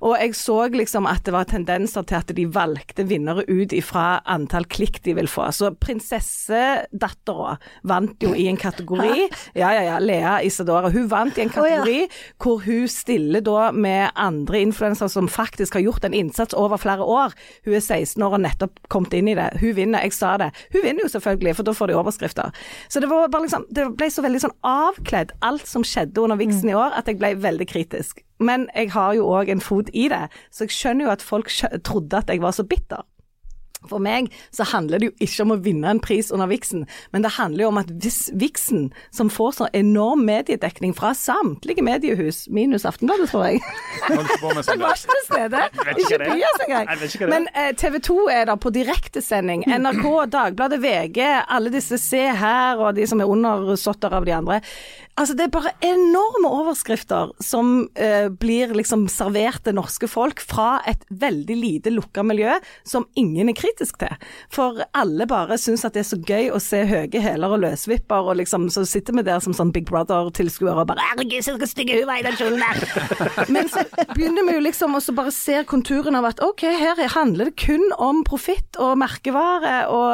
Og 0.00 0.16
jeg 0.16 0.34
så 0.38 0.56
liksom 0.72 1.08
at 1.08 1.24
det 1.26 1.34
var 1.34 1.48
tendenser 1.50 2.06
til 2.08 2.16
at 2.16 2.32
de 2.36 2.46
valgte 2.48 3.06
vinnere 3.08 3.44
ut 3.50 3.74
ifra 3.76 4.22
antall 4.30 4.66
klikk 4.72 5.02
de 5.04 5.14
vil 5.18 5.28
få. 5.30 5.50
Så 5.54 5.70
prinsessedattera 5.82 7.58
vant 7.84 8.24
jo 8.24 8.32
i 8.34 8.48
en 8.50 8.60
kategori. 8.60 9.12
Ja, 9.54 9.68
ja, 9.74 9.82
ja. 9.86 9.98
Lea 10.02 10.38
Isadora. 10.42 10.88
Hun 10.90 11.06
vant 11.10 11.36
i 11.38 11.42
en 11.44 11.50
kategori 11.52 12.06
hvor 12.42 12.62
hun 12.64 12.88
stiller 12.90 13.42
da 13.44 13.68
med 13.72 14.10
andre 14.18 14.60
influensere 14.64 15.10
som 15.12 15.28
faktisk 15.30 15.76
har 15.76 15.84
gjort 15.84 16.06
en 16.08 16.16
innsats 16.16 16.56
over 16.58 16.80
flere 16.80 17.04
år. 17.04 17.34
Hun 17.66 17.76
er 17.76 17.82
16 17.84 18.22
år 18.24 18.36
og 18.38 18.42
nettopp 18.44 18.80
kommet 18.92 19.14
inn 19.16 19.28
i 19.30 19.36
det. 19.38 19.50
Hun 19.60 19.76
vinner, 19.76 20.04
jeg 20.06 20.16
sa 20.16 20.34
det. 20.40 20.50
Hun 20.74 20.84
vinner 20.84 21.06
jo 21.06 21.12
selvfølgelig, 21.12 21.54
for 21.58 21.68
da 21.68 21.76
får 21.76 21.92
de 21.92 21.98
overskrifter. 22.00 22.64
Så 22.88 23.02
det 23.02 23.10
var 23.10 23.28
bare 23.32 23.46
liksom 23.46 23.66
Det 23.74 23.86
ble 23.98 24.08
så 24.12 24.24
veldig 24.24 24.42
sånn 24.46 24.56
avkledd, 24.68 25.34
alt 25.44 25.68
som 25.70 25.86
skjedde 25.86 26.24
under 26.24 26.40
Vixen 26.40 26.72
i 26.72 26.73
år, 26.76 26.94
at 26.98 27.08
jeg 27.10 27.20
ble 27.20 27.34
veldig 27.42 27.66
kritisk. 27.70 28.22
Men 28.42 28.68
jeg 28.74 28.92
har 28.94 29.14
jo 29.18 29.30
òg 29.30 29.50
en 29.52 29.64
fot 29.64 29.90
i 29.94 30.08
det, 30.12 30.26
så 30.50 30.66
jeg 30.66 30.76
skjønner 30.76 31.08
jo 31.08 31.14
at 31.14 31.24
folk 31.24 31.50
trodde 31.86 32.22
at 32.22 32.32
jeg 32.32 32.42
var 32.44 32.56
så 32.56 32.66
bitter. 32.66 33.04
For 33.88 34.02
meg 34.02 34.30
så 34.54 34.66
handler 34.68 35.00
det 35.00 35.10
jo 35.10 35.14
ikke 35.24 35.44
om 35.44 35.54
å 35.54 35.58
vinne 35.64 35.90
en 35.92 36.00
pris 36.02 36.30
under 36.34 36.48
Vixen, 36.50 36.84
men 37.12 37.24
det 37.24 37.34
handler 37.36 37.66
jo 37.66 37.70
om 37.72 37.80
at 37.82 37.90
hvis 38.02 38.30
Vixen, 38.40 38.88
som 39.14 39.30
får 39.32 39.56
så 39.58 39.68
enorm 39.76 40.24
mediedekning 40.26 40.94
fra 40.96 41.12
samtlige 41.18 41.84
mediehus, 41.84 42.44
minus 42.48 42.86
Aftenbladet, 42.88 43.30
tror 43.32 43.46
jeg 43.48 43.62
Han 44.08 44.24
sånn 44.66 44.82
var 44.82 44.96
ikke 44.96 45.16
til 45.18 45.24
stede. 45.28 45.62
Ikke 45.94 46.18
det. 46.20 46.30
Byas 46.30 46.64
engang. 46.66 46.90
Jeg. 47.04 47.28
Men 47.30 47.48
eh, 47.52 47.70
TV 47.78 48.00
2 48.04 48.18
er 48.32 48.48
der 48.50 48.60
på 48.60 48.72
direktesending. 48.74 49.64
NRK, 49.68 50.08
Dagbladet, 50.32 50.80
VG, 50.82 51.20
alle 51.24 51.72
disse 51.74 51.98
Se 52.00 52.22
her 52.36 52.80
og 52.80 52.96
de 52.98 53.06
som 53.08 53.20
er 53.22 53.30
undersåtter 53.30 54.12
av 54.16 54.26
de 54.28 54.34
andre. 54.36 54.60
Altså 55.14 55.34
Det 55.38 55.44
er 55.46 55.50
bare 55.54 55.70
enorme 55.86 56.48
overskrifter 56.50 57.30
som 57.44 57.88
eh, 57.94 58.26
blir 58.28 58.72
liksom 58.74 59.04
servert 59.12 59.62
til 59.62 59.76
norske 59.76 60.08
folk 60.10 60.40
fra 60.42 60.80
et 60.90 61.04
veldig 61.08 61.54
lite 61.54 61.92
lukka 61.94 62.24
miljø 62.26 62.56
som 62.82 63.06
ingen 63.14 63.48
er 63.52 63.54
kritisk 63.54 64.00
til. 64.00 64.10
For 64.50 64.80
alle 64.96 65.26
bare 65.30 65.54
syns 65.60 65.84
at 65.86 65.94
det 65.94 66.02
er 66.02 66.08
så 66.08 66.18
gøy 66.18 66.50
å 66.50 66.58
se 66.62 66.80
høye 66.90 67.22
hæler 67.22 67.54
og 67.54 67.62
løsvipper, 67.62 68.26
og 68.26 68.40
liksom 68.40 68.66
så 68.74 68.82
sitter 68.88 69.14
vi 69.14 69.22
der 69.28 69.38
som 69.44 69.54
sånn 69.54 69.70
Big 69.74 69.86
Brother-tilskuere 69.86 70.82
og 70.82 70.88
bare 70.90 71.04
'Herregud, 71.04 71.46
så 71.46 71.54
stygge 71.70 72.00
hun 72.00 72.08
var 72.10 72.18
i 72.18 72.26
den 72.26 72.34
kjolen 72.40 72.58
der'. 72.58 73.48
Men 73.54 73.68
så 73.70 73.84
begynner 74.16 74.48
vi 74.50 74.56
jo 74.58 74.64
liksom 74.66 74.98
så 75.00 75.14
bare 75.14 75.30
ser 75.30 75.62
konturen 75.62 76.18
av 76.18 76.24
at 76.32 76.42
ok, 76.42 76.66
her 76.74 76.98
handler 77.14 77.52
det 77.52 77.56
kun 77.62 77.86
om 77.98 78.24
profitt 78.26 78.76
og 78.82 78.98
merkevare 78.98 79.86
og 79.94 80.04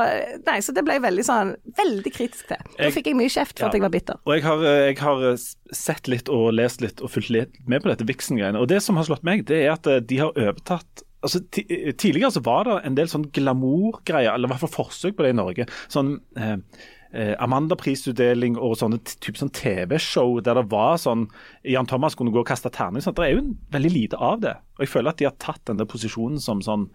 Nei, 0.47 0.59
så 0.65 0.73
det 0.75 0.83
ble 0.85 0.97
jeg 0.99 1.03
veldig 1.05 1.25
sånn 1.25 1.51
veldig 1.79 2.13
kritisk 2.13 2.49
til. 2.51 2.61
Da 2.79 2.91
fikk 2.93 3.11
jeg 3.11 3.17
mye 3.17 3.31
kjeft 3.33 3.59
for 3.59 3.67
Ja. 3.67 3.69
at 3.69 3.75
jeg 3.75 3.83
var 3.83 3.93
bitter. 3.93 4.17
Og 4.27 4.35
jeg 4.35 4.43
har, 4.45 4.65
eh, 4.65 4.90
jeg 4.91 5.01
har 5.03 5.25
eh, 5.33 5.45
sett 5.77 6.11
litt 6.11 6.31
og 6.33 6.51
lest 6.57 6.85
litt 6.85 7.03
og 7.03 7.13
fulgt 7.15 7.33
litt 7.35 7.61
med 7.71 7.83
på 7.83 7.91
dette 7.93 8.07
Vixen-greiene. 8.09 8.61
Og 8.61 8.71
det 8.71 8.83
som 8.85 8.99
har 9.01 9.09
slått 9.09 9.27
meg, 9.27 9.47
det 9.49 9.65
er 9.65 9.75
at 9.75 9.89
eh, 9.91 10.03
de 10.03 10.23
har 10.25 10.35
overtatt 10.37 11.07
Altså, 11.21 11.43
eh, 11.69 11.91
Tidligere 12.01 12.33
så 12.33 12.41
var 12.41 12.65
det 12.65 12.79
en 12.89 12.95
del 12.97 13.11
sånn 13.13 13.27
glamourgreier, 13.37 14.33
eller 14.33 14.49
i 14.49 14.53
hvert 14.55 14.63
fall 14.63 14.87
forsøk 14.87 15.19
på 15.19 15.27
det 15.27 15.35
i 15.35 15.37
Norge. 15.37 15.67
Sånn 15.93 16.15
eh, 16.33 16.57
Amanda-prisutdeling 17.45 18.57
og 18.57 18.79
sånne 18.81 19.03
type 19.05 19.37
sånn 19.37 19.53
TV-show 19.53 20.39
der 20.47 20.63
det 20.63 20.71
var 20.73 20.97
sånn 21.03 21.27
Jan 21.67 21.89
Thomas 21.91 22.17
kunne 22.17 22.33
gå 22.33 22.41
og 22.41 22.49
kaste 22.49 22.73
terning. 22.73 23.05
Sånn. 23.05 23.19
Det 23.19 23.27
er 23.27 23.35
jo 23.35 23.51
veldig 23.75 23.93
lite 23.93 24.21
av 24.23 24.41
det. 24.47 24.55
Og 24.79 24.87
jeg 24.87 24.95
føler 24.95 25.13
at 25.13 25.21
de 25.21 25.29
har 25.29 25.37
tatt 25.43 25.61
den 25.69 25.83
der 25.83 25.91
posisjonen 25.91 26.41
som 26.41 26.65
sånn 26.65 26.89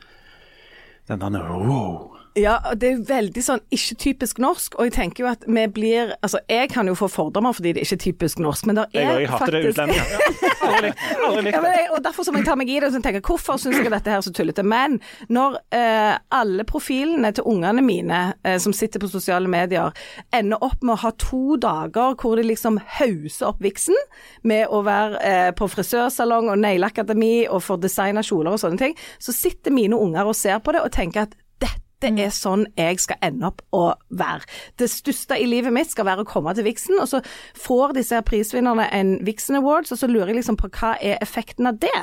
den 1.06 1.22
der, 1.22 1.50
wow. 1.54 2.16
Ja, 2.36 2.58
det 2.76 2.90
er 2.90 3.04
veldig 3.08 3.42
sånn 3.44 3.62
ikke 3.72 3.96
typisk 4.02 4.40
norsk, 4.44 4.74
og 4.76 4.90
jeg 4.90 4.94
tenker 4.98 5.24
jo 5.24 5.28
at 5.30 5.46
vi 5.48 5.62
blir 5.72 6.12
Altså, 6.20 6.42
jeg 6.52 6.68
kan 6.74 6.88
jo 6.90 6.96
få 6.98 7.08
fordommer 7.12 7.56
fordi 7.56 7.72
det 7.76 7.84
er 7.84 7.88
ikke 7.88 8.04
typisk 8.04 8.42
norsk, 8.44 8.68
men 8.68 8.80
det 8.82 8.86
Jeg, 8.92 9.06
er 9.08 9.22
jeg 9.24 9.30
hater 9.32 9.56
det 9.56 9.62
faktisk 9.64 9.80
utlendinger. 9.80 10.44
Ja, 10.66 11.62
jeg, 11.70 11.88
og 11.94 12.04
Derfor 12.04 12.26
så 12.26 12.34
må 12.34 12.42
jeg 12.42 12.48
ta 12.50 12.56
meg 12.60 12.70
i 12.74 12.80
det 12.82 12.90
og 12.90 13.04
tenke 13.06 13.22
hvorfor 13.24 13.60
syns 13.62 13.78
jeg 13.80 13.92
dette 13.94 14.12
her 14.12 14.20
er 14.20 14.26
så 14.26 14.34
tullete. 14.36 14.66
Men 14.68 14.98
når 15.32 15.60
eh, 15.78 16.18
alle 16.36 16.66
profilene 16.68 17.32
til 17.36 17.48
ungene 17.48 17.84
mine 17.86 18.20
eh, 18.44 18.58
som 18.62 18.76
sitter 18.76 19.00
på 19.00 19.10
sosiale 19.12 19.48
medier, 19.52 19.96
ender 20.36 20.66
opp 20.66 20.84
med 20.84 20.98
å 20.98 21.02
ha 21.06 21.14
to 21.22 21.60
dager 21.62 22.18
hvor 22.20 22.36
de 22.36 22.48
liksom 22.50 22.82
hauser 22.98 23.52
opp 23.52 23.64
viksen 23.64 23.96
med 24.44 24.68
å 24.74 24.82
være 24.86 25.24
eh, 25.24 25.50
på 25.56 25.70
frisørsalong 25.72 26.52
og 26.52 26.62
nailakademi 26.66 27.46
og 27.48 27.64
få 27.64 27.80
designa 27.82 28.26
kjoler 28.26 28.58
og 28.58 28.62
sånne 28.66 28.82
ting, 28.82 29.00
så 29.22 29.36
sitter 29.36 29.76
mine 29.76 29.98
unger 29.98 30.28
og 30.28 30.38
ser 30.38 30.60
på 30.60 30.76
det 30.76 30.84
og 30.84 30.94
tenker 30.96 31.28
at 31.30 31.40
dette 32.06 32.28
er 32.28 32.34
sånn 32.34 32.66
jeg 32.78 33.00
skal 33.02 33.20
ende 33.26 33.50
opp 33.50 33.64
å 33.76 33.84
være. 34.16 34.46
Det 34.80 34.88
største 34.92 35.38
i 35.42 35.48
livet 35.50 35.74
mitt 35.76 35.92
skal 35.92 36.08
være 36.08 36.26
å 36.26 36.30
komme 36.30 36.54
til 36.56 36.68
Vixen, 36.68 36.98
og 37.02 37.10
så 37.12 37.22
får 37.60 37.96
disse 37.98 38.22
prisvinnerne 38.28 38.88
en 38.96 39.16
Vixen 39.26 39.60
Awards, 39.60 39.94
og 39.94 40.02
så 40.02 40.10
lurer 40.12 40.34
jeg 40.34 40.40
liksom 40.40 40.60
på 40.62 40.70
hva 40.78 40.96
er 41.02 41.20
effekten 41.24 41.70
av 41.70 41.80
det? 41.84 41.94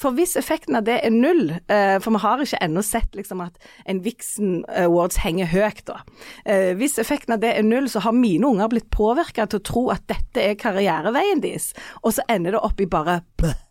For 0.00 0.16
hvis 0.16 0.36
effekten 0.40 0.78
av 0.78 0.86
det 0.88 1.00
er 1.04 1.14
null, 1.14 1.56
eh, 1.68 1.98
for 2.02 2.14
vi 2.14 2.22
har 2.24 2.44
ikke 2.44 2.62
ennå 2.64 2.84
sett 2.86 3.18
liksom 3.18 3.42
at 3.44 3.58
en 3.88 4.02
Vixen 4.04 4.62
Awards 4.68 5.20
henger 5.24 5.50
høyt 5.52 5.84
da. 5.88 6.00
Eh, 6.44 6.74
hvis 6.78 6.98
effekten 7.02 7.36
av 7.36 7.42
det 7.44 7.54
er 7.56 7.66
null, 7.66 7.88
så 7.90 8.02
har 8.04 8.16
mine 8.16 8.46
unger 8.48 8.70
blitt 8.72 8.90
påvirka 8.94 9.48
til 9.48 9.60
å 9.60 9.68
tro 9.72 9.86
at 9.94 10.06
dette 10.10 10.44
er 10.44 10.58
karriereveien 10.58 11.42
deres, 11.44 11.72
og 12.02 12.14
så 12.16 12.26
ender 12.30 12.56
det 12.56 12.64
opp 12.64 12.80
i 12.80 12.90
bare 12.90 13.22
bløh. 13.40 13.67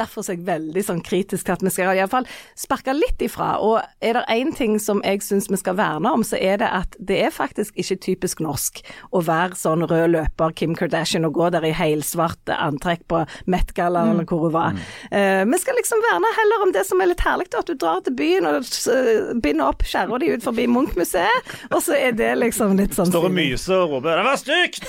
Derfor 0.00 0.24
er 0.24 0.34
jeg 0.34 0.46
veldig 0.46 0.84
sånn 0.84 1.02
kritisk 1.04 1.46
til 1.46 1.54
at 1.54 1.64
vi 1.64 1.72
skal 1.72 1.94
iallfall 1.94 2.26
sparke 2.58 2.94
litt 2.96 3.22
ifra. 3.24 3.54
Og 3.62 3.80
er 4.04 4.18
det 4.18 4.24
én 4.32 4.52
ting 4.56 4.76
som 4.82 5.02
jeg 5.06 5.22
syns 5.24 5.50
vi 5.50 5.60
skal 5.60 5.78
verne 5.78 6.10
om, 6.10 6.24
så 6.26 6.38
er 6.40 6.58
det 6.62 6.70
at 6.70 6.96
det 6.98 7.20
er 7.26 7.34
faktisk 7.34 7.76
ikke 7.80 8.00
typisk 8.08 8.42
norsk 8.44 8.82
å 9.14 9.22
være 9.24 9.58
sånn 9.58 9.86
rød 9.86 10.14
løper 10.14 10.54
Kim 10.58 10.74
Kardashian 10.78 11.26
og 11.28 11.36
gå 11.38 11.50
der 11.54 11.66
i 11.66 11.74
helsvart 11.74 12.50
antrekk 12.54 13.06
på 13.10 13.22
Met-galla 13.50 14.04
eller 14.10 14.26
hvor 14.28 14.46
hun 14.46 14.54
var. 14.54 14.80
Eh, 15.10 15.42
vi 15.48 15.60
skal 15.60 15.78
liksom 15.78 16.02
verne 16.04 16.30
heller 16.38 16.66
om 16.66 16.74
det 16.74 16.84
som 16.88 17.00
er 17.00 17.10
litt 17.12 17.24
herlig, 17.24 17.50
at 17.54 17.68
du 17.68 17.74
drar 17.78 18.02
til 18.04 18.16
byen 18.18 18.48
og 18.48 18.64
uh, 18.64 19.32
binder 19.42 19.70
opp 19.70 19.84
skjæra 19.86 20.18
di 20.22 20.30
ut 20.34 20.44
forbi 20.44 20.66
Munch-museet, 20.70 21.52
og 21.70 21.80
så 21.84 21.96
er 21.98 22.16
det 22.16 22.32
liksom 22.40 22.76
litt 22.78 22.96
sånn 22.96 23.10
Står 23.12 23.28
og 23.28 23.34
myser 23.34 23.84
og 23.84 23.96
roper 23.96 24.18
'det 24.18 24.26
var 24.26 24.40
stygt'! 24.40 24.88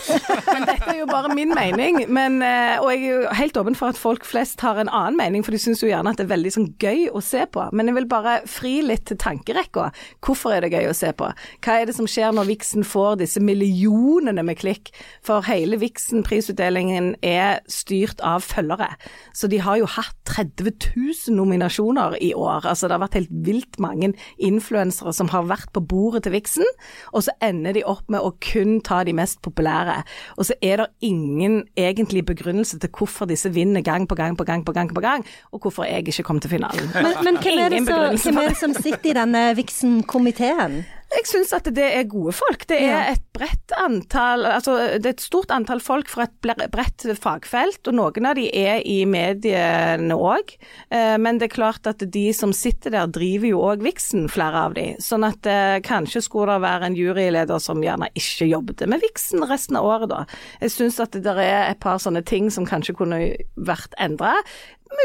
Men 0.54 0.68
dette 0.70 0.90
er 0.94 1.00
jo 1.02 1.08
bare 1.10 1.34
min 1.36 1.54
mening, 1.56 2.06
men, 2.10 2.42
uh, 2.42 2.82
og 2.84 2.90
jeg 2.94 3.04
er 3.04 3.12
jo 3.12 3.36
helt 3.42 3.60
åpen 3.62 3.78
for 3.78 3.94
at 3.94 4.00
folk 4.00 4.26
flest 4.26 4.64
har 4.66 4.80
en 4.82 4.92
annen 4.96 5.18
mening, 5.20 5.44
for 5.46 5.56
de 5.56 5.62
syns 5.62 5.84
jo 5.84 5.90
gjerne 5.90 6.12
at 6.12 6.20
det 6.20 6.26
er 6.26 6.34
veldig 6.34 6.54
sånn 6.56 6.70
gøy 6.82 7.08
å 7.16 7.22
se 7.24 7.44
på. 7.52 7.68
Men 7.76 7.90
jeg 7.90 7.98
vil 8.00 8.10
bare 8.12 8.38
fri 8.50 8.76
litt 8.86 9.06
til 9.10 9.20
tankerekka. 9.22 9.90
Hvorfor 10.26 10.56
er 10.56 10.66
det 10.66 10.74
gøy 10.74 10.90
å 10.90 10.98
se 10.98 11.12
på? 11.18 11.30
Hva 11.66 11.78
er 11.80 11.90
det 11.90 11.98
som 11.98 12.10
skjer 12.10 12.36
når 12.36 12.50
Vixen 12.54 12.86
får 12.88 13.20
disse 13.22 13.44
millionene 13.44 14.46
med 14.46 14.60
klikk? 14.62 14.94
For 15.26 15.46
hele 15.48 15.80
Vixen-prisutdelingen 15.82 17.14
er 17.26 17.62
styrt 17.72 18.24
av 18.26 18.46
følgere. 18.46 18.92
Så 19.36 19.50
de 19.52 19.62
har 19.64 19.80
jo 19.82 19.90
hatt 19.90 20.16
30 20.26 20.72
000 20.96 21.36
nominasjoner 21.38 22.18
i 22.24 22.34
år. 22.34 22.66
Altså 22.66 22.88
det 22.88 22.98
har 22.98 23.04
vært 23.06 23.20
helt 23.20 23.34
vilt 23.46 23.80
mange 23.84 24.14
influensere 24.42 25.14
som 25.16 25.30
har 25.34 25.48
vært 25.50 25.72
på 25.76 25.84
bordet 25.86 26.26
til 26.26 26.36
Vixen, 26.36 26.68
og 27.14 27.26
så 27.28 27.36
ender 27.44 27.76
de 27.76 27.86
opp 27.88 28.08
med 28.12 28.24
å 28.24 28.34
kun 28.44 28.80
ta 28.86 29.04
de 29.06 29.14
mest 29.16 29.42
populære. 29.46 30.02
Og 30.38 30.50
så 30.50 30.58
er 30.66 30.82
det 30.82 30.88
ingen 31.06 31.64
egentlig 31.78 32.26
begrunnelse 32.28 32.80
til 32.82 32.92
hvorfor 32.96 33.30
disse 33.30 33.52
vinner 33.54 33.84
gang 33.86 34.08
på 34.10 34.18
gang 34.18 34.38
på 34.38 34.48
gang 34.48 34.66
på 34.66 34.74
gang, 34.76 34.85
på 34.94 35.02
gang 35.02 35.26
og 35.52 35.64
hvorfor 35.64 35.88
jeg 35.88 36.08
ikke 36.08 36.24
kom 36.24 36.40
til 36.40 36.50
finalen. 36.50 36.92
Men, 36.94 37.16
men 37.24 37.38
hvem, 37.42 37.60
er 37.60 37.70
det 37.70 37.82
så, 37.88 38.30
hvem 38.30 38.38
er 38.44 38.54
det 38.54 38.58
som 38.60 38.74
sitter 38.74 39.10
i 39.10 39.18
denne 39.18 39.48
Vixen-komiteen? 39.58 40.84
Jeg 41.14 41.28
syns 41.30 41.54
at 41.56 41.68
det 41.76 41.86
er 41.86 42.08
gode 42.10 42.34
folk. 42.36 42.66
Det 42.70 42.80
er 42.82 43.12
et 43.14 43.22
bredt 43.36 43.74
antall 43.78 44.46
Altså 44.48 44.76
det 44.98 45.10
er 45.10 45.14
et 45.14 45.24
stort 45.24 45.52
antall 45.54 45.82
folk 45.84 46.10
fra 46.12 46.26
et 46.26 46.70
bredt 46.74 47.06
fagfelt, 47.22 47.82
og 47.88 47.98
noen 47.98 48.28
av 48.30 48.38
de 48.40 48.48
er 48.50 48.82
i 48.88 48.98
mediene 49.10 50.16
òg. 50.18 50.56
Men 50.92 51.40
det 51.40 51.50
er 51.50 51.56
klart 51.56 51.88
at 51.90 52.04
de 52.12 52.26
som 52.36 52.54
sitter 52.56 52.94
der, 52.96 53.12
driver 53.12 53.52
jo 53.52 53.62
òg 53.70 53.86
Vixen, 53.86 54.28
flere 54.32 54.66
av 54.68 54.76
de. 54.78 54.88
Sånn 55.04 55.26
at 55.28 55.48
eh, 55.50 55.78
kanskje 55.86 56.24
skulle 56.26 56.56
det 56.56 56.66
være 56.66 56.90
en 56.90 56.98
juryleder 56.98 57.62
som 57.62 57.84
gjerne 57.84 58.10
ikke 58.18 58.50
jobbet 58.50 58.86
med 58.90 59.04
Vixen 59.04 59.46
resten 59.46 59.80
av 59.80 59.88
året, 59.88 60.10
da. 60.12 60.24
Jeg 60.64 60.74
syns 60.74 61.00
at 61.04 61.16
det 61.16 61.26
der 61.26 61.42
er 61.42 61.70
et 61.70 61.82
par 61.84 62.02
sånne 62.02 62.24
ting 62.26 62.50
som 62.54 62.68
kanskje 62.68 62.98
kunne 62.98 63.22
vært 63.56 63.96
endra. 64.02 64.36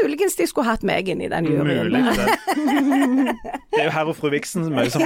Muligens 0.03 0.37
de 0.37 0.47
skulle 0.49 0.69
hatt 0.69 0.83
meg 0.87 1.09
inn 1.09 1.23
i 1.25 1.29
den 1.33 1.47
juryen. 1.49 1.89
Mulig. 1.89 2.03
Det. 2.17 2.35
det 3.73 3.81
er 3.81 3.87
jo 3.89 3.93
herr 3.95 4.11
og 4.13 4.17
fru 4.19 4.29
Vixen 4.33 4.67
som, 4.67 4.77
som, 4.93 5.05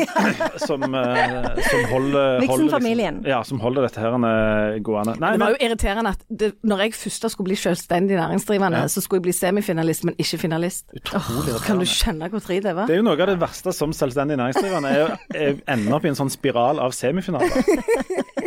som, 0.61 0.97
eh, 0.99 1.49
som 1.69 1.85
holder 1.93 2.41
Vixen-familien. 2.43 3.21
Liksom, 3.21 3.31
Ja, 3.31 3.41
som 3.47 3.63
holder 3.63 3.87
dette 3.87 4.03
her 4.03 4.17
eh, 4.19 4.79
gående. 4.85 5.17
Nei, 5.23 5.33
Det 5.35 5.41
var 5.41 5.45
men, 5.45 5.55
jo 5.55 5.69
irriterende 5.69 6.15
at 6.15 6.25
det, 6.29 6.53
når 6.67 6.85
jeg 6.87 6.97
først 6.99 7.29
skulle 7.33 7.51
bli 7.53 7.59
selvstendig 7.61 8.19
næringsdrivende, 8.19 8.85
Ja. 8.85 8.91
så 8.91 9.03
skulle 9.05 9.23
jeg 9.23 9.29
bli 9.29 9.37
semifinalist, 9.39 10.05
men 10.05 10.19
ikke 10.19 10.43
finalist. 10.45 10.87
utrolig 10.97 11.61
Kan 11.67 11.79
du 11.79 11.87
kjenne 11.89 12.31
hvor 12.31 12.43
drit 12.45 12.65
det 12.67 12.75
var? 12.75 12.91
Det 12.91 12.99
er 12.99 13.03
jo 13.03 13.09
noe 13.09 13.19
av 13.19 13.31
det 13.31 13.41
verste 13.41 13.73
som 13.73 13.95
selvstendig 13.95 14.39
næringsdrivende, 14.41 14.89
er 14.91 15.15
å 15.15 15.59
ende 15.71 15.95
opp 15.95 16.05
i 16.05 16.13
en 16.13 16.19
sånn 16.19 16.33
spiral 16.33 16.83
av 16.83 16.97
semifinaler. 16.97 17.51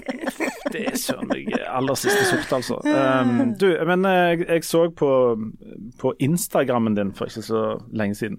Det 0.77 0.91
er 0.93 0.99
søren 1.01 1.29
meg 1.31 1.49
aller 1.67 1.97
siste 1.99 2.23
sort, 2.29 2.51
altså. 2.59 2.79
Um, 2.97 3.53
du, 3.59 3.65
men 3.87 4.05
eh, 4.07 4.17
jeg, 4.33 4.45
jeg 4.47 4.65
så 4.67 4.81
på, 4.93 5.09
på 6.01 6.11
Instagrammen 6.23 6.95
din 6.97 7.11
for 7.17 7.29
ikke 7.29 7.43
så 7.45 7.61
lenge 7.97 8.17
siden. 8.19 8.37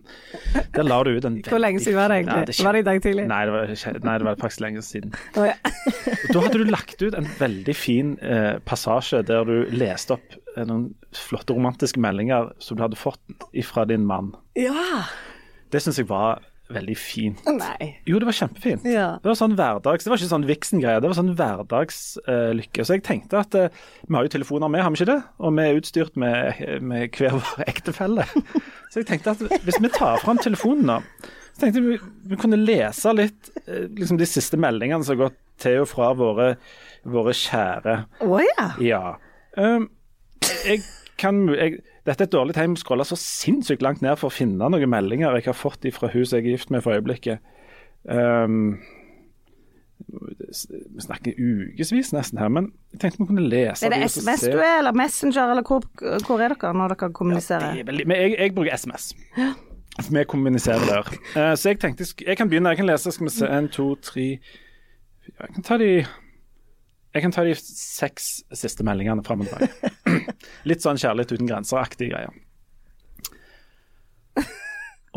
Der 0.74 0.86
la 0.86 0.98
du 1.06 1.12
ut 1.16 1.26
en 1.28 1.38
Hvor 1.46 1.60
lenge 1.62 1.80
siden 1.82 1.98
var 1.98 2.12
det 2.12 2.20
egentlig? 2.22 2.56
Ja, 2.58 2.66
Var 2.66 2.76
det 2.76 2.82
i 2.82 2.86
dag 2.88 3.00
tidlig? 3.04 3.26
Nei, 3.30 3.40
det 3.48 3.54
var, 3.54 3.72
nei, 4.08 4.16
det 4.22 4.28
var 4.28 4.40
faktisk 4.42 4.64
lenge 4.64 4.82
siden. 4.86 5.14
Oh, 5.38 5.46
ja. 5.46 5.56
Da 6.32 6.42
hadde 6.44 6.60
du 6.60 6.66
lagt 6.68 7.02
ut 7.02 7.16
en 7.18 7.28
veldig 7.38 7.76
fin 7.76 8.14
eh, 8.24 8.58
passasje 8.68 9.22
der 9.28 9.48
du 9.48 9.56
leste 9.74 10.16
opp 10.18 10.36
eh, 10.56 10.64
noen 10.68 10.90
flotte 11.16 11.56
romantiske 11.56 12.00
meldinger 12.02 12.52
som 12.62 12.78
du 12.78 12.84
hadde 12.86 12.98
fått 13.00 13.48
fra 13.68 13.86
din 13.88 14.06
mann. 14.08 14.34
ja. 14.58 15.04
Det 15.68 15.82
syns 15.84 15.98
jeg 16.00 16.06
var 16.08 16.38
veldig 16.72 16.96
fint. 17.00 17.40
Nei. 17.48 17.88
Jo, 18.08 18.18
det 18.20 18.28
var 18.28 18.36
kjempefint. 18.36 18.84
Ja. 18.88 19.08
Det 19.22 19.30
var 19.30 19.38
sånn 19.38 19.56
hverdags, 19.58 20.04
det 20.04 20.12
var 20.12 20.20
ikke 20.20 20.30
sånn 20.32 20.46
Vixen-greie, 20.48 21.00
det 21.02 21.10
var 21.10 21.16
sånn 21.18 21.32
hverdagslykke. 21.38 22.84
så 22.84 22.98
jeg 22.98 23.04
tenkte 23.06 23.40
at 23.40 23.56
uh, 23.56 23.80
vi 24.06 24.16
har 24.16 24.28
jo 24.28 24.34
telefoner 24.36 24.72
med, 24.72 24.84
har 24.84 24.92
vi 24.92 25.00
ikke 25.00 25.10
det? 25.12 25.18
Og 25.40 25.56
vi 25.56 25.64
er 25.64 25.80
utstyrt 25.80 26.20
med, 26.20 26.62
med 26.84 27.16
hver 27.16 27.38
vår 27.38 27.64
ektefelle. 27.72 28.28
Så 28.92 29.02
jeg 29.02 29.10
tenkte 29.10 29.34
at 29.36 29.64
hvis 29.66 29.80
vi 29.80 29.92
tar 29.94 30.20
fram 30.24 30.40
telefonen 30.42 30.88
nå, 30.92 31.00
så 31.54 31.64
tenkte 31.64 31.82
jeg 31.82 31.88
vi, 31.88 31.98
vi 32.32 32.40
kunne 32.40 32.60
lese 32.60 33.14
litt 33.16 33.52
uh, 33.64 33.86
liksom 33.88 34.20
de 34.20 34.28
siste 34.28 34.60
meldingene 34.60 35.04
som 35.04 35.16
har 35.16 35.28
gått 35.28 35.40
til 35.58 35.82
og 35.82 35.90
fra 35.90 36.12
våre, 36.16 36.52
våre 37.08 37.34
kjære. 37.34 37.96
Å 38.22 38.42
ja. 38.44 38.68
Ja. 38.84 39.02
Um, 39.58 39.88
jeg 40.68 40.84
kan 41.18 41.48
jeg, 41.50 41.80
Dette 42.08 42.24
er 42.24 42.28
et 42.30 42.32
dårlig 42.32 42.54
tegn 42.56 42.76
å 42.78 43.04
så 43.04 43.18
sinnssykt 43.20 43.82
langt 43.84 44.00
ned 44.04 44.16
for 44.16 44.30
å 44.30 44.32
finne 44.32 44.70
noen 44.72 44.88
meldinger 44.88 45.34
jeg 45.36 45.50
har 45.50 45.56
fått 45.56 45.84
fra 45.92 46.08
hun 46.12 46.24
jeg 46.24 46.40
er 46.40 46.54
gift 46.54 46.70
med 46.72 46.84
for 46.84 46.96
øyeblikket. 46.96 47.44
Um, 48.08 48.78
vi 50.08 51.02
snakker 51.04 51.36
ukevis 51.36 52.12
nesten 52.14 52.38
her, 52.40 52.48
men 52.48 52.70
jeg 52.94 53.02
tenkte 53.02 53.20
vi 53.20 53.26
kunne 53.28 53.48
lese 53.50 53.84
Er 53.84 53.92
det 53.92 54.06
SMS 54.08 54.46
du 54.46 54.56
er, 54.56 54.78
eller 54.78 54.96
Messenger, 54.96 55.50
eller 55.52 55.66
hvor, 55.66 55.84
hvor 56.24 56.40
er 56.40 56.54
dere 56.54 56.70
når 56.72 56.94
dere 56.94 57.10
kommuniserer? 57.12 57.74
Det 57.74 57.82
er 57.82 57.90
veldig, 57.90 58.06
men 58.08 58.22
jeg, 58.22 58.36
jeg 58.38 58.54
bruker 58.56 58.78
SMS. 58.78 59.10
Vi 60.08 60.24
kommuniserer 60.30 60.86
der. 60.86 61.12
Uh, 61.34 61.52
så 61.58 61.74
jeg 61.74 61.80
tenkte 61.82 62.06
jeg 62.06 62.38
kan 62.38 62.48
begynne. 62.48 62.70
Jeg 62.70 62.78
kan 62.80 62.86
lese. 62.86 63.12
Skal 63.12 63.26
vi 63.26 63.32
se. 63.34 63.48
En, 63.50 63.68
to, 63.68 63.90
tre. 63.98 64.28
Jeg 65.26 65.54
kan 65.56 65.66
ta 65.66 65.76
de 65.82 65.90
Jeg 67.18 67.24
kan 67.24 67.32
ta 67.34 67.42
de 67.42 67.54
seks 67.58 68.28
siste 68.54 68.84
meldingene 68.86 69.24
fram 69.26 69.42
og 69.42 69.48
tilbake. 69.50 69.90
Litt 70.70 70.84
sånn 70.84 71.00
kjærlighet 71.02 71.34
uten 71.34 71.48
grenser-aktig 71.50 72.12
greie. 72.12 72.30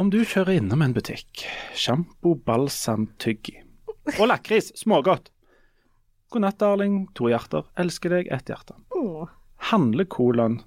Om 0.02 0.10
du 0.10 0.24
kjører 0.26 0.58
innom 0.58 0.82
en 0.82 0.96
butikk, 0.98 1.44
sjampo, 1.78 2.34
balsam, 2.48 3.06
tyggi 3.22 3.60
og 4.18 4.32
lakris, 4.32 4.72
smågodt. 4.82 5.30
God 6.34 6.46
natt, 6.46 6.58
darling. 6.58 7.06
To 7.20 7.30
hjerter. 7.30 7.68
Elsker 7.78 8.16
deg. 8.16 8.32
Ett 8.34 8.50
hjerte. 8.50 8.74
Handle 9.70 10.08
kolon. 10.10 10.62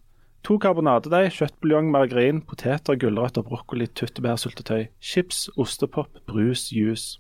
To 0.45 0.59
karbonadedeig, 0.61 1.32
kjøttbuljong, 1.35 1.89
margarin, 1.91 2.43
poteter, 2.47 2.95
gulrøtter, 3.01 3.43
brokkoli, 3.43 3.89
tyttebær, 3.97 4.37
syltetøy, 4.39 4.87
chips, 5.01 5.49
ostepop, 5.59 6.22
brus, 6.28 6.68
juice. 6.70 7.18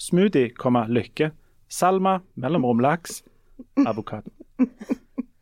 Smoothie, 0.00 0.50
komma, 0.58 0.86
lykke. 0.90 1.30
Salma, 1.70 2.18
mellomrom 2.34 2.82
laks, 2.82 3.20
avokado. 3.86 4.30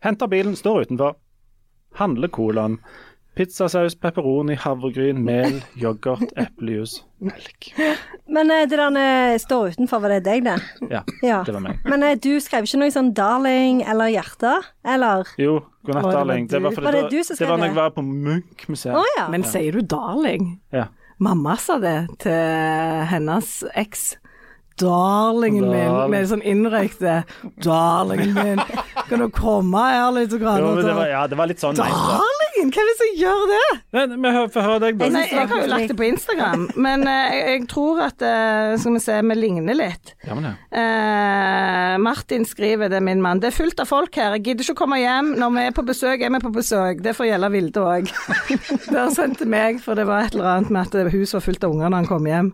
Henter 0.04 0.26
bilen, 0.32 0.56
står 0.56 0.86
utenfor. 0.86 1.14
Handle 1.98 2.28
colaen. 2.32 2.78
Pizzasaus, 3.36 3.94
pepperoni, 3.94 4.56
havregryn, 4.58 5.20
mel, 5.24 5.60
yoghurt, 5.78 6.32
eplejus, 6.36 6.96
melk. 7.22 7.68
Men 8.28 8.50
eh, 8.50 8.64
det 8.68 8.76
der 8.80 8.96
eh, 8.98 9.36
står 9.40 9.70
utenfor, 9.76 10.00
var 10.02 10.12
det 10.16 10.24
deg, 10.26 10.42
det? 10.48 10.56
Ja, 10.90 11.02
Ja. 11.22 11.38
det 11.46 11.54
var 11.54 11.62
meg. 11.62 11.78
Men 11.88 12.02
eh, 12.02 12.16
du 12.18 12.32
skrev 12.42 12.66
ikke 12.66 12.80
noe 12.82 12.90
sånn 12.90 13.12
'darling' 13.14 13.84
eller 13.88 14.10
'hjerte'? 14.10 14.56
Eller? 14.84 15.30
Jo, 15.38 15.60
god 15.86 15.94
natt, 16.00 16.10
darling. 16.12 16.48
Det 16.50 16.60
var, 16.62 16.70
fordi 16.74 16.84
Var 16.90 16.92
det 16.98 17.02
da- 17.02 17.08
du 17.14 17.22
som 17.24 17.36
det 17.38 17.48
var 17.48 17.58
når 17.58 17.66
jeg 17.70 17.74
var 17.78 17.90
på 17.90 18.02
Munch-museet. 18.02 18.96
Oh, 18.98 19.06
ja. 19.16 19.28
Men 19.30 19.42
sier 19.44 19.72
du 19.72 19.80
darling? 19.80 20.60
Ja. 20.72 20.88
Mamma 21.20 21.56
sa 21.56 21.78
det 21.78 22.08
til 22.18 22.32
hennes 23.12 23.64
eks. 23.76 24.16
Darlingen 24.80 25.68
min, 25.70 25.96
med 26.12 26.28
sånn 26.30 26.44
innrøykte 26.46 27.22
Darlingen 27.64 28.34
min, 28.36 28.62
kan 29.08 29.24
du 29.24 29.28
komme 29.34 29.86
her 29.90 30.12
litt? 30.16 30.34
Grann, 30.40 30.62
Jo, 30.62 30.76
det 30.80 30.94
var, 30.96 31.08
ja, 31.10 31.24
det 31.30 31.38
var 31.38 31.50
litt 31.50 31.62
sånn 31.62 31.78
Darlingen? 31.78 32.38
Hvem 32.60 32.68
er 32.76 32.88
det 32.90 32.96
som 32.98 33.12
gjør 33.16 33.42
det? 33.48 33.66
Nei, 33.96 34.02
Vi 34.20 34.42
får 34.54 34.64
høre 34.66 34.80
deg, 34.84 34.98
da. 34.98 35.06
Jeg 35.06 35.14
Nei, 35.14 35.22
jeg 35.30 35.48
har 35.50 35.62
jo 35.62 35.68
lagt 35.70 35.92
det 35.92 35.96
på 35.96 36.06
Instagram, 36.06 36.66
men 36.76 37.06
eh, 37.08 37.36
jeg, 37.36 37.44
jeg 37.48 37.68
tror 37.72 38.02
at 38.04 38.24
eh, 38.26 38.74
Skal 38.82 38.96
vi 38.96 39.02
se, 39.04 39.16
vi 39.30 39.36
ligner 39.38 39.78
litt. 39.78 40.12
Ja, 40.26 40.36
men 40.36 40.50
ja. 40.50 40.52
Uh, 40.70 41.94
Martin 42.02 42.44
skriver, 42.48 42.90
det 42.92 43.00
er 43.00 43.06
min 43.06 43.22
mann. 43.24 43.40
Det 43.42 43.50
er 43.50 43.56
fullt 43.56 43.80
av 43.82 43.88
folk 43.90 44.16
her, 44.20 44.36
jeg 44.36 44.50
gidder 44.50 44.66
ikke 44.66 44.76
å 44.76 44.80
komme 44.82 45.00
hjem. 45.00 45.32
Når 45.40 45.54
vi 45.56 45.64
er 45.68 45.76
på 45.76 45.86
besøk, 45.88 46.20
er 46.20 46.34
vi 46.34 46.42
på 46.42 46.52
besøk. 46.54 47.00
Det 47.04 47.14
får 47.16 47.30
gjelde 47.30 47.52
Vilde 47.54 47.86
òg. 47.86 48.12
det 48.90 48.92
har 48.94 49.06
han 49.06 49.16
sendt 49.16 49.40
til 49.40 49.50
meg, 49.50 49.80
for 49.84 49.98
det 49.98 50.06
var 50.10 50.26
et 50.26 50.36
eller 50.36 50.52
annet 50.56 50.74
med 50.74 50.90
at 51.00 51.14
huset 51.14 51.38
var 51.38 51.46
fullt 51.48 51.66
av 51.66 51.74
unger 51.74 51.88
når 51.88 52.02
han 52.02 52.10
kom 52.10 52.28
hjem. 52.28 52.52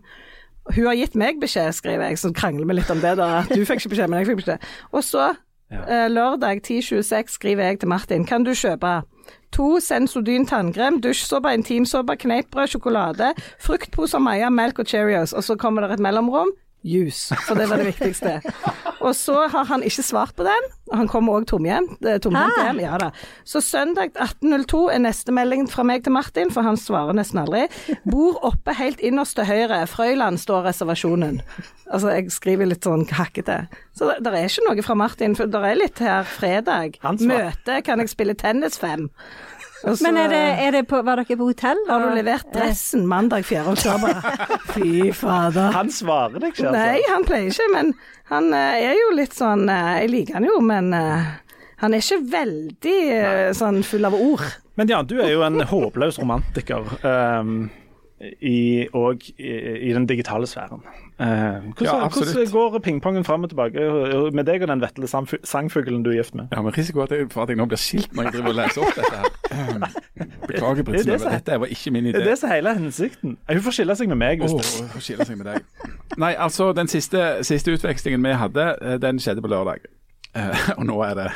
Hun 0.75 0.85
har 0.85 0.95
gitt 0.99 1.15
meg 1.15 1.39
beskjed, 1.41 1.73
skriver 1.73 2.09
jeg, 2.09 2.17
så 2.19 2.31
krangler 2.35 2.65
vi 2.67 2.73
litt 2.79 2.89
om 2.91 2.99
det. 3.01 3.15
da, 3.17 3.39
at 3.41 3.49
Du 3.49 3.63
fikk 3.65 3.79
ikke 3.85 3.89
beskjed, 3.95 4.09
men 4.09 4.19
jeg 4.19 4.27
fikk 4.31 4.41
beskjed. 4.43 4.59
Og 4.91 5.03
så, 5.03 5.35
Ja. 5.71 5.81
eh, 5.87 6.07
lørdag 6.09 6.61
10.26, 6.63 7.29
skriver 7.29 7.63
jeg 7.63 7.79
til 7.79 7.89
Martin. 7.89 8.25
Kan 8.25 8.43
du 8.43 8.51
kjøpe 8.51 9.03
to 9.51 9.79
Sensodyn 9.79 10.45
tannkrem, 10.47 11.01
dusjsåpe, 11.01 11.51
intimsåpe, 11.53 12.15
kneippbrød, 12.17 12.67
sjokolade, 12.71 13.33
fruktposer, 13.59 14.19
Maja, 14.19 14.49
melk 14.49 14.79
og 14.79 14.85
Cheerios. 14.87 15.33
Og 15.33 15.43
så 15.43 15.55
kommer 15.55 15.81
det 15.87 15.91
et 15.97 15.99
mellomrom. 15.99 16.51
Juice, 16.87 17.35
for 17.47 17.59
det 17.59 17.67
var 17.69 17.81
det 17.81 17.91
viktigste. 17.91 18.37
Og 19.03 19.13
så 19.15 19.45
har 19.51 19.67
han 19.69 19.83
ikke 19.85 20.05
svart 20.05 20.35
på 20.37 20.45
den, 20.47 20.69
han 20.95 21.09
kommer 21.11 21.37
òg 21.37 21.47
tomhendt 21.49 21.99
tomhendt 22.23 22.59
hjem. 22.61 22.79
Ja 22.85 22.97
da. 23.01 23.09
Så 23.47 23.61
søndag 23.63 24.15
18.02 24.15 24.83
er 24.93 25.01
neste 25.03 25.33
melding 25.35 25.67
fra 25.71 25.83
meg 25.87 26.05
til 26.05 26.15
Martin, 26.15 26.51
for 26.53 26.65
han 26.65 26.79
svarer 26.79 27.17
nesten 27.17 27.41
aldri. 27.43 27.65
Bor 28.07 28.39
oppe 28.47 28.75
helt 28.77 29.03
innerst 29.03 29.37
til 29.37 29.49
høyre, 29.49 29.83
Frøyland 29.91 30.39
står 30.41 30.69
reservasjonen. 30.69 31.41
Altså, 31.87 32.11
jeg 32.15 32.31
skriver 32.35 32.67
litt 32.67 32.87
sånn 32.87 33.05
hakkete. 33.15 33.61
Så 33.95 34.09
det, 34.09 34.17
det 34.25 34.33
er 34.35 34.49
ikke 34.49 34.65
noe 34.67 34.83
fra 34.85 34.97
Martin, 34.99 35.35
for 35.39 35.51
det 35.51 35.61
er 35.63 35.79
litt 35.79 36.01
her 36.03 36.27
fredag. 36.27 36.97
Møte, 37.03 37.81
kan 37.85 38.03
jeg 38.03 38.11
spille 38.11 38.35
tennis 38.39 38.79
fem? 38.81 39.07
Og 39.85 39.97
så- 39.97 40.03
Men 40.07 40.17
er 40.17 40.27
det, 40.31 40.43
er 40.67 40.71
det 40.71 40.87
på, 40.89 41.01
var 41.05 41.19
dere 41.21 41.37
på 41.37 41.45
hotell? 41.51 41.77
har 41.89 41.99
du 42.09 42.15
levert 42.15 42.47
dressen 42.53 43.05
mandag 43.07 43.45
4. 43.45 43.65
oktober? 43.71 44.21
Fy 44.73 45.11
fader. 45.13 45.71
Han 45.75 45.89
svarer 45.93 46.39
deg 46.41 46.53
ikke, 46.55 46.67
altså. 46.67 46.77
Nei, 46.77 47.01
han 47.11 47.23
pleier 47.27 47.51
ikke, 47.51 47.67
men 47.73 47.93
han 48.31 48.51
eh, 48.53 48.79
er 48.91 48.95
jo 48.97 49.11
litt 49.15 49.33
sånn 49.37 49.67
eh, 49.69 49.99
Jeg 50.01 50.09
liker 50.09 50.33
han 50.39 50.47
jo, 50.49 50.59
men 50.65 50.89
eh, 50.97 51.27
han 51.83 51.93
er 51.93 52.01
ikke 52.01 52.23
veldig 52.31 52.95
eh, 53.13 53.51
sånn 53.53 53.83
full 53.85 54.05
av 54.09 54.15
ord. 54.17 54.47
Men 54.77 54.87
ja, 54.89 55.03
du 55.05 55.19
er 55.21 55.29
jo 55.31 55.43
en 55.45 55.59
håpløs 55.61 56.17
romantiker. 56.21 56.83
ehm, 57.05 57.69
i, 58.41 58.87
og 58.93 59.21
i, 59.37 59.51
i 59.89 59.93
den 59.93 60.07
digitale 60.07 60.47
sfæren. 60.47 60.81
Eh, 61.19 61.27
hvordan, 61.27 61.63
Ja, 61.81 62.07
hvordan 62.07 62.51
går 62.51 62.79
pingpongen 62.79 63.23
fram 63.23 63.43
og 63.43 63.49
tilbake 63.49 63.79
med 64.33 64.43
deg 64.43 64.61
og 64.61 64.67
den 64.67 64.81
vetle 64.81 65.07
sangfuglen 65.43 66.03
du 66.03 66.09
er 66.09 66.15
gift 66.15 66.35
med? 66.35 66.47
Ja, 66.51 66.61
men 66.61 66.77
risiko 66.77 67.01
at 67.01 67.11
jeg, 67.11 67.27
for 67.31 67.43
at 67.43 67.49
jeg 67.49 67.57
nå 67.57 67.65
blir 67.65 67.77
skilt 67.77 68.15
når 68.15 68.23
jeg 68.23 68.33
driver 68.33 68.49
og 68.49 68.55
leser 68.55 68.81
opp 68.81 68.95
dette 68.95 69.15
her. 69.17 69.25
Beklager, 70.47 70.75
Det 70.75 70.79
er 70.79 70.83
Britt 70.83 70.97
det 70.97 71.03
Synnøve. 71.03 71.33
Dette 71.33 71.59
var 71.59 71.65
ikke 71.65 71.91
min 71.91 72.05
idé. 72.05 72.11
Det 72.11 72.21
er 72.21 72.29
det 72.29 72.37
som 72.37 72.49
er 72.49 72.55
hele 72.55 72.73
hensikten. 72.73 73.37
Hun 73.51 73.61
får 73.61 73.71
skille 73.71 73.95
seg 73.95 74.09
med 74.09 74.15
meg. 74.15 74.41
Hvis 74.41 74.53
oh, 74.53 74.93
hun 74.93 75.01
skille 75.01 75.25
seg 75.25 75.37
med 75.37 75.45
deg. 75.45 75.61
Nei, 76.17 76.33
altså, 76.37 76.71
den 76.73 76.87
siste, 76.87 77.27
siste 77.41 77.71
utvekslingen 77.71 78.25
vi 78.25 78.33
hadde, 78.33 78.65
eh, 78.81 78.97
den 79.01 79.19
skjedde 79.19 79.41
på 79.41 79.47
lørdag. 79.53 79.85
Eh, 80.35 80.69
og 80.77 80.85
nå 80.85 81.01
er 81.01 81.13
det 81.13 81.27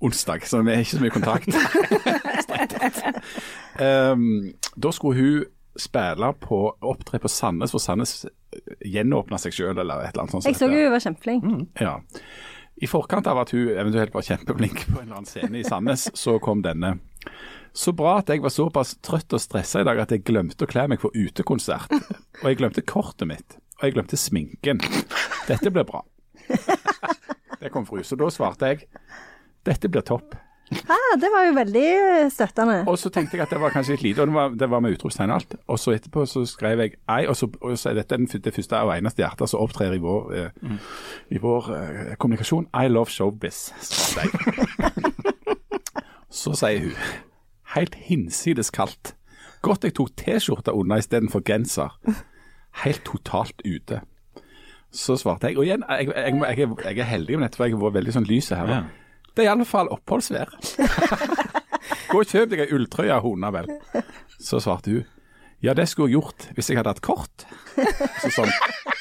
onsdag, 0.00 0.46
så 0.46 0.62
vi 0.62 0.74
har 0.74 0.82
ikke 0.82 0.90
så 0.90 1.02
mye 1.02 1.10
kontakt. 1.10 1.48
um. 4.12 4.52
Da 4.82 4.90
skulle 4.90 5.20
hun 5.20 5.44
spille 5.78 6.32
på 6.42 6.58
opptre 6.84 7.20
på 7.22 7.30
Sandnes, 7.30 7.72
for 7.74 7.82
Sandnes 7.82 8.26
gjenåpna 8.84 9.38
seg 9.40 9.54
sjøl, 9.54 9.76
eller 9.78 10.02
et 10.04 10.12
eller 10.12 10.24
annet 10.24 10.34
sånt. 10.36 10.44
som 10.46 10.50
Jeg 10.52 10.58
så 10.58 10.70
jo 10.72 10.84
hun 10.86 10.94
var 10.94 11.04
kjempeflink. 11.04 11.82
Ja. 11.82 11.96
I 12.78 12.86
forkant 12.86 13.26
av 13.26 13.40
at 13.42 13.52
hun 13.54 13.70
eventuelt 13.74 14.14
var 14.14 14.26
kjempeflink 14.26 14.84
på 14.86 14.98
en 15.00 15.06
eller 15.06 15.20
annen 15.20 15.30
scene 15.30 15.58
i 15.60 15.64
Sandnes, 15.66 16.08
så 16.22 16.38
kom 16.42 16.62
denne. 16.66 16.96
Så 17.78 17.92
bra 17.94 18.16
at 18.18 18.30
jeg 18.32 18.42
var 18.42 18.50
såpass 18.54 18.96
trøtt 19.04 19.34
og 19.36 19.42
stressa 19.42 19.82
i 19.82 19.86
dag 19.86 20.00
at 20.02 20.14
jeg 20.14 20.24
glemte 20.26 20.66
å 20.66 20.70
kle 20.70 20.86
meg 20.90 21.02
for 21.02 21.14
utekonsert. 21.14 21.92
Og 22.40 22.46
jeg 22.48 22.58
glemte 22.58 22.82
kortet 22.86 23.28
mitt. 23.28 23.58
Og 23.78 23.84
jeg 23.86 23.94
glemte 23.94 24.18
sminken. 24.18 24.80
Dette 25.46 25.70
blir 25.70 25.86
bra. 25.86 26.00
Det 27.60 27.70
kom 27.74 27.86
fru. 27.86 28.00
Så 28.06 28.16
da 28.18 28.30
svarte 28.30 28.72
jeg 28.72 28.86
dette 29.66 29.90
blir 29.90 30.04
topp. 30.06 30.34
Ah, 30.88 31.14
det 31.20 31.28
var 31.32 31.46
jo 31.48 31.52
veldig 31.56 31.84
støttende. 32.32 32.74
Og 32.90 32.98
så 33.00 33.08
tenkte 33.14 33.36
jeg 33.38 33.44
at 33.46 33.52
det 33.54 33.60
var 33.62 33.72
kanskje 33.72 33.94
litt 33.96 34.02
lite, 34.04 34.20
og 34.24 34.28
det 34.28 34.34
var, 34.36 34.56
det 34.60 34.68
var 34.68 34.82
med 34.84 34.96
utropstegn 34.98 35.30
og 35.32 35.38
alt. 35.38 35.54
Og 35.72 35.78
så 35.80 35.94
etterpå 35.96 36.26
så 36.28 36.42
skrev 36.48 36.82
jeg 36.84 36.92
ei, 37.08 37.22
og 37.30 37.36
så, 37.38 37.48
og 37.64 37.78
så 37.80 37.90
er 37.92 38.00
dette 38.02 38.18
den, 38.18 38.26
det 38.44 38.52
første 38.56 38.80
og 38.84 38.92
eneste 38.96 39.22
hjertet 39.24 39.48
som 39.52 39.62
opptrer 39.64 39.96
i 39.96 40.02
vår, 40.04 40.28
eh, 40.36 40.74
i 41.32 41.40
vår 41.40 41.70
eh, 41.78 42.12
kommunikasjon. 42.20 42.68
I 42.76 42.90
love 42.92 43.08
showbiz, 43.14 43.62
svarte 43.80 44.28
jeg. 44.28 45.14
så 46.30 46.52
sier 46.60 46.84
hun, 46.84 47.00
helt 47.74 47.96
hinsides 48.08 48.70
kaldt. 48.74 49.14
Godt 49.64 49.88
jeg 49.88 49.96
tok 49.98 50.12
T-skjorta 50.20 50.74
unna 50.76 51.00
istedenfor 51.00 51.42
genser. 51.48 51.96
Helt 52.84 53.02
totalt 53.08 53.64
ute. 53.64 54.02
Så 54.94 55.16
svarte 55.20 55.48
jeg, 55.50 55.58
og 55.58 55.64
igjen, 55.66 55.82
jeg, 55.88 56.12
jeg, 56.12 56.38
jeg, 56.38 56.56
jeg, 56.60 56.68
er- 56.68 57.00
er 57.02 57.08
heldig 57.16 57.38
med 57.40 57.48
dette, 57.48 57.56
for 57.58 57.66
jeg 57.68 57.74
har 57.76 57.82
vært 57.88 57.98
veldig 58.02 58.14
sånn 58.20 58.28
lyset 58.28 58.56
her. 58.60 58.70
Ja. 58.76 58.82
Det 59.38 59.44
er 59.44 59.52
i 59.52 59.52
alle 59.52 59.68
fall 59.68 59.86
oppholdsvær. 59.94 60.50
Gå 62.10 62.18
og 62.18 62.26
kjøp 62.26 62.50
deg 62.50 62.64
ei 62.64 62.72
ulltrøye, 62.74 63.20
hona 63.22 63.52
vel. 63.54 63.70
Så 64.42 64.58
svarte 64.64 64.96
hun. 64.96 65.06
Ja, 65.62 65.74
det 65.78 65.88
skulle 65.90 66.10
jeg 66.10 66.18
gjort 66.18 66.48
hvis 66.54 66.70
jeg 66.70 66.78
hadde 66.78 66.90
hatt 66.90 67.02
kort. 67.02 67.46
Så 68.22 68.30
sånn 68.34 68.50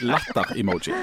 latter-emoji. 0.05 0.93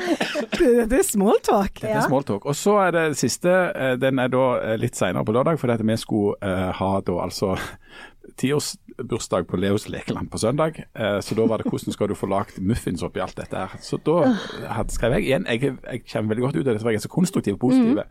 Det, 0.55 0.71
det 0.91 1.01
er 1.01 1.07
smalltalk. 1.07 1.83
Det 1.83 1.91
er 1.91 2.07
smalltalk. 2.07 2.47
Og 2.47 2.55
så 2.59 2.77
er 2.85 2.95
det 2.95 3.05
siste, 3.19 3.51
eh, 3.75 3.95
den 3.99 4.23
er 4.23 4.31
da 4.31 4.45
eh, 4.61 4.75
litt 4.79 4.99
senere 4.99 5.27
på 5.27 5.35
lørdag, 5.35 5.59
fordi 5.59 5.77
at 5.77 5.83
vi 5.87 5.97
skulle 5.99 6.39
uh, 6.43 6.71
ha 6.79 6.91
da 7.07 7.17
altså 7.27 7.57
tiårsbursdag 8.41 9.49
på 9.51 9.59
Leos 9.63 9.89
lekeland 9.91 10.31
på 10.31 10.43
søndag. 10.43 10.79
Uh, 10.95 11.19
så 11.23 11.39
da 11.39 11.47
var 11.51 11.63
det 11.63 11.71
hvordan 11.71 11.95
skal 11.99 12.11
du 12.11 12.19
få 12.19 12.31
lagd 12.31 12.59
muffins 12.63 13.03
oppi 13.07 13.23
alt 13.23 13.39
dette 13.39 13.67
her. 13.67 13.75
Så 13.83 13.99
da 14.07 14.31
hadde, 14.75 14.95
skrev 14.95 15.19
jeg 15.19 15.27
igjen, 15.27 15.51
jeg, 15.51 15.75
jeg 15.83 16.07
kommer 16.07 16.35
veldig 16.35 16.47
godt 16.49 16.61
ut 16.61 16.69
av 16.69 16.73
det, 16.73 16.83
for 16.83 16.95
jeg 16.95 17.03
er 17.03 17.09
så 17.09 17.15
konstruktiv 17.15 17.59
og 17.59 17.67
positiv. 17.67 18.03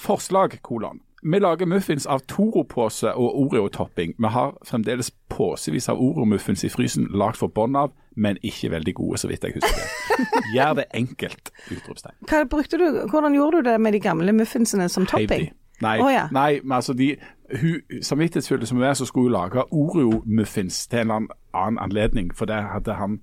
Forslag, 0.00 0.58
kolon. 0.62 1.00
Vi 1.22 1.38
lager 1.40 1.66
muffins 1.66 2.06
av 2.06 2.20
Toro-pose 2.30 3.10
og 3.16 3.38
Oreo-topping. 3.40 4.14
Vi 4.18 4.30
har 4.30 4.52
fremdeles 4.68 5.10
påsevis 5.32 5.88
av 5.88 5.98
Oreo-muffins 5.98 6.62
i 6.64 6.70
frysen 6.70 7.08
lagd 7.16 7.40
for 7.40 7.50
bånd 7.50 7.76
av, 7.80 7.94
men 8.16 8.38
ikke 8.46 8.70
veldig 8.76 8.94
gode, 8.94 9.18
så 9.18 9.30
vidt 9.30 9.44
jeg 9.44 9.56
husker. 9.56 10.28
Gjør 10.54 10.76
det 10.80 10.86
enkelt! 10.94 11.50
Utropstegn. 11.72 12.14
Hva 12.30 12.44
brukte 12.52 12.78
du, 12.78 12.86
hvordan 13.10 13.34
gjorde 13.34 13.62
du 13.62 13.70
det 13.70 13.78
med 13.80 13.96
de 13.96 14.02
gamle 14.04 14.36
muffinsene 14.36 14.88
som 14.92 15.08
topping? 15.08 15.48
de. 15.48 15.65
Nei, 15.84 15.98
oh, 16.00 16.08
ja. 16.08 16.28
nei, 16.32 16.60
men 16.64 16.78
altså 16.78 16.94
de 16.96 17.16
hun, 17.60 17.82
Samvittighetsfulle 18.02 18.66
som 18.66 18.78
hun 18.78 18.86
er, 18.86 18.94
så 18.94 19.04
skulle 19.06 19.28
hun 19.28 19.32
lage 19.36 19.64
Oreo-muffins 19.72 20.86
til 20.90 20.98
en 20.98 21.10
eller 21.10 21.36
annen 21.54 21.78
anledning, 21.78 22.32
for 22.34 22.48
det 22.48 22.56
hadde 22.72 22.96
han 22.98 23.20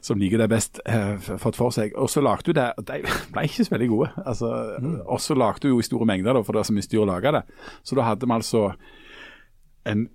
som 0.00 0.20
liker 0.20 0.38
det 0.38 0.48
best, 0.52 0.80
eh, 0.86 1.16
fått 1.18 1.56
for 1.58 1.74
seg. 1.74 1.96
Og 1.96 2.10
så 2.10 2.22
lagde 2.22 2.52
hun 2.52 2.54
det, 2.60 2.68
og 2.78 2.86
de 2.86 3.02
ble 3.32 3.44
ikke 3.48 3.66
så 3.66 3.74
veldig 3.74 3.88
gode. 3.88 4.10
Altså, 4.26 4.52
Og 5.06 5.20
så 5.20 5.34
lagde 5.34 5.66
hun 5.66 5.74
jo 5.74 5.80
i 5.80 5.88
store 5.88 6.06
mengder, 6.06 6.32
da, 6.32 6.42
for 6.42 6.52
det 6.52 6.62
var 6.62 6.70
så 6.70 6.76
mye 6.76 6.86
styr 6.86 7.02
å 7.02 7.10
lage 7.10 7.32
det. 7.32 7.42
Så 7.82 7.98
da 7.98 8.06
hadde 8.06 8.26
vi 8.26 8.38
altså 8.38 8.70
en 9.88 10.08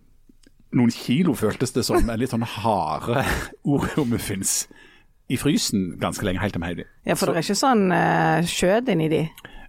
noen 0.76 0.92
kilo, 0.92 1.34
føltes 1.34 1.72
det 1.72 1.86
som, 1.88 2.10
en 2.10 2.20
litt 2.20 2.34
sånn 2.34 2.44
harde 2.44 3.24
Oreo-muffins 3.72 4.66
i 5.32 5.38
frysen 5.42 5.96
ganske 6.02 6.26
lenge, 6.26 6.42
helt 6.44 6.54
til 6.54 6.66
vi. 6.66 6.86
Ja, 7.08 7.16
for 7.18 7.32
det 7.32 7.40
er 7.40 7.48
ikke 7.48 7.58
sånn 7.58 7.88
uh, 7.90 8.46
skjøt 8.46 8.92
inni 8.94 9.10
de. 9.10 9.22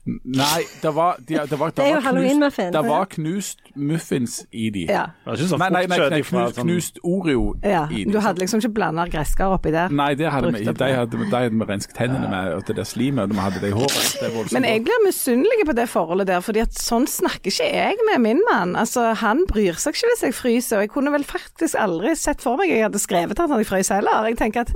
Nei, 0.07 0.63
det 0.83 0.91
var, 0.95 1.17
de, 1.19 1.35
det 1.51 1.57
var, 1.59 1.73
Det 1.75 1.83
jo 1.89 1.95
var 1.97 2.05
Halloween-muffins, 2.05 2.73
Det 2.73 2.83
var 2.87 3.09
knust 3.11 3.59
muffins 3.75 4.37
i 4.55 4.69
de. 4.71 4.85
Ja. 4.87 5.07
Det 5.27 5.49
sånn 5.51 5.59
Nei, 5.59 5.69
nei, 5.75 5.81
nei, 5.91 5.99
nei 5.99 6.21
knust, 6.23 6.55
sånn- 6.55 6.69
knust 6.69 7.01
Oreo 7.03 7.57
ja. 7.65 7.89
i 7.91 8.05
de. 8.05 8.13
Du 8.15 8.21
hadde 8.23 8.39
liksom 8.45 8.63
ikke 8.63 8.71
blanda 8.77 9.09
gresskar 9.11 9.57
oppi 9.57 9.73
der. 9.75 9.91
Nei, 9.91 10.13
det 10.15 10.31
hadde 10.31 10.53
vi 10.55 10.63
De 10.63 10.73
det. 10.73 10.91
hadde, 10.95 11.19
de 11.19 11.27
hadde 11.35 11.59
vi 11.59 11.67
rensket 11.73 11.99
hendene 11.99 12.31
med, 12.31 12.53
og 12.55 12.63
det 12.69 12.77
der 12.79 12.87
slimet 12.87 13.35
vi 13.35 13.41
hadde 13.43 13.63
det 13.65 13.73
i 13.73 13.75
håret. 13.75 14.13
Det 14.23 14.53
Men 14.55 14.69
jeg 14.71 14.85
blir 14.87 15.03
misunnelig 15.07 15.67
på 15.67 15.75
det 15.81 15.89
forholdet 15.91 16.31
der, 16.31 16.41
fordi 16.41 16.63
at 16.63 16.79
sånn 16.79 17.09
snakker 17.11 17.51
ikke 17.51 17.67
jeg 17.73 17.99
med 18.13 18.23
min 18.23 18.43
mann. 18.51 18.77
Altså, 18.77 19.13
Han 19.17 19.43
bryr 19.51 19.75
seg 19.75 19.95
ikke 19.99 20.13
hvis 20.13 20.23
jeg 20.29 20.35
fryser, 20.39 20.77
og 20.79 20.87
jeg 20.87 20.91
kunne 20.95 21.11
vel 21.11 21.25
faktisk 21.27 21.75
aldri 21.83 22.15
sett 22.15 22.41
for 22.41 22.57
meg 22.57 22.71
jeg 22.71 22.87
hadde 22.87 23.03
skrevet 23.03 23.41
at 23.41 23.51
han 23.51 23.65
frøs 23.67 23.91
heller. 23.91 24.23
Jeg 24.31 24.39
tenker, 24.39 24.61
at, 24.61 24.71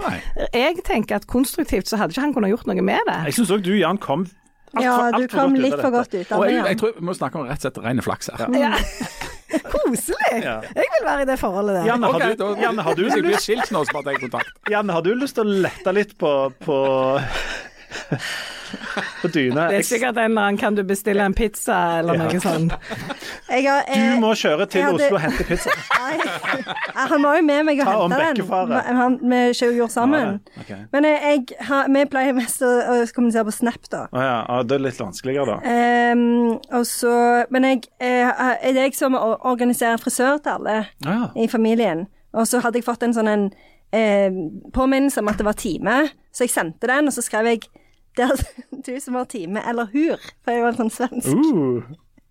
jeg 0.54 0.82
tenker 0.84 1.16
at 1.22 1.26
konstruktivt 1.30 1.86
så 1.86 1.96
hadde 1.96 2.12
ikke 2.16 2.26
han 2.26 2.34
kunnet 2.34 2.50
gjort 2.50 2.66
noe 2.66 2.82
med 2.82 3.06
det. 3.06 3.18
Jeg 3.30 3.38
syns 3.38 3.54
òg 3.54 3.62
du, 3.62 3.72
Jan, 3.78 3.98
kom 3.98 4.26
alt 4.74 4.84
Ja, 4.84 4.96
for- 4.96 5.14
alt 5.18 5.30
du 5.30 5.36
kom 5.36 5.54
litt 5.58 5.74
for 5.80 5.90
godt 5.90 6.14
ut 6.14 6.32
av 6.32 6.42
det. 6.44 6.50
jeg, 6.52 6.64
jeg 6.70 6.78
tror 6.78 6.92
vi 6.98 7.04
må 7.08 7.14
snakke 7.16 7.40
om 7.40 7.46
rett 7.48 7.64
og 7.64 7.66
slett 7.66 7.80
ren 7.84 8.02
flaks 8.06 8.30
her. 8.30 8.46
Ja. 8.54 8.72
Koselig! 9.72 10.42
Ja. 10.44 10.60
Jeg 10.62 10.86
vil 10.94 11.04
være 11.06 11.22
i 11.22 11.28
det 11.32 11.38
forholdet 11.40 11.80
der. 11.80 11.86
Janne, 11.90 12.06
har 12.12 12.20
du, 12.22 12.34
da- 12.38 12.50
Janne, 12.62 12.82
har 12.86 12.94
du 12.94 13.02
Hvis 13.02 13.16
blir 13.24 13.40
skilt 13.42 13.72
nå, 13.74 13.82
så 13.88 13.96
bare 13.96 14.04
tar 14.12 14.20
kontakt. 14.22 14.52
Janne, 14.70 14.94
har 14.94 15.02
du 15.02 15.10
lyst 15.18 15.34
til 15.40 15.42
å 15.48 15.56
lette 15.66 15.94
litt 15.96 16.14
på 16.20 16.30
på, 16.62 16.76
på 19.22 19.28
dyna? 19.32 19.68
Det 19.70 19.78
er 19.80 19.86
sikkert 19.86 20.16
en 20.18 20.30
eller 20.30 20.42
annen 20.48 20.58
Kan 20.60 20.74
du 20.78 20.82
bestille 20.84 21.22
en 21.24 21.34
pizza, 21.34 21.98
eller 22.00 22.14
Ja. 22.14 22.24
noe 22.28 22.40
sånt. 22.40 22.72
Jeg 23.50 23.64
har, 23.66 23.82
Du 23.86 24.00
eh, 24.00 24.18
må 24.20 24.32
kjøre 24.38 24.66
til 24.70 24.82
hadde- 24.82 24.94
Oslo 25.06 25.16
og 25.16 25.20
hente 25.24 25.44
pizza. 25.48 25.70
Nei, 26.00 26.18
han 26.94 27.22
var 27.22 27.36
jo 27.40 27.42
med 27.46 27.64
meg 27.66 27.80
og 27.80 27.86
Ta 28.10 28.20
henta 28.20 28.60
den. 28.70 28.96
Han, 29.00 29.18
vi 29.22 29.40
gjorde 29.52 29.90
sammen. 29.92 30.40
Ja, 30.56 30.60
okay. 30.62 30.78
Men 30.92 31.04
jeg, 31.04 31.48
jeg, 31.60 31.80
vi 31.94 32.04
pleier 32.12 32.36
mest 32.38 32.62
å, 32.62 32.70
å 32.94 33.00
kommunisere 33.14 33.44
på 33.48 33.56
Snap, 33.58 33.80
da. 33.90 34.04
Å 34.12 34.22
ja, 34.24 34.36
ja, 34.48 34.62
det 34.62 34.78
er 34.78 34.84
litt 34.86 35.00
vanskeligere, 35.00 35.58
da. 35.58 35.76
Um, 36.14 36.54
og 36.70 36.86
så, 36.86 37.14
men 37.50 37.64
jeg, 37.68 37.84
jeg, 38.00 38.30
er 38.62 38.72
det 38.76 38.86
jeg 38.90 38.94
som 38.98 39.14
or- 39.18 39.38
organiserer 39.50 40.00
frisør 40.02 40.38
til 40.44 40.52
alle 40.58 40.78
Ja. 41.06 41.18
i 41.36 41.48
familien. 41.48 42.06
Og 42.32 42.46
så 42.46 42.60
hadde 42.62 42.78
jeg 42.78 42.86
fått 42.86 43.02
en 43.02 43.14
sånn 43.16 43.28
en 43.28 43.48
eh, 43.92 44.30
påminnelse 44.72 45.18
om 45.18 45.28
at 45.32 45.38
det 45.40 45.46
var 45.48 45.56
time, 45.58 45.96
så 46.32 46.44
jeg 46.46 46.52
sendte 46.54 46.86
den, 46.86 47.08
og 47.10 47.14
så 47.16 47.24
skrev 47.26 47.48
jeg 47.50 47.64
det 48.18 48.26
er 48.26 48.44
du 48.86 48.92
som 49.00 49.14
har 49.18 49.26
time, 49.30 49.62
eller 49.68 49.90
hur, 49.92 50.16
for 50.44 50.56
jeg 50.56 50.64
var 50.66 50.78
sånn 50.78 50.92
svensk. 50.94 51.30
Uh, 51.30 51.82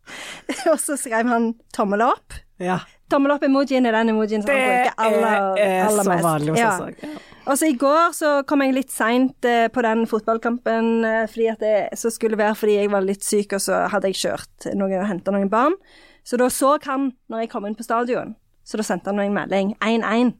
og 0.72 0.78
så 0.82 0.98
skrev 1.00 1.28
han 1.30 1.52
tommel 1.76 2.02
opp. 2.06 2.34
Ja. 2.60 2.80
Tommel 3.10 3.32
opp-emojien 3.34 3.86
er 3.90 3.96
den 3.96 4.12
emojien 4.14 4.44
som 4.44 4.50
Det 4.52 4.58
han 4.60 4.70
bruker 4.70 5.04
aller, 5.06 5.60
er 5.64 5.86
aller 5.88 6.04
så 6.06 6.10
mest. 6.12 6.26
vanlig 6.26 6.58
Ja. 6.60 6.72
òg. 6.84 7.04
Og 7.50 7.58
så 7.58 7.70
i 7.72 7.78
går 7.82 8.12
så 8.14 8.32
kom 8.46 8.62
jeg 8.62 8.76
litt 8.76 8.92
seint 8.94 9.46
eh, 9.48 9.70
på 9.74 9.82
den 9.82 10.04
fotballkampen 10.06 10.90
eh, 11.08 11.24
fordi 11.32 11.48
at 11.50 11.64
det 11.64 11.98
så 11.98 12.12
skulle 12.14 12.38
være 12.38 12.54
fordi 12.60 12.76
jeg 12.78 12.92
var 12.94 13.02
litt 13.02 13.26
syk, 13.26 13.56
og 13.58 13.64
så 13.64 13.80
hadde 13.90 14.12
jeg 14.12 14.20
kjørt 14.20 14.68
noen 14.78 15.00
og 15.00 15.08
henta 15.10 15.34
noen 15.34 15.50
barn. 15.50 15.74
Så 16.28 16.38
da 16.38 16.50
så 16.54 16.76
han 16.86 17.08
når 17.32 17.46
jeg 17.46 17.52
kom 17.56 17.66
inn 17.66 17.78
på 17.80 17.88
stadion, 17.88 18.36
så 18.68 18.78
da 18.78 18.86
sendte 18.86 19.10
han 19.10 19.18
meg 19.18 19.32
en 19.32 19.40
melding 19.40 19.72
1-1. 19.82 20.36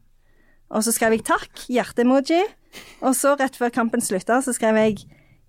Og 0.70 0.84
så 0.86 0.94
skrev 0.94 1.16
jeg 1.16 1.24
takk, 1.26 1.64
hjerte-emoji. 1.66 2.44
Og 3.02 3.16
så 3.18 3.34
rett 3.40 3.58
før 3.58 3.72
kampen 3.74 4.04
slutta, 4.04 4.38
så 4.44 4.54
skrev 4.54 4.78
jeg 4.78 5.00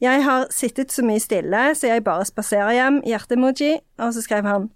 jeg 0.01 0.23
har 0.25 0.47
sittet 0.53 0.93
så 0.93 1.03
mye 1.05 1.21
stille, 1.21 1.63
så 1.77 1.91
jeg 1.91 2.03
bare 2.05 2.25
spaserer 2.25 2.73
hjem, 2.73 3.01
hjerte-emoji. 3.05 3.75
Og 4.01 4.15
så 4.15 4.23
skrev 4.25 4.47
han 4.49 4.69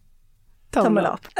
tommel 0.75 1.09
opp. 1.09 1.25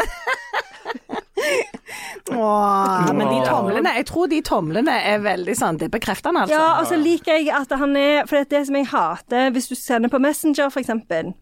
Åh, 2.32 3.12
men 3.14 3.28
de 3.30 3.40
tomlene, 3.46 3.92
jeg 4.00 4.08
tror 4.10 4.30
de 4.32 4.40
tomlene 4.46 4.96
er 5.06 5.22
veldig 5.22 5.54
sånn, 5.58 5.78
det 5.78 5.90
er 5.90 5.94
bekreftende, 5.94 6.46
altså. 6.46 6.58
Ja, 6.58 6.80
og 6.80 6.88
så 6.90 6.98
liker 6.98 7.38
jeg 7.38 7.52
at 7.54 7.70
han 7.78 7.94
er 8.00 8.26
For 8.26 8.40
det 8.40 8.46
er 8.48 8.52
det 8.56 8.62
som 8.70 8.78
jeg 8.80 8.90
hater, 8.90 9.52
hvis 9.54 9.70
du 9.70 9.76
sender 9.78 10.10
på 10.10 10.22
Messenger, 10.24 10.72
for 10.74 10.82
eksempel, 10.82 11.36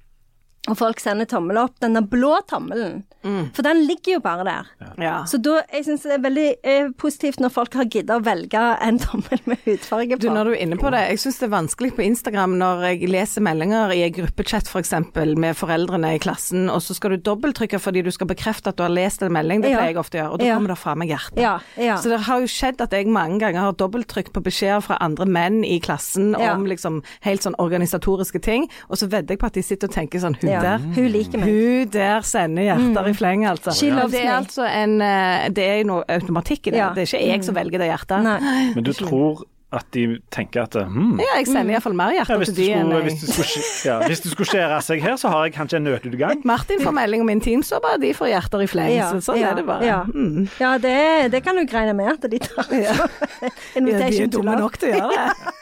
og 0.69 0.77
folk 0.79 0.99
sender 1.03 1.25
tommel 1.27 1.57
opp, 1.59 1.73
denne 1.83 1.99
blå 2.07 2.37
tommelen, 2.47 3.01
for 3.23 3.63
den 3.63 3.81
ligger 3.87 4.13
jo 4.17 4.19
bare 4.23 4.43
der. 4.43 4.67
Ja. 4.99 5.13
Så 5.27 5.37
da, 5.39 5.61
jeg 5.71 5.85
syns 5.87 6.01
det 6.03 6.11
er 6.17 6.21
veldig 6.23 6.45
eh, 6.63 6.87
positivt 6.99 7.39
når 7.39 7.51
folk 7.55 7.73
har 7.79 7.85
giddet 7.87 8.11
å 8.17 8.23
velge 8.23 8.59
en 8.83 8.97
tommel 9.05 9.39
med 9.47 9.57
hudfarge 9.65 10.17
Du, 10.19 10.27
på. 10.27 10.33
når 10.35 10.43
du 10.45 10.51
er 10.53 10.61
inne 10.65 10.77
på 10.79 10.91
det, 10.91 11.01
jeg 11.09 11.19
syns 11.23 11.39
det 11.39 11.47
er 11.47 11.53
vanskelig 11.53 11.91
på 11.95 12.03
Instagram 12.03 12.57
når 12.59 12.83
jeg 12.89 13.09
leser 13.11 13.43
meldinger 13.43 13.91
i 13.95 14.01
en 14.03 14.15
gruppechat 14.15 14.67
f.eks. 14.71 14.91
med 15.39 15.55
foreldrene 15.55 16.13
i 16.15 16.19
klassen, 16.23 16.69
og 16.71 16.81
så 16.83 16.95
skal 16.95 17.15
du 17.15 17.23
dobbelttrykke 17.29 17.79
fordi 17.79 18.03
du 18.07 18.11
skal 18.15 18.27
bekrefte 18.31 18.71
at 18.73 18.79
du 18.79 18.83
har 18.83 18.91
lest 18.91 19.23
en 19.23 19.31
melding. 19.35 19.63
Det 19.63 19.71
Ja. 19.71 19.79
pleier 19.79 19.93
jeg 19.93 20.01
ofte 20.03 20.19
å 20.19 20.21
gjøre, 20.23 20.31
og 20.33 20.39
da 20.39 20.45
Ja. 20.51 20.55
kommer 20.59 20.73
det 20.75 20.79
fra 20.83 20.95
meg 20.95 21.09
hjertet. 21.15 21.39
Ja, 21.43 21.53
ja. 21.79 21.95
Så 22.03 22.09
det 22.11 22.21
har 22.27 22.39
jo 22.43 22.47
skjedd 22.51 22.81
at 22.83 22.91
jeg 22.91 23.07
mange 23.07 23.39
ganger 23.39 23.59
har 23.67 23.73
dobbelttrykk 23.79 24.31
på 24.35 24.43
beskjeder 24.43 24.83
fra 24.83 24.97
andre 24.99 25.25
menn 25.25 25.63
i 25.63 25.79
klassen 25.79 26.35
Ja. 26.39 26.53
om 26.55 26.65
liksom 26.67 27.01
helt 27.21 27.41
sånn 27.43 27.55
organisatoriske 27.59 28.41
ting, 28.41 28.67
og 28.89 28.97
så 28.99 29.07
vedder 29.07 29.33
jeg 29.35 29.39
på 29.39 29.47
at 29.47 29.53
de 29.59 29.61
sitter 29.63 29.87
og 29.87 29.93
tenker 29.95 30.19
sånn 30.19 30.35
Hun. 30.43 30.49
Der 30.61 30.77
Hun 30.95 31.07
liker 31.11 31.37
meg. 31.41 31.47
Hun 31.49 31.89
der 31.89 32.21
sender 32.21 32.63
hjerter 32.63 33.07
i 33.09 33.13
fleng, 33.13 33.45
altså. 33.49 33.71
She 33.71 33.89
loves 33.91 34.11
det 34.11 34.21
er 34.25 34.35
altså 34.37 34.67
en 34.67 35.01
eh, 35.01 35.49
Det 35.49 35.63
er 35.63 35.81
jo 35.81 35.87
noe 35.95 36.03
automatikk 36.07 36.67
i 36.67 36.71
det. 36.75 36.77
Ja. 36.77 36.91
Det 36.93 37.07
er 37.07 37.09
ikke 37.15 37.25
jeg 37.33 37.43
som 37.43 37.55
velger 37.55 37.79
det 37.79 37.89
hjertet. 37.89 38.23
Nei. 38.23 38.71
Men 38.75 38.83
du 38.83 38.93
tror 38.93 39.43
at 39.73 39.87
de 39.95 40.19
tenker 40.29 40.67
at 40.67 40.75
hmm, 40.85 41.15
Ja, 41.17 41.31
jeg 41.39 41.47
sender 41.49 41.73
iallfall 41.73 41.95
mer 41.97 42.11
hjerter 42.13 42.37
ja, 42.37 42.45
til 42.45 42.55
de 42.59 42.65
enn 42.77 42.91
jeg 42.93 43.05
hvis, 43.07 43.15
det 43.23 43.29
skulle, 43.33 43.47
skje- 43.49 43.87
ja, 43.89 44.17
skulle 44.29 44.45
skjære 44.51 44.75
seg 44.85 45.01
her, 45.01 45.15
så 45.17 45.31
har 45.33 45.47
jeg 45.47 45.55
kanskje 45.55 45.79
en 45.79 45.87
nødutgang. 45.87 46.43
Martin 46.51 46.77
får 46.83 46.93
melding 46.93 47.23
om 47.25 47.31
intimsåpe, 47.33 47.95
de 48.03 48.11
får 48.13 48.29
hjerter 48.35 48.61
i 48.61 48.67
fleng. 48.69 48.91
Ja, 48.93 49.09
sånn 49.17 49.39
ja, 49.41 49.49
er 49.49 49.57
det 49.57 49.65
bare. 49.65 49.87
Ja, 49.89 50.03
Mm. 50.13 50.45
ja 50.61 50.75
det, 50.77 51.31
det 51.33 51.41
kan 51.43 51.57
du 51.57 51.65
greie 51.65 51.93
med 51.97 52.11
at 52.13 52.29
de 52.29 52.37
tar. 52.43 52.69
Ja. 52.69 52.93
Ja, 53.73 53.81
de 53.81 54.21
er 54.21 54.27
dumme 54.29 54.53
nok 54.59 54.77
til 54.77 54.93
å 54.93 54.99
gjøre 54.99 55.17
det. 55.17 55.53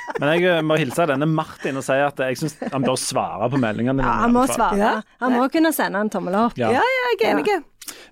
Men 0.19 0.33
jeg 0.33 0.47
eh, 0.49 0.61
må 0.65 0.77
hilse 0.81 1.05
denne 1.09 1.27
Martin 1.29 1.79
og 1.79 1.85
si 1.85 1.97
at 2.01 2.19
jeg 2.25 2.39
syns 2.39 2.57
han 2.73 2.85
bør 2.85 2.99
svare 2.99 3.49
på 3.51 3.59
meldingene. 3.61 4.03
Ja, 4.03 4.17
han 4.25 4.35
må 4.35 4.45
svare. 4.49 4.79
Ja. 4.79 4.93
Han 5.23 5.37
må 5.37 5.47
kunne 5.53 5.73
sende 5.75 6.01
en 6.01 6.11
tommel 6.13 6.37
opp. 6.39 6.57
Ja. 6.59 6.71
Ja, 6.75 6.83
ja, 6.83 7.11
jeg 7.13 7.21
er 7.29 7.37
enig. 7.37 7.59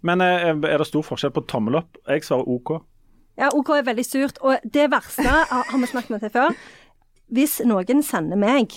Men 0.05 0.23
eh, 0.23 0.49
er 0.49 0.81
det 0.81 0.87
stor 0.89 1.05
forskjell 1.05 1.33
på 1.35 1.45
tommel 1.49 1.81
opp? 1.81 1.99
Jeg 2.07 2.25
svarer 2.27 2.47
OK. 2.49 2.77
Ja, 3.39 3.51
OK 3.55 3.71
er 3.77 3.87
veldig 3.87 4.05
surt. 4.05 4.39
Og 4.43 4.59
det 4.63 4.89
verste 4.91 5.27
har 5.27 5.47
har 5.51 5.79
vi 5.79 5.89
snakket 5.91 6.15
med 6.15 6.25
til 6.25 6.33
før. 6.35 6.55
Hvis 7.29 7.59
noen 7.67 8.03
sender 8.03 8.39
meg, 8.39 8.73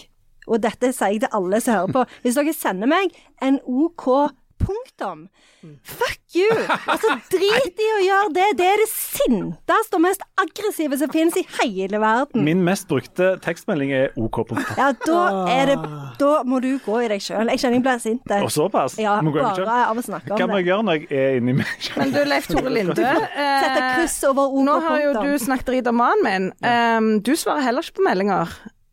og 0.46 0.62
dette 0.62 0.90
sier 0.92 1.14
jeg 1.14 1.22
til 1.24 1.34
alle 1.38 1.60
som 1.62 1.76
hører 1.76 1.92
på 1.94 2.00
Hvis 2.24 2.34
dere 2.34 2.54
sender 2.56 2.90
meg 2.90 3.12
en 3.46 3.60
OK 3.62 4.08
punktum 4.66 5.26
Fuck 5.86 6.34
you! 6.34 6.48
Altså, 6.90 7.12
drit 7.30 7.78
i 7.78 7.88
å 7.94 7.98
gjøre 8.02 8.30
det. 8.34 8.46
Det 8.58 8.64
er 8.66 8.80
det 8.80 8.88
sinteste 8.90 9.94
og 9.94 10.02
mest 10.02 10.24
aggressive 10.42 10.98
som 10.98 11.12
finnes 11.12 11.36
i 11.38 11.44
hele 11.60 12.00
verden. 12.02 12.42
Min 12.42 12.64
mest 12.66 12.88
brukte 12.90 13.36
tekstmelding 13.44 13.92
er 13.94 14.16
OK. 14.18 14.40
punktum. 14.48 14.74
Ja, 14.80 14.88
da 15.06 15.20
er 15.52 15.70
det 15.70 15.76
Da 16.18 16.32
må 16.48 16.58
du 16.64 16.72
gå 16.82 16.98
i 17.04 17.12
deg 17.12 17.22
sjøl. 17.22 17.46
Jeg 17.52 17.62
kjenner 17.62 17.78
jeg 17.78 17.86
blir 17.86 18.02
sint. 18.02 18.34
Og 18.42 18.50
såpass? 18.50 18.98
Ja, 18.98 19.20
bare 19.22 19.78
av 19.86 20.02
å 20.02 20.02
snakke 20.02 20.32
om 20.32 20.34
det. 20.34 20.42
Hva 20.42 20.50
må 20.50 20.58
jeg 20.58 20.70
gjøre 20.72 20.88
når 20.88 21.00
jeg 21.04 21.22
er 21.22 21.38
inni 21.38 21.56
meg 21.60 21.72
selv? 21.78 22.02
Men 22.02 22.14
du, 22.16 22.20
Leif 22.32 22.50
Tore 22.50 22.74
Linde. 22.80 22.98
eh, 23.06 23.56
Sette 23.62 23.88
kryss 23.94 24.18
over 24.32 24.50
OK 24.50 24.66
Nå 24.66 24.78
har 24.88 25.02
jo 25.06 25.16
du 25.22 25.32
snakket 25.46 25.70
dritt 25.76 25.90
om 25.92 26.00
mannen 26.02 26.26
min. 26.26 26.52
Um, 26.66 27.12
du 27.22 27.36
svarer 27.38 27.68
heller 27.68 27.86
ikke 27.86 28.00
på 28.02 28.08
meldinger. 28.10 28.50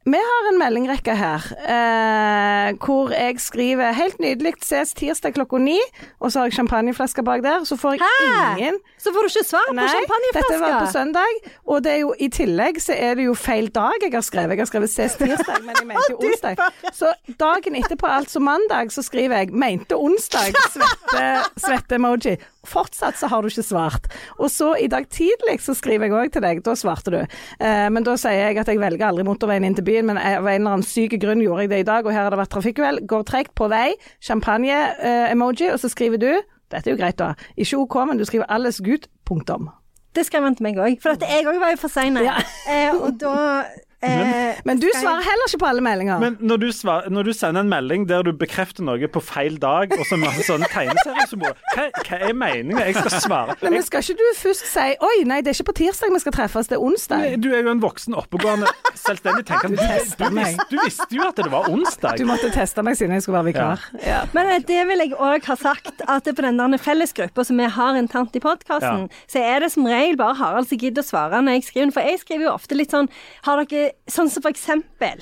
Vi 0.08 0.18
har 0.18 0.46
en 0.50 0.58
meldingrekke 0.58 1.14
her 1.20 1.44
eh, 1.60 2.70
hvor 2.80 3.12
jeg 3.12 3.36
skriver 3.44 3.92
helt 3.94 4.16
nydelig 4.24 4.54
ses 4.64 4.94
tirsdag 4.98 5.34
klokka 5.36 5.60
ni, 5.62 5.76
og 6.24 6.32
så 6.32 6.40
har 6.40 6.48
jeg 6.50 6.56
champagneflaske 6.56 7.24
bak 7.28 7.44
der. 7.44 7.66
Så 7.68 7.76
får 7.78 7.98
jeg 7.98 8.06
Hæ? 8.08 8.30
ingen 8.56 8.80
Så 8.98 9.12
får 9.14 9.28
du 9.28 9.30
ikke 9.34 9.44
svar 9.50 9.68
på 9.68 9.76
Nei, 9.76 9.90
dette 10.34 10.60
var 10.62 10.78
på 10.80 10.92
søndag, 10.94 11.42
og 11.68 11.84
det 11.84 11.92
er 11.98 12.00
jo 12.06 12.14
i 12.18 12.30
tillegg 12.32 12.80
så 12.82 12.96
er 12.96 13.20
det 13.20 13.28
jo 13.28 13.36
feil 13.38 13.68
dag 13.76 14.00
jeg 14.02 14.14
har 14.16 14.26
skrevet. 14.26 14.56
Jeg 14.56 14.64
har 14.64 14.72
skrevet 14.72 14.94
ses 14.94 15.18
tirsdag, 15.20 15.60
men 15.68 15.76
jeg 15.76 15.88
mente 15.92 16.16
jo 16.16 16.22
onsdag. 16.30 16.64
Så 16.96 17.12
dagen 17.44 17.76
etterpå, 17.84 18.08
altså 18.08 18.40
mandag, 18.40 18.94
så 18.96 19.04
skriver 19.06 19.44
jeg 19.44 19.52
mente 19.52 20.00
onsdag, 20.00 20.56
svette, 20.74 21.28
svette-emoji. 21.60 22.38
Fortsatt 22.68 23.16
så 23.16 23.30
har 23.32 23.42
du 23.42 23.48
ikke 23.48 23.64
svart. 23.64 24.10
Og 24.38 24.52
så 24.52 24.74
i 24.78 24.90
dag 24.92 25.08
tidlig 25.14 25.60
så 25.64 25.76
skriver 25.78 26.10
jeg 26.10 26.18
òg 26.18 26.34
til 26.34 26.44
deg, 26.44 26.62
da 26.66 26.76
svarte 26.76 27.14
du. 27.14 27.20
Eh, 27.24 27.88
men 27.94 28.06
da 28.06 28.18
sier 28.20 28.50
jeg 28.50 28.60
at 28.60 28.68
jeg 28.68 28.82
velger 28.82 29.08
aldri 29.08 29.24
motorveien 29.28 29.64
inn 29.68 29.78
til 29.78 29.88
byen, 29.88 30.10
men 30.12 30.20
av 30.20 30.44
en 30.44 30.52
eller 30.60 30.76
annen 30.76 30.86
syk 30.86 31.16
grunn 31.22 31.44
gjorde 31.44 31.66
jeg 31.66 31.74
det 31.74 31.82
i 31.86 31.90
dag, 31.90 32.06
og 32.06 32.14
her 32.14 32.26
har 32.26 32.36
det 32.36 32.42
vært 32.42 32.54
trafikkuhell. 32.58 33.04
Går 33.10 33.28
tregt 33.30 33.56
på 33.56 33.70
vei, 33.72 33.94
champagne-emoji, 34.26 35.72
og 35.74 35.80
så 35.82 35.92
skriver 35.92 36.22
du 36.22 36.32
dette 36.70 36.86
er 36.86 36.94
jo 36.94 37.00
greit, 37.00 37.18
da. 37.18 37.34
Ikke 37.58 37.80
OK, 37.82 37.96
men 38.06 38.20
du 38.20 38.26
skriver 38.26 38.46
'alles 38.46 38.78
gutt', 38.86 39.10
punktum. 39.26 39.70
Det 40.16 40.26
skrev 40.26 40.44
han 40.44 40.56
til 40.56 40.64
meg 40.64 40.78
òg, 40.78 41.02
for 41.02 41.18
jeg 41.22 41.46
òg 41.46 41.60
var 41.60 41.72
jo 41.72 41.78
for 41.78 41.88
sein. 41.90 42.18
Ja. 42.18 42.38
Eh, 42.70 42.94
og 42.94 43.20
da 43.20 43.66
eh, 44.08 44.60
Men 44.66 44.80
du 44.82 44.88
svarer 44.96 45.24
heller 45.26 45.50
ikke 45.50 45.62
på 45.64 45.70
alle 45.70 45.84
meldinger. 45.84 46.20
Men 46.22 46.38
når 46.40 46.62
du, 46.64 46.68
svar, 46.76 47.10
når 47.10 47.30
du 47.30 47.34
sender 47.34 47.66
en 47.66 47.72
melding 47.72 48.08
der 48.10 48.24
du 48.28 48.32
bekrefter 48.34 48.86
noe 48.86 49.10
på 49.12 49.22
feil 49.24 49.58
dag, 49.62 49.94
og 49.98 50.06
så 50.10 50.20
masse 50.20 50.46
sånne 50.48 50.70
tegneseriesymboler, 50.74 51.58
hva, 51.76 51.88
hva 52.06 52.20
er 52.30 52.36
meningen? 52.38 52.82
Jeg 52.86 52.98
skal 53.00 53.16
svare. 53.26 53.58
Men 53.64 53.78
Jeg, 53.80 53.88
skal 53.90 54.06
ikke 54.06 54.20
du 54.20 54.26
først 54.40 54.68
si 54.70 54.88
'oi, 55.00 55.18
nei, 55.30 55.42
det 55.44 55.54
er 55.54 55.60
ikke 55.60 55.72
på 55.72 55.78
tirsdag 55.84 56.14
vi 56.14 56.24
skal 56.24 56.36
treffes, 56.36 56.72
det 56.72 56.80
er 56.80 56.84
onsdag'? 56.84 57.38
du 57.40 57.50
er 57.54 57.64
jo 57.64 57.72
en 57.72 57.82
voksen, 57.82 58.16
oppegående, 58.18 58.70
selvstendig 58.96 59.46
tenkende. 59.48 59.78
Du, 59.78 59.84
tester 59.84 60.30
du, 60.30 60.36
visste, 60.36 60.66
du 60.72 60.78
visste 60.84 61.10
jo 61.16 61.28
at 61.28 61.40
det 61.40 61.52
var 61.52 61.70
onsdag. 61.72 62.18
Du 62.20 62.26
måtte 62.30 62.52
teste 62.54 62.84
meg 62.86 62.98
siden 63.00 63.16
jeg 63.18 63.26
skulle 63.26 63.40
være 63.40 63.52
vikar. 63.52 63.86
Ja. 64.06 64.24
Men 64.36 64.52
eh, 64.54 64.62
det 64.68 64.82
vil 64.90 65.04
jeg 65.06 65.16
òg 65.16 65.48
ha 65.50 65.58
sagt, 65.60 66.04
at 66.08 66.30
på 66.30 66.46
den 66.46 66.60
der 66.60 66.82
fellesgruppa 66.82 67.46
som 67.48 67.60
vi 67.60 67.70
har 67.80 67.98
internt 68.00 68.36
i 68.36 68.44
podkasten, 68.44 69.08
så 69.30 69.44
er 69.44 69.64
det 69.64 69.72
som 69.74 69.88
regel 69.90 70.18
bare 70.20 70.38
Harald 70.40 70.70
som 70.70 70.80
gidder 70.80 71.06
å 71.06 71.10
svare 71.10 71.42
når 71.44 71.60
jeg 71.60 71.70
skriver. 71.70 71.96
For 71.96 72.12
jeg 72.12 72.22
skriver 72.24 72.48
jo 72.48 72.56
ofte 72.56 72.78
litt 72.78 72.94
sånn 72.94 73.10
Har 73.48 73.62
dere 73.64 73.89
Sånn 74.12 74.30
som 74.32 74.44
for 74.46 74.52
eksempel 74.54 75.22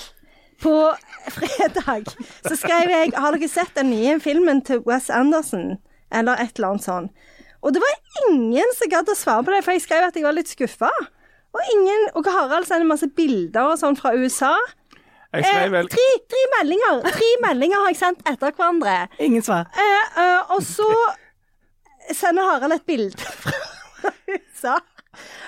på 0.61 0.73
fredag 1.37 2.07
så 2.47 2.55
skrev 2.57 2.89
jeg 2.89 3.11
Har 3.13 3.35
dere 3.35 3.49
sett 3.51 3.75
den 3.77 3.91
nye 3.93 4.15
filmen 4.23 4.63
til 4.65 4.81
Wes 4.87 5.09
Anderson? 5.13 5.77
Eller 6.11 6.39
et 6.41 6.55
eller 6.57 6.71
annet 6.73 6.85
sånn. 6.87 7.09
Og 7.61 7.73
det 7.75 7.81
var 7.83 7.95
ingen 8.29 8.73
som 8.77 8.89
gadd 8.89 9.09
å 9.11 9.15
svare 9.17 9.43
på 9.43 9.51
det, 9.51 9.63
for 9.65 9.75
jeg 9.75 9.83
skrev 9.83 10.05
at 10.07 10.15
jeg 10.15 10.23
var 10.23 10.35
litt 10.37 10.47
skuffa. 10.49 10.89
Og 11.57 11.71
ingen 11.73 12.09
Og 12.15 12.27
Harald 12.31 12.67
sender 12.69 12.87
masse 12.87 13.07
bilder 13.17 13.73
og 13.73 13.79
sånn 13.81 13.97
fra 13.99 14.13
USA. 14.15 14.53
Jeg 15.33 15.43
Eh, 15.43 15.47
skrev 15.51 15.71
vel 15.73 15.89
tre, 15.91 16.03
tre 16.31 16.41
meldinger 16.55 17.01
Tre 17.11 17.29
meldinger 17.43 17.81
har 17.83 17.89
jeg 17.91 17.97
sendt 17.99 18.21
etter 18.29 18.53
hverandre. 18.55 18.93
Ingen 19.19 19.43
svar. 19.43 19.67
Eh, 19.75 20.21
eh, 20.23 20.53
og 20.55 20.61
så 20.63 20.87
sender 22.15 22.47
Harald 22.47 22.77
et 22.77 22.85
bilde 22.87 23.17
fra 23.43 24.13
USA. 24.31 24.77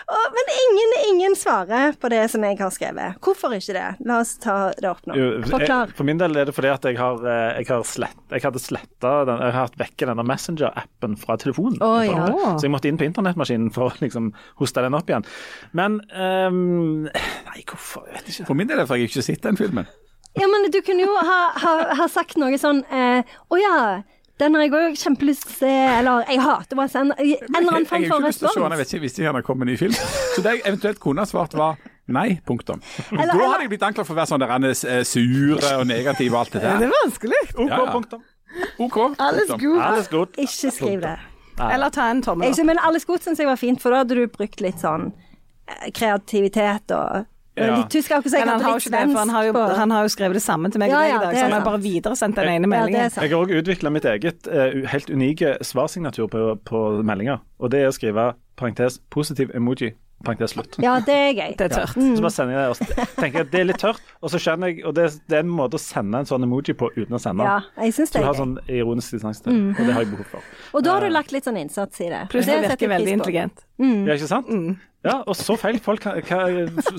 Og, 0.09 0.35
men 0.35 0.49
ingen, 0.55 0.93
ingen 1.09 1.35
svarer 1.37 1.93
på 2.01 2.09
det 2.09 2.23
som 2.33 2.43
jeg 2.43 2.57
har 2.57 2.71
skrevet. 2.73 3.19
Hvorfor 3.21 3.53
ikke 3.53 3.75
det? 3.77 3.85
La 4.09 4.19
oss 4.23 4.35
ta 4.41 4.71
det 4.77 4.89
opp 4.89 5.05
nå. 5.05 5.15
Jo, 5.19 5.27
Forklar. 5.45 5.87
jeg- 5.91 5.95
For 5.99 6.03
min 6.07 6.17
del 6.17 6.35
er 6.37 6.45
det 6.49 6.55
fordi 6.57 6.71
at 6.73 6.83
jeg 6.89 6.97
har, 6.97 7.21
eh, 7.25 7.59
jeg 7.61 7.67
har 7.69 7.83
slett, 7.83 8.17
jeg 8.31 8.41
hadde 8.41 8.59
sletta 8.63 9.13
den, 9.29 9.37
jeg 9.45 9.53
har 9.53 9.67
hatt 9.67 9.77
vekke 9.77 10.09
denne 10.09 10.25
Messenger-appen 10.25 11.17
fra 11.21 11.37
telefonen. 11.37 11.77
Oh, 11.81 12.01
ja. 12.01 12.25
Så 12.57 12.65
jeg 12.65 12.71
måtte 12.73 12.89
inn 12.89 12.97
på 12.97 13.05
internettmaskinen 13.05 13.71
for 13.73 13.89
å 13.89 13.99
liksom 14.01 14.31
hoste 14.59 14.81
den 14.81 14.93
opp 14.97 15.07
igjen. 15.09 15.25
Men 15.73 15.99
um, 16.15 17.03
Nei, 17.03 17.63
hvorfor? 17.65 18.05
Jeg 18.09 18.19
vet 18.21 18.29
ikke. 18.33 18.45
For 18.47 18.53
min 18.57 18.67
del 18.67 18.79
er 18.79 18.83
det 18.85 18.89
fordi 18.89 19.05
jeg 19.05 19.09
ikke 19.11 19.21
har 19.21 19.29
sett 19.33 19.41
den 19.45 19.57
filmen. 19.57 19.87
Ja, 20.37 20.45
men 20.47 20.69
du 20.71 20.81
kunne 20.85 21.01
jo 21.05 21.15
ha, 21.25 21.39
ha, 21.57 21.71
ha 21.97 22.05
sagt 22.07 22.37
noe 22.37 22.53
sånn 22.61 22.83
eh, 22.93 23.23
oh, 23.49 23.57
ja, 23.57 24.01
den 24.39 24.55
har 24.55 24.61
jeg 24.63 24.71
òg 24.79 24.97
kjempelyst 24.99 25.43
til 25.45 25.51
å 25.51 25.57
se, 25.59 25.71
eller 25.99 26.25
jeg 26.31 26.39
hater 26.41 26.77
Anderson. 26.77 27.11
En 27.11 27.19
eller 27.19 27.57
annen 27.59 27.83
Jeg, 27.83 27.87
form 27.89 28.01
jeg 28.03 28.09
for 28.09 28.15
har 28.15 28.19
ikke 28.19 28.27
lyst 28.29 28.39
til 28.39 28.47
å 28.47 28.53
se 28.53 28.59
den, 28.63 28.71
jeg 28.75 28.79
vet 28.79 28.93
ikke, 28.93 29.01
visste 29.03 29.21
ikke 29.23 29.33
har 29.35 29.45
kommet 29.47 29.67
en 29.67 29.71
ny 29.73 29.77
film. 29.77 29.93
Så 30.35 30.43
det 30.45 30.53
jeg 30.55 30.61
eventuelt 30.65 30.99
kunne 31.03 31.25
ha 31.25 31.29
svart 31.29 31.53
var 31.59 31.77
nei, 32.07 32.39
punktum. 32.47 32.81
Eller- 33.11 33.33
da 33.33 33.49
hadde 33.51 33.61
jeg 33.65 33.69
blitt 33.75 33.83
anklaget 33.89 34.07
for 34.07 34.15
å 34.15 34.19
være 34.21 34.31
sånn 34.31 34.39
der 34.43 34.53
han 34.55 34.63
er 34.63 34.73
eh, 34.73 35.03
sure 35.03 35.73
og 35.77 35.85
negativ 35.87 36.33
og 36.33 36.39
alt 36.39 36.51
det 36.55 36.61
Det 36.63 36.87
er 36.87 36.93
vanskelig. 37.03 37.41
OK, 37.55 37.67
Ja, 37.69 37.77
ja. 37.85 37.91
punktum. 37.93 38.23
OK. 38.79 38.97
Alles 39.19 39.47
punktum. 39.51 39.59
gut. 39.59 39.81
Alles 39.85 40.07
godt. 40.07 40.37
Ikke 40.41 40.71
skriv 40.73 41.01
det. 41.01 41.17
Eller 41.59 41.89
ta 41.91 42.07
en 42.09 42.21
tommel 42.23 42.47
Jeg, 42.47 42.59
opp. 42.59 42.65
men 42.71 42.79
Alles 42.79 43.05
godt 43.05 43.23
syns 43.27 43.37
jeg 43.37 43.45
var 43.47 43.57
fint, 43.59 43.81
for 43.81 43.91
da 43.91 43.97
hadde 44.05 44.15
du 44.15 44.27
brukt 44.31 44.61
litt 44.63 44.79
sånn 44.79 45.11
eh, 45.67 45.91
kreativitet 45.91 46.91
og 46.95 47.25
Ja. 47.59 47.77
litt 47.79 47.91
Tysk 47.91 48.11
akkurat 48.15 48.35
jeg 48.37 48.47
hadde 48.47 48.63
har 48.63 48.75
jo 48.75 48.79
litt 48.79 48.87
svensk 48.87 49.13
det, 49.13 49.19
han 49.19 49.33
har 49.35 49.47
jo, 49.49 49.53
han 49.79 49.91
har 49.95 50.07
jo 50.07 50.11
skrevet 50.13 50.39
det 50.39 50.43
samme 50.43 50.71
til 50.71 50.83
meg 50.83 50.93
Ja, 50.93 51.01
i 51.05 51.13
dag, 51.15 51.33
så 51.33 51.39
er 51.39 51.47
han 51.47 51.55
har 51.57 51.65
bare 51.67 51.81
videresendt 51.83 52.39
den 52.39 52.51
ene 52.55 52.69
er 52.69 52.73
meldingen. 52.73 53.15
Jeg 53.15 53.31
har 53.33 53.39
òg 53.39 53.55
utvikla 53.59 53.93
mitt 53.93 54.05
eget 54.09 54.47
eh, 54.47 54.83
helt 54.91 55.09
unike 55.09 55.57
svarsignatur 55.65 56.29
på, 56.31 56.43
på 56.65 56.83
meldinger. 57.03 57.43
Og 57.59 57.73
det 57.73 57.83
er 57.83 57.91
å 57.91 57.95
skrive 57.95 58.31
parentes 58.59 58.99
positiv 59.13 59.51
emoji 59.55 59.93
Parentes 60.25 60.51
slutt. 60.51 60.75
Ja, 60.83 60.97
det 61.05 61.15
er 61.15 61.29
gøy. 61.31 61.53
Det 61.59 61.67
er 61.69 61.75
tørt. 61.77 61.95
Så 61.95 62.23
bare 62.25 62.33
sender 62.35 62.55
jeg 62.57 62.61
det, 62.61 62.69
og 62.73 62.77
så 62.79 63.05
tenker 63.21 63.39
jeg 63.39 63.45
at 63.47 63.53
det 63.53 63.61
er 63.61 63.67
litt 63.69 63.79
tørt, 63.79 64.01
og 64.19 64.33
så 64.33 64.41
skjønner 64.43 64.73
jeg 64.73 64.83
Og 64.89 64.95
det, 64.97 65.05
det 65.31 65.37
er 65.39 65.45
en 65.45 65.53
måte 65.61 65.79
å 65.79 65.83
sende 65.83 66.19
en 66.19 66.27
sånn 66.27 66.43
emoji 66.47 66.75
på 66.75 66.91
uten 66.97 67.15
å 67.15 67.21
sende 67.23 67.45
den. 67.45 67.53
Ja, 67.53 67.85
jeg 67.85 67.95
synes 67.95 68.11
det 68.11 68.19
er 68.19 68.19
Så 68.19 68.19
det 68.19 68.25
du 68.25 68.29
har 68.31 68.41
sånn 68.41 68.57
ironisk 68.81 69.15
distanse 69.15 69.45
til, 69.45 69.63
og 69.71 69.79
det 69.79 69.95
har 69.95 70.03
jeg 70.03 70.11
behov 70.11 70.35
for. 70.35 70.51
Og 70.75 70.85
da 70.85 70.97
har 70.97 71.07
du 71.07 71.13
lagt 71.13 71.31
litt 71.35 71.47
sånn 71.47 71.61
innsats 71.61 72.03
i 72.03 72.11
det. 72.11 72.25
Plutselig 72.33 72.59
det 72.59 72.67
virker 72.67 72.87
jeg 72.87 72.93
veldig 72.97 73.07
pris 73.07 73.15
på. 73.15 73.19
intelligent. 73.21 73.65
Ja, 73.79 74.19
ikke 74.19 74.31
sant? 74.33 74.79
Ja, 74.99 75.21
og 75.23 75.35
så 75.39 75.55
feil 75.55 75.77
folk 75.79 76.03
kan, 76.03 76.17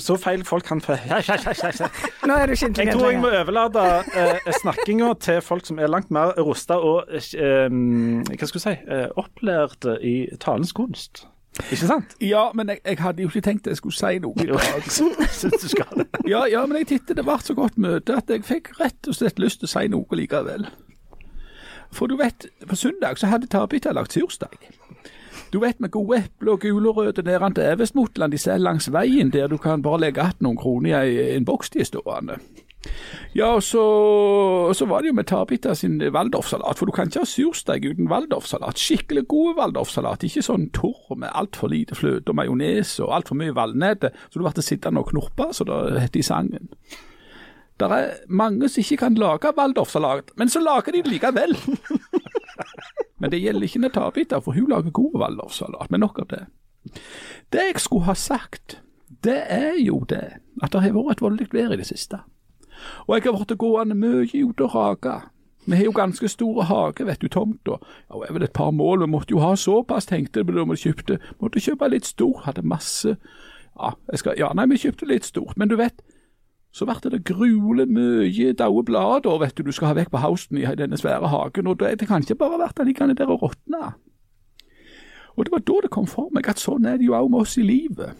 så 0.01 0.15
feil 0.17 0.41
folk 0.49 0.65
kan 0.65 0.81
ja, 0.89 1.19
ja, 1.21 1.35
ja, 1.37 1.53
ja, 1.53 1.71
ja. 1.83 1.89
Nå 2.25 2.39
er 2.41 2.49
du 2.49 2.55
ikke 2.55 2.71
Jeg 2.81 2.95
tror 2.95 3.11
jeg 3.11 3.21
må 3.21 3.29
overlate 3.29 3.83
eh, 4.17 4.49
snakkinga 4.63 5.11
til 5.21 5.43
folk 5.45 5.69
som 5.69 5.79
er 5.79 5.93
langt 5.93 6.09
mer 6.09 6.33
rusta 6.41 6.79
og 6.81 7.13
eh, 7.13 7.69
hva 7.69 8.49
skal 8.49 8.57
du 8.57 8.65
si, 8.65 8.73
eh, 8.89 9.05
opplærte 9.21 9.99
i 10.01 10.15
talens 10.41 10.73
kunst. 10.73 11.27
Ikke 11.59 11.87
sant? 11.87 12.15
Ja, 12.23 12.51
men 12.55 12.69
jeg, 12.69 12.79
jeg 12.87 12.99
hadde 13.03 13.23
jo 13.23 13.29
ikke 13.29 13.43
tenkt 13.45 13.67
jeg 13.67 13.77
skulle 13.77 13.97
si 13.97 14.21
noe 14.23 14.39
i 14.39 14.47
dag. 14.49 14.87
syns 14.97 15.63
du 15.63 15.69
skal 15.69 16.03
det. 16.03 16.07
Ja, 16.29 16.45
ja, 16.51 16.63
men 16.67 16.79
jeg 16.81 16.93
tittet 16.95 17.19
det 17.19 17.27
ble 17.27 17.39
så 17.43 17.57
godt 17.59 17.79
møte 17.79 18.17
at 18.17 18.31
jeg 18.31 18.47
fikk 18.47 18.73
rett 18.81 19.11
og 19.11 19.19
slett 19.19 19.43
lyst 19.43 19.61
til 19.61 19.71
å 19.71 19.73
si 19.75 19.91
noe 19.91 20.21
likevel. 20.21 20.69
For 21.91 22.07
du 22.07 22.17
vet, 22.21 22.47
på 22.69 22.79
søndag 22.79 23.19
så 23.19 23.33
hadde 23.33 23.51
Tabita 23.51 23.93
lagt 23.93 24.15
sursteig. 24.15 24.71
Du 25.51 25.59
vet 25.59 25.81
med 25.83 25.91
gode 25.91 26.21
epler 26.23 26.53
og 26.53 26.63
gulrøtter 26.63 27.27
nede 27.27 27.55
til 27.55 27.65
Evesmotland 27.73 28.33
de 28.33 28.39
selger 28.39 28.63
langs 28.63 28.87
veien, 28.93 29.33
der 29.35 29.51
du 29.51 29.57
kan 29.59 29.83
bare 29.83 30.05
legge 30.07 30.23
igjen 30.23 30.47
noen 30.47 30.59
kroner 30.61 31.03
i 31.03 31.17
en 31.35 31.45
boks 31.45 31.75
de 31.75 31.83
er 31.83 31.89
stående. 31.91 32.39
Ja, 33.37 33.53
og 33.55 33.63
så, 33.63 33.83
så 34.75 34.87
var 34.89 35.03
det 35.03 35.11
jo 35.11 35.17
med 35.19 35.29
Tabita 35.29 35.75
sin 35.77 36.01
Waldorfsalat, 36.01 36.79
for 36.79 36.89
du 36.89 36.95
kan 36.97 37.11
ikke 37.11 37.23
ha 37.23 37.29
sursteig 37.29 37.85
uten 37.87 38.09
Waldorfsalat. 38.11 38.81
Skikkelig 38.81 39.27
god 39.31 39.61
Waldorfsalat, 39.61 40.25
ikke 40.27 40.43
sånn 40.45 40.71
torr 40.75 41.15
med 41.21 41.31
altfor 41.37 41.71
lite 41.71 41.99
fløte 41.99 42.33
og 42.33 42.41
majones 42.41 42.97
og 43.05 43.13
altfor 43.19 43.39
mye 43.39 43.55
valnøtter, 43.57 44.17
så 44.31 44.41
du 44.41 44.47
ble 44.47 44.65
sittende 44.65 45.05
og 45.05 45.13
knurpe, 45.13 45.51
som 45.57 45.69
det 45.71 46.01
heter 46.07 46.23
i 46.23 46.27
sangen. 46.27 46.73
Det 47.81 47.89
er 47.97 48.11
mange 48.29 48.69
som 48.69 48.83
ikke 48.83 49.01
kan 49.05 49.21
lage 49.21 49.55
Waldorfsalat, 49.57 50.35
men 50.41 50.53
så 50.53 50.65
lager 50.65 50.97
de 50.97 51.05
det 51.05 51.15
likevel. 51.15 51.57
men 53.21 53.33
det 53.33 53.41
gjelder 53.45 53.69
ikke 53.69 53.85
med 53.85 53.95
Tabita, 53.95 54.41
for 54.43 54.57
hun 54.57 54.73
lager 54.73 54.91
god 54.97 55.21
Waldorfsalat, 55.23 55.93
men 55.93 56.03
nok 56.03 56.25
av 56.25 56.33
det. 56.33 56.45
Det 57.53 57.71
jeg 57.71 57.81
skulle 57.85 58.09
ha 58.09 58.17
sagt, 58.17 58.81
det 59.25 59.39
er 59.53 59.79
jo 59.79 60.03
det 60.09 60.41
at 60.63 60.73
det 60.73 60.83
har 60.83 60.95
vært 60.97 61.19
et 61.19 61.25
voldelig 61.25 61.51
vær 61.53 61.75
i 61.75 61.81
det 61.81 61.89
siste. 61.89 62.21
Og 63.07 63.17
jeg 63.17 63.27
har 63.27 63.39
vært 63.39 63.59
gående 63.59 63.99
mye 63.99 64.45
ute 64.45 64.67
og 64.67 64.75
rake. 64.75 65.21
Vi 65.67 65.77
har 65.77 65.85
jo 65.85 65.93
ganske 65.93 66.29
store 66.29 66.65
hage, 66.65 67.07
vet 67.07 67.21
du, 67.21 67.29
tomta. 67.29 67.77
Ja, 68.09 68.17
og 68.17 68.25
er 68.29 68.33
vel 68.33 68.43
et 68.43 68.53
par 68.57 68.71
mål, 68.71 69.05
vi 69.05 69.11
måtte 69.13 69.35
jo 69.35 69.43
ha 69.45 69.55
såpass, 69.57 70.07
tenkte 70.07 70.47
vi 70.47 70.57
da 70.57 70.65
vi 70.65 70.77
kjøpte. 70.77 71.19
Måtte 71.41 71.61
kjøpe 71.61 71.91
litt 71.93 72.09
stort, 72.09 72.45
hadde 72.45 72.67
masse 72.67 73.17
Ja, 73.81 73.93
jeg 74.11 74.19
skal, 74.19 74.35
ja 74.37 74.49
nei, 74.53 74.67
vi 74.69 74.81
kjøpte 74.81 75.07
litt 75.07 75.25
stort, 75.25 75.57
men 75.57 75.71
du 75.71 75.77
vet, 75.79 76.03
så 76.73 76.85
ble 76.87 77.11
det 77.11 77.25
gruelig 77.25 77.87
mye 77.89 78.53
daue 78.53 78.83
blader, 78.85 79.39
vet 79.41 79.57
du, 79.57 79.63
du 79.63 79.73
skal 79.73 79.93
ha 79.93 79.95
vekk 79.97 80.11
på 80.11 80.21
hausten 80.21 80.59
i 80.59 80.67
denne 80.77 80.99
svære 80.99 81.31
hagen, 81.31 81.71
og 81.71 81.79
det, 81.81 81.95
det 82.01 82.09
kan 82.09 82.23
ikke 82.23 82.39
bare 82.43 82.59
være 82.59 82.85
liggende 82.85 83.15
der 83.15 83.31
og 83.31 83.43
råtne. 83.43 83.95
Og 85.37 85.47
det 85.47 85.53
var 85.53 85.65
da 85.65 85.79
det 85.83 85.91
kom 85.95 86.07
for 86.11 86.29
meg 86.35 86.49
at 86.51 86.61
sånn 86.61 86.85
er 86.85 86.99
det 86.99 87.07
jo 87.07 87.17
òg 87.17 87.31
med 87.31 87.47
oss 87.47 87.57
i 87.57 87.65
livet. 87.65 88.19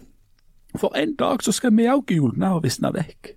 For 0.79 0.95
en 0.97 1.15
dag 1.19 1.43
så 1.43 1.51
skal 1.51 1.75
vi 1.75 1.89
òg 1.91 2.07
gulne 2.07 2.55
og 2.55 2.63
visne 2.63 2.93
vekk. 2.95 3.35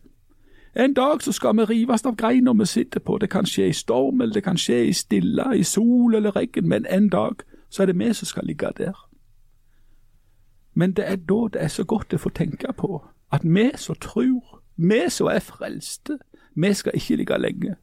En 0.76 0.94
dag 0.94 1.22
så 1.22 1.32
skal 1.32 1.56
vi 1.56 1.64
rives 1.64 2.06
av 2.06 2.16
greina 2.16 2.52
vi 2.52 2.66
sitter 2.66 3.00
på. 3.00 3.18
Det 3.18 3.30
kan 3.30 3.46
skje 3.46 3.68
i 3.68 3.72
storm, 3.72 4.20
eller 4.20 4.34
det 4.34 4.42
kan 4.42 4.58
skje 4.58 4.84
i 4.88 4.92
stille, 4.92 5.44
i 5.56 5.62
sol 5.62 6.14
eller 6.14 6.36
regn, 6.36 6.68
men 6.68 6.86
en 6.90 7.08
dag 7.08 7.44
så 7.70 7.82
er 7.82 7.86
det 7.86 7.98
vi 7.98 8.14
som 8.14 8.26
skal 8.26 8.46
ligge 8.46 8.72
der. 8.76 9.08
Men 10.74 10.92
det 10.92 11.04
er 11.06 11.16
da 11.16 11.48
det 11.52 11.62
er 11.62 11.68
så 11.68 11.84
godt 11.84 12.14
å 12.14 12.18
få 12.18 12.30
tenke 12.34 12.72
på 12.72 13.04
at 13.30 13.44
vi 13.44 13.70
som 13.76 13.94
tror, 14.02 14.62
vi 14.76 15.04
som 15.10 15.30
er 15.30 15.38
frelste, 15.38 16.18
vi 16.54 16.74
skal 16.74 16.92
ikke 16.94 17.16
ligge 17.16 17.38
lenge. 17.38 17.76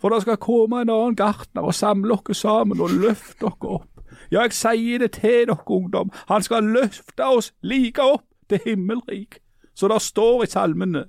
For 0.00 0.08
det 0.08 0.22
skal 0.22 0.36
komme 0.36 0.80
en 0.82 0.90
annen 0.90 1.16
gartner 1.16 1.66
og 1.66 1.74
samle 1.74 2.14
oss 2.14 2.42
sammen 2.42 2.80
og 2.80 2.94
løfte 2.94 3.42
dere 3.42 3.74
opp. 3.80 3.90
Ja, 4.30 4.42
jeg 4.42 4.54
sier 4.54 4.98
det 4.98 5.10
til 5.18 5.46
dere, 5.50 5.58
ungdom, 5.66 6.10
han 6.28 6.42
skal 6.42 6.62
løfte 6.62 7.26
oss 7.26 7.52
like 7.62 8.02
opp 8.02 8.26
til 8.48 8.62
himmelrik. 8.64 9.38
Så 9.74 9.88
det 9.88 10.02
står 10.02 10.44
i 10.44 10.46
salmene, 10.46 11.04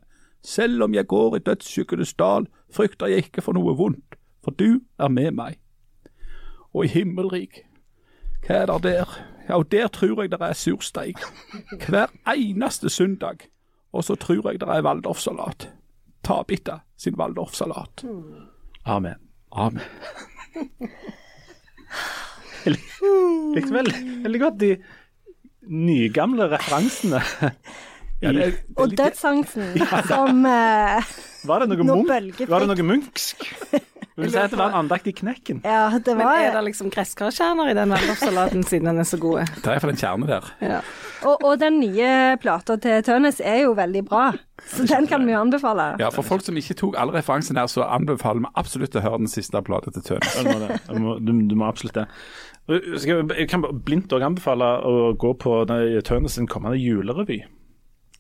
selv 0.47 0.83
om 0.83 0.93
jeg 0.95 1.07
går 1.11 1.35
i 1.35 1.43
dødsskyggenes 1.43 2.13
dal, 2.19 2.47
frykter 2.71 3.11
jeg 3.11 3.27
ikke 3.27 3.43
for 3.43 3.57
noe 3.57 3.75
vondt, 3.75 4.15
for 4.43 4.55
du 4.55 4.79
er 4.99 5.11
med 5.11 5.33
meg. 5.35 5.57
Og 6.71 6.85
i 6.85 6.91
himmelrik, 6.93 7.65
hva 8.45 8.61
er 8.61 8.71
det 8.71 8.83
der? 8.85 9.17
Ja, 9.47 9.57
og 9.57 9.71
der 9.71 9.87
tror 9.91 10.21
jeg 10.23 10.31
det 10.31 10.39
er 10.41 10.55
sursteig. 10.55 11.19
Hver 11.87 12.11
eneste 12.31 12.89
søndag. 12.89 13.47
Og 13.91 14.03
så 14.03 14.15
tror 14.15 14.51
jeg 14.51 14.59
det 14.61 14.69
er 14.69 14.83
Waldorfsalat. 14.83 15.69
Tabita 16.23 16.79
sin 16.97 17.15
Waldorfsalat. 17.19 18.05
Amen. 18.85 19.15
Amen. 19.51 19.81
Likte 22.67 23.73
vel 23.73 23.93
veldig 24.23 24.41
godt 24.41 24.59
de 24.59 24.71
nygamle 25.67 26.49
referansene. 26.51 27.21
Ja, 28.22 28.31
det 28.34 28.41
er, 28.41 28.53
det 28.56 28.56
er 28.57 28.81
Og 28.81 28.88
litt- 28.89 28.98
dødsangsten 28.98 29.76
som 30.11 30.39
uh, 30.45 31.11
Var 31.45 31.60
det 31.61 31.68
noe, 31.69 31.85
munk, 31.85 32.10
var 32.49 32.64
det 32.65 32.72
noe 32.72 32.85
munksk? 32.95 33.44
Vil 34.18 34.31
si 34.34 34.38
at 34.41 34.49
det 34.49 34.57
var 34.57 34.72
en 34.73 34.80
andakt 34.80 35.06
i 35.06 35.11
knekken? 35.14 35.60
Ja, 35.61 35.91
det 35.94 36.15
Men 36.18 36.26
er 36.26 36.56
det 36.56 36.64
liksom 36.65 36.88
gresskarkjerner 36.89 37.69
i 37.69 37.76
den 37.77 37.91
waldorfsalaten 37.94 38.64
siden 38.65 38.88
den 38.89 38.98
er 39.03 39.06
så 39.06 39.19
god? 39.22 39.44
det 39.61 39.68
er 39.69 39.76
iallfall 39.76 39.91
en 39.94 39.99
kjerne 40.02 40.26
der. 40.31 40.48
Ja. 40.65 40.80
og, 41.30 41.44
og 41.45 41.60
den 41.61 41.77
nye 41.84 42.07
plata 42.41 42.80
til 42.81 43.03
Tønnes 43.06 43.38
er 43.45 43.60
jo 43.68 43.76
veldig 43.77 44.02
bra, 44.10 44.31
så 44.73 44.88
den 44.89 45.06
kan 45.11 45.22
vi 45.27 45.35
jo 45.35 45.44
anbefale. 45.44 45.85
Ja, 46.02 46.10
For 46.10 46.26
folk 46.26 46.41
som 46.48 46.57
ikke 46.57 46.73
tok 46.81 46.98
alle 46.98 47.14
referansene 47.14 47.61
her, 47.61 47.69
så 47.69 47.85
anbefaler 47.85 48.41
vi 48.48 48.49
absolutt 48.57 48.98
å 48.98 49.03
høre 49.06 49.22
den 49.22 49.30
siste 49.30 49.61
plata 49.69 49.94
til 49.94 50.02
Tønnes. 50.10 50.34
Du 50.41 50.49
må, 50.49 50.57
det. 50.65 50.80
Du 50.89 50.98
må, 51.06 51.14
du, 51.22 51.31
du 51.53 51.56
må 51.61 51.69
absolutt 51.69 52.02
det. 52.02 52.07
Jeg, 52.73 53.45
kan 53.53 53.64
blindt 53.85 54.18
òg 54.18 54.26
anbefale 54.31 54.72
å 54.81 54.95
gå 55.14 55.35
på 55.45 55.60
den- 55.69 56.02
Tønes 56.10 56.34
sin 56.41 56.49
kommende 56.49 56.81
julerevy. 56.81 57.44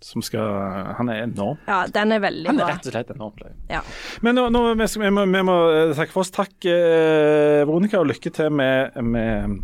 Som 0.03 0.21
skal 0.21 0.93
Han 0.99 1.09
er 1.09 1.23
enorm. 1.25 1.57
Ja, 1.65 1.79
den 1.89 2.11
er 2.13 2.19
veldig 2.21 2.51
Han 2.51 2.59
er 2.61 2.69
rett 2.69 2.85
og 2.85 2.93
slett 2.93 3.09
enormt 3.15 3.39
løy. 3.41 3.53
Ja. 3.71 3.79
Men 4.21 4.37
nå, 4.37 4.43
nå 4.53 4.61
vi, 4.77 4.87
skal, 4.87 5.07
vi, 5.07 5.13
må, 5.15 5.25
vi 5.31 5.41
må 5.47 5.55
eh, 5.73 5.95
takke 5.97 6.13
for 6.13 6.21
oss. 6.21 6.33
Takk, 6.35 6.53
eh, 6.69 7.63
Veronica, 7.65 7.97
og 8.03 8.11
lykke 8.11 8.33
til 8.37 8.53
med, 8.53 8.93
med 9.01 9.57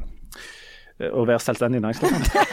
eh, 0.98 1.12
å 1.14 1.26
være 1.30 1.44
selvstendig 1.46 1.84
næringsdrivende. 1.86 2.30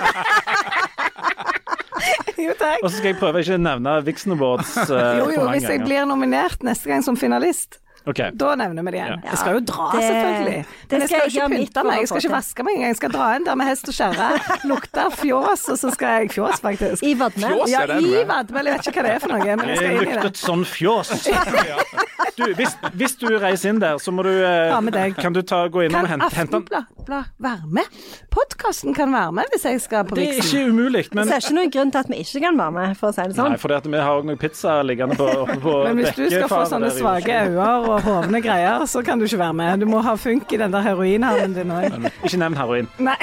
Jo, 2.40 2.54
takk. 2.56 2.80
Og 2.80 2.88
så 2.88 2.96
skal 2.96 3.10
jeg 3.12 3.18
prøve 3.20 3.42
ikke 3.42 3.56
å 3.58 3.60
nevne 3.60 3.94
Vixen 4.06 4.32
Awards 4.32 4.70
eh, 4.80 4.88
Jo, 4.88 5.26
jo, 5.26 5.34
for 5.34 5.44
mange 5.44 5.58
hvis 5.58 5.66
jeg 5.68 5.80
ganger. 5.82 5.88
blir 5.90 6.06
nominert 6.08 6.62
neste 6.64 6.88
gang 6.88 7.04
som 7.04 7.18
finalist, 7.20 7.76
Ok. 8.06 8.20
da 8.32 8.54
nevner 8.56 8.82
vi 8.86 8.90
det 8.90 9.00
igjen. 9.00 9.20
Ja. 9.24 9.30
Jeg 9.30 9.38
skal 9.38 9.54
jo 9.54 9.60
dra, 9.60 9.90
Det- 9.92 10.02
selvfølgelig. 10.02 10.64
det 10.64 10.90
Men 10.90 11.00
jeg 11.00 11.08
skal 11.08 11.08
skal 11.08 11.20
jeg 11.20 11.34
jo 11.34 11.40
ikke 11.40 11.56
pynte 11.56 11.84
meg, 11.84 11.98
jeg 11.98 12.08
skal 12.08 12.20
ikke 12.24 12.34
vaske 12.36 12.64
meg 12.64 12.74
engang. 12.74 12.88
Jeg 12.90 12.96
skal 12.96 13.10
dra 13.10 13.26
inn 13.36 13.44
der 13.44 13.54
med 13.60 13.66
hest 13.66 13.88
og 13.88 13.94
kjerre, 13.94 14.28
lukte 14.64 15.04
fjås, 15.20 15.68
og 15.68 15.78
så 15.78 15.92
skal 15.92 16.08
jeg 16.20 16.30
fjås, 16.30 16.60
faktisk. 16.60 17.02
I 17.02 17.14
Vadmel? 17.14 17.68
Ja, 17.68 17.84
i? 17.84 18.24
Vadmel, 18.24 18.64
jeg 18.64 18.78
vet 18.78 18.86
ikke 18.86 19.00
hva 19.00 19.02
det 19.02 19.14
er 19.14 19.18
for 19.20 19.28
noe, 19.28 19.56
men 19.56 19.68
jeg 19.68 19.76
skal 19.76 19.90
inn 19.90 20.00
i 20.00 20.04
det. 20.04 20.14
luktet 20.16 20.36
sånn 20.36 20.64
fjås. 20.64 21.10
Du, 22.36 22.54
hvis, 22.54 22.72
hvis 22.96 23.14
du 23.20 23.26
reiser 23.40 23.72
inn 23.72 23.80
der, 23.80 23.98
så 24.00 24.12
må 24.14 24.22
du 24.24 24.30
eh, 24.30 24.70
Ta 24.70 24.80
med 24.84 24.94
deg. 24.94 25.16
Kan 25.20 25.34
du 25.36 25.40
ta, 25.46 25.64
gå 25.72 25.82
inn 25.84 25.92
Kan 25.92 26.06
og 26.06 26.10
hente 26.12 26.28
Kan 26.32 26.48
Aftenblad 26.48 27.24
være 27.40 27.68
med? 27.68 27.98
Podkasten 28.32 28.94
kan 28.96 29.12
være 29.12 29.32
med 29.40 29.52
hvis 29.52 29.64
jeg 29.68 29.80
skal 29.84 30.06
på 30.08 30.16
Det 30.18 30.26
er 30.28 30.40
ikke 30.40 30.62
umulig, 30.70 31.04
men 31.16 31.28
det 31.28 31.36
er 31.36 31.44
ikke 31.44 31.56
noen 31.56 31.72
grunn 31.74 31.92
til 31.92 32.02
at 32.04 32.10
vi 32.12 32.20
ikke 32.24 32.42
kan 32.46 32.60
være 32.60 32.74
med, 32.76 32.96
for 33.00 33.10
å 33.10 33.16
si 33.16 33.26
det 33.26 33.36
sånn. 33.36 33.54
Nei, 33.54 33.60
for 33.60 33.74
vi 33.90 34.02
har 34.04 34.12
òg 34.20 34.28
noe 34.28 34.40
pizza 34.40 34.78
liggende 34.86 35.16
på, 35.18 35.28
på 35.64 35.74
Men 35.88 36.00
hvis 36.00 36.14
du 36.16 36.24
skal 36.30 36.48
få 36.52 36.62
sånne 36.70 36.92
svake 36.96 37.40
øyne 37.48 37.68
og 37.90 38.06
hovne 38.06 38.40
greier, 38.44 38.86
så 38.90 39.02
kan 39.06 39.20
du 39.20 39.26
ikke 39.26 39.40
være 39.42 39.56
med. 39.60 39.84
Du 39.84 39.90
må 39.90 40.00
ha 40.04 40.14
funk 40.18 40.52
i 40.52 40.60
den 40.60 40.72
der 40.72 40.84
heroinhallen 40.86 41.54
din 41.56 41.74
òg. 41.74 42.00
Ikke 42.24 42.40
nevn 42.40 42.58
heroin. 42.58 42.90
Nei. 42.98 43.18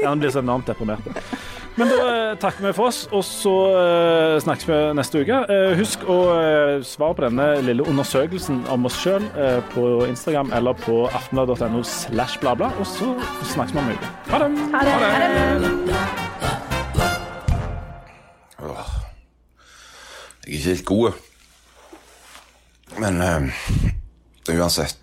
Ja, 0.00 0.08
Han 0.08 0.22
blir 0.22 0.32
så 0.34 0.42
enormt 0.44 0.68
deprimert. 0.70 1.04
Men 1.78 1.90
da 1.92 1.98
eh, 2.10 2.32
takker 2.42 2.64
vi 2.66 2.72
for 2.74 2.90
oss, 2.90 3.04
og 3.14 3.22
så 3.22 3.52
uh, 3.70 4.40
snakkes 4.42 4.66
vi 4.66 4.78
neste 4.98 5.20
uke. 5.22 5.36
Uh, 5.46 5.76
husk 5.78 6.02
å 6.10 6.16
uh, 6.34 6.80
svare 6.82 7.14
på 7.14 7.22
denne 7.28 7.46
lille 7.62 7.86
undersøkelsen 7.86 8.64
om 8.72 8.88
oss 8.88 8.98
sjøl 8.98 9.22
på 9.70 9.84
Instagram 10.08 10.50
eller 10.58 10.74
på 10.82 11.04
aftenblad.no 11.06 11.84
slash 11.86 12.42
bla 12.42 12.56
bla, 12.58 12.72
og 12.82 12.86
så 12.88 13.12
snakkes 13.52 13.76
vi 13.76 13.82
om 13.84 13.92
en 13.92 13.94
uke. 13.94 14.10
Ha 14.32 14.42
det! 14.42 14.50
Ha 14.74 14.82
det. 14.82 14.98
Jeg 20.48 20.54
er 20.54 20.58
ikke 20.58 20.68
helt 20.72 20.86
god. 20.88 21.27
Men 22.98 23.20
uh, 23.20 24.58
uansett 24.58 24.96